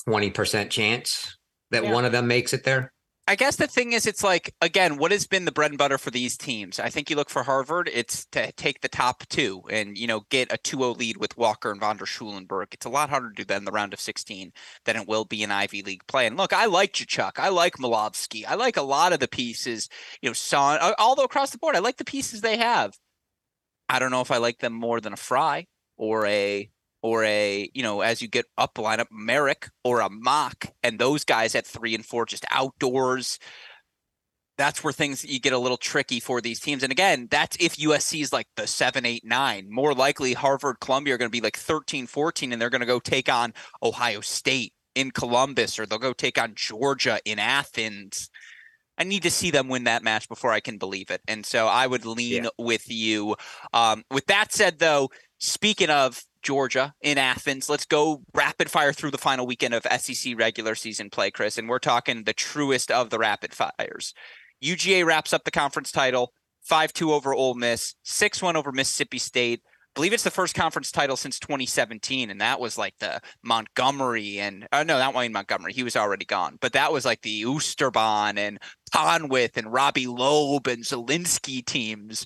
twenty 0.05 0.29
percent 0.29 0.69
chance 0.71 1.37
that 1.71 1.83
Yeah. 1.83 1.93
one 1.93 2.05
of 2.05 2.11
them 2.11 2.27
makes 2.27 2.53
it 2.53 2.63
there. 2.63 2.91
I 3.29 3.35
guess 3.35 3.57
the 3.57 3.67
thing 3.67 3.93
is, 3.93 4.07
it's 4.07 4.23
like, 4.23 4.55
again, 4.59 4.97
what 4.97 5.11
has 5.11 5.27
been 5.27 5.45
the 5.45 5.51
bread 5.51 5.69
and 5.69 5.77
butter 5.77 5.99
for 5.99 6.09
these 6.09 6.35
teams? 6.35 6.79
I 6.79 6.89
think 6.89 7.11
you 7.11 7.15
look 7.15 7.29
for 7.29 7.43
Harvard, 7.43 7.87
it's 7.93 8.25
to 8.31 8.51
take 8.53 8.81
the 8.81 8.89
top 8.89 9.23
two 9.29 9.61
and, 9.69 9.95
you 9.95 10.07
know, 10.07 10.21
get 10.31 10.51
a 10.51 10.57
2 10.57 10.77
0 10.77 10.89
lead 10.93 11.17
with 11.17 11.37
Walker 11.37 11.69
and 11.69 11.79
von 11.79 11.97
der 11.97 12.07
Schulenburg. 12.07 12.69
It's 12.71 12.87
a 12.87 12.89
lot 12.89 13.11
harder 13.11 13.29
to 13.29 13.35
do 13.35 13.43
that 13.45 13.57
in 13.57 13.65
the 13.65 13.71
round 13.71 13.93
of 13.93 13.99
16 13.99 14.51
than 14.85 14.95
it 14.95 15.07
will 15.07 15.25
be 15.25 15.43
in 15.43 15.51
Ivy 15.51 15.83
League 15.83 16.07
play. 16.07 16.25
And 16.25 16.37
look, 16.37 16.53
I 16.53 16.65
like 16.65 16.93
Jachuk. 16.93 17.37
I 17.37 17.49
like 17.49 17.77
Milavsky. 17.77 18.45
I 18.47 18.55
like 18.55 18.77
a 18.77 18.81
lot 18.81 19.13
of 19.13 19.19
the 19.19 19.27
pieces, 19.27 19.89
you 20.23 20.29
know, 20.31 20.33
Son, 20.33 20.79
uh, 20.81 20.93
all 20.97 21.23
across 21.23 21.51
the 21.51 21.59
board. 21.59 21.75
I 21.75 21.79
like 21.79 21.97
the 21.97 22.05
pieces 22.05 22.41
they 22.41 22.57
have. 22.57 22.97
I 23.87 23.99
don't 23.99 24.09
know 24.09 24.21
if 24.21 24.31
I 24.31 24.37
like 24.37 24.57
them 24.57 24.73
more 24.73 24.99
than 24.99 25.13
a 25.13 25.17
Fry 25.17 25.67
or 25.97 26.25
a 26.25 26.71
or 27.01 27.23
a 27.23 27.69
you 27.73 27.83
know 27.83 28.01
as 28.01 28.21
you 28.21 28.27
get 28.27 28.45
up 28.57 28.75
lineup 28.75 29.07
Merrick 29.11 29.69
or 29.83 30.01
a 30.01 30.09
Mock 30.09 30.65
and 30.83 30.99
those 30.99 31.23
guys 31.23 31.55
at 31.55 31.65
three 31.65 31.95
and 31.95 32.05
four 32.05 32.25
just 32.25 32.45
outdoors. 32.51 33.39
That's 34.57 34.83
where 34.83 34.91
things 34.91 35.23
you 35.23 35.39
get 35.39 35.53
a 35.53 35.57
little 35.57 35.77
tricky 35.77 36.19
for 36.19 36.41
these 36.41 36.59
teams. 36.59 36.83
And 36.83 36.91
again, 36.91 37.29
that's 37.31 37.55
if 37.61 37.77
USC 37.77 38.21
is 38.21 38.33
like 38.33 38.47
the 38.57 38.67
seven, 38.67 39.05
eight, 39.05 39.23
nine. 39.23 39.67
More 39.69 39.93
likely, 39.93 40.33
Harvard, 40.33 40.81
Columbia 40.81 41.13
are 41.13 41.17
going 41.17 41.29
to 41.29 41.31
be 41.31 41.39
like 41.39 41.55
13, 41.55 42.07
14, 42.07 42.51
and 42.51 42.61
they're 42.61 42.69
going 42.69 42.81
to 42.81 42.85
go 42.85 42.99
take 42.99 43.29
on 43.29 43.53
Ohio 43.81 44.19
State 44.19 44.73
in 44.95 45.11
Columbus, 45.11 45.79
or 45.79 45.85
they'll 45.85 45.97
go 45.97 46.11
take 46.11 46.37
on 46.37 46.55
Georgia 46.55 47.21
in 47.23 47.39
Athens. 47.39 48.29
I 48.97 49.05
need 49.05 49.23
to 49.23 49.31
see 49.31 49.49
them 49.49 49.69
win 49.69 49.85
that 49.85 50.03
match 50.03 50.27
before 50.27 50.51
I 50.51 50.59
can 50.59 50.77
believe 50.77 51.09
it. 51.09 51.21
And 51.25 51.45
so 51.45 51.67
I 51.67 51.87
would 51.87 52.05
lean 52.05 52.43
yeah. 52.43 52.49
with 52.57 52.91
you. 52.91 53.37
Um, 53.71 54.03
with 54.11 54.25
that 54.25 54.51
said, 54.51 54.79
though, 54.79 55.09
speaking 55.37 55.89
of 55.89 56.21
Georgia 56.41 56.93
in 57.01 57.17
Athens, 57.17 57.69
let's 57.69 57.85
go 57.85 58.23
rapid 58.33 58.69
fire 58.69 58.93
through 58.93 59.11
the 59.11 59.17
final 59.17 59.45
weekend 59.45 59.73
of 59.73 59.85
SEC 59.99 60.37
regular 60.37 60.75
season 60.75 61.09
play, 61.09 61.31
Chris. 61.31 61.57
And 61.57 61.69
we're 61.69 61.79
talking 61.79 62.23
the 62.23 62.33
truest 62.33 62.91
of 62.91 63.09
the 63.09 63.19
rapid 63.19 63.53
fires. 63.53 64.13
UGA 64.63 65.05
wraps 65.05 65.33
up 65.33 65.43
the 65.43 65.51
conference 65.51 65.91
title 65.91 66.33
5 66.63 66.93
2 66.93 67.13
over 67.13 67.33
Ole 67.33 67.55
Miss, 67.55 67.95
6 68.03 68.41
1 68.41 68.55
over 68.55 68.71
Mississippi 68.71 69.17
State, 69.17 69.61
believe 69.95 70.13
it's 70.13 70.23
the 70.23 70.31
first 70.31 70.55
conference 70.55 70.91
title 70.91 71.17
since 71.17 71.39
2017, 71.39 72.29
and 72.29 72.41
that 72.41 72.59
was 72.59 72.77
like 72.77 72.97
the 72.99 73.19
Montgomery 73.43 74.39
and 74.39 74.67
uh, 74.71 74.83
no, 74.83 74.97
not 74.97 75.13
Wayne 75.13 75.33
Montgomery. 75.33 75.73
He 75.73 75.83
was 75.83 75.95
already 75.95 76.25
gone, 76.25 76.57
but 76.61 76.73
that 76.73 76.93
was 76.93 77.05
like 77.05 77.21
the 77.21 77.43
Oosterbaan 77.43 78.37
and 78.37 78.59
Ponwith 78.93 79.57
and 79.57 79.71
Robbie 79.71 80.07
Loeb 80.07 80.67
and 80.67 80.83
Zielinski 80.83 81.65
teams 81.65 82.25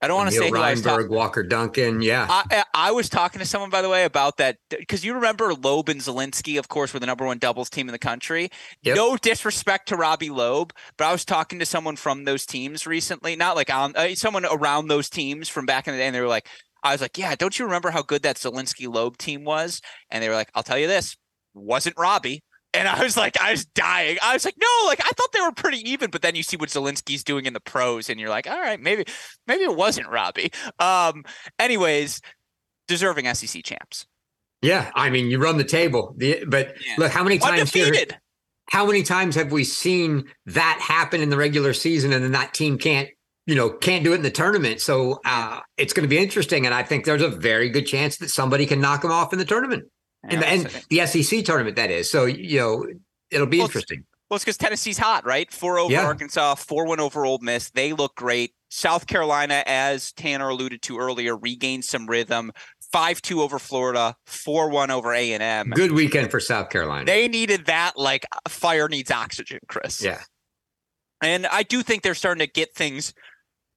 I 0.00 0.06
don't 0.06 0.16
want 0.16 0.30
to 0.30 0.36
say 0.36 0.50
Reinberg, 0.50 1.08
Walker 1.08 1.42
Duncan. 1.42 2.00
Yeah, 2.00 2.26
I, 2.28 2.64
I, 2.72 2.92
was 2.92 3.08
talking 3.08 3.40
to 3.40 3.44
someone 3.44 3.70
by 3.70 3.82
the 3.82 3.88
way 3.88 4.04
about 4.04 4.36
that 4.36 4.58
because 4.70 5.04
you 5.04 5.14
remember 5.14 5.52
Loeb 5.54 5.88
and 5.88 6.00
Zielinski, 6.00 6.58
of 6.58 6.68
course, 6.68 6.94
were 6.94 7.00
the 7.00 7.06
number 7.06 7.26
one 7.26 7.38
doubles 7.38 7.68
team 7.68 7.88
in 7.88 7.92
the 7.92 7.98
country. 7.98 8.50
Yep. 8.82 8.96
No 8.96 9.16
disrespect 9.16 9.88
to 9.88 9.96
Robbie 9.96 10.30
Loeb, 10.30 10.72
but 10.96 11.06
I 11.06 11.12
was 11.12 11.24
talking 11.24 11.58
to 11.58 11.66
someone 11.66 11.96
from 11.96 12.24
those 12.24 12.46
teams 12.46 12.86
recently, 12.86 13.34
not 13.34 13.56
like 13.56 13.74
on 13.74 13.96
uh, 13.96 14.14
someone 14.14 14.44
around 14.44 14.86
those 14.86 15.10
teams 15.10 15.48
from 15.48 15.66
back 15.66 15.88
in 15.88 15.94
the 15.94 15.98
day, 15.98 16.06
and 16.06 16.14
they 16.14 16.20
were 16.20 16.28
like, 16.28 16.46
I 16.82 16.92
was 16.92 17.00
like, 17.00 17.18
yeah, 17.18 17.34
don't 17.34 17.58
you 17.58 17.64
remember 17.64 17.90
how 17.90 18.02
good 18.02 18.22
that 18.22 18.36
Zielinski 18.36 18.92
Loeb 18.92 19.18
team 19.18 19.44
was? 19.44 19.80
And 20.10 20.22
they 20.22 20.28
were 20.28 20.36
like, 20.36 20.50
I'll 20.54 20.62
tell 20.62 20.78
you 20.78 20.86
this, 20.86 21.16
wasn't 21.54 21.98
Robbie. 21.98 22.42
And 22.74 22.86
I 22.86 23.02
was 23.02 23.16
like, 23.16 23.40
I 23.40 23.52
was 23.52 23.64
dying. 23.64 24.18
I 24.22 24.34
was 24.34 24.44
like, 24.44 24.56
no, 24.60 24.86
like 24.86 25.00
I 25.00 25.08
thought 25.08 25.32
they 25.32 25.40
were 25.40 25.52
pretty 25.52 25.78
even, 25.90 26.10
but 26.10 26.20
then 26.20 26.34
you 26.34 26.42
see 26.42 26.56
what 26.56 26.68
Zielinski's 26.68 27.24
doing 27.24 27.46
in 27.46 27.54
the 27.54 27.60
pros, 27.60 28.10
and 28.10 28.20
you're 28.20 28.28
like, 28.28 28.46
all 28.46 28.60
right, 28.60 28.78
maybe, 28.78 29.04
maybe 29.46 29.64
it 29.64 29.74
wasn't 29.74 30.08
Robbie. 30.08 30.50
Um, 30.78 31.24
anyways, 31.58 32.20
deserving 32.86 33.32
SEC 33.34 33.64
champs. 33.64 34.06
Yeah, 34.60 34.90
I 34.94 35.08
mean, 35.08 35.30
you 35.30 35.38
run 35.38 35.56
the 35.56 35.64
table. 35.64 36.14
The, 36.18 36.44
but 36.46 36.74
yeah. 36.84 36.96
look, 36.98 37.12
how 37.12 37.22
many 37.24 37.38
times 37.38 37.72
here, 37.72 37.94
how 38.70 38.84
many 38.84 39.02
times 39.02 39.34
have 39.36 39.50
we 39.50 39.64
seen 39.64 40.24
that 40.46 40.78
happen 40.80 41.22
in 41.22 41.30
the 41.30 41.36
regular 41.36 41.72
season, 41.72 42.12
and 42.12 42.22
then 42.22 42.32
that 42.32 42.52
team 42.52 42.76
can't, 42.76 43.08
you 43.46 43.54
know, 43.54 43.70
can't 43.70 44.04
do 44.04 44.12
it 44.12 44.16
in 44.16 44.22
the 44.22 44.30
tournament? 44.30 44.80
So 44.80 45.20
uh, 45.24 45.60
it's 45.78 45.94
going 45.94 46.02
to 46.02 46.08
be 46.08 46.18
interesting, 46.18 46.66
and 46.66 46.74
I 46.74 46.82
think 46.82 47.06
there's 47.06 47.22
a 47.22 47.28
very 47.28 47.70
good 47.70 47.86
chance 47.86 48.18
that 48.18 48.28
somebody 48.28 48.66
can 48.66 48.80
knock 48.80 49.02
them 49.02 49.12
off 49.12 49.32
in 49.32 49.38
the 49.38 49.44
tournament 49.46 49.84
in 50.28 50.40
the, 50.40 50.46
and 50.46 50.84
the 50.90 51.06
SEC 51.06 51.44
tournament, 51.44 51.76
that 51.76 51.90
is. 51.90 52.10
So, 52.10 52.24
you 52.24 52.58
know, 52.58 52.86
it'll 53.30 53.46
be 53.46 53.58
well, 53.58 53.66
interesting. 53.66 54.04
Well, 54.28 54.36
it's 54.36 54.44
because 54.44 54.58
Tennessee's 54.58 54.98
hot, 54.98 55.24
right? 55.24 55.50
Four 55.50 55.78
over 55.78 55.92
yeah. 55.92 56.04
Arkansas, 56.04 56.56
four 56.56 56.86
one 56.86 57.00
over 57.00 57.24
Ole 57.24 57.38
Miss. 57.38 57.70
They 57.70 57.92
look 57.92 58.14
great. 58.14 58.52
South 58.68 59.06
Carolina, 59.06 59.62
as 59.66 60.12
Tanner 60.12 60.50
alluded 60.50 60.82
to 60.82 60.98
earlier, 60.98 61.36
regained 61.36 61.84
some 61.84 62.06
rhythm. 62.06 62.52
Five 62.92 63.22
two 63.22 63.42
over 63.42 63.58
Florida, 63.58 64.16
four 64.26 64.70
one 64.70 64.90
over 64.90 65.12
A 65.12 65.32
and 65.32 65.42
M. 65.42 65.70
Good 65.70 65.92
weekend 65.92 66.30
for 66.30 66.40
South 66.40 66.70
Carolina. 66.70 67.04
They 67.04 67.28
needed 67.28 67.66
that 67.66 67.92
like 67.96 68.26
fire 68.48 68.88
needs 68.88 69.10
oxygen, 69.10 69.60
Chris. 69.68 70.02
Yeah, 70.02 70.20
and 71.22 71.46
I 71.46 71.62
do 71.62 71.82
think 71.82 72.02
they're 72.02 72.14
starting 72.14 72.46
to 72.46 72.50
get 72.50 72.74
things 72.74 73.12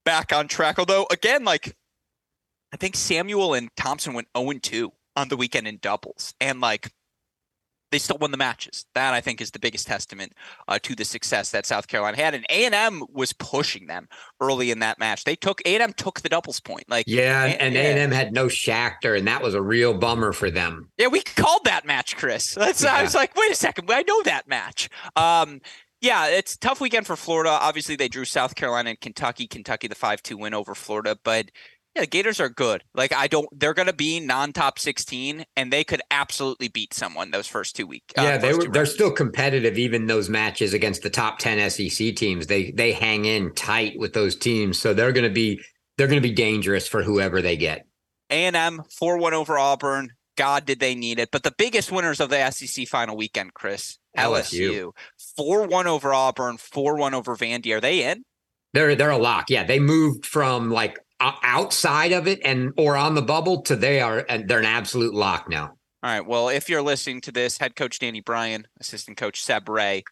back 0.06 0.32
on 0.34 0.48
track. 0.48 0.80
Although, 0.80 1.08
again, 1.12 1.44
like 1.44 1.76
I 2.74 2.78
think 2.78 2.96
Samuel 2.96 3.54
and 3.54 3.70
Thomson 3.76 4.14
went 4.14 4.28
zero 4.36 4.48
oh 4.48 4.52
and 4.52 4.64
two 4.64 4.92
on 5.16 5.30
the 5.30 5.38
weekend 5.38 5.68
in 5.68 5.78
doubles. 5.82 6.34
And 6.40 6.62
like 6.62 6.92
they 7.92 8.00
still 8.00 8.18
won 8.18 8.32
the 8.32 8.38
matches. 8.38 8.86
That 8.96 9.14
I 9.14 9.22
think 9.22 9.42
is 9.42 9.52
the 9.52 9.60
biggest 9.60 9.86
testament 9.86 10.34
uh, 10.68 10.80
to 10.82 10.96
the 10.96 11.06
success 11.06 11.52
that 11.52 11.66
South 11.66 11.88
Carolina 11.88 12.18
had. 12.18 12.34
And 12.34 12.46
A 12.50 12.66
and 12.66 12.74
M 12.74 13.04
was 13.12 13.34
pushing 13.34 13.88
them 13.88 14.08
early 14.40 14.72
in 14.72 14.80
that 14.80 14.98
match. 14.98 15.26
They 15.26 15.36
took 15.36 15.62
A 15.66 15.76
and 15.76 15.84
M 15.84 15.94
took 15.94 16.22
the 16.22 16.30
doubles 16.30 16.60
point. 16.60 16.90
Like 16.90 17.06
yeah, 17.08 17.46
and 17.60 17.76
A 17.76 17.80
and 17.80 18.00
M 18.00 18.12
had 18.12 18.34
no 18.34 18.48
Schachter, 18.48 19.18
and 19.18 19.28
that 19.28 19.44
was 19.44 19.54
a 19.54 19.62
real 19.62 19.94
bummer 19.94 20.32
for 20.32 20.50
them. 20.50 20.90
Yeah, 20.98 21.08
we 21.08 21.22
called 21.22 21.66
that 21.66 21.86
match, 21.86 22.16
Chris. 22.16 22.56
That's 22.56 22.84
yeah. 22.84 22.96
I 22.96 23.04
was 23.04 23.14
like, 23.14 23.36
wait 23.36 23.52
a 23.52 23.56
second, 23.56 23.92
I 23.92 24.04
know 24.04 24.24
that 24.24 24.48
match. 24.48 24.90
Um, 25.16 25.62
yeah, 26.00 26.28
it's 26.30 26.58
tough 26.58 26.82
weekend 26.82 27.06
for 27.06 27.16
Florida. 27.16 27.52
Obviously, 27.52 27.96
they 27.96 28.08
drew 28.08 28.26
South 28.26 28.56
Carolina 28.56 28.92
and 28.92 29.00
Kentucky. 29.00 29.48
Kentucky 29.48 29.88
the 29.88 29.96
five 29.96 30.24
two 30.24 30.38
win 30.38 30.54
over 30.54 30.74
Florida, 30.74 31.18
but 31.24 31.52
yeah, 31.96 32.04
the 32.04 32.08
Gators 32.08 32.40
are 32.40 32.50
good. 32.50 32.84
Like 32.94 33.14
I 33.14 33.28
don't, 33.28 33.48
they're 33.52 33.74
going 33.74 33.88
to 33.88 33.94
be 33.94 34.20
non-top 34.20 34.80
sixteen, 34.80 35.46
and 35.56 35.72
they 35.72 35.84
could 35.84 36.02
absolutely 36.10 36.70
beat 36.70 36.94
someone 36.94 37.32
those 37.32 37.48
first 37.48 37.76
two 37.76 37.86
weeks. 37.86 38.14
Uh, 38.18 38.22
yeah, 38.22 38.38
they 38.38 38.54
were. 38.54 38.68
They're 38.68 38.86
still 38.86 39.12
competitive, 39.12 39.78
even 39.78 40.08
those 40.08 40.30
matches 40.30 40.74
against 40.74 41.04
the 41.04 41.10
top 41.10 41.40
ten 41.40 41.70
SEC 41.70 42.16
teams. 42.16 42.48
They 42.48 42.72
they 42.72 42.94
hang 42.94 43.26
in 43.26 43.54
tight 43.54 44.00
with 44.00 44.14
those 44.14 44.36
teams, 44.36 44.80
so 44.80 44.94
they're 44.94 45.12
going 45.12 45.28
to 45.28 45.34
be 45.34 45.62
they're 45.98 46.08
going 46.08 46.22
to 46.22 46.28
be 46.28 46.34
dangerous 46.34 46.88
for 46.88 47.04
whoever 47.04 47.42
they 47.42 47.58
get. 47.58 47.86
A 48.30 48.46
and 48.46 48.56
M 48.56 48.84
four 48.98 49.18
one 49.18 49.34
over 49.34 49.58
Auburn. 49.60 50.12
God, 50.38 50.66
did 50.66 50.80
they 50.80 50.96
need 50.96 51.20
it? 51.20 51.30
But 51.30 51.44
the 51.44 51.54
biggest 51.58 51.92
winners 51.92 52.22
of 52.22 52.30
the 52.30 52.50
SEC 52.52 52.88
final 52.88 53.18
weekend, 53.18 53.54
Chris, 53.54 54.00
LSU 54.18 54.94
four 55.36 55.68
one 55.68 55.88
over 55.88 56.14
Auburn, 56.14 56.56
four 56.58 56.96
one 56.96 57.14
over 57.14 57.36
Vandy. 57.36 57.76
Are 57.76 57.82
they 57.82 58.10
in? 58.10 58.24
They're 58.74 58.96
they're 58.96 59.10
a 59.10 59.18
lock. 59.18 59.50
Yeah, 59.50 59.66
they 59.66 59.80
moved 59.80 60.26
from 60.26 60.72
like 60.72 60.98
outside 61.22 62.12
of 62.12 62.28
it 62.28 62.40
and 62.44 62.72
or 62.78 62.96
on 62.96 63.16
the 63.16 63.22
bubble 63.22 63.62
to 63.64 63.76
they 63.76 64.02
are 64.02 64.26
and 64.28 64.48
they're 64.48 64.60
an 64.60 64.66
absolute 64.66 65.14
lock 65.14 65.50
now. 65.50 65.76
All 66.04 66.10
right. 66.10 66.26
Well, 66.26 66.50
if 66.50 66.68
you're 66.68 66.82
listening 66.82 67.22
to 67.22 67.32
this, 67.32 67.60
head 67.60 67.76
coach 67.76 68.00
Danny 68.00 68.22
Bryan, 68.22 68.68
assistant 68.80 69.18
coach 69.18 69.44
Seb 69.44 69.70
Ray, 69.70 70.04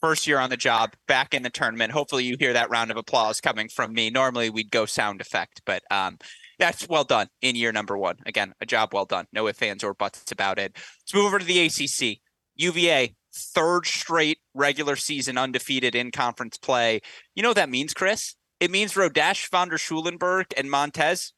first 0.00 0.26
year 0.26 0.40
on 0.40 0.50
the 0.50 0.56
job, 0.56 0.94
back 1.06 1.32
in 1.32 1.42
the 1.42 1.50
tournament. 1.50 1.92
Hopefully, 1.92 2.24
you 2.24 2.36
hear 2.40 2.52
that 2.54 2.70
round 2.70 2.90
of 2.90 2.96
applause 2.96 3.40
coming 3.40 3.68
from 3.68 3.92
me. 3.92 4.10
Normally, 4.10 4.50
we'd 4.50 4.70
go 4.70 4.86
sound 4.86 5.20
effect, 5.20 5.62
but 5.64 5.82
um, 5.92 6.18
that's 6.58 6.88
well 6.88 7.04
done 7.04 7.28
in 7.40 7.54
year 7.54 7.70
number 7.70 7.96
one. 7.96 8.16
Again, 8.26 8.52
a 8.60 8.66
job 8.66 8.92
well 8.92 9.04
done. 9.04 9.26
No 9.32 9.46
ifs, 9.46 9.62
ands, 9.62 9.84
or 9.84 9.94
buts 9.94 10.32
about 10.32 10.58
it. 10.58 10.72
Let's 10.74 11.14
move 11.14 11.26
over 11.26 11.38
to 11.38 11.44
the 11.44 11.66
ACC. 11.66 12.18
UVA, 12.56 13.14
third 13.32 13.86
straight 13.86 14.38
regular 14.54 14.96
season 14.96 15.38
undefeated 15.38 15.94
in 15.94 16.10
conference 16.10 16.58
play. 16.58 17.00
You 17.36 17.42
know 17.42 17.50
what 17.50 17.56
that 17.56 17.70
means, 17.70 17.94
Chris? 17.94 18.34
It 18.60 18.70
means 18.70 18.94
Rodesch, 18.94 19.50
Van 19.50 19.68
der 19.68 19.78
Schulenburg, 19.78 20.46
and 20.56 20.70
Montes 20.70 21.32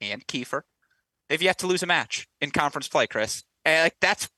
and 0.00 0.26
Kiefer, 0.26 0.62
they've 1.28 1.42
yet 1.42 1.58
to 1.58 1.66
lose 1.66 1.82
a 1.82 1.86
match 1.86 2.28
in 2.40 2.50
conference 2.50 2.88
play, 2.88 3.06
Chris. 3.06 3.42
And 3.64 3.84
like 3.84 3.96
that's 4.00 4.28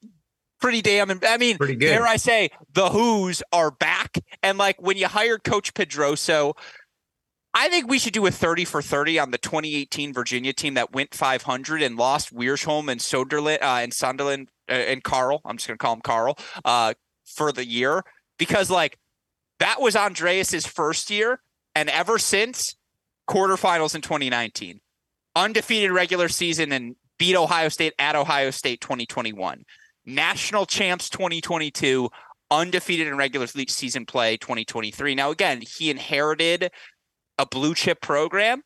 pretty 0.60 0.82
damn. 0.82 1.10
I 1.26 1.36
mean, 1.36 1.58
pretty 1.58 1.76
good. 1.76 1.88
dare 1.88 2.06
I 2.06 2.16
say, 2.16 2.50
the 2.72 2.90
Hoos 2.90 3.42
are 3.52 3.70
back. 3.70 4.18
And 4.42 4.58
like 4.58 4.80
when 4.80 4.96
you 4.96 5.08
hired 5.08 5.44
Coach 5.44 5.74
Pedroso, 5.74 6.54
I 7.54 7.68
think 7.68 7.88
we 7.88 7.98
should 7.98 8.12
do 8.12 8.26
a 8.26 8.30
30 8.30 8.64
for 8.64 8.82
30 8.82 9.18
on 9.18 9.30
the 9.30 9.38
2018 9.38 10.12
Virginia 10.12 10.52
team 10.52 10.74
that 10.74 10.92
went 10.92 11.14
500 11.14 11.82
and 11.82 11.96
lost 11.96 12.34
Wiersholm 12.34 12.90
and 12.90 13.00
Soderlund 13.00 13.62
uh, 13.62 13.80
and 13.82 13.92
Sunderland 13.92 14.48
uh, 14.68 14.74
and 14.74 15.02
Carl. 15.02 15.40
I'm 15.44 15.56
just 15.56 15.66
going 15.66 15.78
to 15.78 15.82
call 15.82 15.94
him 15.94 16.02
Carl 16.02 16.38
uh, 16.64 16.94
for 17.24 17.50
the 17.52 17.66
year 17.66 18.04
because 18.38 18.70
like 18.70 18.98
that 19.58 19.80
was 19.80 19.96
Andreas's 19.96 20.66
first 20.66 21.10
year. 21.10 21.40
And 21.78 21.88
ever 21.90 22.18
since 22.18 22.74
quarterfinals 23.30 23.94
in 23.94 24.00
2019, 24.00 24.80
undefeated 25.36 25.92
regular 25.92 26.28
season 26.28 26.72
and 26.72 26.96
beat 27.20 27.36
Ohio 27.36 27.68
State 27.68 27.92
at 28.00 28.16
Ohio 28.16 28.50
State 28.50 28.80
2021, 28.80 29.62
national 30.04 30.66
champs 30.66 31.08
2022, 31.08 32.10
undefeated 32.50 33.06
in 33.06 33.16
regular 33.16 33.46
season 33.46 34.06
play 34.06 34.36
2023. 34.36 35.14
Now, 35.14 35.30
again, 35.30 35.60
he 35.60 35.88
inherited 35.88 36.68
a 37.38 37.46
blue 37.46 37.76
chip 37.76 38.00
program. 38.00 38.62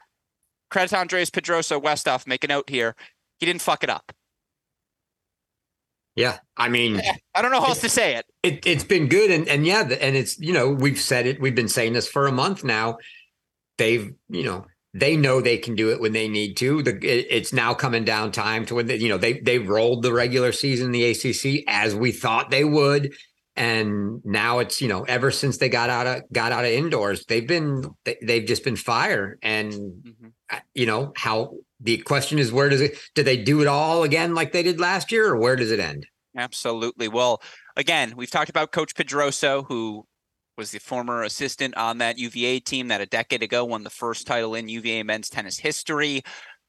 Credit 0.70 0.88
to 0.88 0.96
Andreas 0.96 1.28
Pedroso 1.28 1.82
Westhoff, 1.82 2.26
make 2.26 2.44
a 2.44 2.48
note 2.48 2.70
here. 2.70 2.96
He 3.40 3.44
didn't 3.44 3.60
fuck 3.60 3.84
it 3.84 3.90
up. 3.90 4.10
Yeah, 6.14 6.38
I 6.56 6.68
mean, 6.68 7.00
I 7.34 7.40
don't 7.40 7.52
know 7.52 7.60
how 7.60 7.68
else 7.68 7.80
to 7.80 7.88
say 7.88 8.16
it. 8.16 8.26
it. 8.42 8.66
It's 8.66 8.84
been 8.84 9.08
good, 9.08 9.30
and 9.30 9.48
and 9.48 9.66
yeah, 9.66 9.80
and 9.82 10.14
it's 10.14 10.38
you 10.38 10.52
know 10.52 10.70
we've 10.70 11.00
said 11.00 11.26
it. 11.26 11.40
We've 11.40 11.54
been 11.54 11.68
saying 11.68 11.94
this 11.94 12.06
for 12.06 12.26
a 12.26 12.32
month 12.32 12.64
now. 12.64 12.98
They've 13.78 14.12
you 14.28 14.44
know 14.44 14.66
they 14.92 15.16
know 15.16 15.40
they 15.40 15.56
can 15.56 15.74
do 15.74 15.90
it 15.90 16.00
when 16.00 16.12
they 16.12 16.28
need 16.28 16.56
to. 16.58 16.82
The 16.82 16.96
it, 16.96 17.26
it's 17.30 17.52
now 17.52 17.72
coming 17.72 18.04
down 18.04 18.30
time 18.30 18.66
to 18.66 18.74
when 18.74 18.86
they, 18.86 18.96
you 18.96 19.08
know 19.08 19.16
they 19.16 19.40
they 19.40 19.58
rolled 19.58 20.02
the 20.02 20.12
regular 20.12 20.52
season 20.52 20.86
in 20.86 20.92
the 20.92 21.10
ACC 21.10 21.64
as 21.66 21.94
we 21.94 22.12
thought 22.12 22.50
they 22.50 22.64
would, 22.64 23.14
and 23.56 24.22
now 24.22 24.58
it's 24.58 24.82
you 24.82 24.88
know 24.88 25.04
ever 25.04 25.30
since 25.30 25.56
they 25.56 25.70
got 25.70 25.88
out 25.88 26.06
of 26.06 26.22
got 26.30 26.52
out 26.52 26.66
of 26.66 26.70
indoors, 26.70 27.24
they've 27.24 27.48
been 27.48 27.84
they, 28.04 28.40
have 28.40 28.44
just 28.44 28.64
been 28.64 28.76
fire, 28.76 29.38
and 29.40 29.72
mm-hmm. 29.72 30.56
you 30.74 30.84
know, 30.84 31.12
how 31.16 31.54
the 31.82 31.98
question 31.98 32.38
is 32.38 32.52
where 32.52 32.68
does 32.68 32.80
it 32.80 32.98
do 33.14 33.22
they 33.22 33.36
do 33.36 33.60
it 33.60 33.66
all 33.66 34.02
again 34.02 34.34
like 34.34 34.52
they 34.52 34.62
did 34.62 34.80
last 34.80 35.12
year 35.12 35.28
or 35.28 35.36
where 35.36 35.56
does 35.56 35.70
it 35.70 35.80
end? 35.80 36.06
Absolutely. 36.36 37.08
Well, 37.08 37.42
again, 37.76 38.14
we've 38.16 38.30
talked 38.30 38.48
about 38.48 38.72
Coach 38.72 38.94
Pedroso, 38.94 39.66
who 39.66 40.06
was 40.56 40.70
the 40.70 40.78
former 40.78 41.22
assistant 41.22 41.76
on 41.76 41.98
that 41.98 42.18
UVA 42.18 42.60
team 42.60 42.88
that 42.88 43.00
a 43.00 43.06
decade 43.06 43.42
ago 43.42 43.64
won 43.64 43.84
the 43.84 43.90
first 43.90 44.26
title 44.26 44.54
in 44.54 44.68
UVA 44.68 45.02
men's 45.02 45.28
tennis 45.28 45.58
history. 45.58 46.22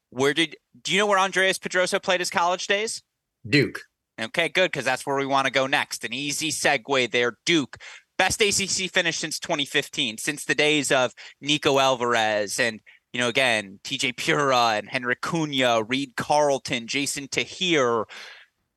Where 0.09 0.33
did 0.33 0.55
do 0.81 0.91
you 0.91 0.97
know 0.97 1.05
where 1.05 1.19
Andreas 1.19 1.59
Pedroso 1.59 2.01
played 2.01 2.19
his 2.19 2.29
college 2.29 2.67
days? 2.67 3.01
Duke. 3.47 3.81
Okay, 4.21 4.47
good, 4.47 4.71
because 4.71 4.85
that's 4.85 5.05
where 5.05 5.15
we 5.15 5.25
want 5.25 5.45
to 5.47 5.51
go 5.51 5.65
next. 5.65 6.03
An 6.03 6.13
easy 6.13 6.51
segue 6.51 7.11
there. 7.11 7.37
Duke, 7.45 7.77
best 8.17 8.41
ACC 8.41 8.91
finish 8.91 9.17
since 9.17 9.39
2015, 9.39 10.17
since 10.19 10.45
the 10.45 10.53
days 10.53 10.91
of 10.91 11.13
Nico 11.41 11.79
Alvarez 11.79 12.59
and 12.59 12.79
you 13.13 13.19
know, 13.19 13.29
again, 13.29 13.79
TJ 13.83 14.17
Pura 14.17 14.73
and 14.75 14.89
Henrik 14.89 15.21
Cunha, 15.21 15.87
Reed 15.87 16.15
Carlton, 16.17 16.87
Jason 16.87 17.27
Tahir, 17.27 18.05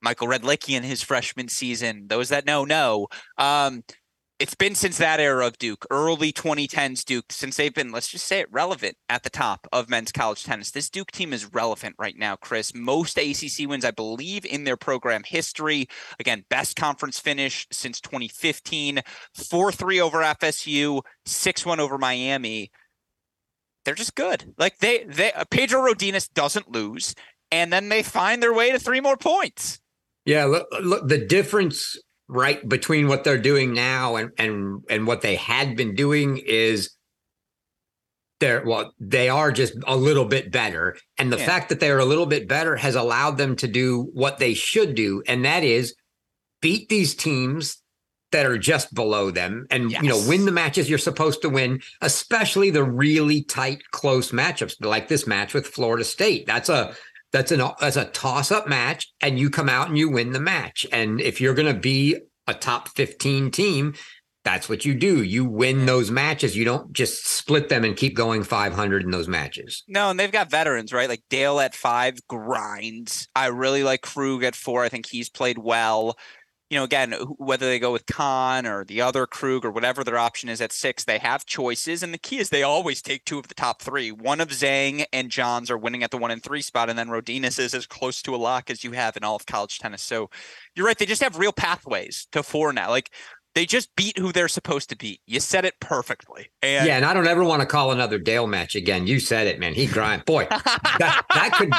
Michael 0.02 0.28
Redlicki 0.28 0.76
in 0.76 0.82
his 0.82 1.02
freshman 1.02 1.48
season. 1.48 2.06
Those 2.08 2.28
that 2.28 2.46
know, 2.46 2.64
know. 2.64 3.08
Um, 3.38 3.82
it's 4.38 4.54
been 4.54 4.74
since 4.74 4.98
that 4.98 5.18
era 5.18 5.46
of 5.46 5.56
Duke, 5.56 5.86
early 5.90 6.30
2010s 6.30 7.06
Duke, 7.06 7.32
since 7.32 7.56
they've 7.56 7.72
been, 7.72 7.90
let's 7.90 8.08
just 8.08 8.26
say 8.26 8.40
it, 8.40 8.52
relevant 8.52 8.94
at 9.08 9.22
the 9.22 9.30
top 9.30 9.66
of 9.72 9.88
men's 9.88 10.12
college 10.12 10.44
tennis. 10.44 10.70
This 10.70 10.90
Duke 10.90 11.10
team 11.10 11.32
is 11.32 11.54
relevant 11.54 11.96
right 11.98 12.16
now, 12.18 12.36
Chris. 12.36 12.74
Most 12.74 13.16
ACC 13.16 13.66
wins, 13.66 13.86
I 13.86 13.92
believe, 13.92 14.44
in 14.44 14.64
their 14.64 14.76
program 14.76 15.22
history. 15.24 15.88
Again, 16.20 16.44
best 16.50 16.76
conference 16.76 17.18
finish 17.18 17.66
since 17.72 17.98
2015, 18.02 19.00
4 19.34 19.72
3 19.72 20.00
over 20.02 20.18
FSU, 20.18 21.00
6 21.24 21.66
1 21.66 21.80
over 21.80 21.96
Miami. 21.96 22.70
They're 23.86 23.94
just 23.94 24.16
good. 24.16 24.52
Like 24.58 24.78
they, 24.78 25.04
they, 25.04 25.32
uh, 25.32 25.44
Pedro 25.48 25.80
Rodenas 25.80 26.28
doesn't 26.34 26.72
lose, 26.72 27.14
and 27.52 27.72
then 27.72 27.88
they 27.88 28.02
find 28.02 28.42
their 28.42 28.52
way 28.52 28.72
to 28.72 28.80
three 28.80 29.00
more 29.00 29.16
points. 29.16 29.80
Yeah, 30.24 30.44
look, 30.44 30.66
look 30.82 31.08
the 31.08 31.24
difference 31.24 31.96
right 32.28 32.68
between 32.68 33.06
what 33.06 33.22
they're 33.22 33.38
doing 33.38 33.72
now 33.72 34.16
and 34.16 34.32
and 34.38 34.82
and 34.90 35.06
what 35.06 35.22
they 35.22 35.36
had 35.36 35.76
been 35.76 35.94
doing 35.94 36.38
is 36.44 36.90
they're 38.40 38.64
well 38.66 38.92
they 38.98 39.28
are 39.28 39.52
just 39.52 39.74
a 39.86 39.96
little 39.96 40.24
bit 40.24 40.50
better 40.50 40.96
and 41.18 41.32
the 41.32 41.38
yeah. 41.38 41.46
fact 41.46 41.68
that 41.68 41.78
they're 41.78 42.00
a 42.00 42.04
little 42.04 42.26
bit 42.26 42.48
better 42.48 42.74
has 42.74 42.96
allowed 42.96 43.38
them 43.38 43.54
to 43.54 43.68
do 43.68 44.10
what 44.12 44.38
they 44.38 44.54
should 44.54 44.96
do 44.96 45.22
and 45.28 45.44
that 45.44 45.62
is 45.62 45.94
beat 46.60 46.88
these 46.88 47.14
teams 47.14 47.80
that 48.32 48.46
are 48.46 48.58
just 48.58 48.92
below 48.94 49.30
them 49.30 49.66
and 49.70 49.90
yes. 49.90 50.02
you 50.02 50.08
know 50.08 50.22
win 50.28 50.44
the 50.44 50.52
matches 50.52 50.90
you're 50.90 50.98
supposed 50.98 51.42
to 51.42 51.48
win 51.48 51.80
especially 52.02 52.70
the 52.70 52.82
really 52.82 53.42
tight 53.42 53.82
close 53.92 54.32
matchups 54.32 54.84
like 54.84 55.08
this 55.08 55.26
match 55.26 55.54
with 55.54 55.66
Florida 55.66 56.04
State. 56.04 56.46
That's 56.46 56.68
a 56.68 56.94
that's 57.32 57.52
an 57.52 57.62
that's 57.80 57.96
a 57.96 58.06
toss 58.06 58.50
up 58.50 58.68
match 58.68 59.12
and 59.20 59.38
you 59.38 59.50
come 59.50 59.68
out 59.68 59.88
and 59.88 59.98
you 59.98 60.08
win 60.08 60.32
the 60.32 60.40
match. 60.40 60.86
And 60.92 61.20
if 61.20 61.40
you're 61.40 61.54
going 61.54 61.72
to 61.72 61.78
be 61.78 62.16
a 62.46 62.54
top 62.54 62.88
15 62.90 63.50
team 63.50 63.94
that's 64.44 64.68
what 64.68 64.84
you 64.84 64.94
do. 64.94 65.24
You 65.24 65.44
win 65.44 65.86
those 65.86 66.12
matches. 66.12 66.56
You 66.56 66.64
don't 66.64 66.92
just 66.92 67.26
split 67.26 67.68
them 67.68 67.82
and 67.82 67.96
keep 67.96 68.14
going 68.14 68.44
500 68.44 69.02
in 69.02 69.10
those 69.10 69.26
matches. 69.26 69.82
No 69.88 70.08
and 70.08 70.20
they've 70.20 70.30
got 70.30 70.52
veterans 70.52 70.92
right? 70.92 71.08
Like 71.08 71.24
dale 71.28 71.58
at 71.58 71.74
five 71.74 72.24
grinds. 72.28 73.26
I 73.34 73.46
really 73.48 73.82
like 73.82 74.02
krug 74.02 74.44
at 74.44 74.54
four. 74.54 74.84
I 74.84 74.88
think 74.88 75.06
he's 75.06 75.28
played 75.28 75.58
well 75.58 76.16
you 76.68 76.76
know, 76.76 76.84
again, 76.84 77.12
whether 77.38 77.66
they 77.66 77.78
go 77.78 77.92
with 77.92 78.06
Khan 78.06 78.66
or 78.66 78.84
the 78.84 79.00
other 79.00 79.26
Krug 79.26 79.64
or 79.64 79.70
whatever 79.70 80.02
their 80.02 80.18
option 80.18 80.48
is 80.48 80.60
at 80.60 80.72
six, 80.72 81.04
they 81.04 81.18
have 81.18 81.46
choices. 81.46 82.02
And 82.02 82.12
the 82.12 82.18
key 82.18 82.38
is 82.38 82.48
they 82.48 82.64
always 82.64 83.00
take 83.00 83.24
two 83.24 83.38
of 83.38 83.46
the 83.46 83.54
top 83.54 83.80
three. 83.80 84.10
One 84.10 84.40
of 84.40 84.48
Zhang 84.48 85.04
and 85.12 85.30
Johns 85.30 85.70
are 85.70 85.78
winning 85.78 86.02
at 86.02 86.10
the 86.10 86.18
one 86.18 86.32
and 86.32 86.42
three 86.42 86.62
spot, 86.62 86.90
and 86.90 86.98
then 86.98 87.08
Rodenas 87.08 87.58
is 87.58 87.72
as 87.72 87.86
close 87.86 88.20
to 88.22 88.34
a 88.34 88.36
lock 88.36 88.68
as 88.68 88.82
you 88.82 88.92
have 88.92 89.16
in 89.16 89.22
all 89.22 89.36
of 89.36 89.46
college 89.46 89.78
tennis. 89.78 90.02
So 90.02 90.28
you're 90.74 90.86
right. 90.86 90.98
They 90.98 91.06
just 91.06 91.22
have 91.22 91.38
real 91.38 91.52
pathways 91.52 92.26
to 92.32 92.42
four 92.42 92.72
now. 92.72 92.90
Like 92.90 93.10
they 93.54 93.64
just 93.64 93.94
beat 93.94 94.18
who 94.18 94.32
they're 94.32 94.48
supposed 94.48 94.90
to 94.90 94.96
beat. 94.96 95.20
You 95.26 95.38
said 95.40 95.64
it 95.64 95.74
perfectly. 95.80 96.50
And 96.62 96.86
yeah, 96.86 96.96
and 96.96 97.04
I 97.04 97.14
don't 97.14 97.28
ever 97.28 97.44
want 97.44 97.60
to 97.60 97.66
call 97.66 97.92
another 97.92 98.18
Dale 98.18 98.46
match 98.46 98.74
again. 98.74 99.06
You 99.06 99.20
said 99.20 99.46
it, 99.46 99.60
man. 99.60 99.72
He 99.72 99.86
grind. 99.86 100.24
Boy, 100.24 100.46
that, 100.50 101.24
that 101.32 101.52
could 101.56 101.72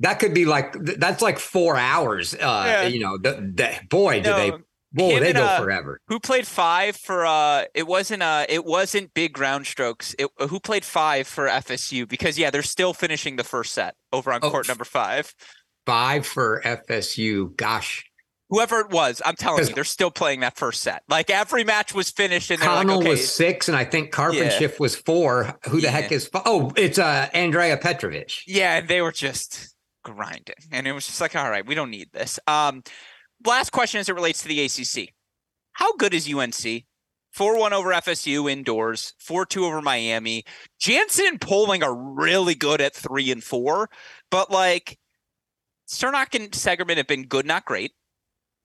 that 0.00 0.20
could 0.20 0.34
be 0.34 0.44
like 0.44 0.72
that's 0.72 1.22
like 1.22 1.38
four 1.38 1.76
hours. 1.76 2.34
Uh, 2.34 2.64
yeah. 2.66 2.82
You 2.86 3.00
know, 3.00 3.18
the, 3.18 3.32
the 3.54 3.80
boy, 3.88 4.22
do 4.22 4.30
no, 4.30 4.36
they 4.36 4.52
boy 4.92 5.20
they 5.20 5.32
go 5.32 5.44
uh, 5.44 5.60
forever. 5.60 6.00
Who 6.08 6.20
played 6.20 6.46
five 6.46 6.96
for? 6.96 7.26
uh 7.26 7.64
It 7.74 7.86
wasn't 7.86 8.22
uh 8.22 8.46
it 8.48 8.64
wasn't 8.64 9.14
big 9.14 9.32
ground 9.32 9.66
strokes. 9.66 10.14
It 10.18 10.28
who 10.48 10.60
played 10.60 10.84
five 10.84 11.26
for 11.26 11.48
FSU 11.48 12.08
because 12.08 12.38
yeah, 12.38 12.50
they're 12.50 12.62
still 12.62 12.94
finishing 12.94 13.36
the 13.36 13.44
first 13.44 13.72
set 13.72 13.94
over 14.12 14.32
on 14.32 14.40
oh, 14.42 14.50
court 14.50 14.68
number 14.68 14.84
five. 14.84 15.34
Five 15.86 16.26
for 16.26 16.60
FSU. 16.64 17.56
Gosh, 17.56 18.04
whoever 18.50 18.80
it 18.80 18.90
was, 18.90 19.22
I'm 19.24 19.36
telling 19.36 19.66
you, 19.66 19.74
they're 19.74 19.84
still 19.84 20.10
playing 20.10 20.40
that 20.40 20.56
first 20.56 20.82
set. 20.82 21.02
Like 21.08 21.30
every 21.30 21.64
match 21.64 21.94
was 21.94 22.10
finished, 22.10 22.50
and 22.50 22.60
Connell 22.60 22.98
like, 22.98 23.02
okay. 23.04 23.10
was 23.10 23.34
six, 23.34 23.68
and 23.68 23.76
I 23.76 23.84
think 23.84 24.12
Karpenshift 24.12 24.60
yeah. 24.60 24.76
was 24.78 24.96
four. 24.96 25.58
Who 25.68 25.80
the 25.80 25.86
yeah. 25.86 25.90
heck 25.90 26.12
is? 26.12 26.30
Oh, 26.34 26.72
it's 26.76 26.98
uh 26.98 27.28
Andrea 27.32 27.76
Petrovich. 27.78 28.44
Yeah, 28.46 28.76
and 28.76 28.88
they 28.88 29.00
were 29.00 29.12
just 29.12 29.74
grinding. 30.04 30.56
And 30.72 30.86
it 30.86 30.92
was 30.92 31.06
just 31.06 31.20
like, 31.20 31.36
all 31.36 31.50
right, 31.50 31.66
we 31.66 31.74
don't 31.74 31.90
need 31.90 32.10
this. 32.12 32.38
Um, 32.46 32.82
last 33.44 33.70
question 33.70 34.00
as 34.00 34.08
it 34.08 34.14
relates 34.14 34.42
to 34.42 34.48
the 34.48 34.64
ACC. 34.64 35.14
How 35.72 35.94
good 35.96 36.14
is 36.14 36.32
UNC? 36.32 36.84
4 37.32 37.58
1 37.58 37.72
over 37.72 37.90
FSU 37.90 38.50
indoors, 38.50 39.14
4 39.18 39.46
2 39.46 39.64
over 39.64 39.80
Miami. 39.82 40.44
Jansen 40.80 41.26
and 41.26 41.40
Poling 41.40 41.82
are 41.82 41.94
really 41.94 42.54
good 42.54 42.80
at 42.80 42.94
3 42.94 43.30
and 43.30 43.44
4, 43.44 43.88
but 44.30 44.50
like 44.50 44.98
Cernoch 45.88 46.34
and 46.34 46.50
Seggerman 46.50 46.96
have 46.96 47.06
been 47.06 47.26
good, 47.26 47.46
not 47.46 47.64
great. 47.64 47.92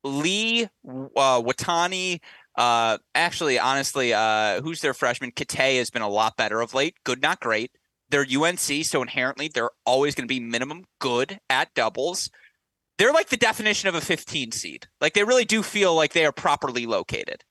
Lee, 0.03 0.63
uh, 0.63 1.41
Watani, 1.41 2.19
uh, 2.57 2.97
actually, 3.15 3.57
honestly, 3.59 4.13
uh, 4.13 4.61
who's 4.61 4.81
their 4.81 4.93
freshman? 4.93 5.31
Kate 5.31 5.77
has 5.77 5.89
been 5.89 6.01
a 6.01 6.09
lot 6.09 6.35
better 6.35 6.61
of 6.61 6.73
late. 6.73 6.95
Good, 7.03 7.21
not 7.21 7.39
great. 7.39 7.71
They're 8.13 8.27
UNC, 8.29 8.85
so 8.85 9.01
inherently 9.01 9.47
they're 9.47 9.71
always 9.87 10.13
going 10.13 10.27
to 10.27 10.31
be 10.31 10.39
minimum 10.39 10.85
good 10.99 11.39
at 11.49 11.73
doubles. 11.73 12.29
They're 12.99 13.11
like 13.11 13.29
the 13.29 13.37
definition 13.37 13.89
of 13.89 13.95
a 13.95 14.01
15 14.01 14.51
seed. 14.51 14.87
Like 15.01 15.15
they 15.15 15.23
really 15.23 15.45
do 15.45 15.63
feel 15.63 15.95
like 15.95 16.13
they 16.13 16.23
are 16.23 16.31
properly 16.31 16.85
located. 16.85 17.43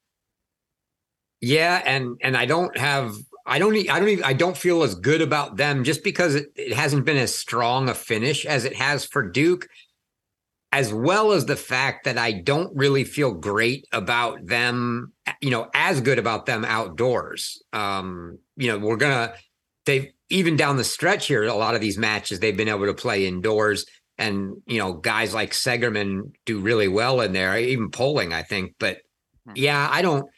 Yeah, 1.41 1.83
and 1.85 2.17
and 2.23 2.37
I 2.37 2.47
don't 2.47 2.79
have 2.79 3.17
I 3.45 3.59
don't 3.59 3.77
I 3.91 3.99
don't 3.99 4.09
even 4.09 4.25
I 4.25 4.35
don't 4.35 4.57
feel 4.57 4.85
as 4.85 4.95
good 4.95 5.21
about 5.21 5.57
them 5.57 5.83
just 5.83 6.05
because 6.05 6.37
it, 6.37 6.53
it 6.55 6.75
hasn't 6.75 7.07
been 7.07 7.17
as 7.17 7.35
strong 7.35 7.89
a 7.89 7.95
finish 7.95 8.47
as 8.47 8.65
it 8.65 8.77
has 8.77 9.05
for 9.05 9.29
Duke 9.29 9.67
as 10.71 10.95
well 10.95 11.33
as 11.33 11.47
the 11.47 11.57
fact 11.57 12.05
that 12.05 12.19
I 12.19 12.31
don't 12.31 12.71
really 12.77 13.03
feel 13.03 13.33
great 13.33 13.89
about 13.93 14.47
them, 14.47 15.13
you 15.41 15.51
know, 15.51 15.69
as 15.75 16.01
good 16.01 16.21
about 16.21 16.47
them 16.47 16.65
outdoors. 16.65 17.61
Um, 17.73 18.39
you 18.57 18.69
know, 18.69 18.79
we're 18.79 18.97
gonna 18.97 19.35
they've 19.87 20.13
even 20.33 20.57
down 20.57 20.77
the 20.79 20.85
stretch 20.85 21.27
here, 21.27 21.45
a 21.45 21.55
lot 21.55 21.75
of 21.75 21.83
these 21.83 21.99
matches 21.99 22.41
they've 22.41 22.57
been 22.57 22.69
able 22.69 22.87
to 22.87 22.95
play 22.95 23.27
indoors. 23.27 23.85
And, 24.17 24.63
you 24.67 24.79
know, 24.79 24.95
guys 24.95 25.35
like 25.35 25.53
Seggerman 25.53 26.33
do 26.47 26.59
really 26.59 26.89
well 26.89 27.21
in 27.21 27.33
there, 27.33 27.59
even 27.59 27.91
polling, 27.91 28.33
I 28.33 28.43
think. 28.43 28.75
But 28.79 28.99
hmm. 29.47 29.53
yeah, 29.57 29.89
I 29.91 30.01
don't, 30.01 30.29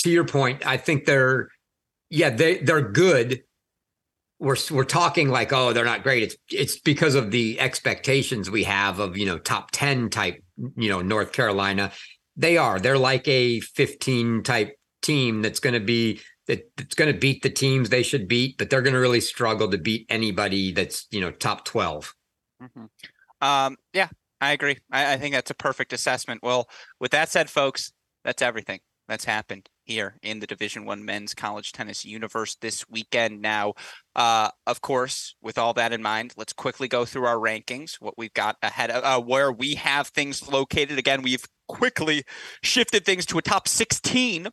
to 0.00 0.10
your 0.10 0.24
point, 0.24 0.64
I 0.64 0.76
think 0.76 1.06
they're, 1.06 1.48
yeah, 2.08 2.30
they, 2.30 2.58
they're 2.58 2.88
good. 2.88 3.42
We're, 4.38 4.56
we're 4.70 4.84
talking 4.84 5.28
like, 5.28 5.52
oh, 5.52 5.72
they're 5.72 5.84
not 5.84 6.04
great. 6.04 6.22
It's, 6.22 6.36
it's 6.50 6.78
because 6.78 7.16
of 7.16 7.32
the 7.32 7.58
expectations 7.58 8.48
we 8.48 8.62
have 8.64 9.00
of, 9.00 9.16
you 9.16 9.26
know, 9.26 9.38
top 9.38 9.70
10 9.72 10.10
type, 10.10 10.40
you 10.76 10.88
know, 10.88 11.02
North 11.02 11.32
Carolina. 11.32 11.90
They 12.36 12.58
are, 12.58 12.78
they're 12.78 12.98
like 12.98 13.26
a 13.26 13.60
15 13.60 14.44
type 14.44 14.76
team 15.02 15.42
that's 15.42 15.58
going 15.58 15.74
to 15.74 15.80
be 15.80 16.20
that 16.46 16.70
it's 16.78 16.94
going 16.94 17.12
to 17.12 17.18
beat 17.18 17.42
the 17.42 17.50
teams 17.50 17.88
they 17.88 18.02
should 18.02 18.28
beat, 18.28 18.58
but 18.58 18.70
they're 18.70 18.82
going 18.82 18.94
to 18.94 19.00
really 19.00 19.20
struggle 19.20 19.70
to 19.70 19.78
beat 19.78 20.06
anybody 20.08 20.72
that's 20.72 21.06
you 21.10 21.20
know 21.20 21.30
top 21.30 21.64
12 21.64 22.14
mm-hmm. 22.62 23.46
um, 23.46 23.76
yeah, 23.92 24.08
I 24.40 24.52
agree. 24.52 24.78
I, 24.90 25.14
I 25.14 25.16
think 25.16 25.34
that's 25.34 25.50
a 25.50 25.54
perfect 25.54 25.92
assessment. 25.92 26.42
Well, 26.42 26.68
with 27.00 27.10
that 27.12 27.28
said, 27.28 27.50
folks, 27.50 27.92
that's 28.24 28.42
everything 28.42 28.80
that's 29.08 29.24
happened 29.24 29.68
here 29.84 30.16
in 30.22 30.40
the 30.40 30.46
Division 30.46 30.84
One 30.84 31.04
men's 31.04 31.32
college 31.32 31.72
tennis 31.72 32.04
universe 32.04 32.56
this 32.56 32.88
weekend. 32.88 33.40
Now, 33.40 33.74
uh, 34.14 34.50
of 34.66 34.80
course, 34.80 35.34
with 35.40 35.58
all 35.58 35.72
that 35.74 35.92
in 35.92 36.02
mind, 36.02 36.34
let's 36.36 36.52
quickly 36.52 36.88
go 36.88 37.04
through 37.04 37.24
our 37.24 37.36
rankings. 37.36 37.94
What 38.00 38.18
we've 38.18 38.34
got 38.34 38.56
ahead 38.62 38.90
of 38.90 39.04
uh, 39.04 39.24
where 39.24 39.52
we 39.52 39.76
have 39.76 40.08
things 40.08 40.48
located. 40.48 40.98
Again, 40.98 41.22
we've 41.22 41.44
quickly 41.68 42.24
shifted 42.62 43.04
things 43.04 43.26
to 43.26 43.38
a 43.38 43.42
top 43.42 43.68
16 43.68 44.48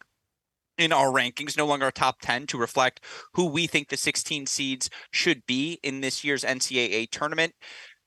in 0.77 0.91
our 0.91 1.07
rankings, 1.11 1.57
no 1.57 1.65
longer 1.65 1.87
a 1.87 1.91
top 1.91 2.17
10 2.21 2.47
to 2.47 2.57
reflect 2.57 3.01
who 3.33 3.45
we 3.45 3.67
think 3.67 3.89
the 3.89 3.97
16 3.97 4.45
seeds 4.47 4.89
should 5.11 5.45
be 5.45 5.79
in 5.83 6.01
this 6.01 6.23
year's 6.23 6.43
NCAA 6.43 7.09
tournament. 7.11 7.53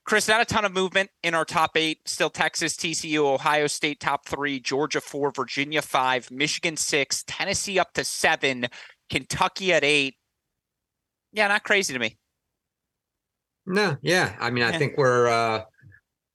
Chris, 0.04 0.28
not 0.28 0.40
a 0.40 0.44
ton 0.44 0.64
of 0.64 0.72
movement 0.72 1.10
in 1.24 1.34
our 1.34 1.44
top 1.44 1.76
eight. 1.76 1.98
Still 2.06 2.30
Texas, 2.30 2.76
TCU, 2.76 3.18
Ohio 3.18 3.66
State 3.66 3.98
top 3.98 4.24
three, 4.26 4.60
Georgia 4.60 5.00
four, 5.00 5.32
Virginia 5.32 5.82
five, 5.82 6.30
Michigan 6.30 6.76
six, 6.76 7.24
Tennessee 7.26 7.78
up 7.78 7.92
to 7.94 8.04
seven, 8.04 8.66
Kentucky 9.10 9.72
at 9.72 9.82
eight. 9.82 10.14
Yeah, 11.32 11.48
not 11.48 11.64
crazy 11.64 11.92
to 11.92 11.98
me. 11.98 12.16
No, 13.66 13.96
yeah. 14.00 14.36
I 14.38 14.50
mean, 14.50 14.62
I 14.62 14.78
think 14.78 14.96
we're 14.96 15.26
uh 15.26 15.62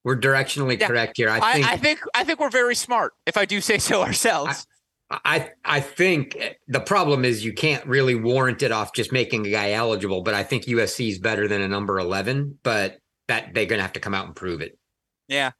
we're 0.03 0.20
directionally 0.20 0.78
Yeah. 0.78 0.88
correct 0.88 1.14
here. 1.16 1.30
I 1.30 1.40
I, 1.40 1.53
think 1.53 1.66
I 1.68 1.78
think 1.78 1.99
I 2.14 2.24
think 2.26 2.40
we're 2.41 2.49
very 2.49 2.76
smart, 2.76 3.14
if 3.26 3.38
I 3.38 3.45
do 3.45 3.62
say 3.62 3.78
so 3.78 4.02
ourselves. 4.02 4.68
I 5.11 5.49
I 5.65 5.79
think 5.81 6.38
the 6.67 6.79
problem 6.79 7.25
is 7.25 7.43
you 7.43 7.53
can't 7.53 7.85
really 7.85 8.15
warrant 8.15 8.63
it 8.63 8.71
off 8.71 8.93
just 8.93 9.11
making 9.11 9.45
a 9.45 9.51
guy 9.51 9.71
eligible. 9.71 10.21
But 10.21 10.33
I 10.33 10.43
think 10.43 10.65
USC 10.65 11.09
is 11.09 11.19
better 11.19 11.47
than 11.47 11.61
a 11.61 11.67
number 11.67 11.99
eleven. 11.99 12.57
But 12.63 12.97
that 13.27 13.53
they're 13.53 13.65
gonna 13.65 13.81
have 13.81 13.93
to 13.93 13.99
come 13.99 14.13
out 14.13 14.25
and 14.25 14.35
prove 14.35 14.61
it. 14.61 14.77
Yeah. 15.27 15.51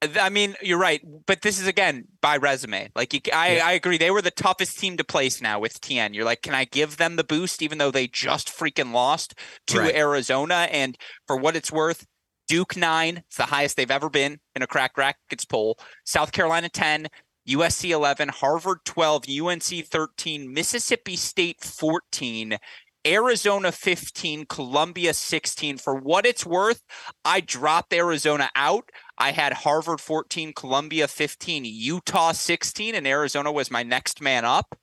I 0.00 0.28
mean, 0.28 0.54
you're 0.62 0.78
right, 0.78 1.00
but 1.26 1.42
this 1.42 1.60
is 1.60 1.66
again 1.66 2.04
by 2.22 2.36
resume. 2.36 2.88
Like, 2.94 3.12
you, 3.12 3.20
I, 3.32 3.56
Yeah. 3.56 3.66
I 3.66 3.72
agree. 3.72 3.98
They 3.98 4.12
were 4.12 4.22
the 4.22 4.30
toughest 4.30 4.78
team 4.78 4.96
to 4.96 5.02
place 5.02 5.42
now 5.42 5.58
with 5.58 5.80
Tien. 5.80 6.14
You're 6.14 6.24
like, 6.24 6.42
can 6.42 6.54
I 6.54 6.66
give 6.66 6.98
them 6.98 7.16
the 7.16 7.24
boost, 7.24 7.62
even 7.62 7.78
though 7.78 7.90
they 7.90 8.06
just 8.06 8.46
freaking 8.48 8.92
lost 8.92 9.34
to 9.66 9.80
Right. 9.80 9.94
Arizona? 9.96 10.68
And 10.70 10.96
for 11.26 11.36
what 11.36 11.56
it's 11.56 11.72
worth, 11.72 12.06
Duke 12.46 12.76
nine, 12.76 13.24
it's 13.26 13.38
the 13.38 13.46
highest 13.46 13.76
they've 13.76 13.90
ever 13.90 14.08
been 14.08 14.38
in 14.54 14.62
a 14.62 14.68
Cracked 14.68 14.96
Racquets 14.96 15.44
poll. 15.44 15.76
South 16.06 16.30
Carolina 16.30 16.68
ten, 16.68 17.08
USC 17.48 17.90
eleven, 17.90 18.28
Harvard 18.28 18.78
twelve, 18.84 19.24
UNC 19.28 19.62
thirteen, 19.62 20.52
Mississippi 20.52 21.16
State 21.16 21.60
fourteen. 21.60 22.58
Arizona 23.06 23.72
15, 23.72 24.46
Columbia 24.46 25.14
16. 25.14 25.78
For 25.78 25.94
what 25.94 26.26
it's 26.26 26.44
worth, 26.44 26.82
I 27.24 27.40
dropped 27.40 27.92
Arizona 27.94 28.50
out. 28.54 28.90
I 29.16 29.30
had 29.30 29.52
Harvard 29.52 30.00
14, 30.00 30.52
Columbia 30.52 31.08
15, 31.08 31.64
Utah 31.64 32.32
16, 32.32 32.94
and 32.94 33.06
Arizona 33.06 33.50
was 33.50 33.70
my 33.70 33.82
next 33.82 34.20
man 34.20 34.44
up. 34.44 34.78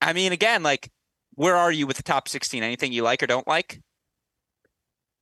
I 0.00 0.12
mean, 0.12 0.32
again, 0.32 0.62
like, 0.62 0.90
where 1.34 1.56
are 1.56 1.70
you 1.70 1.86
with 1.86 1.96
the 1.96 2.02
top 2.02 2.28
16? 2.28 2.62
Anything 2.62 2.92
you 2.92 3.02
like 3.02 3.22
or 3.22 3.26
don't 3.26 3.46
like? 3.46 3.80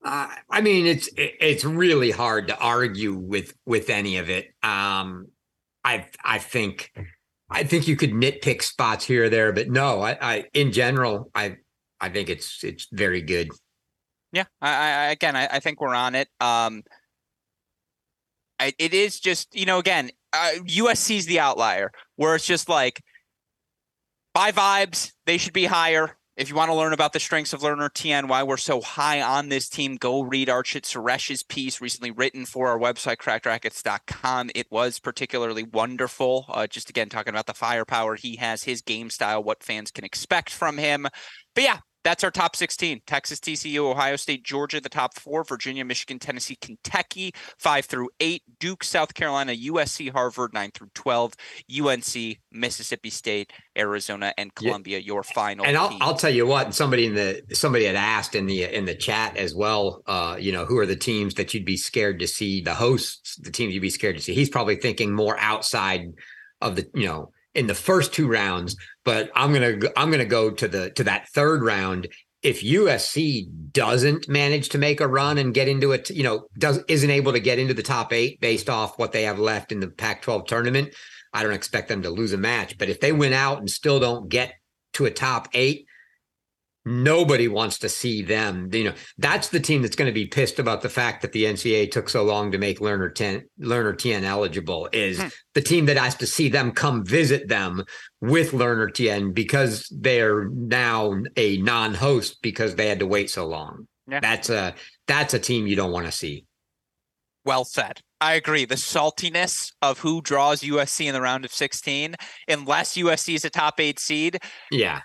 Uh, 0.03 0.29
I 0.49 0.63
mean, 0.63 0.87
it's 0.87 1.11
it's 1.15 1.63
really 1.63 2.11
hard 2.11 2.49
to 2.49 2.59
argue 2.59 3.13
with 3.15 3.53
with 3.67 3.91
any 3.91 4.17
of 4.17 4.31
it. 4.31 4.49
Um, 4.63 5.27
I 5.85 6.07
I 6.25 6.39
think 6.39 6.93
I 7.51 7.65
think 7.65 7.89
you 7.89 7.97
could 7.97 8.13
nitpick 8.13 8.63
spots 8.63 9.05
here 9.05 9.25
or 9.25 9.29
there, 9.29 9.53
but 9.53 9.69
no, 9.69 10.03
I, 10.03 10.19
I 10.21 10.45
in 10.55 10.73
general, 10.73 11.31
I 11.35 11.57
I 12.01 12.09
think 12.09 12.29
it's 12.29 12.63
it's 12.63 12.87
very 12.93 13.23
good. 13.23 13.51
Yeah, 14.33 14.45
I, 14.61 14.71
I 14.71 15.11
again, 15.11 15.37
I, 15.37 15.47
I 15.47 15.61
think 15.61 15.81
we're 15.81 15.95
on 15.95 16.15
it. 16.15 16.29
Um, 16.41 16.83
I, 18.59 18.73
it 18.79 18.95
is 18.95 19.19
just 19.19 19.55
you 19.55 19.67
know, 19.67 19.79
again, 19.79 20.11
uh, 20.33 20.51
USC's 20.65 21.27
the 21.27 21.41
outlier 21.41 21.91
where 22.17 22.37
it's 22.37 22.47
just 22.47 22.69
like 22.69 23.03
by 24.33 24.53
vibes, 24.53 25.13
they 25.27 25.39
should 25.39 25.53
be 25.53 25.65
higher. 25.65 26.17
If 26.41 26.49
you 26.49 26.55
want 26.55 26.71
to 26.71 26.75
learn 26.75 26.95
about 26.95 27.13
the 27.13 27.21
strengths 27.21 27.53
of 27.53 27.61
Lerner 27.61 27.93
Tien, 27.93 28.27
why 28.27 28.43
we're 28.43 28.57
so 28.57 28.81
high 28.81 29.21
on 29.21 29.51
this 29.51 29.69
team, 29.69 29.97
go 29.97 30.23
read 30.23 30.49
Archit 30.49 30.85
Suresh's 30.87 31.43
piece 31.43 31.83
recently 31.83 32.11
written 32.11 32.47
for 32.47 32.69
our 32.69 32.79
website, 32.79 33.19
crackedracquets.com. 33.19 34.51
It 34.55 34.67
was 34.71 35.01
particularly 35.01 35.65
wonderful. 35.65 36.47
Uh, 36.49 36.67
just 36.67 36.89
again, 36.89 37.11
talking 37.11 37.35
about 37.35 37.45
the 37.45 37.53
firepower 37.53 38.15
he 38.15 38.37
has, 38.37 38.65
his 38.65 38.81
game 38.81 39.11
style, 39.11 39.45
what 39.45 39.63
fans 39.63 39.91
can 39.91 40.03
expect 40.03 40.49
from 40.49 40.79
him. 40.79 41.09
But 41.55 41.65
yeah, 41.65 41.81
that's 42.05 42.23
our 42.23 42.31
top 42.31 42.57
16 42.57 43.03
Texas, 43.07 43.41
TCU, 43.41 43.79
Ohio 43.79 44.17
State, 44.17 44.45
Georgia, 44.45 44.81
the 44.81 44.89
top 44.89 45.19
four, 45.19 45.45
Virginia, 45.45 45.85
Michigan, 45.85 46.19
Tennessee, 46.19 46.57
Kentucky, 46.61 47.33
five 47.59 47.87
through 47.87 48.11
eight, 48.21 48.43
Duke, 48.59 48.85
South 48.85 49.15
Carolina, 49.15 49.53
USC, 49.53 50.11
Harvard, 50.11 50.53
nine 50.55 50.71
through 50.73 50.91
12, 50.95 51.35
UNC, 51.83 52.39
Mississippi 52.53 53.11
State, 53.11 53.53
Arizona, 53.77 54.33
and. 54.39 54.51
Columbia, 54.61 54.99
your 54.99 55.23
final. 55.23 55.65
And 55.67 55.77
I'll. 55.77 55.97
I'll 56.01 56.17
tell 56.17 56.31
you 56.31 56.47
what, 56.47 56.75
somebody 56.75 57.07
in 57.07 57.15
the 57.15 57.43
somebody 57.53 57.85
had 57.85 57.97
asked 57.97 58.35
in 58.35 58.47
the 58.47 58.65
in 58.65 58.85
the 58.85 58.95
chat 58.95 59.37
as 59.37 59.55
well. 59.55 60.03
Uh, 60.07 60.37
you 60.39 60.53
know, 60.53 60.65
who 60.65 60.79
are 60.79 60.87
the 60.87 60.97
teams 60.97 61.35
that 61.35 61.55
you'd 61.55 61.65
be 61.65 61.77
scared 61.77 62.21
to 62.21 62.29
see? 62.29 62.61
The 62.61 62.75
hosts, 62.75 63.37
the 63.37 63.51
teams 63.51 63.75
you'd 63.75 63.81
be 63.81 63.91
scared 63.91 64.17
to 64.17 64.23
see. 64.23 64.35
He's 64.35 64.51
probably 64.51 64.77
thinking 64.77 65.13
more 65.13 65.39
outside 65.39 66.13
of 66.61 66.77
the 66.77 66.89
you 66.95 67.07
know 67.07 67.33
in 67.55 67.67
the 67.67 67.75
first 67.75 68.13
two 68.13 68.29
rounds. 68.29 68.77
But 69.05 69.31
I'm 69.35 69.53
gonna 69.53 69.75
go- 69.77 69.93
I'm 69.97 70.11
gonna 70.11 70.25
go 70.25 70.51
to 70.51 70.69
the 70.69 70.91
to 70.91 71.05
that 71.05 71.29
third 71.35 71.63
round. 71.63 72.09
If 72.43 72.63
USC 72.63 73.49
doesn't 73.73 74.29
manage 74.29 74.71
to 74.71 74.79
make 74.79 75.01
a 75.01 75.07
run 75.09 75.37
and 75.37 75.53
get 75.53 75.69
into 75.69 75.93
it, 75.93 76.09
you 76.11 76.23
know, 76.23 76.47
does 76.59 76.81
isn't 76.89 77.11
able 77.11 77.33
to 77.33 77.41
get 77.41 77.59
into 77.59 77.75
the 77.75 77.83
top 77.83 78.13
eight 78.13 78.41
based 78.41 78.71
off 78.71 78.99
what 78.99 79.13
they 79.13 79.25
have 79.25 79.39
left 79.39 79.73
in 79.73 79.81
the 79.81 79.89
Pac-12 79.89 80.47
tournament, 80.47 80.95
I 81.33 81.43
don't 81.43 81.53
expect 81.53 81.89
them 81.89 82.03
to 82.03 82.11
lose 82.11 82.33
a 82.33 82.39
match. 82.39 82.79
But 82.79 82.89
if 82.89 83.01
they 83.01 83.13
win 83.13 83.33
out 83.33 83.59
and 83.59 83.71
still 83.71 84.01
don't 84.01 84.29
get 84.29 84.55
to 84.95 85.05
a 85.05 85.11
top 85.11 85.49
eight, 85.53 85.87
nobody 86.85 87.47
wants 87.49 87.79
to 87.79 87.89
see 87.89 88.23
them. 88.23 88.69
You 88.73 88.85
know, 88.85 88.95
that's 89.19 89.49
the 89.49 89.61
team 89.61 89.83
that's 89.83 89.97
going 89.97 90.07
to 90.09 90.15
be 90.15 90.27
pissed 90.27 90.59
about 90.59 90.81
the 90.83 90.89
fact 90.89 91.23
that 91.23 91.33
the 91.33 91.45
NCAA 91.45 91.91
took 91.91 92.09
so 92.09 92.23
long 92.25 92.51
to 92.53 92.59
make 92.59 92.79
Lerner 92.81 93.15
Tien 93.15 93.45
Lerner 93.61 93.97
Tien 93.97 94.25
eligible 94.25 94.89
is 94.93 95.21
Hmm. 95.21 95.29
the 95.55 95.61
team 95.63 95.87
that 95.87 95.97
has 95.99 96.15
to 96.17 96.27
see 96.27 96.49
them 96.49 96.73
come 96.73 97.05
visit 97.05 97.49
them 97.49 97.85
with 98.21 98.53
Lerner 98.53 98.93
Tien 98.93 99.33
because 99.33 99.87
they're 99.91 100.49
now 100.49 101.21
a 101.37 101.59
non-host 101.59 102.39
because 102.43 102.75
they 102.77 102.89
had 102.89 102.99
to 103.01 103.07
wait 103.07 103.31
so 103.31 103.47
long. 103.47 103.87
Yeah. 104.09 104.21
That's 104.21 104.51
a 104.51 104.75
that's 105.07 105.35
a 105.35 105.39
team 105.39 105.67
you 105.67 105.77
don't 105.77 105.93
want 105.93 106.07
to 106.07 106.13
see. 106.13 106.47
Well 107.45 107.65
said. 107.65 108.01
I 108.23 108.35
agree. 108.35 108.67
The 108.67 108.75
saltiness 108.75 109.73
of 109.81 109.99
who 110.01 110.21
draws 110.21 110.61
USC 110.63 111.07
in 111.07 111.15
the 111.15 111.23
round 111.23 111.47
of 111.47 111.53
16, 111.53 112.15
unless 112.49 112.95
USC 112.99 113.35
is 113.35 113.47
a 113.47 113.51
top 113.51 113.81
eight 113.81 113.99
seed, 113.99 114.39
Yeah. 114.71 115.01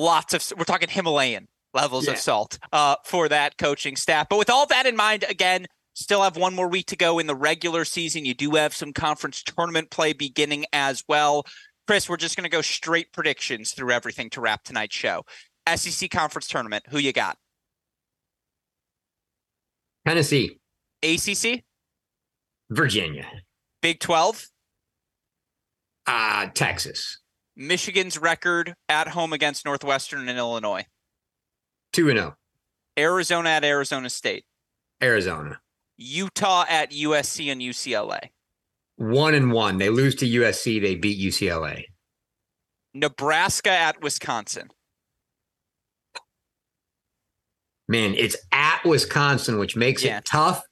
Lots 0.00 0.34
of 0.34 0.58
we're 0.58 0.64
talking 0.64 0.88
Himalayan 0.88 1.48
levels 1.74 2.06
Yeah. 2.06 2.12
of 2.12 2.18
salt 2.18 2.58
uh, 2.72 2.96
for 3.04 3.28
that 3.28 3.56
coaching 3.58 3.96
staff. 3.96 4.28
But 4.28 4.38
with 4.38 4.50
all 4.50 4.66
that 4.66 4.86
in 4.86 4.96
mind, 4.96 5.24
again, 5.28 5.66
still 5.94 6.22
have 6.22 6.36
one 6.36 6.54
more 6.54 6.68
week 6.68 6.86
to 6.86 6.96
go 6.96 7.18
in 7.18 7.26
the 7.26 7.34
regular 7.34 7.84
season. 7.84 8.24
You 8.24 8.34
do 8.34 8.50
have 8.52 8.74
some 8.74 8.92
conference 8.92 9.42
tournament 9.42 9.90
play 9.90 10.12
beginning 10.12 10.64
as 10.72 11.02
well. 11.08 11.44
Chris, 11.86 12.08
we're 12.08 12.16
just 12.16 12.36
going 12.36 12.44
to 12.44 12.50
go 12.50 12.60
straight 12.62 13.12
predictions 13.12 13.72
through 13.72 13.90
everything 13.90 14.30
to 14.30 14.40
wrap 14.40 14.64
tonight's 14.64 14.94
show. 14.96 15.24
SEC 15.74 16.10
conference 16.10 16.46
tournament, 16.48 16.84
who 16.88 16.98
you 16.98 17.12
got? 17.12 17.36
Tennessee, 20.06 20.58
ACC, 21.02 21.62
Virginia, 22.70 23.26
Big 23.80 24.00
12, 24.00 24.46
uh 26.06 26.46
Texas, 26.54 27.18
Michigan's 27.66 28.18
record 28.18 28.74
at 28.88 29.08
home 29.08 29.32
against 29.32 29.64
Northwestern 29.64 30.28
and 30.28 30.36
Illinois, 30.38 30.84
2 31.92 32.10
and 32.10 32.18
0, 32.18 32.36
Arizona 32.98 33.50
at 33.50 33.64
Arizona 33.64 34.10
State, 34.10 34.44
Arizona. 35.02 35.60
Utah 35.96 36.64
at 36.68 36.90
USC 36.90 37.52
and 37.52 37.60
UCLA, 37.60 38.30
1 38.96 39.34
and 39.34 39.52
1. 39.52 39.78
They 39.78 39.90
lose 39.90 40.14
to 40.16 40.26
USC, 40.26 40.80
they 40.80 40.96
beat 40.96 41.20
UCLA. 41.20 41.84
Nebraska 42.94 43.70
at 43.70 44.02
Wisconsin. 44.02 44.70
man, 47.88 48.14
it's 48.14 48.36
at 48.52 48.82
Wisconsin, 48.86 49.58
which 49.58 49.76
makes 49.76 50.02
Yeah. 50.02 50.18
it 50.18 50.24
tough. 50.24 50.62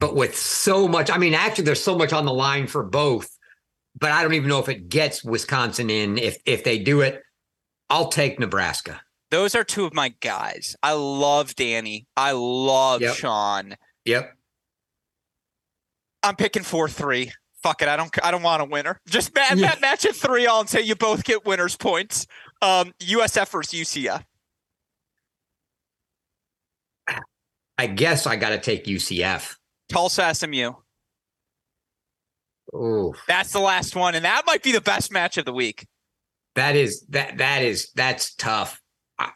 But 0.00 0.14
with 0.16 0.34
so 0.34 0.88
much, 0.88 1.10
I 1.10 1.18
mean, 1.18 1.34
actually, 1.34 1.64
there's 1.64 1.82
so 1.82 1.98
much 1.98 2.12
on 2.14 2.24
the 2.24 2.32
line 2.32 2.66
for 2.68 2.82
both. 2.84 3.28
But 4.00 4.12
I 4.12 4.22
don't 4.22 4.34
even 4.34 4.48
know 4.48 4.58
if 4.60 4.68
it 4.68 4.88
gets 4.88 5.24
Wisconsin 5.24 5.90
in. 5.90 6.18
If 6.18 6.38
if 6.46 6.64
they 6.64 6.78
do 6.78 7.00
it, 7.00 7.22
I'll 7.90 8.08
take 8.08 8.38
Nebraska. 8.38 9.00
Those 9.30 9.54
are 9.54 9.64
two 9.64 9.84
of 9.84 9.92
my 9.94 10.14
guys. 10.20 10.76
I 10.82 10.92
love 10.92 11.54
Danny. 11.54 12.06
I 12.16 12.32
love 12.32 13.00
Yep. 13.02 13.14
Sean. 13.16 13.76
Yep. 14.04 14.32
I'm 16.22 16.36
picking 16.36 16.62
four 16.62 16.88
three. 16.88 17.32
Fuck 17.62 17.82
it. 17.82 17.88
I 17.88 17.96
don't. 17.96 18.10
I 18.24 18.30
don't 18.30 18.42
want 18.42 18.62
a 18.62 18.64
winner. 18.64 19.00
Just 19.08 19.34
ma- 19.34 19.42
Yeah. 19.54 19.74
ma- 19.74 19.80
match 19.80 20.04
at 20.04 20.14
three 20.14 20.46
all 20.46 20.60
and 20.60 20.68
say 20.70 20.80
you 20.80 20.94
both 20.94 21.24
get 21.24 21.44
winners 21.44 21.76
points. 21.76 22.26
Um, 22.62 22.92
USF 23.00 23.48
versus 23.50 23.72
UCF. 23.80 24.22
I 27.76 27.86
guess 27.86 28.26
I 28.26 28.36
got 28.36 28.50
to 28.50 28.58
take 28.58 28.86
UCF. 28.86 29.56
Tulsa 29.88 30.34
SMU. 30.34 30.72
Oh, 32.72 33.14
That's 33.26 33.52
the 33.52 33.60
last 33.60 33.96
one, 33.96 34.14
and 34.14 34.24
that 34.24 34.42
might 34.46 34.62
be 34.62 34.72
the 34.72 34.80
best 34.80 35.10
match 35.10 35.38
of 35.38 35.44
the 35.44 35.52
week. 35.52 35.86
that 36.54 36.76
is 36.76 37.04
that 37.08 37.38
that 37.38 37.62
is 37.62 37.90
that's 37.94 38.34
tough. 38.34 38.80
I, 39.18 39.30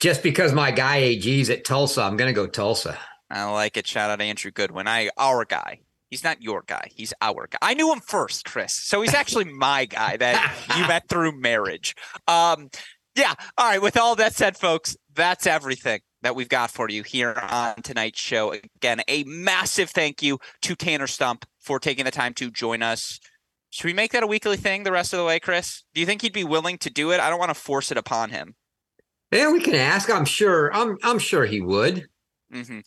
just 0.00 0.22
because 0.22 0.52
my 0.52 0.70
guy 0.70 0.98
AG's 0.98 1.50
at 1.50 1.64
Tulsa, 1.64 2.02
I'm 2.02 2.16
going 2.16 2.28
to 2.28 2.34
go 2.34 2.46
Tulsa. 2.46 2.96
I 3.30 3.44
like 3.50 3.76
it. 3.76 3.86
Shout 3.86 4.10
out 4.10 4.16
to 4.20 4.24
Andrew 4.24 4.50
Goodwin. 4.50 4.86
I 4.86 5.10
our 5.18 5.44
guy. 5.44 5.80
He's 6.10 6.24
not 6.24 6.40
your 6.40 6.62
guy. 6.66 6.88
He's 6.94 7.12
our 7.20 7.46
guy. 7.50 7.58
I 7.60 7.74
knew 7.74 7.92
him 7.92 8.00
first, 8.00 8.44
Chris. 8.46 8.72
So 8.72 9.02
he's 9.02 9.12
actually 9.12 9.44
my 9.52 9.84
guy 9.84 10.16
that 10.16 10.56
you 10.76 10.86
met 10.88 11.08
through 11.08 11.38
marriage. 11.40 11.94
Um, 12.26 12.70
yeah. 13.14 13.34
All 13.58 13.68
right. 13.68 13.82
With 13.82 13.96
all 13.98 14.14
that 14.16 14.34
said, 14.34 14.56
folks, 14.56 14.96
that's 15.14 15.46
everything 15.46 16.00
that 16.22 16.34
we've 16.34 16.48
got 16.48 16.70
for 16.70 16.88
you 16.90 17.02
here 17.02 17.32
on 17.50 17.76
tonight's 17.82 18.20
show. 18.20 18.52
Again, 18.52 19.02
a 19.08 19.24
massive 19.24 19.90
thank 19.90 20.22
you 20.22 20.38
to 20.62 20.74
Tanner 20.74 21.06
Stump 21.06 21.44
for 21.60 21.78
taking 21.78 22.04
the 22.04 22.10
time 22.10 22.34
to 22.34 22.50
join 22.50 22.82
us. 22.82 23.20
Should 23.70 23.86
we 23.86 23.92
make 23.92 24.12
that 24.12 24.22
a 24.22 24.26
weekly 24.26 24.56
thing 24.56 24.82
the 24.84 24.92
rest 24.92 25.12
of 25.12 25.18
the 25.18 25.24
way, 25.24 25.38
Chris? 25.38 25.84
Do 25.94 26.00
you 26.00 26.06
think 26.06 26.22
he'd 26.22 26.32
be 26.32 26.44
willing 26.44 26.78
to 26.78 26.90
do 26.90 27.10
it? 27.12 27.20
I 27.20 27.28
don't 27.30 27.38
want 27.38 27.50
to 27.50 27.54
force 27.54 27.90
it 27.90 27.98
upon 27.98 28.30
him. 28.30 28.54
Yeah, 29.30 29.52
we 29.52 29.60
can 29.60 29.74
ask. 29.74 30.08
I'm 30.10 30.24
sure. 30.24 30.72
I'm 30.74 30.96
I'm 31.02 31.18
sure 31.18 31.44
he 31.44 31.60
would. 31.60 32.06
Mm-hmm. 32.52 32.80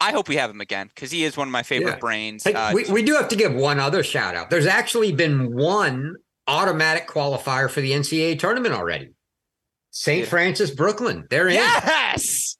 I 0.00 0.12
hope 0.12 0.28
we 0.28 0.36
have 0.36 0.50
him 0.50 0.60
again 0.60 0.88
because 0.94 1.10
he 1.10 1.24
is 1.24 1.36
one 1.36 1.48
of 1.48 1.52
my 1.52 1.62
favorite 1.62 1.92
Yeah. 1.92 1.98
brains. 1.98 2.44
Hey, 2.44 2.52
Uh, 2.52 2.74
we, 2.74 2.84
we 2.84 3.02
do 3.02 3.14
have 3.14 3.28
to 3.28 3.36
give 3.36 3.54
one 3.54 3.80
other 3.80 4.02
shout 4.04 4.34
out. 4.36 4.50
There's 4.50 4.66
actually 4.66 5.12
been 5.12 5.56
one 5.56 6.16
automatic 6.46 7.08
qualifier 7.08 7.68
for 7.70 7.80
the 7.80 7.92
NCAA 7.92 8.38
tournament 8.38 8.74
already. 8.74 9.08
St. 9.90 10.20
Yeah. 10.24 10.26
Francis 10.28 10.70
Brooklyn. 10.70 11.26
They're 11.30 11.48
in. 11.48 11.54
yes, 11.54 12.57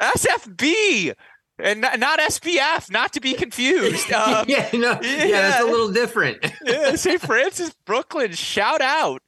SFB 0.00 1.14
and 1.58 1.80
not, 1.80 1.98
not 1.98 2.18
SPF, 2.20 2.90
not 2.90 3.12
to 3.12 3.20
be 3.20 3.34
confused. 3.34 4.10
Um, 4.20 4.44
yeah, 4.48 4.68
no, 4.72 4.98
yeah, 5.02 5.40
that's 5.42 5.62
a 5.62 5.66
little 5.66 5.92
different. 5.92 6.38
yeah, 6.64 6.94
St. 6.94 7.20
Francis, 7.26 7.74
Brooklyn, 7.86 8.32
shout 8.32 8.80
out. 8.80 9.22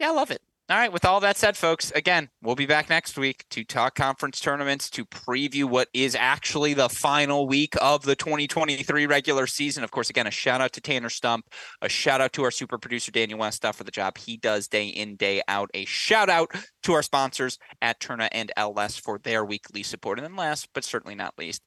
Yeah, 0.00 0.08
I 0.10 0.12
love 0.12 0.30
it. 0.30 0.42
All 0.72 0.78
right, 0.78 0.90
with 0.90 1.04
all 1.04 1.20
that 1.20 1.36
said, 1.36 1.54
folks, 1.54 1.90
again, 1.90 2.30
we'll 2.40 2.54
be 2.54 2.64
back 2.64 2.88
next 2.88 3.18
week 3.18 3.44
to 3.50 3.62
talk 3.62 3.94
conference 3.94 4.40
tournaments, 4.40 4.88
to 4.88 5.04
preview 5.04 5.64
what 5.66 5.88
is 5.92 6.14
actually 6.14 6.72
the 6.72 6.88
final 6.88 7.46
week 7.46 7.74
of 7.78 8.04
the 8.04 8.16
2023 8.16 9.04
regular 9.04 9.46
season. 9.46 9.84
Of 9.84 9.90
course, 9.90 10.08
again, 10.08 10.26
a 10.26 10.30
shout 10.30 10.62
out 10.62 10.72
to 10.72 10.80
Tanner 10.80 11.10
Stump, 11.10 11.44
a 11.82 11.90
shout 11.90 12.22
out 12.22 12.32
to 12.32 12.44
our 12.44 12.50
super 12.50 12.78
producer, 12.78 13.12
Daniel 13.12 13.38
Westhoff, 13.38 13.74
for 13.74 13.84
the 13.84 13.90
job 13.90 14.16
he 14.16 14.38
does 14.38 14.66
day 14.66 14.86
in, 14.86 15.16
day 15.16 15.42
out. 15.46 15.68
A 15.74 15.84
shout 15.84 16.30
out 16.30 16.50
to 16.84 16.94
our 16.94 17.02
sponsors 17.02 17.58
at 17.82 18.00
Tourna 18.00 18.30
and 18.32 18.50
Ellesse 18.56 18.98
for 18.98 19.18
their 19.18 19.44
weekly 19.44 19.82
support. 19.82 20.18
And 20.18 20.24
then 20.24 20.36
last, 20.36 20.70
but 20.72 20.84
certainly 20.84 21.14
not 21.14 21.34
least, 21.36 21.60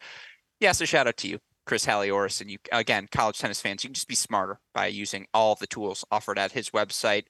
yes, 0.60 0.82
a 0.82 0.88
shout 0.88 1.06
out 1.06 1.18
to 1.18 1.28
you. 1.28 1.38
Chris 1.68 1.86
Halioris, 1.86 2.42
and 2.42 2.50
you 2.50 2.58
again, 2.72 3.08
college 3.12 3.38
tennis 3.38 3.62
fans, 3.62 3.84
you 3.84 3.90
can 3.90 3.94
just 3.96 4.08
be 4.08 4.16
smarter 4.16 4.60
by 4.74 4.88
using 4.88 5.28
all 5.32 5.54
the 5.54 5.68
tools 5.68 6.04
offered 6.10 6.40
at 6.40 6.54
his 6.54 6.72
website. 6.72 7.26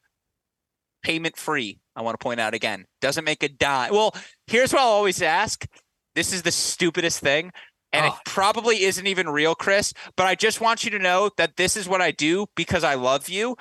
Payment 1.06 1.38
free. 1.38 1.78
I 1.96 2.02
want 2.02 2.20
to 2.20 2.24
point 2.24 2.40
out 2.40 2.56
again, 2.56 2.86
doesn't 3.00 3.24
make 3.24 3.44
a 3.44 3.48
dime. 3.48 3.94
Well, 3.94 4.16
here's 4.48 4.74
what 4.74 4.82
I'll 4.82 4.88
always 4.88 5.22
ask. 5.22 5.68
This 6.16 6.34
is 6.34 6.42
the 6.42 6.52
stupidest 6.52 7.20
thing, 7.20 7.52
and 7.94 8.06
Oh. 8.06 8.08
it 8.08 8.14
ah. 8.16 8.22
probably 8.26 8.84
isn't 8.84 9.06
even 9.06 9.30
real, 9.30 9.54
Chris. 9.54 9.94
But 10.18 10.26
I 10.26 10.34
just 10.34 10.62
want 10.62 10.84
you 10.84 10.90
to 10.90 10.98
know 10.98 11.30
that 11.38 11.58
this 11.58 11.78
is 11.78 11.88
what 11.88 12.02
I 12.02 12.10
do 12.10 12.48
because 12.56 12.84
I 12.84 12.96
love 12.96 13.30
you. 13.30 13.56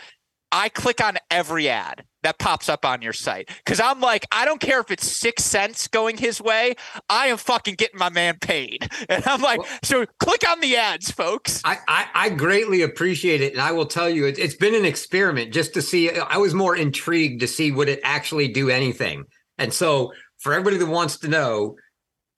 I 0.50 0.70
click 0.70 1.04
on 1.04 1.18
every 1.30 1.68
ad 1.68 2.04
that 2.24 2.38
pops 2.38 2.68
up 2.68 2.84
on 2.84 3.02
your 3.02 3.12
site 3.12 3.48
because 3.64 3.80
I'm 3.80 4.00
like, 4.00 4.26
I 4.32 4.44
don't 4.44 4.60
care 4.60 4.80
if 4.80 4.90
it's 4.90 5.06
six 5.06 5.44
cents 5.44 5.88
going 5.88 6.16
his 6.16 6.40
way. 6.40 6.74
I 7.08 7.28
am 7.28 7.36
fucking 7.36 7.74
getting 7.76 7.98
my 7.98 8.10
man 8.10 8.38
paid. 8.40 8.88
And 9.06 9.24
I'm 9.26 9.42
like, 9.42 9.60
so 9.82 10.06
click 10.18 10.48
on 10.48 10.60
the 10.60 10.76
ads, 10.76 11.10
folks. 11.10 11.60
I, 11.64 11.76
I, 11.86 12.06
I 12.14 12.28
greatly 12.30 12.82
appreciate 12.82 13.42
it. 13.42 13.52
And 13.52 13.60
I 13.60 13.70
will 13.72 13.86
tell 13.86 14.08
you, 14.08 14.26
it, 14.26 14.38
it's 14.38 14.54
been 14.54 14.74
an 14.74 14.86
experiment 14.86 15.52
just 15.52 15.74
to 15.74 15.82
see. 15.82 16.10
I 16.10 16.38
was 16.38 16.54
more 16.54 16.74
intrigued 16.74 17.40
to 17.40 17.46
see 17.46 17.70
would 17.70 17.88
it 17.88 18.00
actually 18.02 18.48
do 18.48 18.70
anything. 18.70 19.24
And 19.58 19.72
so, 19.72 20.12
for 20.38 20.52
everybody 20.52 20.78
that 20.78 20.86
wants 20.86 21.18
to 21.18 21.28
know, 21.28 21.76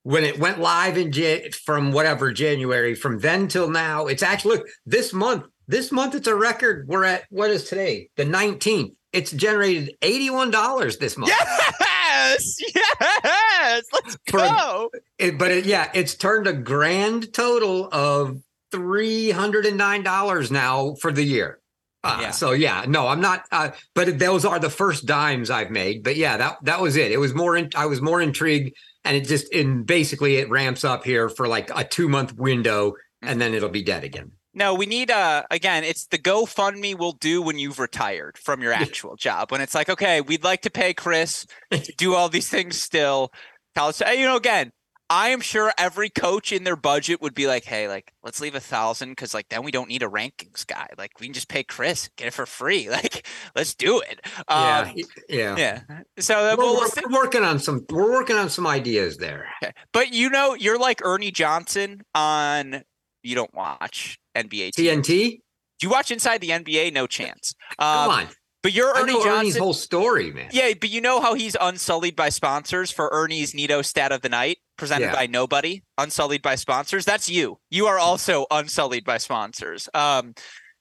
when 0.02 0.24
it 0.24 0.38
went 0.38 0.60
live 0.60 0.98
in 0.98 1.12
Jan- 1.12 1.50
from 1.64 1.92
whatever 1.92 2.32
January, 2.32 2.94
from 2.94 3.20
then 3.20 3.48
till 3.48 3.70
now, 3.70 4.06
it's 4.06 4.22
actually 4.22 4.58
look 4.58 4.66
this 4.84 5.12
month. 5.12 5.44
This 5.68 5.92
month 5.92 6.14
it's 6.14 6.28
a 6.28 6.34
record. 6.34 6.86
We're 6.88 7.04
at 7.04 7.24
what 7.30 7.50
is 7.50 7.64
today? 7.64 8.10
The 8.16 8.24
19th. 8.24 8.94
It's 9.16 9.30
generated 9.32 9.96
$81 10.02 10.98
this 10.98 11.16
month. 11.16 11.32
Yes, 11.32 12.56
yes, 12.74 13.84
let's 13.92 14.16
For 14.28 14.40
a- 14.40 14.48
go. 14.48 14.90
It, 15.18 15.38
but 15.38 15.50
it, 15.50 15.64
yeah, 15.66 15.90
it's 15.94 16.14
turned 16.14 16.46
a 16.46 16.52
grand 16.52 17.32
total 17.32 17.88
of 17.90 18.38
three 18.72 19.30
hundred 19.30 19.64
and 19.64 19.76
nine 19.78 20.02
dollars 20.02 20.50
now 20.50 20.94
for 21.00 21.12
the 21.12 21.22
year. 21.22 21.60
Uh, 22.04 22.18
Yeah. 22.22 22.30
So 22.32 22.52
yeah, 22.52 22.84
no, 22.86 23.06
I'm 23.08 23.20
not. 23.20 23.44
Uh, 23.50 23.70
but 23.94 24.18
those 24.18 24.44
are 24.44 24.58
the 24.58 24.70
first 24.70 25.06
dimes 25.06 25.50
I've 25.50 25.70
made. 25.70 26.02
But 26.02 26.16
yeah, 26.16 26.36
that 26.36 26.58
that 26.64 26.80
was 26.80 26.96
it. 26.96 27.10
It 27.12 27.18
was 27.18 27.32
more. 27.34 27.56
In, 27.56 27.70
I 27.74 27.86
was 27.86 28.00
more 28.02 28.20
intrigued, 28.20 28.76
and 29.04 29.16
it 29.16 29.26
just 29.26 29.50
in 29.52 29.84
basically 29.84 30.36
it 30.36 30.50
ramps 30.50 30.84
up 30.84 31.04
here 31.04 31.28
for 31.28 31.48
like 31.48 31.70
a 31.74 31.84
two 31.84 32.08
month 32.08 32.34
window, 32.34 32.94
and 33.22 33.40
then 33.40 33.54
it'll 33.54 33.68
be 33.70 33.82
dead 33.82 34.04
again. 34.04 34.32
No, 34.56 34.74
we 34.74 34.86
need 34.86 35.10
uh 35.10 35.44
again, 35.50 35.84
it's 35.84 36.06
the 36.06 36.18
GoFundMe 36.18 36.98
will 36.98 37.12
do 37.12 37.42
when 37.42 37.58
you've 37.58 37.78
retired 37.78 38.38
from 38.38 38.62
your 38.62 38.72
actual 38.72 39.14
job. 39.14 39.52
When 39.52 39.60
it's 39.60 39.74
like, 39.74 39.88
okay, 39.88 40.20
we'd 40.22 40.42
like 40.42 40.62
to 40.62 40.70
pay 40.70 40.94
Chris 40.94 41.46
to 41.70 41.92
do 41.96 42.14
all 42.14 42.28
these 42.28 42.48
things 42.48 42.80
still. 42.80 43.30
College, 43.76 44.00
you 44.00 44.24
know, 44.24 44.36
again, 44.36 44.72
I 45.08 45.28
am 45.28 45.40
sure 45.40 45.72
every 45.78 46.08
coach 46.10 46.50
in 46.50 46.64
their 46.64 46.74
budget 46.74 47.22
would 47.22 47.34
be 47.34 47.46
like, 47.46 47.64
hey, 47.64 47.86
like, 47.86 48.12
let's 48.24 48.40
leave 48.40 48.56
a 48.56 48.60
thousand 48.60 49.10
because 49.10 49.34
like 49.34 49.48
then 49.50 49.62
we 49.62 49.70
don't 49.70 49.88
need 49.88 50.02
a 50.02 50.08
rankings 50.08 50.66
guy. 50.66 50.88
Like 50.98 51.12
we 51.20 51.26
can 51.26 51.34
just 51.34 51.48
pay 51.48 51.62
Chris, 51.62 52.08
get 52.16 52.26
it 52.26 52.32
for 52.34 52.46
free. 52.46 52.88
Like, 52.96 53.26
let's 53.54 53.74
do 53.74 54.00
it. 54.00 54.20
yeah, 54.50 54.80
Um, 54.88 54.96
yeah. 55.28 55.56
yeah. 55.56 55.80
So 56.18 56.34
uh, 56.38 56.56
We're, 56.58 56.64
we'll, 56.64 56.74
we're- 56.80 56.90
we're 57.08 57.12
working 57.22 57.44
on 57.44 57.58
some. 57.60 57.84
We're 57.90 58.10
working 58.10 58.36
on 58.36 58.48
some 58.48 58.66
ideas 58.66 59.18
there. 59.18 59.46
Okay. 59.62 59.72
But 59.92 60.12
you 60.12 60.28
know, 60.30 60.54
you're 60.54 60.78
like 60.78 61.02
Ernie 61.04 61.30
Johnson 61.30 62.00
on 62.14 62.82
you 63.26 63.34
don't 63.34 63.52
watch 63.54 64.18
NBA. 64.36 64.70
TV. 64.70 64.88
TNT. 64.92 65.30
Do 65.78 65.86
you 65.86 65.90
watch 65.90 66.10
Inside 66.10 66.40
the 66.40 66.50
NBA? 66.50 66.92
No 66.92 67.06
chance. 67.06 67.54
Come 67.78 68.10
Um, 68.10 68.10
on, 68.20 68.28
But 68.62 68.72
you're 68.72 68.96
I 68.96 69.02
Ernie 69.02 69.12
know 69.12 69.18
Johnson. 69.24 69.38
Ernie's 69.40 69.56
whole 69.58 69.74
story, 69.74 70.32
man. 70.32 70.48
yeah, 70.52 70.72
but 70.80 70.88
you 70.90 71.00
know 71.00 71.20
how 71.20 71.34
he's 71.34 71.54
unsullied 71.60 72.16
by 72.16 72.30
sponsors 72.30 72.90
for 72.90 73.10
Ernie's 73.12 73.52
Neato 73.52 73.84
Stat 73.84 74.10
of 74.12 74.22
the 74.22 74.28
Night, 74.30 74.58
presented 74.78 75.06
Yeah. 75.06 75.14
by 75.14 75.26
nobody, 75.26 75.82
unsullied 75.98 76.40
by 76.42 76.54
sponsors. 76.54 77.04
That's 77.04 77.28
you. 77.28 77.58
You 77.70 77.86
are 77.86 77.98
also 77.98 78.46
unsullied 78.50 79.04
by 79.04 79.18
sponsors. 79.18 79.88
Um, 79.94 80.34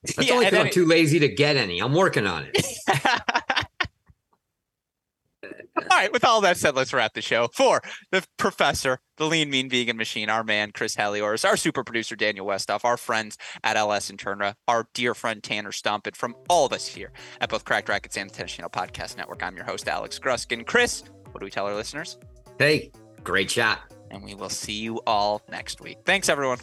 That's 0.03 0.27
yeah, 0.27 0.33
only 0.35 0.45
because 0.45 0.65
I'm 0.65 0.71
too 0.71 0.85
lazy 0.85 1.19
to 1.19 1.27
get 1.27 1.57
any. 1.57 1.79
I'm 1.79 1.93
working 1.93 2.25
on 2.27 2.47
it. 2.53 2.65
all 5.77 5.83
right. 5.89 6.11
With 6.11 6.23
all 6.23 6.41
that 6.41 6.57
said, 6.57 6.75
let's 6.75 6.93
wrap 6.93 7.13
the 7.13 7.21
show. 7.21 7.49
For 7.53 7.81
the 8.11 8.25
professor, 8.37 8.99
the 9.17 9.25
lean, 9.25 9.49
mean 9.49 9.69
vegan 9.69 9.97
machine, 9.97 10.29
our 10.29 10.43
man 10.43 10.71
Chris 10.71 10.95
Halioris, 10.95 11.45
our 11.47 11.57
super 11.57 11.83
producer 11.83 12.15
Daniel 12.15 12.45
Westoff, 12.45 12.85
our 12.85 12.97
friends 12.97 13.37
at 13.63 13.77
Ellesse 13.77 14.09
and 14.09 14.19
Tourna, 14.19 14.55
our 14.67 14.87
dear 14.93 15.13
friend 15.13 15.41
Tanner 15.43 15.71
Stump, 15.71 16.07
and 16.07 16.15
from 16.15 16.35
all 16.49 16.65
of 16.65 16.73
us 16.73 16.87
here 16.87 17.11
at 17.41 17.49
both 17.49 17.65
Cracked 17.65 17.89
Racquets 17.89 18.17
and 18.17 18.29
the 18.29 18.35
Tennis 18.35 18.53
Channel 18.53 18.71
Podcast 18.71 19.17
Network, 19.17 19.43
I'm 19.43 19.55
your 19.55 19.65
host 19.65 19.87
Alex 19.87 20.19
Gruskin. 20.19 20.65
Chris, 20.65 21.03
what 21.31 21.39
do 21.39 21.45
we 21.45 21.51
tell 21.51 21.65
our 21.65 21.75
listeners? 21.75 22.17
Hey, 22.59 22.91
great 23.23 23.51
shot. 23.51 23.79
And 24.11 24.23
we 24.23 24.35
will 24.35 24.49
see 24.49 24.73
you 24.73 25.01
all 25.07 25.41
next 25.49 25.81
week. 25.81 25.97
Thanks, 26.05 26.29
everyone. 26.29 26.59